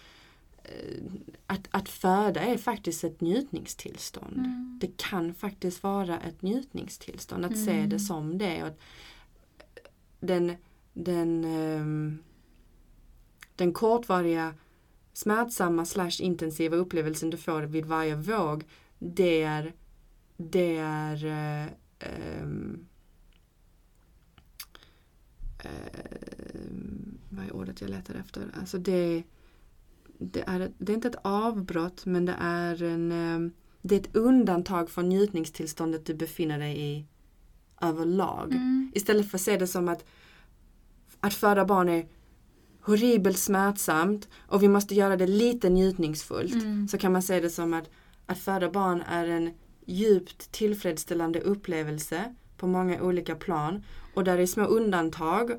att, 1.46 1.68
att 1.70 1.88
föda 1.88 2.40
är 2.40 2.58
faktiskt 2.58 3.04
ett 3.04 3.20
njutningstillstånd. 3.20 4.36
Mm. 4.36 4.78
Det 4.80 4.96
kan 4.96 5.34
faktiskt 5.34 5.82
vara 5.82 6.18
ett 6.18 6.42
njutningstillstånd 6.42 7.44
att 7.44 7.58
se 7.64 7.70
Mm. 7.72 7.88
det 7.88 8.00
som 8.00 8.38
det. 8.38 8.62
Och 8.62 8.78
den, 10.20 10.56
den, 10.92 11.44
ehm, 11.44 12.18
den 13.56 13.72
kortvariga 13.72 14.54
smärtsamma 15.12 15.84
slash 15.84 16.20
intensiva 16.20 16.76
upplevelsen 16.76 17.30
du 17.30 17.36
får 17.36 17.62
vid 17.62 17.86
varje 17.86 18.16
våg 18.16 18.64
det 18.98 19.42
är, 19.42 19.72
det 20.36 20.76
är 20.76 21.24
um, 22.42 22.86
vad 27.28 27.44
är 27.44 27.52
ordet 27.52 27.80
jag 27.80 27.90
letar 27.90 28.14
efter? 28.14 28.50
Alltså 28.60 28.78
det, 28.78 29.22
det, 30.18 30.44
är, 30.46 30.72
det 30.78 30.92
är 30.92 30.96
inte 30.96 31.08
ett 31.08 31.20
avbrott 31.22 32.06
men 32.06 32.24
det 32.24 32.36
är 32.38 32.82
en 32.82 33.52
det 33.86 33.94
är 33.94 34.00
ett 34.00 34.16
undantag 34.16 34.90
från 34.90 35.08
njutningstillståndet 35.08 36.06
du 36.06 36.14
befinner 36.14 36.58
dig 36.58 36.80
i 36.80 37.06
överlag. 37.88 38.52
Mm. 38.52 38.92
Istället 38.94 39.30
för 39.30 39.38
att 39.38 39.42
se 39.42 39.56
det 39.56 39.66
som 39.66 39.88
att 39.88 40.04
att 41.20 41.34
föda 41.34 41.64
barn 41.64 41.88
är 41.88 42.06
horribelt 42.80 43.38
smärtsamt 43.38 44.28
och 44.46 44.62
vi 44.62 44.68
måste 44.68 44.94
göra 44.94 45.16
det 45.16 45.26
lite 45.26 45.68
njutningsfullt. 45.68 46.54
Mm. 46.54 46.88
Så 46.88 46.98
kan 46.98 47.12
man 47.12 47.22
se 47.22 47.40
det 47.40 47.50
som 47.50 47.74
att 47.74 47.90
att 48.26 48.38
föda 48.38 48.70
barn 48.70 49.02
är 49.02 49.28
en 49.28 49.50
djupt 49.86 50.52
tillfredsställande 50.52 51.40
upplevelse 51.40 52.34
på 52.56 52.66
många 52.66 53.02
olika 53.02 53.34
plan 53.34 53.84
och 54.14 54.24
där 54.24 54.36
det 54.36 54.42
är 54.42 54.46
små 54.46 54.64
undantag 54.64 55.50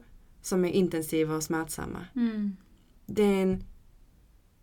som 0.41 0.65
är 0.65 0.69
intensiva 0.69 1.35
och 1.35 1.43
smärtsamma. 1.43 2.05
Mm. 2.15 2.57
Det 3.05 3.23
är 3.23 3.41
en 3.41 3.63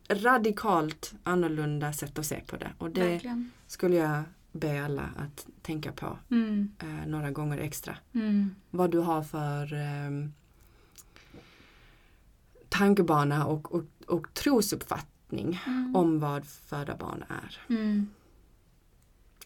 radikalt 0.09 1.15
annorlunda 1.23 1.93
sätt 1.93 2.19
att 2.19 2.27
se 2.27 2.41
på 2.47 2.57
det 2.57 2.71
och 2.79 2.91
det 2.91 3.09
Verkligen. 3.09 3.51
skulle 3.67 3.97
jag 3.97 4.23
be 4.53 4.85
alla 4.85 5.11
att 5.17 5.47
tänka 5.63 5.93
på 5.93 6.19
Mm. 6.31 6.71
eh, 6.79 7.07
några 7.07 7.31
gånger 7.31 7.59
extra. 7.59 7.97
Mm. 8.13 8.55
Vad 8.71 8.91
du 8.91 8.99
har 8.99 9.23
för 9.23 9.73
eh, 9.75 10.29
tankebana 12.69 13.47
och, 13.47 13.75
och, 13.75 13.85
och 14.07 14.35
trosuppfattning 14.35 15.61
Mm. 15.67 15.97
om 15.97 16.19
vad 16.21 16.47
föda 16.47 16.97
barn 16.97 17.25
är. 17.29 17.61
Mm. 17.75 18.09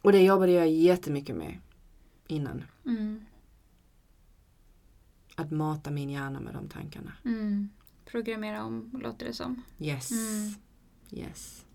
Och 0.03 0.13
det 0.13 0.23
jobbade 0.23 0.53
jag 0.53 0.71
jättemycket 0.71 1.37
med 1.37 1.59
innan. 2.27 2.65
Mm. 2.87 3.25
Att 5.35 5.51
mata 5.51 5.91
min 5.91 6.11
hjärna 6.11 6.41
med 6.41 6.55
de 6.55 6.69
tankarna. 6.69 7.13
Mm. 7.25 7.69
Programmera 8.05 8.65
om, 8.65 9.01
låter 9.03 9.27
det 9.27 9.33
som. 9.33 9.63
Yes. 9.79 10.11
Yes. 11.11 11.66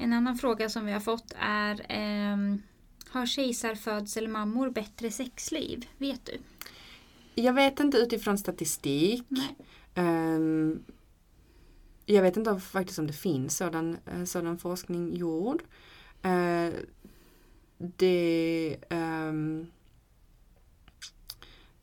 En 0.00 0.12
annan 0.12 0.36
fråga 0.36 0.68
som 0.68 0.86
vi 0.86 0.92
har 0.92 1.00
fått 1.00 1.32
är 1.38 1.86
ehm, 1.88 2.62
Har 3.10 3.26
kejsarfödselmammor 3.26 4.70
bättre 4.70 5.10
sexliv? 5.10 5.86
Vet 5.98 6.26
du? 6.26 6.38
Jag 7.42 7.52
vet 7.52 7.80
inte 7.80 7.98
utifrån 7.98 8.38
statistik. 8.38 9.24
Ehm, 9.94 10.84
jag 12.06 12.22
vet 12.22 12.36
inte 12.36 12.50
om- 12.50 12.60
faktiskt 12.60 12.98
om 12.98 13.06
det 13.06 13.12
finns 13.12 13.56
sådan, 13.56 13.96
eh, 14.06 14.24
sådan 14.24 14.58
forskning 14.58 15.16
gjord. 15.16 15.62
Eh, 16.22 16.68
det, 17.78 18.76
ehm, 18.90 19.66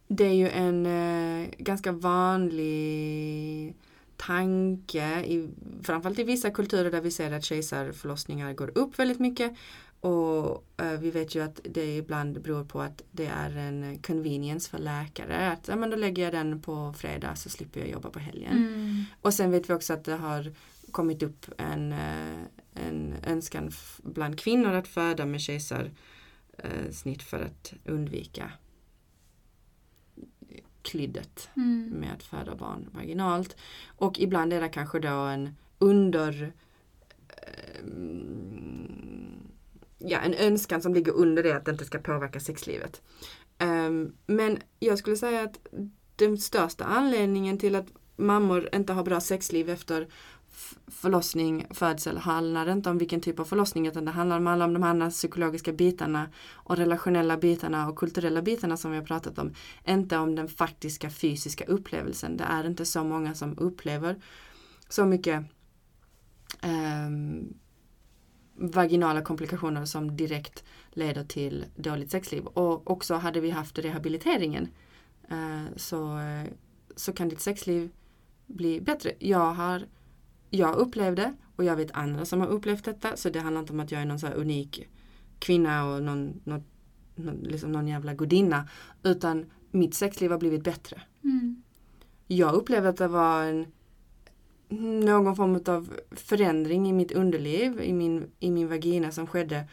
det 0.07 0.23
är 0.25 0.33
ju 0.33 0.49
en 0.49 0.85
eh, 0.85 1.49
ganska 1.57 1.91
vanlig 1.91 3.75
tanke, 4.17 5.23
i, 5.25 5.49
framförallt 5.83 6.19
i 6.19 6.23
vissa 6.23 6.51
kulturer 6.51 6.91
där 6.91 7.01
vi 7.01 7.11
ser 7.11 7.31
att 7.31 7.43
kejsarförlossningar 7.43 8.53
går 8.53 8.77
upp 8.77 8.99
väldigt 8.99 9.19
mycket. 9.19 9.53
Och 9.99 10.65
eh, 10.77 10.99
vi 10.99 11.11
vet 11.11 11.35
ju 11.35 11.43
att 11.43 11.59
det 11.63 11.97
ibland 11.97 12.41
beror 12.41 12.63
på 12.63 12.81
att 12.81 13.01
det 13.11 13.25
är 13.25 13.57
en 13.57 13.99
convenience 14.01 14.69
för 14.69 14.77
läkare. 14.77 15.51
Att 15.51 15.67
ja, 15.67 15.75
men 15.75 15.89
då 15.89 15.95
lägger 15.95 16.23
jag 16.23 16.33
den 16.33 16.61
på 16.61 16.93
fredag 16.97 17.35
så 17.35 17.49
slipper 17.49 17.79
jag 17.79 17.89
jobba 17.89 18.09
på 18.09 18.19
helgen. 18.19 18.57
Mm. 18.57 19.03
Och 19.21 19.33
sen 19.33 19.51
vet 19.51 19.69
vi 19.69 19.73
också 19.73 19.93
att 19.93 20.03
det 20.03 20.15
har 20.15 20.51
kommit 20.91 21.23
upp 21.23 21.45
en, 21.57 21.91
eh, 21.93 22.39
en 22.73 23.15
önskan 23.27 23.71
bland 24.03 24.39
kvinnor 24.39 24.73
att 24.73 24.87
föda 24.87 25.25
med 25.25 25.41
kejsarsnitt 25.41 27.23
för 27.23 27.41
att 27.41 27.73
undvika 27.85 28.51
klyddet 30.85 31.49
Mm. 31.55 31.89
med 31.89 32.13
att 32.13 32.23
föda 32.23 32.55
barn 32.55 32.89
vaginalt. 32.91 33.55
Och 33.97 34.19
ibland 34.19 34.53
är 34.53 34.61
det 34.61 34.69
kanske 34.69 34.99
då 34.99 35.09
en 35.09 35.55
under 35.79 36.53
ehm, 37.75 39.49
ja, 39.99 40.19
en 40.19 40.33
önskan 40.33 40.81
som 40.81 40.93
ligger 40.93 41.11
under 41.11 41.43
det 41.43 41.51
att 41.51 41.65
det 41.65 41.71
inte 41.71 41.85
ska 41.85 41.99
påverka 41.99 42.39
sexlivet. 42.39 43.01
Ehm, 43.57 44.13
men 44.27 44.59
jag 44.79 44.97
skulle 44.97 45.15
säga 45.17 45.41
att 45.43 45.67
den 46.15 46.37
största 46.37 46.83
anledningen 46.83 47.57
till 47.57 47.75
att 47.75 47.87
mammor 48.15 48.69
inte 48.75 48.93
har 48.93 49.03
bra 49.03 49.19
sexliv 49.19 49.69
efter 49.69 50.07
förlossning, 50.87 51.67
födsel 51.71 52.17
handlar 52.17 52.69
inte 52.69 52.89
om 52.89 52.97
vilken 52.97 53.21
typ 53.21 53.39
av 53.39 53.45
förlossning 53.45 53.87
utan 53.87 54.05
det 54.05 54.11
handlar 54.11 54.37
om 54.37 54.47
alla 54.47 54.65
om 54.65 54.73
de 54.73 54.83
här 54.83 55.09
psykologiska 55.09 55.73
bitarna 55.73 56.29
och 56.53 56.77
relationella 56.77 57.37
bitarna 57.37 57.89
och 57.89 57.95
kulturella 57.95 58.41
bitarna 58.41 58.77
som 58.77 58.91
vi 58.91 58.97
har 58.97 59.05
pratat 59.05 59.39
om. 59.39 59.53
Inte 59.87 60.17
om 60.17 60.35
den 60.35 60.47
faktiska 60.47 61.09
fysiska 61.09 61.65
upplevelsen. 61.65 62.37
Det 62.37 62.43
är 62.43 62.67
inte 62.67 62.85
så 62.85 63.03
många 63.03 63.33
som 63.33 63.57
upplever 63.57 64.15
så 64.89 65.05
mycket 65.05 65.43
eh, 66.61 67.09
vaginala 68.55 69.21
komplikationer 69.21 69.85
som 69.85 70.17
direkt 70.17 70.63
leder 70.91 71.23
till 71.23 71.65
dåligt 71.75 72.11
sexliv. 72.11 72.45
Och 72.45 72.91
också 72.91 73.13
hade 73.15 73.39
vi 73.39 73.49
haft 73.49 73.79
rehabiliteringen 73.79 74.67
eh, 75.29 75.75
så, 75.75 76.17
eh, 76.19 76.51
så 76.95 77.13
kan 77.13 77.29
ditt 77.29 77.41
sexliv 77.41 77.91
bli 78.45 78.81
bättre. 78.81 79.11
Jag 79.19 79.53
har 79.53 79.85
jag 80.55 80.75
upplevde 80.75 81.33
och 81.55 81.63
jag 81.63 81.75
vet 81.75 81.91
andra 81.91 82.25
som 82.25 82.39
har 82.39 82.47
upplevt 82.47 82.83
detta 82.83 83.17
så 83.17 83.29
det 83.29 83.39
handlar 83.39 83.61
inte 83.61 83.73
om 83.73 83.79
att 83.79 83.91
jag 83.91 84.01
är 84.01 84.05
någon 84.05 84.19
så 84.19 84.27
unik 84.27 84.87
kvinna 85.39 85.85
och 85.85 86.03
någon, 86.03 86.41
någon, 86.43 86.63
någon, 87.15 87.35
liksom 87.35 87.71
någon 87.71 87.87
jävla 87.87 88.13
gudinna 88.13 88.69
utan 89.03 89.45
mitt 89.71 89.93
sexliv 89.93 90.31
har 90.31 90.37
blivit 90.37 90.63
bättre. 90.63 91.01
Mm. 91.23 91.63
Jag 92.27 92.53
upplevde 92.53 92.89
att 92.89 92.97
det 92.97 93.07
var 93.07 93.43
en, 93.43 93.65
någon 95.05 95.35
form 95.35 95.61
av 95.75 95.93
förändring 96.11 96.89
i 96.89 96.93
mitt 96.93 97.11
underliv, 97.11 97.81
i 97.81 97.93
min, 97.93 98.31
i 98.39 98.51
min 98.51 98.69
vagina 98.69 99.11
som 99.11 99.27
skedde 99.27 99.67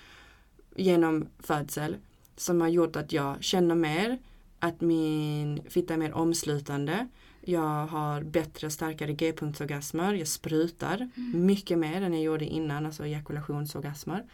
genom 0.76 1.26
födsel 1.38 1.96
som 2.36 2.60
har 2.60 2.68
gjort 2.68 2.96
att 2.96 3.12
jag 3.12 3.44
känner 3.44 3.74
mer, 3.74 4.18
att 4.58 4.80
min 4.80 5.62
fitta 5.68 5.94
är 5.94 5.98
mer 5.98 6.12
omslutande. 6.12 7.08
Jag 7.44 7.86
har 7.86 8.22
bättre, 8.22 8.70
starkare 8.70 9.12
g-punktsorgasmer. 9.12 10.14
Jag 10.14 10.28
sprutar 10.28 11.10
mycket 11.34 11.78
mer 11.78 12.02
än 12.02 12.12
jag 12.12 12.22
gjorde 12.22 12.44
innan, 12.44 12.86
alltså 12.86 13.06
ejakulationsorgasmer. 13.06 14.24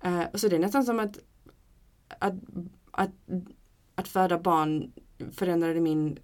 Eh, 0.00 0.22
så 0.34 0.48
det 0.48 0.56
är 0.56 0.60
nästan 0.60 0.84
som 0.84 1.00
att, 1.00 1.18
att, 2.18 2.34
att, 2.90 3.10
att 3.94 4.08
föda 4.08 4.38
barn 4.38 4.92
förändrade 5.32 5.80
min, 5.80 6.18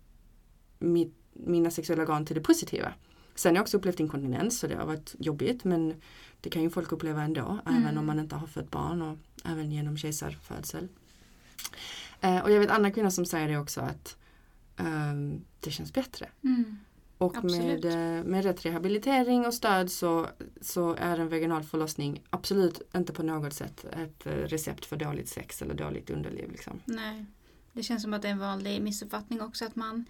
mitt, 0.78 1.14
mina 1.32 1.70
sexuella 1.70 2.02
organ 2.02 2.26
till 2.26 2.34
det 2.36 2.42
positiva. 2.42 2.92
Sen 3.34 3.50
har 3.50 3.56
jag 3.56 3.62
också 3.62 3.76
upplevt 3.76 4.00
inkontinens 4.00 4.58
så 4.58 4.66
det 4.66 4.74
har 4.74 4.86
varit 4.86 5.14
jobbigt 5.18 5.64
men 5.64 5.94
det 6.40 6.50
kan 6.50 6.62
ju 6.62 6.70
folk 6.70 6.92
uppleva 6.92 7.22
ändå 7.22 7.58
Mm. 7.66 7.82
även 7.82 7.98
om 7.98 8.06
man 8.06 8.18
inte 8.18 8.36
har 8.36 8.46
fött 8.46 8.70
barn 8.70 9.02
och 9.02 9.18
även 9.44 9.72
genom 9.72 9.96
kejsarfödsel. 9.96 10.88
Eh, 12.20 12.38
och 12.38 12.50
jag 12.50 12.60
vet 12.60 12.70
andra 12.70 12.90
kvinnor 12.90 13.10
som 13.10 13.26
säger 13.26 13.48
det 13.48 13.58
också 13.58 13.80
att 13.80 14.16
ehm, 14.86 15.40
det 15.60 15.70
känns 15.70 15.92
bättre. 15.92 16.28
Mm. 16.44 16.78
Och 17.18 17.36
Absolut. 17.36 17.84
med, 17.84 18.18
eh, 18.18 18.24
med 18.24 18.44
rätt 18.44 18.64
rehabilitering 18.66 19.46
och 19.46 19.54
stöd 19.54 19.90
så, 19.90 20.26
så 20.60 20.94
är 20.94 21.18
en 21.18 21.28
vaginal 21.28 21.62
förlossning 21.62 22.22
absolut 22.30 22.80
inte 22.96 23.12
på 23.12 23.22
något 23.22 23.52
sätt 23.52 23.84
ett 23.84 24.26
eh, 24.26 24.30
recept 24.32 24.86
för 24.86 24.96
dåligt 24.96 25.28
sex 25.28 25.62
eller 25.62 25.74
dåligt 25.74 26.10
underliv. 26.10 26.50
Liksom. 26.50 26.80
Nej. 26.84 27.24
Det 27.72 27.82
känns 27.82 28.02
som 28.02 28.14
att 28.14 28.22
det 28.22 28.28
är 28.28 28.32
en 28.32 28.38
vanlig 28.38 28.82
missuppfattning 28.82 29.40
också 29.42 29.64
att 29.64 29.76
man 29.76 30.04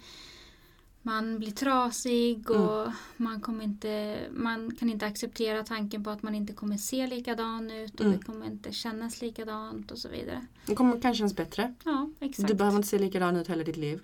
man 1.03 1.39
blir 1.39 1.51
trasig 1.51 2.51
och 2.51 2.93
man, 3.17 3.41
kommer 3.41 3.65
inte, 3.65 4.19
man 4.31 4.77
kan 4.77 4.91
inte 4.91 5.07
acceptera 5.07 5.63
tanken 5.63 6.05
på 6.05 6.11
att 6.11 6.23
man 6.23 6.35
inte 6.35 6.53
kommer 6.53 6.77
se 6.77 7.07
likadan 7.07 7.71
ut 7.71 7.95
och 7.95 8.07
Mm. 8.07 8.19
det 8.19 8.25
kommer 8.25 8.47
inte 8.47 8.73
kännas 8.73 9.23
likadant 9.23 9.91
och 9.91 9.99
så 9.99 10.09
vidare. 10.09 10.47
Det 10.67 10.75
kommer 10.75 11.01
kanske 11.01 11.19
kännas 11.19 11.37
bättre. 11.37 11.75
Ja, 11.85 12.11
exakt. 12.21 12.49
Du 12.49 12.55
behöver 12.55 12.77
inte 12.77 12.89
se 12.89 12.99
likadan 12.99 13.37
ut 13.37 13.49
hela 13.49 13.65
ditt 13.65 13.77
liv. 13.77 14.03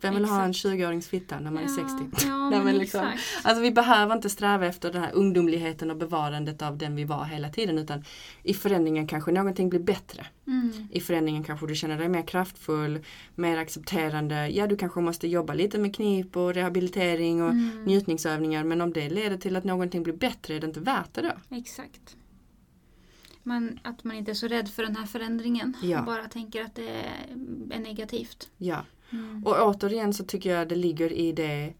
Vem 0.00 0.14
vill 0.14 0.24
ha 0.24 0.42
en 0.44 0.50
Exakt. 0.50 0.74
20-årings 0.74 1.08
fitta 1.08 1.40
när 1.40 1.50
man 1.50 1.62
är 1.62 1.68
60? 1.68 2.26
Ja, 2.28 2.50
Nej, 2.50 2.60
men, 2.64 2.78
liksom- 2.78 3.06
exakt. 3.08 3.46
Alltså 3.46 3.62
vi 3.62 3.70
behöver 3.70 4.14
inte 4.16 4.30
sträva 4.30 4.66
efter 4.66 4.92
den 4.92 5.02
här 5.02 5.12
ungdomligheten 5.12 5.90
och 5.90 5.96
bevarandet 5.96 6.62
av 6.62 6.78
den 6.78 6.96
vi 6.96 7.04
var 7.04 7.24
hela 7.24 7.48
tiden 7.48 7.78
utan 7.78 8.04
i 8.42 8.54
förändringen 8.54 9.06
kanske 9.06 9.32
någonting 9.32 9.68
blir 9.70 9.80
bättre. 9.80 10.26
Mm. 10.46 10.72
I 10.90 11.00
förändringen 11.00 11.44
kanske 11.44 11.66
du 11.66 11.74
känner 11.74 11.98
dig 11.98 12.08
mer 12.08 12.22
kraftfull, 12.26 13.04
mer 13.34 13.56
accepterande. 13.58 14.48
Ja, 14.48 14.66
du 14.66 14.76
kanske 14.76 15.00
måste 15.00 15.28
jobba 15.28 15.54
lite 15.54 15.78
med 15.78 15.96
knip 15.96 16.36
och 16.36 16.54
rehabilitering 16.54 17.42
och 17.42 17.50
Mm. 17.50 17.84
njutningsövningar 17.84 18.64
men 18.64 18.80
om 18.80 18.92
det 18.92 19.08
leder 19.08 19.36
till 19.36 19.56
att 19.56 19.64
någonting 19.64 20.02
blir 20.02 20.14
bättre 20.14 20.54
är 20.54 20.60
det 20.60 20.66
inte 20.66 20.80
värt 20.80 21.14
det 21.14 21.22
då? 21.22 21.56
Exakt. 21.56 22.16
Man, 23.42 23.78
att 23.82 24.04
man 24.04 24.16
inte 24.16 24.30
är 24.30 24.34
så 24.34 24.48
rädd 24.48 24.68
för 24.68 24.82
den 24.82 24.96
här 24.96 25.06
förändringen. 25.06 25.76
Ja. 25.82 25.98
Och 25.98 26.04
bara 26.06 26.24
tänker 26.28 26.64
att 26.64 26.74
det 26.74 27.04
är 27.70 27.78
negativt. 27.80 28.48
Ja. 28.58 28.84
Mm. 29.14 29.44
Och 29.46 29.56
återigen 29.68 30.12
så 30.14 30.24
tycker 30.24 30.50
jag 30.56 30.68
det 30.68 30.74
ligger 30.76 31.12
i 31.12 31.32
det 31.32 31.74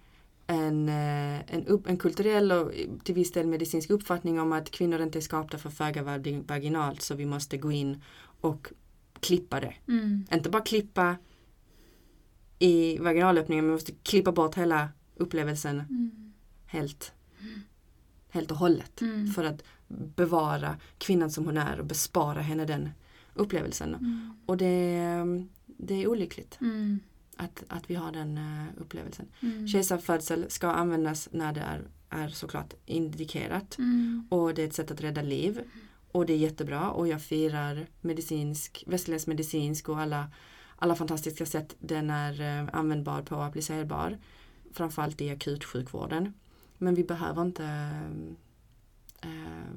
en, 0.46 0.88
eh, 0.88 1.54
en, 1.54 1.66
upp, 1.66 1.86
en 1.88 1.96
kulturell 1.96 2.52
och 2.52 2.72
till 3.04 3.14
viss 3.14 3.32
del 3.32 3.46
medicinsk 3.46 3.90
uppfattning 3.90 4.40
om 4.40 4.52
att 4.52 4.70
kvinnor 4.70 5.00
inte 5.00 5.18
är 5.18 5.20
skapta 5.20 5.58
för 5.58 5.70
föga 5.70 6.02
vag- 6.02 6.44
vaginalt 6.48 7.02
så 7.02 7.14
vi 7.14 7.26
måste 7.26 7.56
gå 7.56 7.72
in 7.72 8.02
och 8.40 8.72
klippa 9.20 9.60
det. 9.60 9.74
Mm. 9.88 10.26
Inte 10.32 10.50
bara 10.50 10.62
klippa 10.62 11.16
i 12.58 12.98
vaginalöppningen, 12.98 13.64
men 13.64 13.70
vi 13.72 13.76
måste 13.76 13.92
klippa 14.02 14.32
bort 14.32 14.54
hela 14.54 14.88
upplevelsen 15.16 15.80
Mm. 15.80 16.32
helt, 16.66 17.12
helt 18.30 18.50
och 18.50 18.56
hållet. 18.56 19.00
Mm. 19.00 19.26
För 19.26 19.44
att 19.44 19.62
bevara 20.16 20.76
kvinnan 20.98 21.30
som 21.30 21.44
hon 21.44 21.58
är 21.58 21.78
och 21.80 21.86
bespara 21.86 22.40
henne 22.40 22.64
den 22.64 22.88
upplevelsen. 23.34 23.88
Mm. 23.94 24.30
Och 24.46 24.56
det, 24.56 25.00
det 25.66 26.02
är 26.02 26.06
olyckligt 26.08 26.58
Mm. 26.60 27.00
Att, 27.36 27.64
att 27.68 27.90
vi 27.90 27.94
har 27.94 28.12
den 28.12 28.38
eh, 28.38 28.82
upplevelsen. 28.82 29.26
Mm. 29.40 29.68
Kejsarfödsel 29.68 30.50
ska 30.50 30.68
användas 30.68 31.28
när 31.32 31.52
det 31.52 31.60
är, 31.60 31.82
är 32.10 32.28
såklart 32.28 32.74
indikerat. 32.86 33.78
Mm. 33.78 34.26
Och 34.30 34.54
det 34.54 34.62
är 34.62 34.66
ett 34.66 34.74
sätt 34.74 34.90
att 34.90 35.00
rädda 35.00 35.22
liv. 35.22 35.60
Och 36.12 36.26
det 36.26 36.32
är 36.32 36.36
jättebra 36.36 36.90
och 36.90 37.08
jag 37.08 37.22
firar 37.22 37.86
medicinsk, 38.00 38.84
västerländsk 38.86 39.26
medicinsk 39.26 39.88
och 39.88 40.00
alla, 40.00 40.30
alla 40.76 40.94
fantastiska 40.94 41.46
sätt 41.46 41.76
den 41.78 42.10
är 42.10 42.40
eh, 42.40 42.68
användbar 42.72 43.22
på 43.22 43.36
och 43.36 43.44
applicerbar. 43.44 44.18
Framförallt 44.72 45.20
i 45.20 45.30
akutsjukvården. 45.30 46.34
Men 46.78 46.94
vi 46.94 47.04
behöver 47.04 47.42
inte 47.42 47.64
eh, 49.22 49.30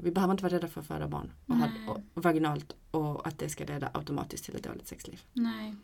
vi 0.03 0.11
behöver 0.11 0.31
inte 0.31 0.43
vara 0.43 0.53
rädda 0.53 0.67
för 0.67 0.81
att 0.81 0.87
föda 0.87 1.07
barn 1.07 1.31
och, 1.45 1.55
ha, 1.55 1.69
och 2.13 2.23
vaginalt 2.23 2.75
och 2.91 3.27
att 3.27 3.39
det 3.39 3.49
ska 3.49 3.65
leda 3.65 3.89
automatiskt 3.93 4.45
till 4.45 4.55
ett 4.55 4.63
dåligt 4.63 4.87
sexliv. 4.87 5.21
Nej. 5.33 5.75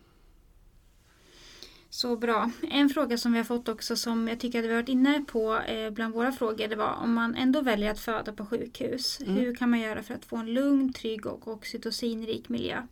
Så 1.94 2.16
bra. 2.16 2.50
En 2.70 2.88
fråga 2.88 3.18
som 3.18 3.32
vi 3.32 3.38
har 3.38 3.44
fått 3.44 3.68
också 3.68 3.96
som 3.96 4.28
jag 4.28 4.40
tycker 4.40 4.58
att 4.58 4.64
vi 4.64 4.68
har 4.68 4.74
varit 4.76 4.88
inne 4.88 5.24
på 5.28 5.58
eh, 5.58 5.90
bland 5.90 6.14
våra 6.14 6.32
frågor 6.32 6.68
det 6.68 6.76
var 6.76 6.92
om 6.92 7.14
man 7.14 7.34
ändå 7.34 7.60
väljer 7.60 7.90
att 7.90 8.00
föda 8.00 8.32
på 8.32 8.46
sjukhus. 8.46 9.20
Mm. 9.20 9.34
Hur 9.34 9.54
kan 9.54 9.70
man 9.70 9.80
göra 9.80 10.02
för 10.02 10.14
att 10.14 10.24
få 10.24 10.36
en 10.36 10.54
lugn, 10.54 10.92
trygg 10.92 11.26
och 11.26 11.48
oxytocinrik 11.48 12.48
miljö? 12.48 12.82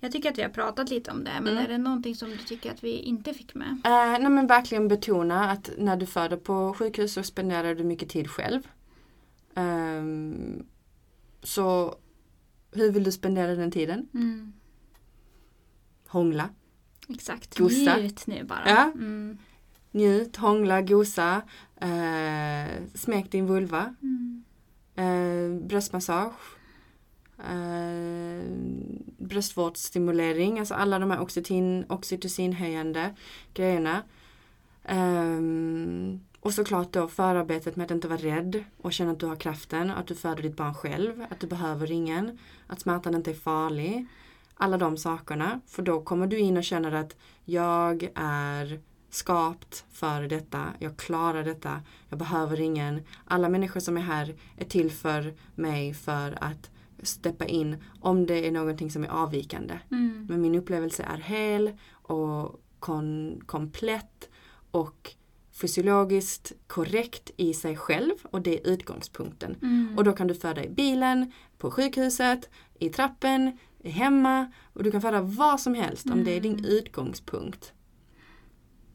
Jag 0.00 0.12
tycker 0.12 0.30
att 0.30 0.38
vi 0.38 0.42
har 0.42 0.48
pratat 0.48 0.90
lite 0.90 1.10
om 1.10 1.24
det 1.24 1.30
men 1.40 1.52
Mm. 1.52 1.64
är 1.64 1.68
det 1.68 1.78
någonting 1.78 2.14
som 2.14 2.30
du 2.30 2.36
tycker 2.36 2.70
att 2.72 2.84
vi 2.84 2.98
inte 2.98 3.34
fick 3.34 3.54
med? 3.54 3.68
Eh, 3.84 4.20
nej 4.20 4.28
men 4.30 4.46
verkligen 4.46 4.88
betona 4.88 5.50
att 5.50 5.70
när 5.78 5.96
du 5.96 6.06
föder 6.06 6.36
på 6.36 6.74
sjukhus 6.78 7.12
så 7.12 7.22
spenderar 7.22 7.74
du 7.74 7.84
mycket 7.84 8.08
tid 8.08 8.30
själv. 8.30 8.68
Ehm, 9.54 10.66
så 11.42 11.94
hur 12.72 12.92
vill 12.92 13.04
du 13.04 13.12
spendera 13.12 13.54
den 13.54 13.70
tiden? 13.70 14.08
Mm. 14.14 14.52
Hångla, 16.06 16.48
Exakt. 17.08 17.58
Gosa. 17.58 17.96
Njut 17.96 18.26
nu 18.26 18.44
bara. 18.44 18.68
Ja. 18.68 18.92
Mm. 18.94 19.38
njut, 19.92 20.36
hångla, 20.36 20.82
gosa, 20.82 21.42
eh, 21.80 22.82
smek 22.94 23.30
din 23.30 23.46
vulva, 23.46 23.94
Mm. 24.02 24.44
eh, 24.96 25.66
bröstmassage, 25.68 26.56
eh, 27.38 28.42
bröstvårdsstimulering, 29.18 30.58
alltså 30.58 30.74
alla 30.74 30.98
de 30.98 31.10
här 31.10 31.20
oxytin, 31.20 31.84
oxytocinhöjande 31.88 33.14
grejerna. 33.54 34.02
Ehm, 34.84 36.20
och 36.40 36.54
såklart 36.54 36.92
då 36.92 37.08
förarbetet 37.08 37.76
med 37.76 37.84
att 37.84 37.90
inte 37.90 38.08
vara 38.08 38.18
rädd 38.18 38.64
och 38.82 38.92
känna 38.92 39.10
att 39.12 39.20
du 39.20 39.26
har 39.26 39.36
kraften, 39.36 39.90
att 39.90 40.06
du 40.06 40.14
föder 40.14 40.42
ditt 40.42 40.56
barn 40.56 40.74
själv, 40.74 41.24
att 41.30 41.40
du 41.40 41.46
behöver 41.46 41.92
ingen, 41.92 42.38
att 42.66 42.80
smärtan 42.80 43.14
inte 43.14 43.30
är 43.30 43.34
farlig. 43.34 44.06
Alla 44.60 44.78
de 44.78 44.96
sakerna, 44.96 45.60
för 45.66 45.82
då 45.82 46.00
kommer 46.00 46.26
du 46.26 46.38
in 46.38 46.56
och 46.56 46.64
känner 46.64 46.92
att 46.92 47.16
jag 47.44 48.10
är 48.14 48.80
skapt 49.10 49.84
för 49.92 50.22
detta, 50.22 50.64
jag 50.78 50.96
klarar 50.96 51.44
detta, 51.44 51.82
jag 52.08 52.18
behöver 52.18 52.60
ingen. 52.60 53.02
Alla 53.24 53.48
människor 53.48 53.80
som 53.80 53.96
är 53.96 54.00
här 54.00 54.34
är 54.56 54.64
till 54.64 54.90
för 54.90 55.34
mig 55.54 55.94
för 55.94 56.38
att 56.40 56.70
steppa 57.02 57.44
in 57.44 57.84
om 58.00 58.26
det 58.26 58.46
är 58.46 58.52
någonting 58.52 58.90
som 58.90 59.04
är 59.04 59.08
avvikande. 59.08 59.78
Mm. 59.90 60.26
Men 60.30 60.40
min 60.40 60.54
upplevelse 60.54 61.02
är 61.02 61.18
hel 61.18 61.72
och 61.92 62.60
kon- 62.78 63.42
komplett 63.46 64.28
och 64.70 65.14
fysiologiskt 65.60 66.52
korrekt 66.66 67.30
i 67.36 67.54
sig 67.54 67.76
själv 67.76 68.14
och 68.30 68.42
det 68.42 68.58
är 68.60 68.72
utgångspunkten. 68.72 69.56
Mm. 69.62 69.98
Och 69.98 70.04
då 70.04 70.12
kan 70.12 70.26
du 70.26 70.34
föda 70.34 70.64
i 70.64 70.68
bilen, 70.68 71.32
på 71.58 71.70
sjukhuset, 71.70 72.48
i 72.78 72.88
trappen, 72.88 73.58
hemma 73.84 74.52
och 74.72 74.82
du 74.82 74.90
kan 74.90 75.00
föda 75.00 75.20
vad 75.22 75.60
som 75.60 75.74
helst 75.74 76.06
om 76.10 76.24
det 76.24 76.36
är 76.36 76.40
din 76.40 76.52
Mm. 76.58 76.64
utgångspunkt. 76.64 77.72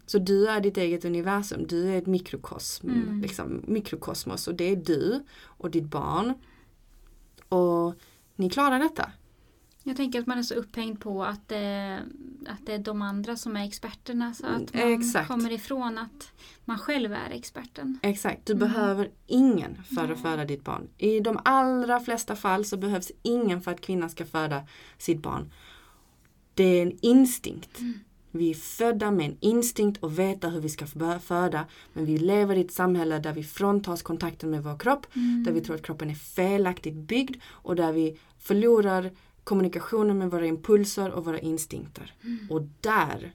Så 0.06 0.20
du 0.20 0.48
är 0.48 0.62
ditt 0.62 0.78
eget 0.78 1.06
universum, 1.06 1.68
du 1.68 1.90
är 1.90 1.98
ett 1.98 2.08
mikrokosm, 2.08 2.90
Mm. 2.90 3.22
liksom, 3.22 3.62
mikrokosmos 3.68 4.48
och 4.48 4.56
det 4.56 4.64
är 4.72 4.76
du 4.76 5.24
och 5.44 5.72
ditt 5.72 5.84
barn. 5.86 6.34
Och 7.50 7.96
ni 8.36 8.50
klarar 8.50 8.80
detta. 8.80 9.12
Jag 9.84 9.98
tänker 9.98 10.20
att 10.22 10.28
man 10.28 10.38
är 10.38 10.44
så 10.44 10.54
upphängd 10.54 11.00
på 11.00 11.24
att, 11.24 11.52
eh, 11.52 11.96
att 12.48 12.66
det 12.66 12.74
är 12.74 12.78
de 12.78 13.02
andra 13.02 13.38
som 13.38 13.56
är 13.58 13.66
experterna 13.66 14.34
så 14.34 14.46
att 14.46 14.74
man 14.74 14.84
Mm, 14.84 15.00
Exakt. 15.00 15.28
kommer 15.28 15.52
ifrån 15.52 15.98
att 15.98 16.32
man 16.66 16.78
själv 16.78 17.14
är 17.14 17.30
experten. 17.32 18.00
Exakt, 18.02 18.46
du 18.46 18.54
Mm. 18.54 18.68
behöver 18.68 19.10
ingen 19.28 19.84
för 19.84 20.04
Nej. 20.04 20.12
att 20.12 20.22
föda 20.22 20.46
ditt 20.46 20.64
barn. 20.64 20.88
I 20.98 21.20
de 21.20 21.40
allra 21.46 22.00
flesta 22.00 22.36
fall 22.36 22.66
så 22.66 22.78
behövs 22.78 23.12
ingen 23.22 23.62
för 23.62 23.72
att 23.72 23.82
kvinnan 23.82 24.10
ska 24.10 24.26
föda 24.26 24.64
sitt 24.98 25.22
barn. 25.22 25.52
Det 26.54 26.64
är 26.64 26.82
en 26.82 26.98
instinkt. 27.02 27.80
Mm. 27.80 28.00
Vi 28.32 28.50
är 28.50 28.54
födda 28.54 29.12
med 29.12 29.26
en 29.26 29.38
instinkt 29.40 30.04
och 30.04 30.20
veta 30.20 30.50
hur 30.50 30.62
vi 30.62 30.70
ska 30.70 30.86
föda. 31.24 31.66
Men 31.94 32.06
vi 32.06 32.18
lever 32.18 32.56
i 32.56 32.62
ett 32.62 32.72
samhälle 32.74 33.20
där 33.20 33.34
vi 33.34 33.44
fråntas 33.44 34.02
kontakten 34.02 34.50
med 34.50 34.64
vår 34.64 34.78
kropp. 34.80 35.06
Mm. 35.16 35.44
Där 35.44 35.52
vi 35.52 35.62
tror 35.62 35.76
att 35.76 35.86
kroppen 35.86 36.10
är 36.10 36.16
felaktigt 36.16 36.96
byggd 36.96 37.36
och 37.50 37.76
där 37.76 37.92
vi 37.94 38.20
förlorar 38.40 39.12
kommunikationen 39.44 40.18
med 40.18 40.32
våra 40.32 40.46
impulser 40.46 41.12
och 41.12 41.26
våra 41.26 41.40
instinkter. 41.40 42.14
Mm. 42.24 42.48
Och 42.52 42.62
där 42.82 43.34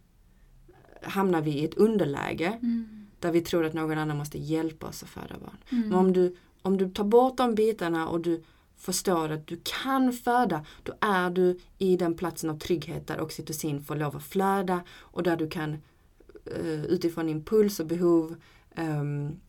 hamnar 1.02 1.42
vi 1.42 1.50
i 1.50 1.64
ett 1.64 1.74
underläge 1.74 2.58
Mm. 2.62 3.06
där 3.18 3.32
vi 3.32 3.40
tror 3.40 3.64
att 3.64 3.74
någon 3.74 3.98
annan 3.98 4.16
måste 4.16 4.38
hjälpa 4.38 4.86
oss 4.86 5.02
att 5.02 5.08
föda 5.08 5.38
barn. 5.38 5.56
Mm. 5.70 5.88
Men 5.88 5.98
om 5.98 6.12
du, 6.12 6.36
om 6.62 6.76
du 6.76 6.90
tar 6.90 7.04
bort 7.04 7.36
de 7.36 7.54
bitarna 7.54 8.08
och 8.08 8.20
du 8.20 8.42
förstår 8.76 9.28
att 9.28 9.46
du 9.46 9.60
kan 9.82 10.12
föda, 10.12 10.64
då 10.82 10.92
är 11.00 11.30
du 11.30 11.58
i 11.78 11.96
den 11.96 12.14
platsen 12.14 12.50
av 12.50 12.58
trygghet 12.58 13.06
där 13.06 13.20
oxytocin 13.20 13.82
får 13.82 13.96
lov 13.96 14.16
att 14.16 14.22
flöda 14.22 14.80
och 14.90 15.22
där 15.22 15.36
du 15.36 15.48
kan 15.48 15.72
eh, 16.44 16.84
utifrån 16.84 17.28
impuls 17.28 17.80
och 17.80 17.86
behov 17.86 18.36
ehm, 18.74 19.40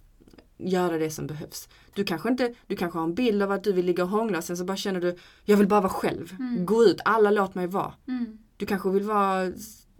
göra 0.59 0.97
det 0.97 1.11
som 1.11 1.27
behövs. 1.27 1.69
Du 1.93 2.03
kanske, 2.03 2.29
inte, 2.29 2.53
du 2.67 2.75
kanske 2.75 2.97
har 2.99 3.05
en 3.05 3.13
bild 3.13 3.43
av 3.43 3.51
att 3.51 3.63
du 3.63 3.73
vill 3.73 3.85
ligga 3.85 4.03
och 4.03 4.09
hångla 4.09 4.37
och 4.37 4.43
sen 4.43 4.57
så 4.57 4.63
bara 4.63 4.77
känner 4.77 5.01
du, 5.01 5.15
jag 5.45 5.57
vill 5.57 5.67
bara 5.67 5.81
vara 5.81 5.93
själv. 5.93 6.35
Mm. 6.39 6.65
Gå 6.65 6.83
ut, 6.83 7.01
alla 7.05 7.31
låt 7.31 7.55
mig 7.55 7.67
vara. 7.67 7.93
Mm. 8.07 8.37
Du 8.57 8.65
kanske 8.65 8.89
vill 8.89 9.03
vara 9.03 9.51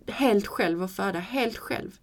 helt 0.08 0.48
själv 0.48 0.84
och 0.84 0.92
föda 0.92 1.20
helt 1.20 1.58
själv. 1.58 2.00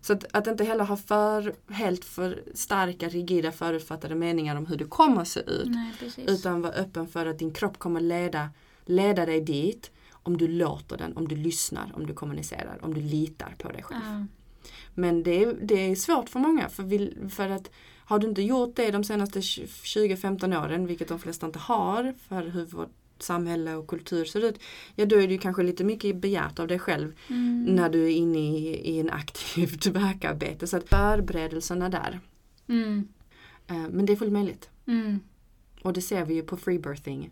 Så 0.00 0.12
att, 0.12 0.24
att 0.32 0.46
inte 0.46 0.64
heller 0.64 0.84
ha 0.84 0.96
för, 0.96 1.54
helt 1.72 2.04
för 2.04 2.42
starka, 2.54 3.08
rigida, 3.08 3.52
förutfattade 3.52 4.14
meningar 4.14 4.56
om 4.56 4.66
hur 4.66 4.76
det 4.76 4.84
kommer 4.84 5.22
att 5.22 5.28
se 5.28 5.40
ut. 5.40 5.68
Nej. 5.68 5.92
Utan 6.16 6.62
vara 6.62 6.72
öppen 6.72 7.08
för 7.08 7.26
att 7.26 7.38
din 7.38 7.52
kropp 7.52 7.78
kommer 7.78 8.00
leda, 8.00 8.50
leda 8.84 9.26
dig 9.26 9.40
dit 9.40 9.90
om 10.10 10.36
du 10.36 10.48
låter 10.48 10.96
den, 10.96 11.16
om 11.16 11.28
du 11.28 11.36
lyssnar, 11.36 11.92
om 11.94 12.06
du 12.06 12.14
kommunicerar, 12.14 12.78
om 12.82 12.94
du 12.94 13.00
litar 13.00 13.54
på 13.58 13.72
dig 13.72 13.82
själv. 13.82 14.00
ja. 14.04 14.26
Men 14.94 15.22
det 15.22 15.42
är, 15.44 15.52
det 15.62 15.74
är 15.90 15.94
svårt 15.94 16.28
för 16.28 16.40
många 16.40 16.68
för, 16.68 16.82
vi, 16.82 17.16
för 17.30 17.48
att 17.48 17.70
har 18.06 18.18
du 18.18 18.28
inte 18.28 18.42
gjort 18.42 18.76
det 18.76 18.90
de 18.90 19.04
senaste 19.04 19.40
20-15 19.40 20.64
åren, 20.64 20.86
vilket 20.86 21.08
de 21.08 21.18
flesta 21.18 21.46
inte 21.46 21.58
har, 21.58 22.14
för 22.28 22.42
hur 22.42 22.66
vårt 22.66 22.90
samhälle 23.18 23.74
och 23.74 23.86
kultur 23.86 24.24
ser 24.24 24.44
ut, 24.44 24.58
ja 24.94 25.06
då 25.06 25.16
är 25.16 25.26
det 25.26 25.32
ju 25.32 25.38
kanske 25.38 25.62
lite 25.62 25.84
mycket 25.84 26.16
begärt 26.16 26.58
av 26.58 26.66
dig 26.68 26.78
själv 26.78 27.12
Mm. 27.28 27.64
när 27.64 27.88
du 27.88 28.04
är 28.04 28.10
inne 28.10 28.38
i, 28.38 28.90
i 28.90 29.00
en 29.00 29.10
aktivt 29.10 29.86
verkarbete. 30.02 30.66
Så 30.66 30.76
att 30.76 30.88
förberedelserna 30.88 31.88
där. 31.88 32.20
Mm. 32.68 33.08
Eh, 33.66 33.88
men 33.90 34.06
det 34.06 34.12
är 34.12 34.16
fullt 34.16 34.32
möjligt. 34.32 34.70
Mm. 34.86 35.20
Och 35.82 35.92
det 35.92 36.02
ser 36.02 36.24
vi 36.24 36.34
ju 36.34 36.42
på 36.42 36.56
freebirthing 36.56 37.30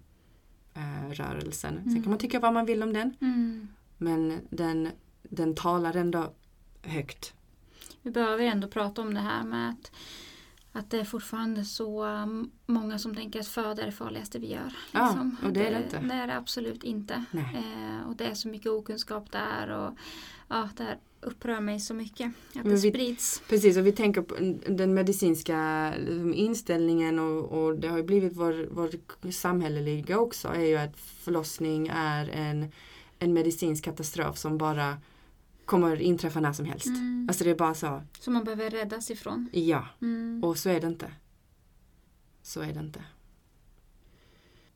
eh, 0.75 1.11
rörelsen. 1.13 1.75
Sen 1.83 1.91
Mm. 1.91 2.03
kan 2.03 2.11
man 2.11 2.19
tycka 2.19 2.41
vad 2.41 2.53
man 2.53 2.67
vill 2.67 2.83
om 2.83 2.93
den. 2.93 3.15
Mm. 3.21 3.69
Men 3.99 4.39
den, 4.51 4.89
den 5.23 5.55
talar 5.55 5.97
ändå 5.97 6.33
högt. 6.83 7.35
Vi 8.03 8.11
behöver 8.11 8.45
ändå 8.45 8.69
prata 8.69 9.03
om 9.03 9.15
det 9.15 9.21
här 9.21 9.45
med 9.45 9.71
att, 9.71 9.93
att 10.73 10.91
det 10.91 11.01
är 11.01 11.05
fortfarande 11.05 11.65
så 11.65 12.05
um, 12.05 12.51
många 12.67 12.99
som 12.99 13.15
tänker 13.15 13.41
att 13.41 13.49
föda 13.49 13.83
är 13.83 13.87
det 13.87 13.93
farligaste 13.93 14.39
vi 14.39 14.53
gör. 14.53 14.77
Ja, 14.93 15.05
liksom. 15.07 15.37
och 15.45 15.53
det 15.53 15.67
är 15.67 15.71
det 15.71 15.85
inte. 15.85 15.99
Det 15.99 16.15
är 16.15 16.27
det 16.27 16.37
absolut 16.37 16.85
inte. 16.85 17.25
Eh, 17.33 18.09
och 18.09 18.17
det 18.17 18.25
är 18.25 18.35
så 18.35 18.49
mycket 18.49 18.71
okunskap 18.71 19.33
där 19.33 19.69
och 19.71 19.97
ja, 20.49 20.69
det 20.77 20.83
här 20.85 20.99
upprör 21.21 21.61
mig 21.61 21.81
så 21.81 21.95
mycket. 21.95 22.27
Att 22.49 22.55
Men 22.55 22.65
det 22.75 22.81
vi- 22.81 22.91
sprids. 22.91 23.43
Precis, 23.49 23.77
och 23.77 23.87
vi 23.87 23.93
tänker 23.93 24.23
på 24.23 24.35
den 24.73 24.95
medicinska 24.95 25.93
liksom, 25.99 26.35
inställningen 26.35 27.19
och, 27.19 27.45
och 27.45 27.79
det 27.79 27.89
har 27.89 27.97
ju 27.97 28.03
blivit 28.05 28.37
vår, 28.37 28.69
vår 28.71 29.31
samhälleliga 29.31 30.19
också 30.19 30.49
är 30.49 30.65
ju 30.65 30.77
att 30.77 30.97
förlossning 30.97 31.89
är 31.95 32.29
en, 32.29 32.73
en 33.19 33.33
medicinsk 33.33 33.85
katastrof 33.85 34.39
som 34.39 34.59
bara 34.59 34.97
kommer 35.73 36.01
inträffa 36.01 36.41
när 36.41 36.53
som 36.53 36.65
helst. 36.67 36.87
Mm. 36.87 37.27
Alltså 37.29 37.45
det 37.45 37.51
är 37.51 37.55
bara 37.55 37.75
så, 37.75 38.03
Som 38.21 38.35
man 38.35 38.45
behöver 38.45 38.71
räddas 38.71 39.11
ifrån. 39.11 39.49
ja. 39.53 39.89
Mm. 40.03 40.45
Och 40.45 40.59
så 40.59 40.69
är 40.69 40.81
det 40.81 40.87
inte. 40.87 41.13
Så 42.43 42.61
är 42.61 42.73
det 42.73 42.81
inte. 42.81 43.05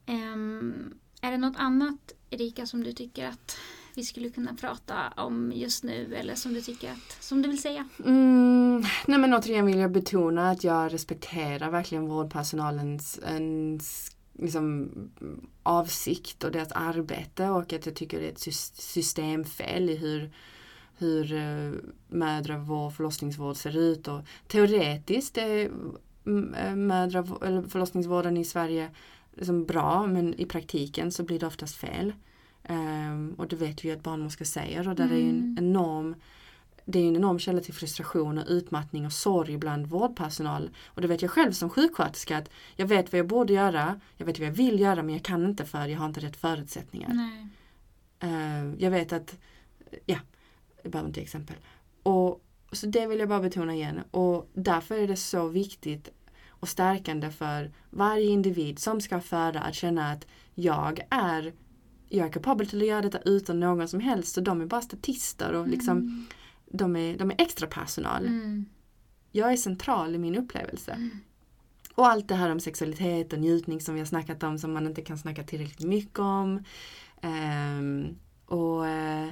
Ehm, 0.07 0.95
är 1.21 1.31
det 1.31 1.39
något 1.39 1.57
annat 1.57 2.13
Erika 2.31 2.67
som 2.67 2.85
du 2.85 2.93
tycker 2.93 3.27
att 3.29 3.57
vi 3.95 4.05
skulle 4.05 4.31
kunna 4.31 4.55
prata 4.55 5.13
om 5.17 5.53
just 5.55 5.85
nu 5.85 6.15
eller 6.15 6.35
som 6.35 6.55
du 6.55 6.61
tycker 6.63 6.93
att, 6.93 7.23
som 7.25 7.43
du 7.43 7.49
vill 7.49 7.63
säga? 7.63 7.89
Mm, 8.05 8.85
nej 9.07 9.19
men 9.19 9.35
återigen 9.35 9.67
vill 9.67 9.79
jag 9.79 9.91
betona 9.93 10.51
att 10.51 10.65
jag 10.65 10.93
respekterar 10.93 11.71
verkligen 11.71 12.07
vårdpersonalens 12.07 13.19
ens, 13.27 14.17
liksom, 14.39 14.91
avsikt 15.63 16.45
och 16.45 16.53
deras 16.53 16.73
arbete 16.73 17.49
och 17.49 17.73
att 17.73 17.87
jag 17.87 17.95
tycker 17.95 18.21
det 18.21 18.27
är 18.27 18.33
ett 18.33 18.39
sys- 18.47 18.81
systemfel 18.81 19.91
i 19.91 19.97
hur, 19.97 20.31
hur 20.99 21.33
uh, 21.33 21.73
mödravård 22.09 22.87
och 22.87 22.95
förlossningsvård 22.95 23.57
ser 23.57 23.77
ut. 23.77 24.09
Och 24.09 24.21
teoretiskt 24.47 25.39
är 25.39 25.71
mm, 26.27 26.55
eh, 26.55 26.77
mödravård, 26.77 27.43
eller 27.45 27.63
förlossningsvården 27.63 28.37
i 28.37 28.45
Sverige 28.45 28.91
liksom 29.35 29.65
bra 29.65 30.07
men 30.07 30.35
i 30.35 30.47
praktiken 30.47 31.13
så 31.13 31.23
blir 31.23 31.39
det 31.39 31.47
oftast 31.47 31.77
fel. 31.77 32.13
Ehm, 32.63 33.35
och 33.39 33.49
det 33.49 33.57
vet 33.57 33.85
vi 33.85 33.89
ju 33.89 33.95
att 33.95 34.03
barnmorskor 34.03 34.45
säger 34.45 34.89
och 34.89 34.95
där 34.95 35.13
är 35.13 35.17
ju 35.17 35.29
en 35.29 35.39
Mm. 35.39 35.59
enorm 35.59 36.15
det 36.89 36.99
är 36.99 37.09
en 37.09 37.17
enorm 37.17 37.39
källa 37.39 37.61
till 37.61 37.75
frustration 37.75 38.39
och 38.39 38.45
utmattning 38.49 39.07
och 39.07 39.13
sorg 39.13 39.57
bland 39.57 39.87
vårdpersonal. 39.87 40.71
Och 40.87 41.03
det 41.03 41.09
vet 41.09 41.23
jag 41.23 41.31
själv 41.31 41.53
som 41.53 41.71
sjuksköterska 41.71 42.39
att 42.39 42.51
jag 42.77 42.87
vet 42.87 43.13
vad 43.13 43.19
jag 43.19 43.27
borde 43.27 43.53
göra, 43.53 44.01
jag 44.17 44.27
vet 44.27 44.39
vad 44.39 44.49
jag 44.49 44.53
vill 44.53 44.81
göra 44.81 45.03
men 45.03 45.15
jag 45.15 45.25
kan 45.25 45.45
inte 45.45 45.65
för 45.65 45.87
jag 45.87 45.99
har 45.99 46.07
inte 46.07 46.21
rätt 46.21 46.37
förutsättningar. 46.37 47.11
Eh, 48.19 48.75
jag 48.79 48.91
vet 48.91 49.13
att, 49.13 49.39
ja, 50.07 50.19
jag 50.87 50.93
behöver 50.93 51.09
inte 51.09 51.21
exempel. 51.21 51.57
Och, 52.03 52.45
så 52.73 52.87
det 52.87 53.07
vill 53.07 53.19
jag 53.19 53.29
bara 53.29 53.41
betona 53.41 53.75
igen. 53.75 54.01
Och 54.11 54.51
därför 54.55 54.99
är 54.99 55.09
det 55.09 55.17
så 55.17 55.49
viktigt 55.49 56.09
och 56.49 56.69
stärkande 56.69 57.31
för 57.31 57.73
varje 57.91 58.27
individ 58.27 58.79
som 58.79 59.01
ska 59.01 59.21
föda 59.21 59.61
att 59.61 59.75
känna 59.75 60.13
att 60.13 60.27
jag 60.55 61.01
är 61.11 61.53
jag 62.09 62.27
är 62.27 62.33
kapabel 62.33 62.67
till 62.67 62.83
att 62.83 62.89
göra 62.89 63.03
detta 63.03 63.19
utan 63.19 63.61
någon 63.61 63.89
som 63.89 64.01
helst 64.01 64.37
och 64.37 64.43
de 64.43 64.61
är 64.61 64.67
bara 64.67 64.81
statister 64.81 65.53
och 65.53 65.69
liksom 65.69 65.99
Mm. 65.99 66.27
de, 66.67 66.97
är, 66.97 67.19
de 67.19 67.31
är 67.31 67.35
extra 67.39 67.67
personal. 67.67 68.27
Mm. 68.27 68.67
Jag 69.33 69.53
är 69.53 69.57
central 69.57 70.15
i 70.15 70.19
min 70.19 70.37
upplevelse. 70.37 70.93
Mm. 70.93 71.11
Och 71.95 72.07
allt 72.07 72.29
det 72.29 72.35
här 72.35 72.51
om 72.51 72.61
sexualitet 72.61 73.33
och 73.33 73.39
njutning 73.39 73.81
som 73.81 73.95
vi 73.95 74.01
har 74.01 74.07
snackat 74.07 74.43
om 74.43 74.59
som 74.59 74.73
man 74.73 74.87
inte 74.87 75.03
kan 75.03 75.19
snacka 75.19 75.43
tillräckligt 75.43 75.89
mycket 75.89 76.19
om. 76.19 76.65
Ehm, 77.21 78.17
och, 78.47 78.87
eh, 78.87 79.29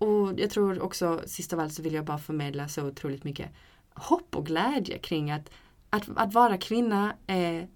och 0.00 0.40
jag 0.40 0.50
tror 0.50 0.82
också, 0.82 1.22
sist 1.26 1.52
av 1.52 1.60
allt 1.60 1.74
så 1.74 1.82
vill 1.82 1.94
jag 1.94 2.04
bara 2.04 2.18
förmedla 2.18 2.68
så 2.68 2.86
otroligt 2.86 3.24
mycket 3.24 3.50
hopp 3.94 4.36
och 4.36 4.46
glädje 4.46 4.98
kring 4.98 5.30
att, 5.30 5.50
att, 5.90 6.08
att 6.16 6.34
vara 6.34 6.58
kvinna 6.58 7.14
är 7.26 7.68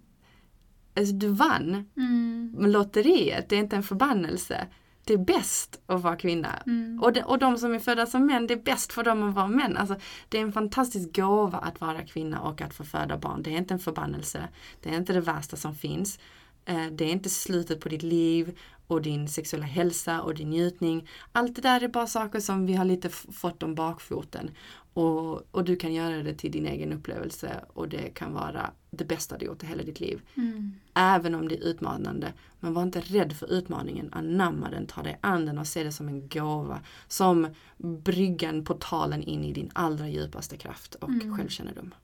Alltså 0.97 1.15
du 1.15 1.29
vann 1.29 1.89
Mm. 1.97 2.55
lotteriet, 2.59 3.49
det 3.49 3.57
är 3.57 3.61
inte 3.61 3.77
en 3.77 3.83
förbannelse. 3.83 4.67
Det 5.05 5.13
är 5.15 5.19
bäst 5.19 5.81
att 5.87 6.03
vara 6.03 6.17
kvinna. 6.17 6.63
Mm. 6.67 7.03
Och 7.03 7.13
de, 7.13 7.21
och 7.21 7.39
de 7.39 7.59
som 7.59 7.75
är 7.75 7.79
födda 7.79 8.07
som 8.07 8.27
män, 8.27 8.47
det 8.47 8.55
är 8.55 8.63
bäst 8.63 8.93
för 8.93 9.05
dem 9.05 9.23
att 9.23 9.35
vara 9.35 9.49
män. 9.49 9.77
Alltså, 9.77 9.97
det 10.29 10.39
är 10.39 10.43
en 10.43 10.53
fantastisk 10.53 11.17
gåva 11.17 11.59
att 11.59 11.81
vara 11.81 12.03
kvinna 12.03 12.41
och 12.41 12.63
att 12.63 12.75
få 12.75 12.85
föda 12.85 13.19
barn. 13.19 13.43
Det 13.43 13.51
är 13.51 13.59
inte 13.59 13.75
en 13.75 13.81
förbannelse. 13.81 14.49
Det 14.83 14.91
är 14.91 14.97
inte 14.97 15.13
det 15.13 15.21
värsta 15.21 15.57
som 15.57 15.75
finns. 15.75 16.19
Eh, 16.65 16.87
Det 16.93 17.05
är 17.05 17.13
inte 17.13 17.31
slutet 17.31 17.81
på 17.81 17.89
ditt 17.89 18.03
liv 18.03 18.59
och 18.87 19.03
din 19.03 19.29
sexuella 19.29 19.67
hälsa 19.67 20.23
och 20.23 20.35
din 20.35 20.51
njutning. 20.51 21.09
Allt 21.33 21.55
det 21.57 21.63
där 21.63 21.83
är 21.83 21.89
bara 21.89 22.07
saker 22.07 22.41
som 22.41 22.67
vi 22.67 22.75
har 22.75 22.85
lite 22.85 23.09
fått 23.09 23.63
om 23.63 23.75
bakfoten. 23.75 24.51
Och, 24.95 25.55
och 25.55 25.65
du 25.65 25.77
kan 25.77 25.95
göra 25.95 26.23
det 26.23 26.35
till 26.35 26.53
din 26.53 26.67
egen 26.67 26.93
upplevelse 26.93 27.65
och 27.75 27.89
det 27.89 28.09
kan 28.15 28.33
vara 28.33 28.71
det 28.91 29.05
bästa 29.05 29.39
du 29.39 29.47
gjort 29.47 29.63
i 29.63 29.67
hela 29.67 29.83
ditt 29.83 30.01
liv. 30.01 30.23
Mm. 30.35 30.75
Även 30.95 31.35
om 31.35 31.49
det 31.49 31.57
är 31.57 31.65
utmanande. 31.65 32.33
Men 32.61 32.75
var 32.75 32.83
inte 32.83 33.01
rädd 33.01 33.33
för 33.37 33.53
utmaningen. 33.53 34.09
Anamma 34.13 34.71
den, 34.71 34.87
ta 34.87 35.03
dig 35.03 35.19
an 35.21 35.47
den 35.47 35.59
och 35.59 35.67
se 35.67 35.85
det 35.85 35.93
som 35.93 36.09
en 36.09 36.29
gåva. 36.29 36.81
Som 37.09 37.49
bryggan, 37.79 38.65
portalen 38.65 39.23
in 39.23 39.45
i 39.45 39.53
din 39.53 39.71
allra 39.75 40.09
djupaste 40.09 40.57
kraft 40.57 40.95
och 40.95 41.09
Mm. 41.09 41.37
självkännedom. 41.37 41.95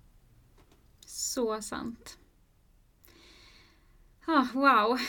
Så 1.06 1.62
sant. 1.62 2.18
Ah, 4.30 4.46
wow. 4.54 4.98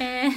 Eh, 0.00 0.32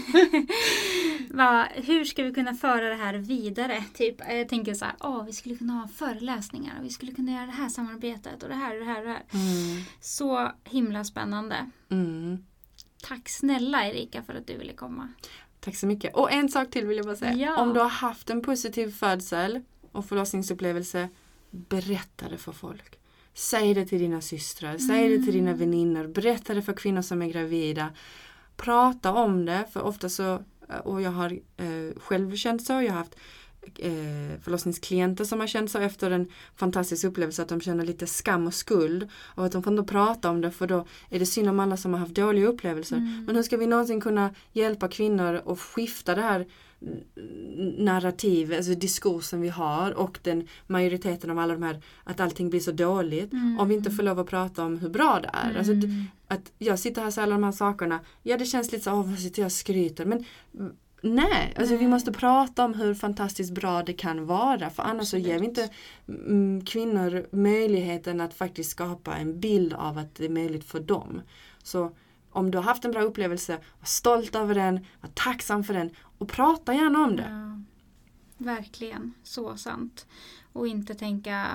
va, 1.30 1.67
hur 1.73 2.05
ska 2.05 2.23
vi 2.23 2.34
kunna 2.34 2.53
föra 2.53 2.89
det 2.89 2.95
här 2.95 3.13
vidare? 3.13 3.84
Typ, 3.93 4.15
jag 4.30 4.49
tänker 4.49 4.73
så 4.73 4.85
här, 4.85 4.95
åh, 4.99 5.25
vi 5.25 5.34
skulle 5.34 5.55
kunna 5.55 5.73
ha 5.73 5.88
föreläsningar 5.88 6.80
och 6.80 6.85
vi 6.85 6.89
skulle 6.89 7.11
kunna 7.11 7.31
göra 7.31 7.45
det 7.45 7.51
här 7.51 7.69
samarbetet 7.69 8.43
och 8.43 8.49
det 8.49 8.55
här 8.55 8.73
och 8.73 8.80
det 8.80 8.85
här 8.85 8.99
och 8.99 9.05
det 9.05 9.11
här. 9.11 9.23
Mm. 9.31 9.84
Så 10.01 10.51
himla 10.63 11.03
spännande. 11.03 11.69
Mm. 11.89 12.45
Tack 13.01 13.30
snälla 13.30 13.88
Erika 13.88 14.23
för 14.23 14.34
att 14.34 14.47
du 14.47 14.57
ville 14.57 14.73
komma. 14.73 15.09
Tack 15.59 15.75
så 15.75 15.88
mycket. 15.88 16.15
Och 16.15 16.31
en 16.31 16.49
sak 16.49 16.71
till 16.71 16.85
vill 16.85 16.97
jag 16.97 17.05
bara 17.05 17.15
säga. 17.15 17.34
Ja. 17.34 17.61
Om 17.61 17.73
du 17.73 17.80
har 17.80 17.89
haft 17.89 18.30
en 18.30 18.41
positiv 18.41 18.91
födsel 18.91 19.61
och 19.91 20.05
förlossningsupplevelse, 20.05 21.09
berätta 21.51 22.30
det 22.30 22.38
för 22.38 22.51
folk. 22.51 22.99
Säg 23.34 23.73
det 23.73 23.85
till 23.85 23.99
dina 23.99 24.22
systrar, 24.22 24.77
säg 24.77 25.10
det 25.10 25.26
till 25.26 25.34
dina 25.34 25.53
väninnor, 25.53 26.07
berätta 26.07 26.53
det 26.53 26.61
för 26.61 26.73
kvinnor 26.73 27.01
som 27.01 27.22
är 27.22 27.27
gravida. 27.27 27.89
Prata 28.55 29.11
om 29.11 29.45
det, 29.45 29.65
för 29.73 29.81
ofta 29.81 30.10
så, 30.10 30.43
och 30.84 31.01
jag 31.01 31.11
har 31.11 31.31
eh, 31.57 31.97
själv 31.97 32.35
känt 32.35 32.65
så, 32.65 32.73
jag 32.73 32.91
har 32.91 32.97
haft 32.97 33.15
eh, 33.76 34.41
förlossningsklienter 34.41 35.26
som 35.26 35.39
har 35.39 35.47
känt 35.47 35.72
så 35.72 35.80
efter 35.80 36.11
en 36.11 36.30
fantastisk 36.55 37.03
upplevelse 37.05 37.41
att 37.41 37.49
de 37.49 37.61
känner 37.61 37.85
lite 37.85 38.07
skam 38.07 38.47
och 38.47 38.53
skuld 38.53 39.10
och 39.15 39.45
att 39.45 39.51
de 39.51 39.64
får 39.64 39.73
inte 39.73 39.91
prata 39.93 40.30
om 40.30 40.41
det 40.41 40.51
för 40.51 40.68
då 40.68 40.85
är 41.10 41.19
det 41.19 41.26
synd 41.26 41.49
om 41.49 41.60
alla 41.60 41.77
som 41.77 41.93
har 41.93 41.99
haft 41.99 42.15
dåliga 42.15 42.47
upplevelser. 42.47 42.97
Mm. 42.97 43.26
Men 43.26 43.35
hur 43.35 43.43
ska 43.43 43.57
vi 43.57 43.68
någonsin 43.68 44.01
kunna 44.01 44.35
hjälpa 44.51 44.88
kvinnor 44.88 45.41
att 45.45 45.60
skifta 45.60 46.15
det 46.15 46.22
här 46.22 46.45
narrativ, 47.77 48.53
alltså 48.53 48.76
diskursen 48.76 49.41
vi 49.41 49.49
har 49.49 49.91
och 49.91 50.19
den 50.23 50.47
majoriteten 50.68 51.30
av 51.30 51.39
alla 51.39 51.53
de 51.53 51.64
här 51.64 51.81
att 52.03 52.19
allting 52.19 52.49
blir 52.49 52.60
så 52.60 52.72
dåligt 52.72 53.34
Mm. 53.34 53.60
om 53.60 53.68
vi 53.68 53.76
inte 53.76 53.91
får 53.91 54.03
lov 54.03 54.19
att 54.19 54.27
prata 54.30 54.65
om 54.65 54.77
hur 54.80 54.89
bra 54.89 55.19
det 55.23 55.30
är. 55.34 55.57
Alltså, 55.57 55.73
Mm. 55.73 56.05
att 56.27 56.51
jag 56.60 56.80
sitter 56.80 57.01
här 57.01 57.07
och 57.07 57.14
säger 57.14 57.27
alla 57.27 57.35
de 57.35 57.43
här 57.43 57.51
sakerna, 57.51 57.99
ja 58.23 58.38
det 58.38 58.45
känns 58.45 58.72
lite 58.72 58.84
så, 58.84 58.91
åh 58.91 59.10
vad 59.10 59.19
sitter 59.19 59.41
jag 59.41 59.47
och 59.47 59.51
skryter 59.51 60.05
men 60.05 60.26
mm, 60.60 60.73
nej, 61.01 61.53
alltså 61.57 61.73
vi 61.73 61.80
Nej. 61.81 61.88
måste 61.88 62.11
prata 62.11 62.65
om 62.65 62.73
hur 62.73 62.93
fantastiskt 62.93 63.53
bra 63.53 63.84
det 63.84 63.93
kan 63.93 64.26
vara 64.26 64.69
för 64.69 64.84
annars 64.84 65.07
så 65.07 65.18
ger 65.18 65.39
vi 65.39 65.45
inte 65.45 65.69
mm, 66.07 66.65
kvinnor 66.65 67.26
möjligheten 67.31 68.22
att 68.22 68.34
faktiskt 68.34 68.69
skapa 68.72 69.15
en 69.15 69.39
bild 69.39 69.73
av 69.73 69.97
att 69.97 70.15
det 70.15 70.26
är 70.26 70.30
möjligt 70.30 70.64
för 70.64 70.80
dem. 70.80 71.22
Så 71.64 71.91
om 72.35 72.51
du 72.51 72.57
har 72.57 72.64
haft 72.65 72.85
en 72.85 72.91
bra 72.91 73.01
upplevelse, 73.01 73.53
var 73.53 73.85
stolt 73.85 74.35
över 74.35 74.55
den, 74.55 74.80
var 75.01 75.10
tacksam 75.14 75.64
för 75.64 75.73
den 75.73 75.89
och 76.23 76.29
prata 76.29 76.73
gärna 76.73 77.03
om 77.03 77.15
det. 77.15 77.29
Ja, 77.29 77.61
verkligen, 78.45 79.13
så 79.23 79.57
sant. 79.57 80.07
Och 80.53 80.67
inte 80.67 80.95
tänka 80.95 81.47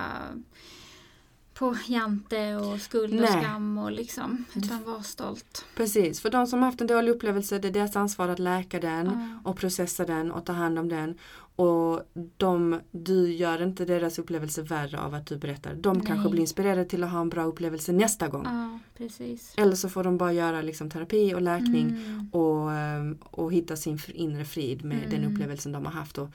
på 1.59 1.75
jante 1.87 2.55
och 2.55 2.81
skuld 2.81 3.13
och 3.13 3.19
Nej. 3.21 3.41
skam 3.43 3.77
och 3.77 3.91
liksom, 3.91 4.45
utan 4.55 4.83
var 4.83 4.99
stolt. 5.01 5.65
Precis, 5.75 6.21
för 6.21 6.29
de 6.29 6.47
som 6.47 6.59
har 6.59 6.65
haft 6.65 6.81
en 6.81 6.87
dålig 6.87 7.11
upplevelse 7.11 7.59
det 7.59 7.67
är 7.67 7.71
deras 7.71 7.95
ansvar 7.95 8.27
att 8.27 8.39
läka 8.39 8.79
den 8.79 9.05
Ja. 9.05 9.49
och 9.51 9.57
processa 9.57 10.05
den 10.05 10.31
och 10.31 10.45
ta 10.45 10.53
hand 10.53 10.79
om 10.79 10.89
den. 10.89 11.17
Och 11.55 12.01
de, 12.37 12.79
du 12.91 13.33
gör 13.33 13.63
inte 13.63 13.85
deras 13.85 14.19
upplevelse 14.19 14.61
värre 14.61 14.99
av 14.99 15.13
att 15.13 15.25
du 15.25 15.37
berättar. 15.37 15.73
De 15.75 15.97
Nej. 15.97 16.05
kanske 16.07 16.29
blir 16.29 16.41
inspirerade 16.41 16.85
till 16.85 17.03
att 17.03 17.11
ha 17.11 17.21
en 17.21 17.29
bra 17.29 17.43
upplevelse 17.43 17.91
nästa 17.91 18.27
gång. 18.27 18.43
Ja, 18.45 18.79
precis. 18.97 19.53
Eller 19.57 19.75
så 19.75 19.89
får 19.89 20.03
de 20.03 20.17
bara 20.17 20.33
göra 20.33 20.61
liksom 20.61 20.89
terapi 20.89 21.33
och 21.33 21.41
läkning 21.41 21.89
Mm. 21.89 22.29
och, 22.31 22.71
ehm, 22.71 23.17
och 23.21 23.53
hitta 23.53 23.75
sin 23.75 23.99
inre 24.07 24.45
frid 24.45 24.85
med 24.85 25.01
den 25.09 25.19
Mm. 25.23 25.33
upplevelsen 25.33 25.71
de 25.71 25.85
har 25.85 25.91
haft. 25.93 26.17
Och, 26.17 26.29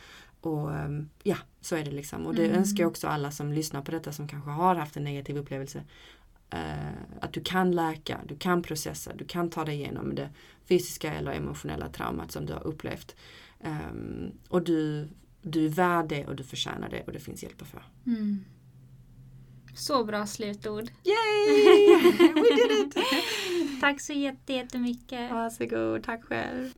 och 0.47 0.75
ehm, 0.75 1.09
ja, 1.23 1.37
så 1.61 1.77
är 1.77 1.85
det 1.85 1.91
liksom. 1.91 2.27
Och 2.27 2.35
det 2.35 2.45
Mm. 2.45 2.57
önskar 2.59 2.83
jag 2.83 2.91
också 2.91 3.07
alla 3.09 3.31
som 3.31 3.53
lyssnar 3.53 3.83
på 3.83 3.91
detta 3.91 4.13
som 4.13 4.29
kanske 4.29 4.51
har 4.51 4.75
haft 4.75 4.97
en 4.97 5.05
negativ 5.05 5.37
upplevelse. 5.39 5.83
eh, 6.51 7.21
att 7.21 7.33
du 7.33 7.41
kan 7.41 7.73
läka, 7.73 8.21
du 8.29 8.37
kan 8.37 8.63
processa, 8.63 9.13
du 9.15 9.25
kan 9.25 9.51
ta 9.51 9.65
dig 9.65 9.75
igenom 9.75 10.15
det 10.15 10.31
fysiska 10.69 11.15
eller 11.15 11.33
emotionella 11.33 11.89
traumat 11.89 12.33
som 12.33 12.47
du 12.47 12.53
har 12.53 12.67
upplevt. 12.67 13.17
Ehm, 13.61 14.31
och 14.49 14.63
du, 14.65 15.09
du 15.43 15.65
är 15.65 15.69
värd 15.69 16.09
det 16.09 16.27
och 16.27 16.37
du 16.37 16.45
förtjänar 16.45 16.89
det 16.91 17.03
och 17.07 17.13
det 17.13 17.21
finns 17.21 17.43
hjälp 17.43 17.63
att 17.63 17.69
få. 17.69 17.79
Mm. 18.07 18.45
Så 19.77 20.05
bra 20.05 20.27
slutord. 20.27 20.85
Yay! 21.05 21.97
We 22.35 22.41
did 22.41 22.87
it! 22.87 22.97
Tack 23.81 24.01
så 24.01 24.13
jätte- 24.13 24.53
jättemycket. 24.53 25.31
Varsågod, 25.33 26.03
tack 26.03 26.25
själv. 26.25 26.71